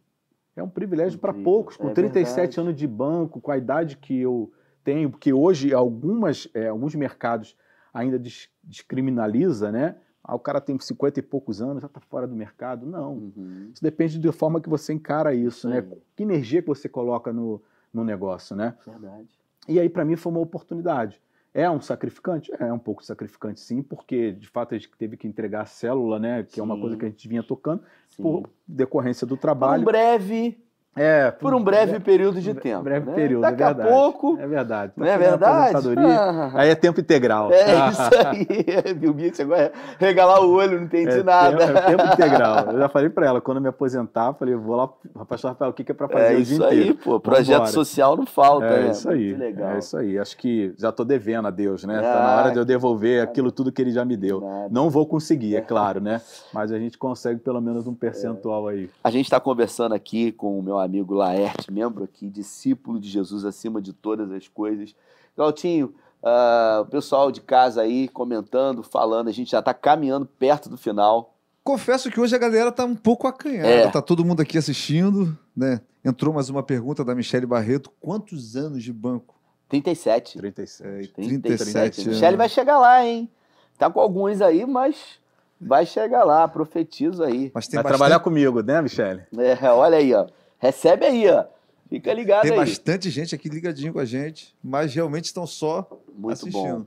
É 0.57 0.63
um 0.63 0.69
privilégio 0.69 1.19
para 1.19 1.33
poucos, 1.35 1.77
com 1.77 1.89
É 1.89 1.93
37 1.93 2.35
verdade. 2.37 2.61
anos 2.61 2.77
de 2.77 2.87
banco, 2.87 3.41
com 3.41 3.51
a 3.51 3.59
idade 3.59 3.97
que 3.97 4.21
eu 4.21 4.53
tenho, 4.85 5.11
porque 5.11 5.33
hoje 5.33 5.75
algumas, 5.75 6.49
é, 6.55 6.69
alguns 6.69 6.95
mercados 6.95 7.57
ainda 7.93 8.21
descriminaliza, 8.63 9.73
né? 9.73 9.97
Ah, 10.23 10.35
o 10.35 10.39
cara 10.39 10.61
tem 10.61 10.79
50 10.79 11.19
e 11.19 11.23
poucos 11.23 11.61
anos, 11.61 11.83
já 11.83 11.87
está 11.87 12.01
fora 12.01 12.27
do 12.27 12.35
mercado. 12.35 12.87
Não. 12.87 13.15
Uhum. 13.15 13.71
Isso 13.75 13.83
depende 13.83 14.19
da 14.19 14.33
forma 14.33 14.61
que 14.61 14.69
você 14.69 14.93
encara 14.93 15.35
isso, 15.35 15.69
né? 15.69 15.79
aí. 15.79 15.99
Que 16.17 16.23
energia 16.23 16.63
que 16.63 16.69
você 16.69 16.89
coloca 16.89 17.33
no, 17.33 17.61
no 17.93 18.03
negócio, 18.03 18.57
né? 18.57 18.75
Verdade. 18.87 19.29
E 19.69 19.79
aí, 19.79 19.89
para 19.89 20.05
mim, 20.05 20.17
foi 20.17 20.33
uma 20.33 20.41
oportunidade. 20.41 21.21
É 21.55 21.71
um 21.71 21.81
sacrificante? 21.81 22.51
É 22.59 22.73
um 22.73 22.79
pouco 22.81 23.05
sacrificante, 23.05 23.61
sim, 23.61 23.81
porque 23.81 24.33
de 24.33 24.49
fato 24.49 24.75
a 24.75 24.79
gente 24.79 24.91
teve 24.99 25.17
que 25.17 25.29
entregar 25.29 25.63
a 25.63 25.67
célula, 25.67 26.19
né? 26.19 26.43
Que 26.43 26.59
é 26.59 26.63
uma 26.63 26.75
Sim. 26.75 26.81
coisa 26.81 26.97
que 26.97 27.05
a 27.05 27.09
gente 27.09 27.29
vinha 27.29 27.45
tocando, 27.45 27.85
Sim. 28.09 28.23
por 28.25 28.51
decorrência 28.67 29.25
do 29.25 29.37
Por 29.37 29.39
um 29.39 29.41
trabalho. 29.41 29.85
breve, 29.85 30.59
é, 30.97 31.31
por 31.31 31.53
um 31.55 31.63
breve 31.63 31.99
período 32.01 32.41
de 32.41 32.53
bre- 32.53 32.61
tempo. 32.63 32.83
breve 32.85 33.07
né? 33.07 33.15
período, 33.15 33.43
Daqui 33.43 33.63
é 33.63 33.67
a 33.67 33.73
verdade. 33.73 33.89
pouco, 33.91 34.39
É 34.41 34.47
verdade. 34.47 34.93
não 34.97 35.07
é 35.07 35.11
Tá 35.13 35.17
verdade? 35.19 35.77
Ah, 35.99 36.51
Aí 36.55 36.69
é 36.71 36.75
tempo 36.75 37.01
integral. 37.01 37.51
É 37.53 37.89
isso 37.91 38.03
aí. 38.27 38.95
Viu, 38.95 39.13
Bia? 39.13 39.35
Chegou 39.35 39.57
a 39.57 39.71
regalar 39.99 40.41
o 40.43 40.53
olho, 40.53 40.77
não 40.79 40.85
entendi 40.85 41.11
É 41.19 41.23
nada. 41.23 41.57
tempo, 41.57 41.79
é 41.79 41.83
tempo 41.83 42.05
integral. 42.13 42.67
Eu 42.75 42.79
já 42.79 42.89
falei 42.89 43.09
para 43.11 43.27
ela, 43.27 43.41
quando 43.41 43.57
eu 43.59 43.63
me 43.63 43.69
aposentar, 43.69 44.33
falei, 44.35 44.55
vou 44.55 44.77
lá, 44.77 44.89
pastor 45.27 45.51
Rafael, 45.53 45.71
o 45.71 45.75
que 45.75 45.85
que 45.85 45.93
é 45.93 45.95
para 45.95 46.09
fazer 46.09 46.35
É 46.35 46.37
o 46.37 46.41
isso 46.41 46.55
dia 46.57 46.67
aí, 46.69 46.79
inteiro? 46.81 46.99
pô. 47.03 47.21
Projeto 47.21 47.53
Vambora. 47.59 47.73
social 47.73 48.17
não 48.17 48.27
falta, 48.27 48.67
É 48.67 48.83
né? 48.85 48.91
isso 48.91 49.09
aí. 49.11 49.29
Muito 49.29 49.39
legal. 49.41 49.71
É 49.73 49.79
isso 49.79 49.97
aí. 49.97 50.19
Acho 50.19 50.37
que 50.37 50.73
já 50.79 50.91
estou 50.91 51.05
devendo 51.05 51.49
a 51.49 51.51
Deus, 51.51 51.85
né? 51.85 52.01
Tá 52.01 52.13
Ah, 52.15 52.23
na 52.29 52.37
hora 52.43 52.51
de 52.53 52.59
eu 52.59 52.65
devolver 52.65 53.23
aquilo 53.23 53.51
tudo 53.51 53.73
que 53.73 53.83
ele 53.83 53.91
já 53.91 54.05
me 54.05 54.17
deu. 54.17 54.41
Nada. 54.41 54.69
Não 54.71 54.89
vou 54.91 55.07
conseguir, 55.07 55.57
é 55.57 55.61
claro, 55.63 56.01
né? 56.01 56.21
Mas 56.53 56.71
a 56.73 56.79
gente 56.79 56.97
consegue 56.99 57.41
pelo 57.41 57.61
menos 57.61 57.87
um 57.87 57.95
percentual 57.95 58.69
aí. 58.69 58.89
A 59.03 59.11
gente 59.11 59.25
está 59.27 59.41
conversando 59.41 59.95
aqui 59.95 60.31
com 60.33 60.59
o 60.59 60.63
meu 60.63 60.79
amigo 60.85 61.15
Laerte, 61.15 61.73
membro 61.73 62.05
aqui, 62.05 62.29
discípulo 62.29 63.01
de 63.01 63.09
Jesus 63.09 63.45
acima 63.45 63.81
de 63.81 63.93
todas 63.93 64.31
as 64.31 64.49
coisas. 64.49 64.95
Galtinho, 65.37 65.95
ah, 66.23 66.81
o 66.83 66.87
pessoal 66.87 67.31
de 67.31 67.41
casa 67.41 67.83
aí 67.83 68.09
comentando, 68.09 68.83
falando, 68.83 69.29
a 69.29 69.33
gente 69.33 69.51
já 69.51 69.59
está 69.59 69.75
caminhando 69.75 70.25
perto 70.25 70.69
do 70.69 70.79
final. 70.79 71.35
Confesso 71.63 72.11
que 72.11 72.21
hoje 72.21 72.35
a 72.35 72.39
galera 72.39 72.71
tá 72.71 72.85
um 72.85 72.95
pouco 72.95 73.27
acanhada. 73.27 73.69
É. 73.69 73.91
Tá 73.91 74.01
todo 74.01 74.25
mundo 74.25 74.41
aqui 74.41 74.57
assistindo, 74.57 75.37
né? 75.57 75.81
Entrou 76.05 76.33
mais 76.33 76.49
uma 76.49 76.63
pergunta 76.63 77.05
da 77.05 77.15
Michele 77.15 77.47
Barreto. 77.47 77.91
Quantos 78.01 78.57
anos 78.57 78.83
de 78.83 78.93
banco? 78.93 79.35
37. 79.69 80.39
37. 80.39 81.13
37 81.13 82.01
anos. 82.01 82.07
Michele 82.07 82.37
vai 82.37 82.49
chegar 82.49 82.79
lá, 82.79 83.05
hein? 83.05 83.31
Tá 83.79 83.91
com 83.91 84.01
alguns 84.01 84.41
aí, 84.41 84.67
mas 84.67 85.19
vai 85.61 85.87
chegar 85.87 86.25
lá, 86.25 86.47
profetizo 86.47 87.23
aí. 87.23 87.51
Mas 87.55 87.67
tem 87.67 87.77
Vai 87.77 87.85
bastante, 87.85 87.99
trabalhar 87.99 88.21
comigo, 88.21 88.63
né, 88.63 88.81
Michele? 88.83 89.23
É, 89.37 89.71
olha 89.71 89.99
aí, 89.99 90.13
ó. 90.15 90.27
Recebe 90.65 91.05
aí, 91.05 91.29
ó. 91.29 91.45
Fica 91.91 92.13
ligado 92.15 92.43
tem 92.43 92.53
aí. 92.53 92.57
bastante 92.57 93.11
gente 93.11 93.35
aqui 93.35 93.51
ligadinho 93.51 93.93
com 93.93 93.99
a 93.99 94.05
gente, 94.07 94.57
mas 94.63 94.95
realmente 94.95 95.27
estão 95.27 95.47
só 95.47 95.87
Muito 96.17 96.33
assistindo. 96.33 96.79
bom. 96.79 96.87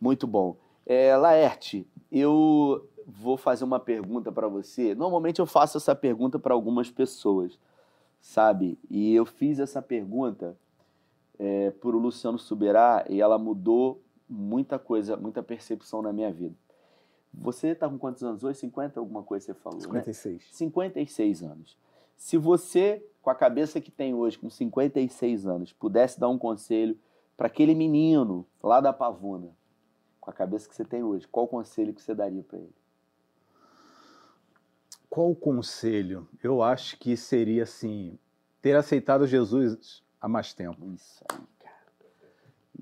Muito 0.00 0.26
bom. 0.26 0.56
É, 0.86 1.16
Laerte, 1.16 1.84
eu 2.12 2.88
vou 3.04 3.36
fazer 3.36 3.64
uma 3.64 3.80
pergunta 3.80 4.30
para 4.30 4.46
você. 4.46 4.94
Normalmente 4.94 5.40
eu 5.40 5.46
faço 5.46 5.76
essa 5.78 5.96
pergunta 5.96 6.38
para 6.38 6.54
algumas 6.54 6.92
pessoas, 6.92 7.58
sabe? 8.20 8.78
E 8.88 9.12
eu 9.12 9.26
fiz 9.26 9.58
essa 9.58 9.82
pergunta 9.82 10.56
é, 11.40 11.72
por 11.72 11.96
o 11.96 11.98
Luciano 11.98 12.38
Suberá 12.38 13.04
e 13.08 13.20
ela 13.20 13.36
mudou 13.36 14.00
muita 14.28 14.78
coisa, 14.78 15.16
muita 15.16 15.42
percepção 15.42 16.02
na 16.02 16.12
minha 16.12 16.30
vida. 16.30 16.54
Você 17.34 17.68
está 17.68 17.88
com 17.88 17.98
quantos 17.98 18.22
anos 18.22 18.44
hoje? 18.44 18.60
50 18.60 19.00
alguma 19.00 19.24
coisa 19.24 19.46
você 19.46 19.54
falou, 19.54 19.80
né? 19.80 20.04
56. 20.04 20.48
56 20.52 21.42
anos. 21.42 21.76
Se 22.18 22.36
você, 22.36 23.02
com 23.22 23.30
a 23.30 23.34
cabeça 23.34 23.80
que 23.80 23.92
tem 23.92 24.12
hoje, 24.12 24.36
com 24.36 24.50
56 24.50 25.46
anos, 25.46 25.72
pudesse 25.72 26.18
dar 26.18 26.28
um 26.28 26.36
conselho 26.36 26.98
para 27.36 27.46
aquele 27.46 27.76
menino 27.76 28.44
lá 28.60 28.80
da 28.80 28.92
Pavuna, 28.92 29.56
com 30.20 30.28
a 30.28 30.34
cabeça 30.34 30.68
que 30.68 30.74
você 30.74 30.84
tem 30.84 31.02
hoje, 31.02 31.28
qual 31.28 31.46
conselho 31.46 31.94
que 31.94 32.02
você 32.02 32.16
daria 32.16 32.42
para 32.42 32.58
ele? 32.58 32.74
Qual 35.08 35.30
o 35.30 35.36
conselho? 35.36 36.28
Eu 36.42 36.60
acho 36.60 36.98
que 36.98 37.16
seria 37.16 37.62
assim, 37.62 38.18
ter 38.60 38.74
aceitado 38.74 39.24
Jesus 39.24 40.02
há 40.20 40.28
mais 40.28 40.52
tempo. 40.52 40.84
Isso 40.92 41.24
aí, 41.30 41.38
cara. 41.60 41.76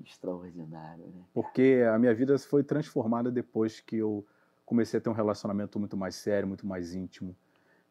Extraordinário, 0.03 1.05
né? 1.05 1.23
Porque 1.31 1.85
a 1.93 1.97
minha 1.99 2.13
vida 2.13 2.37
foi 2.39 2.63
transformada 2.63 3.31
depois 3.31 3.79
que 3.79 3.97
eu 3.97 4.25
comecei 4.65 4.97
a 4.97 5.01
ter 5.01 5.09
um 5.09 5.13
relacionamento 5.13 5.79
muito 5.79 5.95
mais 5.95 6.15
sério, 6.15 6.47
muito 6.47 6.65
mais 6.65 6.95
íntimo. 6.95 7.35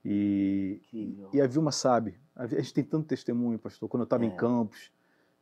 E, 0.08 0.80
Incrível. 0.84 1.28
e 1.32 1.40
a 1.40 1.46
Vilma 1.48 1.72
sabe. 1.72 2.14
A 2.36 2.46
gente 2.46 2.72
tem 2.72 2.84
tanto 2.84 3.06
testemunho, 3.08 3.58
pastor, 3.58 3.88
quando 3.88 4.02
eu 4.02 4.04
estava 4.04 4.24
É. 4.24 4.28
em 4.28 4.36
Campos. 4.36 4.92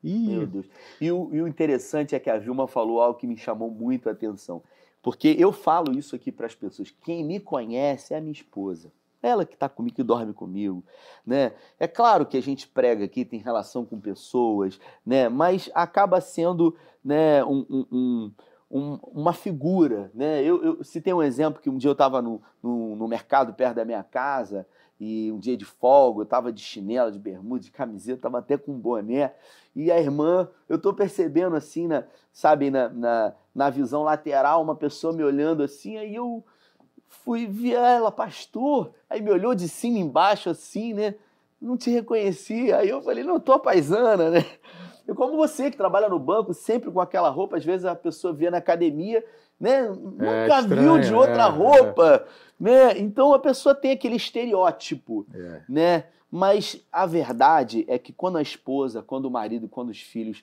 Meu 0.02 0.42
E 0.42 0.46
Deus. 0.46 0.66
E 1.00 1.10
o, 1.12 1.28
e 1.34 1.42
o 1.42 1.48
interessante 1.48 2.14
é 2.14 2.18
que 2.18 2.30
a 2.30 2.38
Vilma 2.38 2.66
falou 2.66 3.00
algo 3.00 3.18
que 3.18 3.26
me 3.26 3.36
chamou 3.36 3.70
muito 3.70 4.08
a 4.08 4.12
atenção. 4.12 4.62
Porque 5.02 5.36
eu 5.38 5.52
falo 5.52 5.92
isso 5.98 6.16
aqui 6.16 6.32
para 6.32 6.46
as 6.46 6.54
pessoas. 6.54 6.90
Quem 7.02 7.22
me 7.24 7.38
conhece 7.38 8.14
é 8.14 8.16
a 8.16 8.20
minha 8.20 8.32
esposa. 8.32 8.90
Ela 9.22 9.44
que 9.46 9.54
está 9.54 9.68
comigo, 9.68 9.96
que 9.96 10.02
dorme 10.02 10.32
comigo, 10.34 10.84
né? 11.26 11.52
É 11.80 11.86
claro 11.88 12.26
que 12.26 12.36
a 12.36 12.42
gente 12.42 12.68
prega 12.68 13.04
aqui, 13.04 13.24
tem 13.24 13.40
relação 13.40 13.84
com 13.84 13.98
pessoas, 13.98 14.78
né? 15.04 15.28
Mas 15.30 15.70
acaba 15.74 16.20
sendo, 16.20 16.76
né, 17.02 17.42
um, 17.44 17.64
um- 17.70 18.32
um- 18.74 18.94
um- 18.94 18.98
uma 19.12 19.32
figura, 19.32 20.10
né? 20.12 20.42
Eu, 20.42 20.62
eu 20.64 20.84
citei 20.84 21.12
um 21.14 21.22
exemplo 21.22 21.62
que 21.62 21.70
um 21.70 21.76
dia 21.78 21.88
eu 21.88 21.92
estava 21.92 22.20
no, 22.20 22.42
no, 22.62 22.96
no 22.96 23.06
mercado 23.08 23.54
perto 23.54 23.76
da 23.76 23.84
minha 23.84 24.02
casa 24.02 24.66
e 24.98 25.30
um 25.32 25.38
dia 25.38 25.56
de 25.56 25.64
folga, 25.64 26.20
eu 26.20 26.24
estava 26.24 26.52
de 26.52 26.60
chinelo, 26.60 27.12
de 27.12 27.18
bermuda, 27.18 27.62
de 27.62 27.70
camiseta, 27.70 28.18
estava 28.18 28.38
até 28.38 28.56
com 28.56 28.72
um 28.72 28.78
boné. 28.78 29.32
E 29.74 29.90
a 29.90 30.00
irmã, 30.00 30.48
eu 30.68 30.78
tô 30.78 30.92
percebendo 30.92 31.56
assim, 31.56 31.86
na, 31.86 32.04
sabe, 32.32 32.70
na, 32.70 32.88
na, 32.88 33.32
na 33.54 33.70
visão 33.70 34.02
lateral, 34.02 34.62
uma 34.62 34.74
pessoa 34.76 35.12
me 35.12 35.22
olhando 35.22 35.62
assim, 35.62 35.96
aí 35.96 36.14
eu 36.14 36.44
fui 37.08 37.46
ver 37.46 37.74
ela, 37.74 38.10
pastor, 38.10 38.92
aí 39.08 39.20
me 39.20 39.30
olhou 39.30 39.54
de 39.54 39.68
cima 39.68 39.98
embaixo 39.98 40.50
assim, 40.50 40.92
né? 40.92 41.14
Não 41.60 41.76
te 41.76 41.90
reconheci. 41.90 42.72
Aí 42.72 42.88
eu 42.90 43.00
falei, 43.02 43.24
não, 43.24 43.40
tô 43.40 43.52
a 43.52 43.58
paisana, 43.58 44.30
né? 44.30 44.44
Eu, 45.06 45.14
como 45.14 45.36
você 45.36 45.70
que 45.70 45.76
trabalha 45.76 46.08
no 46.08 46.18
banco, 46.18 46.54
sempre 46.54 46.90
com 46.90 47.00
aquela 47.00 47.28
roupa, 47.28 47.56
às 47.56 47.64
vezes 47.64 47.84
a 47.84 47.94
pessoa 47.94 48.32
vê 48.32 48.50
na 48.50 48.58
academia, 48.58 49.24
né? 49.60 49.88
Nunca 49.88 50.62
viu 50.62 50.94
de 50.94 51.04
estranho, 51.04 51.16
outra 51.16 51.44
é, 51.44 51.48
roupa, 51.48 52.26
né? 52.58 52.98
Então 52.98 53.32
a 53.32 53.38
pessoa 53.38 53.74
tem 53.74 53.92
aquele 53.92 54.16
estereótipo 54.16 55.26
é, 55.34 55.62
né? 55.68 56.04
Mas 56.30 56.84
a 56.90 57.06
verdade 57.06 57.84
é 57.86 57.96
que 57.98 58.12
quando 58.12 58.38
a 58.38 58.42
esposa, 58.42 59.02
quando 59.02 59.26
o 59.26 59.30
marido, 59.30 59.68
quando 59.68 59.90
os 59.90 60.00
filhos 60.00 60.42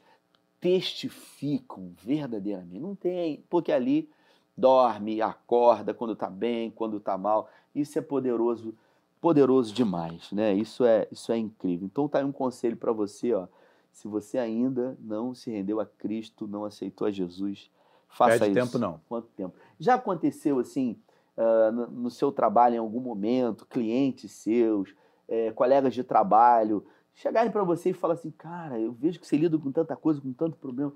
testificam 0.62 1.92
verdadeiramente, 2.02 2.80
não 2.80 2.96
tem, 2.96 3.44
porque 3.50 3.72
ali 3.72 4.10
dorme, 4.56 5.22
acorda 5.22 5.94
quando 5.94 6.16
tá 6.16 6.30
bem, 6.30 6.70
quando 6.72 7.00
tá 7.00 7.18
mal. 7.18 7.50
Isso 7.74 7.98
é 7.98 8.02
poderoso, 8.02 8.74
poderoso 9.20 9.74
demais, 9.74 10.32
né? 10.32 10.54
Isso 10.54 10.86
é, 10.86 11.08
isso 11.12 11.32
é 11.32 11.38
incrível. 11.38 11.90
Então 11.92 12.08
tá 12.08 12.20
aí 12.20 12.26
um 12.26 12.32
conselho 12.32 12.78
para 12.78 12.92
você, 12.92 13.34
ó. 13.34 13.48
Se 13.92 14.08
você 14.08 14.38
ainda 14.38 14.98
não 15.00 15.36
se 15.36 15.52
rendeu 15.52 15.80
a 15.80 15.86
Cristo, 15.86 16.48
não 16.48 16.66
aceitou 16.66 17.08
a 17.08 17.12
Jesus, 17.12 17.70
faça 18.08 18.40
Perde 18.40 18.60
isso. 18.60 18.72
tempo, 18.72 18.80
não. 18.80 19.02
Quanto 19.08 19.28
tempo? 19.30 19.56
Já 19.80 19.96
aconteceu 19.96 20.60
assim, 20.60 20.98
ah, 21.38 21.72
no, 21.72 21.88
no 21.88 22.10
seu 22.10 22.32
trabalho 22.32 22.76
em 22.76 22.80
algum 22.80 23.00
momento, 23.00 23.66
clientes 23.66 24.32
seus, 24.32 24.94
eh, 25.28 25.52
colegas 25.52 25.94
de 25.94 26.04
trabalho, 26.04 26.86
chegarem 27.16 27.52
para 27.52 27.64
você 27.64 27.90
e 27.92 27.94
falar 27.94 28.16
assim, 28.16 28.32
cara, 28.32 28.80
eu 28.80 28.92
vejo 28.92 29.20
que 29.20 29.26
você 29.26 29.38
lida 29.38 29.58
com 29.58 29.72
tanta 29.72 29.96
coisa, 29.96 30.20
com 30.22 30.34
tanto 30.34 30.58
problema. 30.58 30.94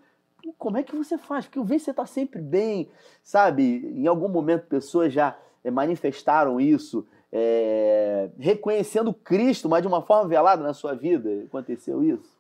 Como 0.58 0.78
é 0.78 0.84
que 0.84 0.96
você 0.96 1.18
faz? 1.18 1.46
Porque 1.46 1.58
eu 1.58 1.64
vejo 1.64 1.80
que 1.80 1.86
você 1.86 1.92
está 1.92 2.06
sempre 2.06 2.42
bem, 2.42 2.90
sabe? 3.24 3.88
Em 3.96 4.06
algum 4.08 4.28
momento 4.28 4.68
pessoas 4.68 5.12
já 5.12 5.38
eh, 5.64 5.72
manifestaram 5.72 6.60
isso, 6.60 7.08
eh, 7.32 8.30
reconhecendo 8.38 9.14
Cristo, 9.14 9.70
mas 9.70 9.82
de 9.82 9.88
uma 9.88 10.02
forma 10.02 10.28
velada 10.28 10.62
na 10.62 10.74
sua 10.74 10.94
vida. 10.94 11.30
Aconteceu 11.46 12.04
isso? 12.04 12.35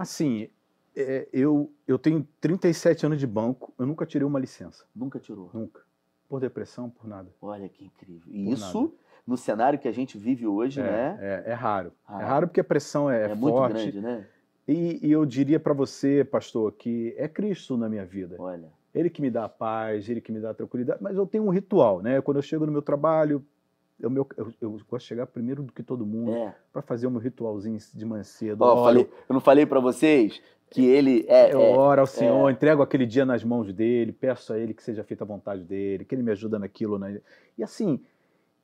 Assim, 0.00 0.48
é, 0.96 1.28
eu, 1.30 1.70
eu 1.86 1.98
tenho 1.98 2.26
37 2.40 3.04
anos 3.04 3.18
de 3.18 3.26
banco, 3.26 3.74
eu 3.78 3.84
nunca 3.84 4.06
tirei 4.06 4.26
uma 4.26 4.38
licença. 4.38 4.86
Nunca 4.96 5.18
tirou. 5.18 5.50
Nunca. 5.52 5.82
Por 6.26 6.40
depressão, 6.40 6.88
por 6.88 7.06
nada. 7.06 7.28
Olha 7.40 7.68
que 7.68 7.84
incrível. 7.84 8.22
E 8.32 8.50
isso, 8.50 8.94
no 9.26 9.36
cenário 9.36 9.78
que 9.78 9.86
a 9.86 9.92
gente 9.92 10.16
vive 10.16 10.46
hoje, 10.46 10.80
é, 10.80 10.84
né? 10.84 11.18
é, 11.20 11.50
é 11.50 11.52
raro. 11.52 11.92
Ah. 12.06 12.22
É 12.22 12.24
raro 12.24 12.48
porque 12.48 12.60
a 12.60 12.64
pressão 12.64 13.10
é, 13.10 13.30
É, 13.30 13.34
muito 13.34 13.54
forte. 13.54 13.74
grande, 13.74 14.00
né? 14.00 14.26
E, 14.66 15.06
e 15.06 15.12
eu 15.12 15.26
diria 15.26 15.60
para 15.60 15.74
você, 15.74 16.24
pastor, 16.24 16.72
que 16.72 17.14
é 17.18 17.28
Cristo 17.28 17.76
na 17.76 17.88
minha 17.88 18.06
vida. 18.06 18.36
Olha. 18.38 18.68
Ele 18.94 19.10
que 19.10 19.20
me 19.20 19.30
dá 19.30 19.44
a 19.44 19.48
paz, 19.48 20.08
ele 20.08 20.20
que 20.20 20.32
me 20.32 20.40
dá 20.40 20.50
a 20.50 20.54
tranquilidade. 20.54 21.02
Mas 21.02 21.16
eu 21.16 21.26
tenho 21.26 21.44
um 21.44 21.50
ritual, 21.50 22.00
né? 22.00 22.20
Quando 22.22 22.38
eu 22.38 22.42
chego 22.42 22.64
no 22.64 22.72
meu 22.72 22.80
trabalho, 22.82 23.44
eu, 24.00 24.10
meu, 24.10 24.26
eu, 24.36 24.52
eu 24.60 24.70
gosto 24.88 25.02
de 25.04 25.08
chegar 25.08 25.26
primeiro 25.26 25.62
do 25.62 25.72
que 25.72 25.82
todo 25.82 26.04
mundo 26.06 26.32
É. 26.32 26.54
para 26.72 26.82
fazer 26.82 27.06
o 27.06 27.10
meu 27.10 27.20
ritualzinho 27.20 27.78
de 27.94 28.04
manhã 28.04 28.22
cedo. 28.24 28.62
Ó, 28.62 28.72
Oro, 28.72 28.84
falei- 28.84 29.08
eu 29.28 29.32
não 29.34 29.40
falei 29.40 29.66
pra 29.66 29.80
vocês 29.80 30.40
que 30.70 30.84
ele 30.86 31.24
é. 31.28 31.52
eu 31.52 31.60
é- 31.60 31.76
oro 31.76 32.00
ao 32.00 32.06
Senhor, 32.06 32.50
entrego 32.50 32.82
aquele 32.82 33.04
dia 33.06 33.24
nas 33.24 33.42
mãos 33.44 33.72
dele, 33.72 34.12
peço 34.12 34.52
a 34.52 34.58
ele 34.58 34.72
que 34.72 34.82
seja 34.82 35.02
feita 35.04 35.24
a 35.24 35.26
vontade 35.26 35.62
dele, 35.64 36.04
que 36.04 36.14
ele 36.14 36.22
me 36.22 36.30
ajuda 36.32 36.58
naquilo. 36.58 36.98
Né? 36.98 37.20
E 37.58 37.62
assim, 37.64 38.00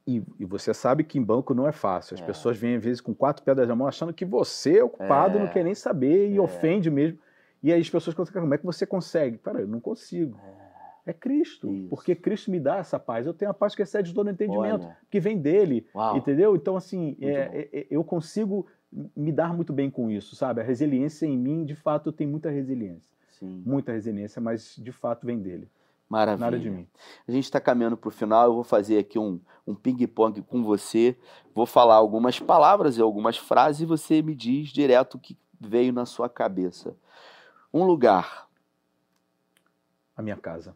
e, 0.06 0.22
e 0.38 0.44
você 0.44 0.72
sabe 0.72 1.02
que 1.02 1.18
em 1.18 1.22
banco 1.22 1.52
não 1.52 1.66
é 1.66 1.72
fácil. 1.72 2.14
As 2.14 2.20
É. 2.22 2.24
pessoas 2.24 2.56
vêm 2.56 2.76
às 2.76 2.84
vezes 2.84 3.00
com 3.00 3.12
quatro 3.12 3.42
pedras 3.44 3.66
na 3.66 3.74
mão 3.74 3.88
achando 3.88 4.12
que 4.12 4.24
você 4.24 4.78
é 4.78 4.84
o 4.84 4.88
culpado, 4.88 5.36
É. 5.38 5.40
não 5.40 5.48
quer 5.48 5.64
nem 5.64 5.74
saber 5.74 6.30
e 6.30 6.36
É. 6.36 6.40
ofende 6.40 6.90
mesmo. 6.90 7.18
E 7.62 7.72
aí 7.72 7.80
as 7.80 7.90
pessoas 7.90 8.14
conseguem, 8.14 8.40
como 8.42 8.54
é 8.54 8.58
que 8.58 8.64
você 8.66 8.86
consegue? 8.86 9.38
Cara, 9.38 9.60
eu 9.60 9.66
não 9.66 9.80
consigo. 9.80 10.38
É 11.06 11.12
Cristo, 11.12 11.72
Isso. 11.72 11.88
porque 11.88 12.16
Cristo 12.16 12.50
me 12.50 12.58
dá 12.58 12.78
essa 12.78 12.98
paz. 12.98 13.26
Eu 13.26 13.32
tenho 13.32 13.50
a 13.50 13.54
paz 13.54 13.76
que 13.76 13.82
excede 13.82 14.12
todo 14.12 14.26
o 14.26 14.30
entendimento, 14.30 14.86
Olha. 14.86 14.96
que 15.08 15.20
vem 15.20 15.38
dele. 15.38 15.86
Uau. 15.94 16.16
Entendeu? 16.16 16.56
Então, 16.56 16.76
assim, 16.76 17.16
é, 17.20 17.30
é, 17.30 17.68
é, 17.72 17.86
eu 17.88 18.02
consigo 18.02 18.66
me 19.14 19.30
dar 19.30 19.54
muito 19.54 19.72
bem 19.72 19.88
com 19.88 20.10
isso, 20.10 20.34
sabe? 20.34 20.60
A 20.60 20.64
resiliência 20.64 21.24
em 21.24 21.38
mim, 21.38 21.64
de 21.64 21.76
fato, 21.76 22.08
eu 22.08 22.12
tenho 22.12 22.28
muita 22.28 22.50
resiliência. 22.50 23.16
Sim. 23.30 23.62
Muita 23.64 23.92
resiliência, 23.92 24.42
mas 24.42 24.74
de 24.76 24.90
fato 24.90 25.24
vem 25.24 25.38
dele. 25.38 25.68
Maravilha. 26.08 26.44
Nada 26.44 26.58
de 26.58 26.70
mim. 26.70 26.86
A 27.26 27.32
gente 27.32 27.44
está 27.44 27.60
caminhando 27.60 27.96
para 27.96 28.08
o 28.08 28.12
final. 28.12 28.46
Eu 28.46 28.54
vou 28.54 28.64
fazer 28.64 28.98
aqui 28.98 29.18
um, 29.18 29.40
um 29.66 29.74
ping-pong 29.74 30.42
com 30.42 30.62
você. 30.64 31.16
Vou 31.54 31.66
falar 31.66 31.94
algumas 31.96 32.40
palavras 32.40 32.96
e 32.96 33.00
algumas 33.00 33.36
frases 33.36 33.82
e 33.82 33.84
você 33.84 34.22
me 34.22 34.34
diz 34.34 34.70
direto 34.70 35.14
o 35.16 35.18
que 35.18 35.36
veio 35.60 35.92
na 35.92 36.04
sua 36.04 36.28
cabeça. 36.28 36.96
Um 37.72 37.84
lugar, 37.84 38.48
A 40.16 40.22
minha 40.22 40.36
casa, 40.36 40.74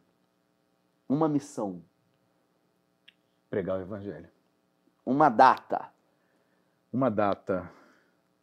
uma 1.10 1.28
missão, 1.28 1.82
pregar 3.50 3.78
o 3.78 3.82
evangelho. 3.82 4.28
uma 5.04 5.28
data, 5.28 5.92
Uma 6.92 7.10
data, 7.10 7.70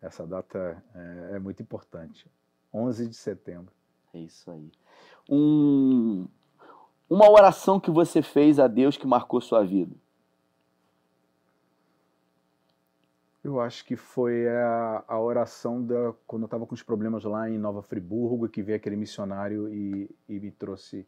essa 0.01 0.27
data 0.27 0.83
é, 0.93 1.35
é 1.35 1.39
muito 1.39 1.61
importante. 1.61 2.29
11 2.73 3.07
de 3.07 3.15
setembro. 3.15 3.73
É 4.13 4.19
isso 4.19 4.51
aí. 4.51 4.71
Um, 5.29 6.27
uma 7.09 7.29
oração 7.29 7.79
que 7.79 7.89
você 7.89 8.21
fez 8.21 8.59
a 8.59 8.67
Deus 8.67 8.97
que 8.97 9.07
marcou 9.07 9.39
sua 9.39 9.65
vida. 9.65 9.95
Eu 13.43 13.61
acho 13.61 13.85
que 13.85 13.95
foi 13.95 14.47
a, 14.49 15.05
a 15.07 15.19
oração 15.19 15.81
da, 15.85 16.13
quando 16.25 16.43
eu 16.43 16.47
estava 16.47 16.65
com 16.65 16.75
os 16.75 16.83
problemas 16.83 17.23
lá 17.23 17.49
em 17.49 17.57
Nova 17.57 17.81
Friburgo, 17.81 18.49
que 18.49 18.61
veio 18.61 18.75
aquele 18.75 18.97
missionário 18.97 19.73
e, 19.73 20.09
e 20.27 20.39
me 20.39 20.51
trouxe 20.51 21.07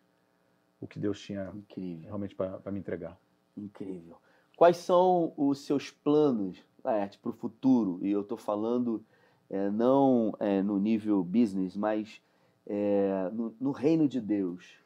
o 0.79 0.87
que 0.87 0.99
Deus 0.99 1.19
tinha 1.19 1.51
Incrível, 1.53 2.05
realmente 2.05 2.35
para 2.35 2.71
me 2.71 2.79
entregar. 2.79 3.17
incrível. 3.55 4.17
Quais 4.55 4.77
são 4.77 5.33
os 5.37 5.65
seus 5.65 5.89
planos, 5.89 6.61
Laerte, 6.83 7.17
para 7.17 7.29
o 7.29 7.33
futuro? 7.33 7.99
E 8.01 8.11
eu 8.11 8.21
estou 8.21 8.37
falando 8.37 9.03
é, 9.49 9.69
não 9.69 10.33
é, 10.39 10.61
no 10.61 10.77
nível 10.77 11.23
business, 11.23 11.75
mas 11.75 12.21
é, 12.67 13.29
no, 13.33 13.55
no 13.59 13.71
reino 13.71 14.07
de 14.07 14.21
Deus. 14.21 14.77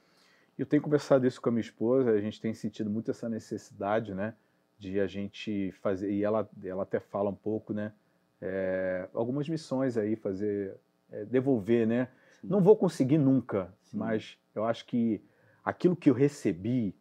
Eu 0.57 0.65
tenho 0.65 0.81
conversado 0.81 1.27
isso 1.27 1.41
com 1.41 1.49
a 1.49 1.51
minha 1.51 1.61
esposa, 1.61 2.11
a 2.11 2.21
gente 2.21 2.39
tem 2.39 2.53
sentido 2.53 2.89
muito 2.89 3.11
essa 3.11 3.27
necessidade, 3.27 4.13
né, 4.13 4.35
de 4.77 4.99
a 4.99 5.07
gente 5.07 5.71
fazer, 5.81 6.11
e 6.11 6.23
ela, 6.23 6.47
ela 6.63 6.83
até 6.83 6.99
fala 6.99 7.29
um 7.29 7.35
pouco, 7.35 7.73
né, 7.73 7.91
é, 8.39 9.09
algumas 9.13 9.49
missões 9.49 9.97
aí, 9.97 10.15
fazer, 10.15 10.75
é, 11.11 11.25
devolver, 11.25 11.87
né, 11.87 12.07
Sim. 12.39 12.47
não 12.47 12.61
vou 12.61 12.77
conseguir 12.77 13.17
nunca, 13.17 13.73
Sim. 13.81 13.97
mas 13.97 14.37
eu 14.53 14.63
acho 14.63 14.85
que 14.85 15.19
aquilo 15.63 15.95
que 15.95 16.09
eu 16.09 16.13
recebi, 16.13 16.95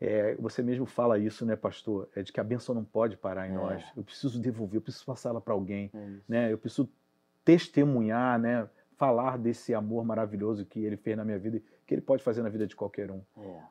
é, 0.00 0.34
você 0.36 0.62
mesmo 0.62 0.86
fala 0.86 1.18
isso, 1.18 1.44
né, 1.44 1.56
pastor, 1.56 2.08
é 2.14 2.22
de 2.22 2.32
que 2.32 2.40
a 2.40 2.44
bênção 2.44 2.74
não 2.74 2.84
pode 2.84 3.16
parar 3.16 3.48
em 3.48 3.52
É. 3.52 3.54
nós, 3.54 3.84
eu 3.96 4.04
preciso 4.04 4.40
devolver, 4.40 4.76
eu 4.76 4.82
preciso 4.82 5.04
passar 5.04 5.30
ela 5.30 5.40
para 5.40 5.54
alguém, 5.54 5.90
É 5.94 6.08
né, 6.28 6.52
eu 6.52 6.58
preciso 6.58 6.88
testemunhar, 7.44 8.38
né, 8.38 8.68
falar 8.96 9.38
desse 9.38 9.74
amor 9.74 10.04
maravilhoso 10.04 10.66
que 10.66 10.84
ele 10.84 10.96
fez 10.96 11.16
na 11.16 11.24
minha 11.24 11.38
vida, 11.38 11.62
que 11.86 11.94
ele 11.94 12.02
pode 12.02 12.22
fazer 12.22 12.42
na 12.42 12.48
vida 12.48 12.66
de 12.66 12.76
qualquer 12.76 13.10
um. 13.10 13.22
É. 13.38 13.62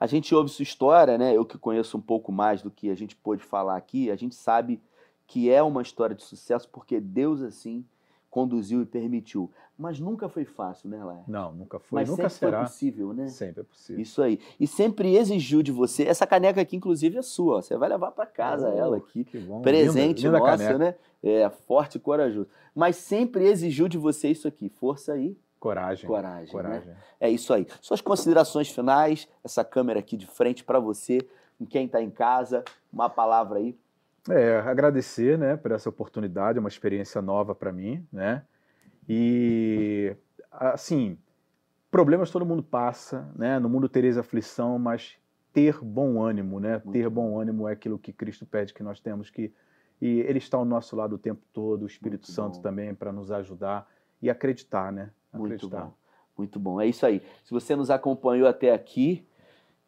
A 0.00 0.06
gente 0.06 0.34
ouve 0.34 0.50
sua 0.50 0.64
história, 0.64 1.16
né? 1.16 1.36
Eu 1.36 1.44
que 1.44 1.56
conheço 1.56 1.96
um 1.96 2.00
pouco 2.00 2.32
mais 2.32 2.60
do 2.60 2.72
que 2.72 2.90
a 2.90 2.94
gente 2.96 3.14
pôde 3.14 3.44
falar 3.44 3.76
aqui, 3.76 4.10
a 4.10 4.16
gente 4.16 4.34
sabe 4.34 4.82
que 5.28 5.48
é 5.48 5.62
uma 5.62 5.80
história 5.80 6.16
de 6.16 6.24
sucesso 6.24 6.68
porque 6.70 6.98
Deus 6.98 7.40
assim 7.40 7.86
conduziu 8.32 8.80
e 8.80 8.86
permitiu. 8.86 9.50
Mas 9.76 10.00
nunca 10.00 10.26
foi 10.26 10.44
fácil, 10.46 10.88
né, 10.88 11.04
Laerte? 11.04 11.30
Não, 11.30 11.52
nunca 11.52 11.78
foi, 11.78 12.00
Mas 12.00 12.08
nunca 12.08 12.22
sempre 12.30 12.38
será. 12.38 12.58
foi 12.60 12.66
possível, 12.66 13.12
né? 13.12 13.28
Sempre 13.28 13.60
é 13.60 13.64
possível. 13.64 14.00
Isso 14.02 14.22
aí. 14.22 14.40
E 14.58 14.66
sempre 14.66 15.14
exigiu 15.16 15.62
de 15.62 15.70
você. 15.70 16.04
Essa 16.04 16.26
caneca 16.26 16.60
aqui, 16.60 16.74
inclusive, 16.76 17.18
é 17.18 17.22
sua. 17.22 17.56
ó. 17.58 17.62
Você 17.62 17.76
vai 17.76 17.88
levar 17.90 18.10
para 18.12 18.24
casa 18.24 18.70
Oh, 18.74 18.78
ela 18.78 18.96
aqui. 18.96 19.22
Que 19.24 19.38
bom. 19.38 19.60
Presente 19.60 20.24
linda, 20.24 20.38
linda 20.38 20.38
nosso, 20.38 20.62
caneca. 20.64 20.78
né? 20.78 20.94
É, 21.22 21.50
forte 21.50 21.96
e 21.96 22.00
corajoso. 22.00 22.48
Mas 22.74 22.96
sempre 22.96 23.44
exigiu 23.46 23.86
de 23.86 23.98
você 23.98 24.28
isso 24.30 24.48
aqui. 24.48 24.68
Força 24.70 25.16
e 25.18 25.36
Coragem. 25.60 26.06
coragem. 26.08 26.46
né? 26.46 26.50
Coragem. 26.50 26.94
É 27.20 27.28
isso 27.30 27.52
aí. 27.52 27.66
Suas 27.82 28.00
considerações 28.00 28.68
finais, 28.70 29.28
essa 29.44 29.62
câmera 29.62 30.00
aqui 30.00 30.16
de 30.16 30.26
frente 30.26 30.64
para 30.64 30.80
você, 30.80 31.18
com 31.58 31.66
quem 31.66 31.84
está 31.86 32.02
em 32.02 32.10
casa, 32.10 32.64
uma 32.92 33.08
palavra 33.10 33.58
aí. 33.58 33.76
É, 34.28 34.58
agradecer, 34.60 35.36
né, 35.36 35.56
por 35.56 35.72
essa 35.72 35.88
oportunidade, 35.88 36.58
é 36.58 36.60
uma 36.60 36.68
experiência 36.68 37.20
nova 37.20 37.54
para 37.54 37.72
mim, 37.72 38.06
né? 38.12 38.44
E 39.08 40.14
assim, 40.50 41.18
problemas 41.90 42.30
todo 42.30 42.46
mundo 42.46 42.62
passa, 42.62 43.28
né? 43.36 43.58
No 43.58 43.68
mundo 43.68 43.88
tereis 43.88 44.16
aflição, 44.16 44.78
mas 44.78 45.16
ter 45.52 45.78
bom 45.82 46.22
ânimo, 46.22 46.60
né? 46.60 46.80
Muito 46.84 46.92
ter 46.92 47.08
bom. 47.10 47.38
ânimo 47.38 47.68
é 47.68 47.72
aquilo 47.72 47.98
que 47.98 48.12
Cristo 48.12 48.46
pede 48.46 48.72
que 48.72 48.82
nós 48.82 49.00
temos 49.00 49.28
que 49.28 49.52
e 50.00 50.18
ele 50.22 50.38
está 50.38 50.56
ao 50.56 50.64
nosso 50.64 50.96
lado 50.96 51.14
o 51.14 51.18
tempo 51.18 51.42
todo, 51.52 51.84
o 51.84 51.86
Espírito 51.86 52.26
Muito 52.26 52.32
Santo 52.32 52.56
bom. 52.56 52.62
também 52.62 52.92
para 52.92 53.12
nos 53.12 53.30
ajudar 53.30 53.88
e 54.20 54.28
acreditar, 54.28 54.90
né? 54.90 55.10
Muito 55.32 55.54
Acreditar. 55.54 55.84
bom. 55.84 55.92
Muito 56.36 56.58
bom. 56.58 56.80
É 56.80 56.86
isso 56.88 57.06
aí. 57.06 57.22
Se 57.44 57.52
você 57.52 57.76
nos 57.76 57.88
acompanhou 57.88 58.48
até 58.48 58.72
aqui 58.72 59.24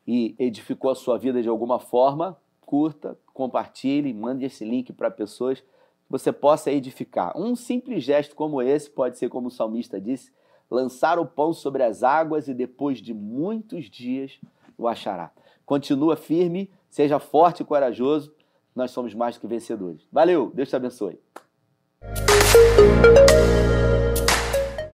e 0.07 0.37
edificou 0.39 0.91
a 0.91 0.95
sua 0.95 1.19
vida 1.19 1.43
de 1.43 1.49
alguma 1.49 1.81
forma, 1.81 2.37
curta, 2.75 3.17
compartilhe, 3.33 4.13
mande 4.13 4.45
esse 4.45 4.65
link 4.65 4.93
para 4.93 5.09
pessoas 5.09 5.61
que 5.61 5.67
você 6.11 6.33
possa 6.33 6.73
edificar. 6.73 7.33
Um 7.39 7.55
simples 7.55 8.03
gesto 8.03 8.35
como 8.35 8.61
esse 8.61 8.91
pode 8.91 9.17
ser, 9.17 9.29
como 9.29 9.47
o 9.47 9.51
salmista 9.51 10.01
disse, 10.01 10.33
lançar 10.69 11.17
o 11.17 11.25
pão 11.25 11.53
sobre 11.53 11.85
as 11.85 12.03
águas 12.03 12.49
e 12.49 12.53
depois 12.53 12.99
de 12.99 13.15
muitos 13.15 13.89
dias 13.89 14.41
o 14.77 14.89
achará. 14.89 15.31
Continua 15.65 16.17
firme, 16.17 16.69
seja 16.91 17.21
forte 17.21 17.63
e 17.63 17.65
corajoso. 17.65 18.35
Nós 18.75 18.91
somos 18.91 19.15
mais 19.15 19.37
do 19.37 19.43
que 19.43 19.47
vencedores. 19.47 20.05
Valeu, 20.11 20.51
Deus 20.53 20.69
te 20.69 20.75
abençoe. 20.75 21.21